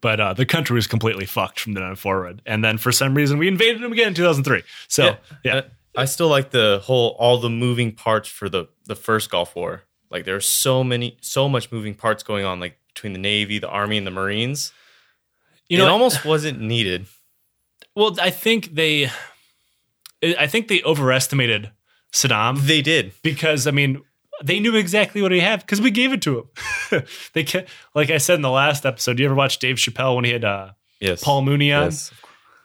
but 0.00 0.20
uh, 0.20 0.34
the 0.34 0.46
country 0.46 0.74
was 0.74 0.86
completely 0.86 1.24
fucked 1.26 1.58
from 1.60 1.72
then 1.74 1.82
on 1.82 1.96
forward. 1.96 2.42
And 2.46 2.62
then 2.64 2.78
for 2.78 2.92
some 2.92 3.14
reason 3.14 3.38
we 3.38 3.48
invaded 3.48 3.82
them 3.82 3.92
again 3.92 4.08
in 4.08 4.14
2003. 4.14 4.62
So 4.88 5.16
yeah, 5.44 5.54
Uh, 5.56 5.62
I 5.96 6.04
still 6.04 6.28
like 6.28 6.50
the 6.50 6.80
whole 6.84 7.16
all 7.18 7.38
the 7.38 7.50
moving 7.50 7.92
parts 7.92 8.28
for 8.28 8.48
the 8.48 8.66
the 8.86 8.94
first 8.94 9.30
Gulf 9.30 9.56
War. 9.56 9.82
Like 10.10 10.24
there's 10.24 10.46
so 10.46 10.84
many, 10.84 11.18
so 11.20 11.48
much 11.48 11.70
moving 11.72 11.94
parts 11.94 12.22
going 12.22 12.44
on, 12.44 12.60
like 12.60 12.78
between 12.94 13.12
the 13.14 13.18
Navy, 13.18 13.58
the 13.58 13.68
Army, 13.68 13.96
and 13.98 14.06
the 14.06 14.10
Marines. 14.10 14.72
you 15.68 15.76
know, 15.78 15.86
it 15.86 15.90
almost 15.90 16.24
wasn't 16.24 16.60
needed. 16.60 17.06
well, 17.94 18.16
I 18.20 18.30
think 18.30 18.74
they, 18.74 19.10
I 20.22 20.46
think 20.46 20.68
they 20.68 20.82
overestimated 20.82 21.70
Saddam 22.12 22.60
They 22.60 22.82
did. 22.82 23.12
because 23.22 23.66
I 23.66 23.70
mean 23.70 24.02
they 24.42 24.60
knew 24.60 24.76
exactly 24.76 25.20
what 25.22 25.32
he 25.32 25.40
had 25.40 25.60
because 25.60 25.80
we 25.80 25.90
gave 25.90 26.12
it 26.12 26.22
to 26.22 26.38
him. 26.92 27.02
they 27.32 27.44
ca 27.44 27.64
like 27.94 28.10
I 28.10 28.18
said 28.18 28.34
in 28.36 28.42
the 28.42 28.50
last 28.50 28.86
episode. 28.86 29.16
Do 29.16 29.22
you 29.22 29.28
ever 29.28 29.34
watch 29.34 29.58
Dave 29.58 29.76
Chappelle 29.76 30.14
when 30.16 30.24
he 30.24 30.30
had 30.32 30.44
uh, 30.44 30.70
Yes. 31.00 31.22
Paul 31.22 31.42
Mooney 31.42 31.72
on? 31.72 31.84
Yes. 31.84 32.12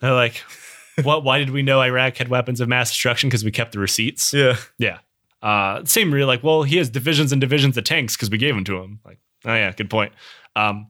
They're 0.00 0.12
like, 0.12 0.42
what? 1.02 1.24
Why 1.24 1.38
did 1.38 1.50
we 1.50 1.62
know 1.62 1.80
Iraq 1.80 2.16
had 2.16 2.28
weapons 2.28 2.60
of 2.60 2.68
mass 2.68 2.90
destruction? 2.90 3.28
Because 3.28 3.44
we 3.44 3.50
kept 3.50 3.72
the 3.72 3.78
receipts. 3.78 4.32
Yeah. 4.32 4.56
Yeah. 4.78 4.98
Uh, 5.42 5.84
same 5.84 6.12
real 6.12 6.26
like, 6.26 6.42
well, 6.42 6.62
he 6.62 6.76
has 6.78 6.88
divisions 6.88 7.30
and 7.32 7.40
divisions 7.40 7.76
of 7.76 7.84
tanks 7.84 8.16
because 8.16 8.30
we 8.30 8.38
gave 8.38 8.54
them 8.54 8.64
to 8.64 8.76
him. 8.78 9.00
Like, 9.04 9.18
oh 9.44 9.54
yeah, 9.54 9.72
good 9.72 9.90
point. 9.90 10.12
Um, 10.56 10.88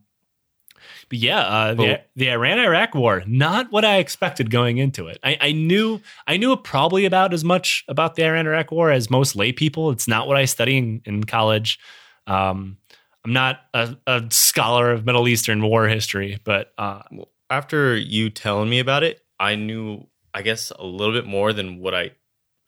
but 1.08 1.18
yeah, 1.18 1.40
uh, 1.40 1.74
the, 1.74 1.84
the 2.16 2.30
Iran 2.30 2.58
Iraq 2.58 2.94
War, 2.94 3.22
not 3.26 3.70
what 3.70 3.84
I 3.84 3.98
expected 3.98 4.50
going 4.50 4.78
into 4.78 5.06
it. 5.08 5.18
I, 5.22 5.36
I 5.40 5.52
knew 5.52 6.00
I 6.26 6.36
knew 6.36 6.56
probably 6.56 7.04
about 7.04 7.32
as 7.34 7.44
much 7.44 7.84
about 7.88 8.14
the 8.14 8.24
Iran 8.24 8.46
Iraq 8.46 8.70
War 8.70 8.90
as 8.90 9.10
most 9.10 9.36
lay 9.36 9.52
people. 9.52 9.90
It's 9.90 10.08
not 10.08 10.26
what 10.26 10.36
I 10.36 10.44
study 10.44 10.78
in, 10.78 11.02
in 11.04 11.24
college. 11.24 11.78
Um, 12.26 12.78
I'm 13.24 13.32
not 13.32 13.60
a, 13.72 13.96
a 14.06 14.24
scholar 14.30 14.90
of 14.90 15.06
Middle 15.06 15.28
Eastern 15.28 15.62
war 15.62 15.88
history, 15.88 16.40
but 16.44 16.72
uh, 16.76 17.02
After 17.50 17.96
you 17.96 18.30
telling 18.30 18.68
me 18.68 18.80
about 18.80 19.02
it, 19.02 19.22
I 19.38 19.56
knew, 19.56 20.06
I 20.32 20.42
guess, 20.42 20.70
a 20.70 20.84
little 20.84 21.14
bit 21.14 21.26
more 21.26 21.52
than 21.52 21.80
what 21.80 21.94
I, 21.94 22.12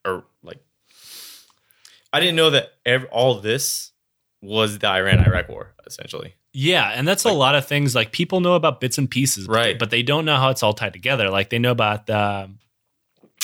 or 0.07 0.25
like, 0.43 0.59
I 2.13 2.21
didn't 2.21 2.37
know 2.37 2.51
that 2.51 2.71
ev- 2.85 3.07
all 3.11 3.41
this 3.41 3.93
was 4.41 4.79
the 4.79 4.87
Iran 4.89 5.19
Iraq 5.19 5.49
War, 5.49 5.75
essentially. 5.87 6.35
Yeah, 6.59 6.91
and 6.95 7.07
that's 7.07 7.25
a 7.25 7.33
lot 7.33 7.55
of 7.55 7.67
things. 7.67 7.95
Like 7.95 8.13
people 8.13 8.41
know 8.41 8.55
about 8.55 8.81
bits 8.81 8.97
and 8.97 9.11
pieces, 9.11 9.47
Right. 9.47 9.79
But 9.79 9.91
they 9.91 10.03
don't 10.03 10.25
know 10.25 10.37
how 10.37 10.49
it's 10.49 10.63
all 10.63 10.73
tied 10.73 10.95
together. 10.95 11.29
Like 11.29 11.51
they 11.51 11.59
know 11.59 11.71
about 11.71 12.07
the 12.07 12.51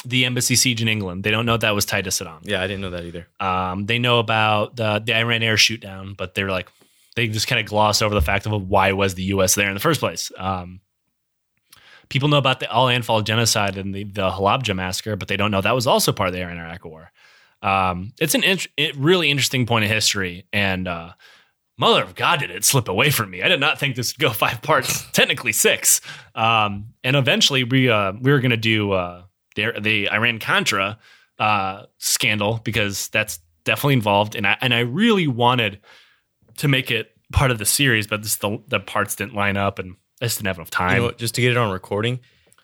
the 0.06 0.24
embassy 0.24 0.56
siege 0.56 0.80
in 0.80 0.88
England. 0.88 1.22
They 1.22 1.30
don't 1.30 1.44
know 1.44 1.58
that 1.58 1.74
was 1.74 1.84
tied 1.84 2.04
to 2.04 2.10
Saddam. 2.10 2.38
Yeah, 2.42 2.62
I 2.62 2.66
didn't 2.66 2.80
know 2.80 2.90
that 2.90 3.04
either. 3.04 3.28
Um, 3.38 3.84
they 3.84 3.98
know 3.98 4.18
about 4.18 4.76
the 4.76 4.98
the 5.04 5.14
Iran 5.14 5.42
air 5.42 5.58
shoot 5.58 5.82
down, 5.82 6.14
but 6.14 6.34
they're 6.34 6.48
like 6.50 6.70
they 7.14 7.28
just 7.28 7.46
kind 7.48 7.60
of 7.60 7.66
gloss 7.66 8.00
over 8.00 8.14
the 8.14 8.22
fact 8.22 8.46
of 8.46 8.68
why 8.68 8.92
was 8.92 9.14
the 9.14 9.24
U.S. 9.24 9.56
there 9.56 9.68
in 9.68 9.74
the 9.74 9.80
first 9.80 10.00
place. 10.00 10.32
Um, 10.38 10.80
people 12.08 12.30
know 12.30 12.38
about 12.38 12.60
the 12.60 12.72
Al 12.72 12.86
Anfal 12.86 13.22
genocide 13.22 13.76
and 13.76 13.94
the 13.94 14.04
the 14.04 14.30
Halabja 14.30 14.74
massacre, 14.74 15.16
but 15.16 15.28
they 15.28 15.36
don't 15.36 15.50
know 15.50 15.60
that 15.60 15.74
was 15.74 15.86
also 15.86 16.12
part 16.12 16.28
of 16.28 16.32
the 16.32 16.40
Iran 16.40 16.56
Iraq 16.56 16.86
War. 16.86 17.12
Um, 17.60 18.14
it's 18.18 18.34
an 18.34 18.42
int- 18.42 18.68
it 18.78 18.96
really 18.96 19.30
interesting 19.30 19.66
point 19.66 19.84
of 19.84 19.90
history, 19.90 20.46
and 20.50 20.88
uh, 20.88 21.10
mother 21.82 22.02
of 22.02 22.14
God, 22.14 22.40
did 22.40 22.50
it 22.50 22.64
slip 22.64 22.88
away 22.88 23.10
from 23.10 23.30
me? 23.30 23.42
I 23.42 23.48
did 23.48 23.60
not 23.60 23.78
think 23.78 23.96
this 23.96 24.14
would 24.14 24.20
go 24.20 24.30
five 24.44 24.62
parts, 24.62 25.04
technically 25.12 25.52
six. 25.52 26.00
Um, 26.34 26.94
and 27.04 27.16
eventually, 27.16 27.64
we 27.64 27.90
uh, 27.90 28.12
we 28.20 28.30
were 28.32 28.40
going 28.40 28.50
to 28.50 28.56
do 28.56 28.92
uh, 28.92 29.24
the 29.56 29.72
the 29.80 30.08
Iran 30.10 30.38
Contra 30.38 30.98
uh, 31.38 31.84
scandal 31.98 32.60
because 32.64 33.08
that's 33.08 33.40
definitely 33.64 33.94
involved, 33.94 34.34
and 34.34 34.46
I 34.46 34.56
and 34.60 34.72
I 34.72 34.80
really 34.80 35.26
wanted 35.26 35.80
to 36.58 36.68
make 36.68 36.90
it 36.90 37.10
part 37.32 37.50
of 37.50 37.58
the 37.58 37.64
series, 37.66 38.06
but 38.06 38.22
the 38.22 38.60
the 38.68 38.80
parts 38.80 39.14
didn't 39.16 39.34
line 39.34 39.56
up, 39.56 39.78
and 39.78 39.96
I 40.20 40.26
just 40.26 40.38
didn't 40.38 40.48
have 40.48 40.58
enough 40.58 40.68
You 40.68 40.70
time. 40.78 41.02
know 41.02 41.10
just 41.12 41.34
to 41.34 41.40
get 41.40 41.50
it 41.50 41.56
on 41.56 41.72
recording, 41.72 42.20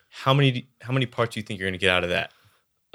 how 0.09 0.33
many 0.33 0.69
how 0.81 0.93
many 0.93 1.05
parts 1.05 1.33
do 1.35 1.39
you 1.39 1.43
think 1.45 1.59
you're 1.59 1.67
going 1.69 1.79
to 1.79 1.83
get 1.85 1.91
out 1.91 2.03
of 2.03 2.09
that? 2.11 2.31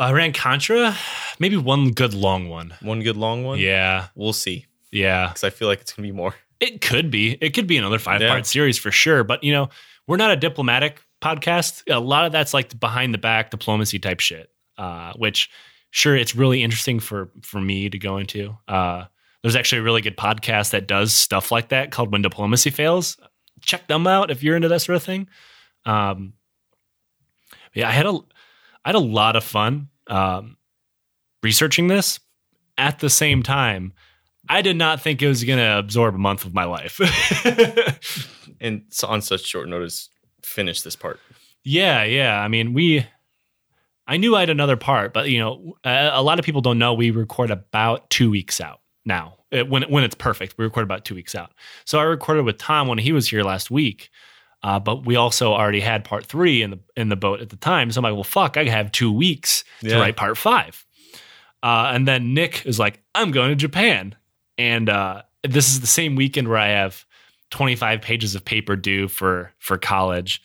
Iran 0.01 0.33
Contra, 0.33 0.97
maybe 1.39 1.57
one 1.57 1.91
good 1.93 2.14
long 2.14 2.49
one. 2.49 2.75
One 2.81 3.01
good 3.03 3.16
long 3.16 3.45
one? 3.45 3.59
Yeah, 3.61 4.09
We'll 4.16 4.33
see. 4.33 4.66
Yeah. 4.95 5.28
Because 5.28 5.45
I 5.45 5.51
feel 5.51 5.68
like 5.68 5.80
it's 5.82 5.92
going 5.92 6.07
to 6.07 6.12
be 6.12 6.16
more. 6.16 6.34
It 6.61 6.80
could 6.80 7.11
be. 7.11 7.32
It 7.42 7.53
could 7.53 7.66
be 7.66 7.76
another 7.76 7.99
five 7.99 8.22
Yeah. 8.22 8.28
part 8.28 8.47
series 8.47 8.78
for 8.78 8.90
sure. 8.90 9.22
But 9.22 9.42
you 9.45 9.53
know, 9.53 9.68
we're 10.07 10.16
not 10.16 10.30
a 10.30 10.36
diplomatic 10.36 11.03
podcast. 11.20 11.82
A 11.92 11.99
lot 12.01 12.24
of 12.24 12.32
that's 12.32 12.55
like 12.55 12.78
behind 12.80 13.12
the 13.12 13.18
back 13.18 13.51
diplomacy 13.51 13.99
type 13.99 14.20
shit. 14.20 14.49
Uh, 14.78 15.12
which 15.14 15.51
sure, 15.90 16.16
it's 16.16 16.34
really 16.34 16.62
interesting 16.62 17.01
for 17.01 17.30
for 17.42 17.61
me 17.61 17.90
to 17.90 17.99
go 17.99 18.16
into. 18.16 18.57
Uh, 18.68 19.05
there's 19.42 19.57
actually 19.57 19.80
a 19.80 19.82
really 19.82 20.01
good 20.01 20.16
podcast 20.16 20.70
that 20.70 20.86
does 20.86 21.12
stuff 21.12 21.51
like 21.53 21.68
that 21.68 21.90
called 21.90 22.12
When 22.12 22.22
Diplomacy 22.22 22.70
Fails. 22.70 23.18
Check 23.61 23.86
them 23.88 24.07
out 24.07 24.30
if 24.30 24.42
you're 24.42 24.57
into 24.57 24.68
that 24.68 24.80
sort 24.80 24.97
of 24.97 25.03
thing. 25.03 25.28
Um, 25.84 26.32
yeah, 27.74 27.88
I 27.88 27.92
had 27.92 28.07
a 28.07 28.12
I 28.84 28.88
had 28.88 28.95
a 28.95 29.01
lot 29.01 29.36
of 29.36 29.45
fun 29.45 29.88
um, 30.07 30.57
researching 31.42 31.88
this. 31.88 32.20
At 32.78 33.01
the 33.01 33.11
same 33.11 33.42
time, 33.42 33.92
I 34.49 34.62
did 34.62 34.76
not 34.76 35.01
think 35.01 35.22
it 35.22 35.28
was 35.28 35.42
going 35.45 35.59
to 35.59 35.78
absorb 35.78 36.14
a 36.14 36.18
month 36.18 36.45
of 36.45 36.55
my 36.55 36.64
life. 36.64 37.01
And 38.61 38.82
so 38.90 39.09
on 39.09 39.20
such 39.20 39.45
short 39.45 39.68
notice, 39.68 40.09
finish 40.42 40.82
this 40.82 40.97
part. 40.97 41.20
yeah, 41.64 42.05
yeah. 42.05 42.40
I 42.40 42.49
mean, 42.49 42.72
we. 42.72 43.05
I 44.07 44.16
knew 44.16 44.36
I 44.36 44.40
had 44.40 44.51
another 44.51 44.76
part, 44.76 45.12
but 45.12 45.28
you 45.28 45.38
know, 45.38 45.74
a, 45.84 46.11
a 46.14 46.22
lot 46.22 46.38
of 46.38 46.45
people 46.45 46.61
don't 46.61 46.78
know 46.78 46.95
we 46.95 47.11
record 47.11 47.51
about 47.51 48.09
two 48.11 48.30
weeks 48.30 48.61
out 48.61 48.80
now. 49.05 49.36
It- 49.51 49.68
when 49.68 49.82
when 49.84 50.05
it's 50.05 50.14
perfect, 50.14 50.55
we 50.57 50.64
record 50.64 50.84
about 50.84 51.05
two 51.05 51.14
weeks 51.14 51.34
out. 51.34 51.51
So 51.84 51.99
I 51.99 52.05
recorded 52.05 52.45
with 52.45 52.59
Tom 52.59 52.88
when 52.88 52.99
he 52.99 53.12
was 53.12 53.28
here 53.28 53.42
last 53.42 53.70
week, 53.70 54.09
uh, 54.62 54.78
but 54.78 55.05
we 55.05 55.16
also 55.16 55.53
already 55.53 55.80
had 55.80 56.05
part 56.05 56.24
three 56.26 56.62
in 56.62 56.70
the 56.70 56.80
in 56.97 57.09
the 57.11 57.16
boat 57.16 57.40
at 57.40 57.51
the 57.51 57.57
time. 57.57 57.90
So 57.90 57.99
I'm 57.99 58.05
like, 58.05 58.14
well, 58.14 58.24
fuck, 58.24 58.57
I 58.57 58.64
have 58.64 58.92
two 58.92 59.12
weeks 59.12 59.64
to 59.80 59.88
write 60.01 60.16
part 60.16 60.38
five. 60.38 60.84
Uh, 61.62 61.90
and 61.95 62.07
then 62.09 62.32
Nick 62.34 62.64
is 62.66 62.78
like, 62.78 63.03
I'm 63.14 63.30
going 63.30 63.49
to 63.51 63.57
Japan, 63.57 64.14
and 64.59 64.88
uh, 64.88 65.22
this 65.42 65.68
is 65.68 65.80
the 65.80 65.86
same 65.86 66.16
weekend 66.16 66.48
where 66.48 66.59
I 66.59 66.68
have 66.68 67.05
25 67.50 68.00
pages 68.00 68.34
of 68.34 68.44
paper 68.44 68.76
due 68.76 69.09
for 69.09 69.52
for 69.59 69.78
college. 69.78 70.42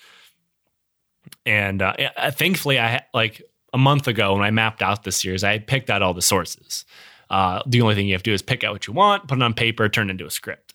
And 1.45 1.81
uh, 1.81 1.93
uh, 2.17 2.31
thankfully, 2.31 2.79
I 2.79 3.03
like 3.13 3.41
a 3.73 3.77
month 3.77 4.07
ago 4.07 4.33
when 4.33 4.43
I 4.43 4.51
mapped 4.51 4.81
out 4.81 5.03
this 5.03 5.21
series, 5.21 5.43
I 5.43 5.59
picked 5.59 5.89
out 5.89 6.01
all 6.01 6.13
the 6.13 6.21
sources. 6.21 6.85
Uh, 7.29 7.61
the 7.67 7.81
only 7.81 7.95
thing 7.95 8.07
you 8.07 8.13
have 8.13 8.23
to 8.23 8.31
do 8.31 8.33
is 8.33 8.41
pick 8.41 8.63
out 8.63 8.73
what 8.73 8.87
you 8.87 8.93
want, 8.93 9.27
put 9.27 9.37
it 9.37 9.43
on 9.43 9.53
paper, 9.53 9.87
turn 9.87 10.09
it 10.09 10.11
into 10.11 10.25
a 10.25 10.31
script. 10.31 10.73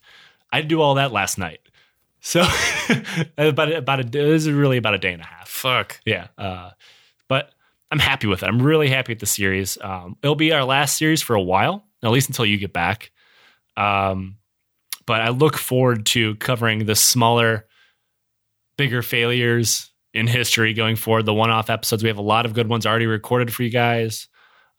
I 0.51 0.61
did 0.61 0.69
do 0.69 0.81
all 0.81 0.95
that 0.95 1.11
last 1.11 1.37
night. 1.37 1.59
So 2.21 2.43
about 3.37 3.71
about 3.71 3.99
a 3.99 4.03
this 4.03 4.45
is 4.45 4.51
really 4.51 4.77
about 4.77 4.95
a 4.95 4.97
day 4.97 5.13
and 5.13 5.21
a 5.21 5.25
half. 5.25 5.47
Fuck. 5.47 5.99
Yeah. 6.05 6.27
Uh, 6.37 6.71
but 7.27 7.51
I'm 7.91 7.99
happy 7.99 8.27
with 8.27 8.41
it. 8.43 8.47
I'm 8.47 8.61
really 8.61 8.89
happy 8.89 9.11
with 9.11 9.19
the 9.19 9.25
series. 9.25 9.77
Um, 9.81 10.17
it'll 10.23 10.35
be 10.35 10.51
our 10.51 10.63
last 10.63 10.97
series 10.97 11.21
for 11.21 11.35
a 11.35 11.41
while, 11.41 11.85
at 12.03 12.11
least 12.11 12.29
until 12.29 12.45
you 12.45 12.57
get 12.57 12.73
back. 12.73 13.11
Um, 13.77 14.37
but 15.05 15.21
I 15.21 15.29
look 15.29 15.57
forward 15.57 16.05
to 16.07 16.35
covering 16.35 16.85
the 16.85 16.95
smaller, 16.95 17.67
bigger 18.77 19.01
failures 19.01 19.91
in 20.13 20.27
history 20.27 20.73
going 20.73 20.95
forward. 20.95 21.25
The 21.25 21.33
one-off 21.33 21.69
episodes, 21.69 22.03
we 22.03 22.09
have 22.09 22.17
a 22.17 22.23
lot 22.23 22.45
of 22.45 22.53
good 22.53 22.67
ones 22.67 22.85
already 22.85 23.05
recorded 23.05 23.53
for 23.53 23.63
you 23.63 23.69
guys. 23.69 24.27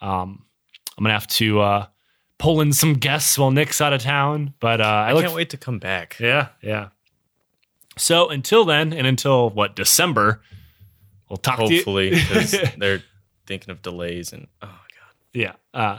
Um, 0.00 0.44
I'm 0.96 1.04
gonna 1.04 1.14
have 1.14 1.26
to 1.28 1.60
uh, 1.60 1.86
pull 2.38 2.60
in 2.60 2.72
some 2.72 2.94
guests 2.94 3.38
while 3.38 3.50
Nick's 3.50 3.80
out 3.80 3.92
of 3.92 4.02
town, 4.02 4.54
but 4.60 4.80
uh, 4.80 4.84
I, 4.84 5.14
I, 5.14 5.22
can't 5.22 5.34
wait 5.34 5.50
to 5.50 5.56
come 5.56 5.78
back. 5.78 6.16
yeah, 6.18 6.48
yeah. 6.62 6.88
So 7.98 8.28
until 8.28 8.64
then, 8.64 8.92
and 8.92 9.06
until 9.06 9.50
what 9.50 9.76
December, 9.76 10.42
we'll 11.28 11.38
talk 11.38 11.58
Hopefully, 11.58 12.10
because 12.10 12.54
they're 12.78 13.02
thinking 13.46 13.70
of 13.70 13.82
delays 13.82 14.32
and 14.32 14.48
oh 14.62 14.66
my 14.66 14.72
god. 14.72 15.14
yeah. 15.32 15.52
Uh, 15.72 15.98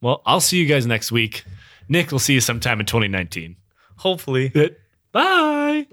well, 0.00 0.22
I'll 0.26 0.40
see 0.40 0.58
you 0.58 0.66
guys 0.66 0.86
next 0.86 1.12
week. 1.12 1.44
Nick 1.88 2.10
we'll 2.10 2.18
see 2.18 2.34
you 2.34 2.40
sometime 2.40 2.80
in 2.80 2.86
2019. 2.86 3.56
Hopefully. 3.98 4.52
Bye. 5.12 5.86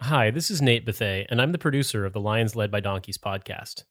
Hi, 0.00 0.30
this 0.30 0.50
is 0.50 0.62
Nate 0.62 0.86
Bethay, 0.86 1.26
and 1.28 1.40
I'm 1.40 1.52
the 1.52 1.58
producer 1.58 2.04
of 2.04 2.12
the 2.12 2.20
Lions 2.20 2.54
Led 2.54 2.70
by 2.70 2.80
Donkeys 2.80 3.18
podcast. 3.18 3.84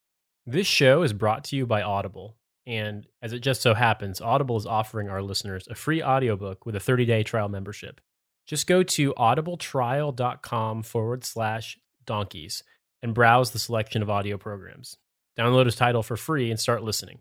This 0.46 0.68
show 0.68 1.04
is 1.04 1.14
brought 1.14 1.44
to 1.46 1.56
you 1.56 1.66
by 1.66 1.82
Audible, 1.82 2.38
and 2.66 3.06
as 3.22 3.34
it 3.34 3.40
just 3.40 3.62
so 3.62 3.74
happens, 3.74 4.22
Audible 4.22 4.58
is 4.58 4.66
offering 4.66 5.10
our 5.10 5.22
listeners 5.22 5.68
a 5.70 5.76
free 5.76 6.02
audiobook 6.02 6.66
with 6.66 6.76
a 6.76 6.80
30 6.80 7.06
day 7.06 7.24
trial 7.24 7.50
membership. 7.50 8.00
Just 8.46 8.68
go 8.68 8.84
to 8.84 9.14
audibletrial.com 9.16 10.84
forward 10.84 11.26
slash 11.26 11.78
donkeys 12.06 12.64
and 13.02 13.14
browse 13.14 13.52
the 13.52 13.60
selection 13.60 14.02
of 14.02 14.10
audio 14.10 14.38
programs. 14.38 14.98
Download 15.38 15.66
his 15.66 15.76
title 15.76 16.04
for 16.04 16.18
free 16.18 16.50
and 16.50 16.60
start 16.60 16.84
listening. 16.84 17.20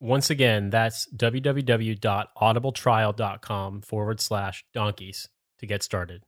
Once 0.00 0.30
again, 0.30 0.70
that's 0.70 1.06
www.audibletrial.com 1.14 3.82
forward 3.82 4.20
slash 4.20 4.64
donkeys 4.72 5.28
to 5.58 5.66
get 5.66 5.82
started. 5.82 6.22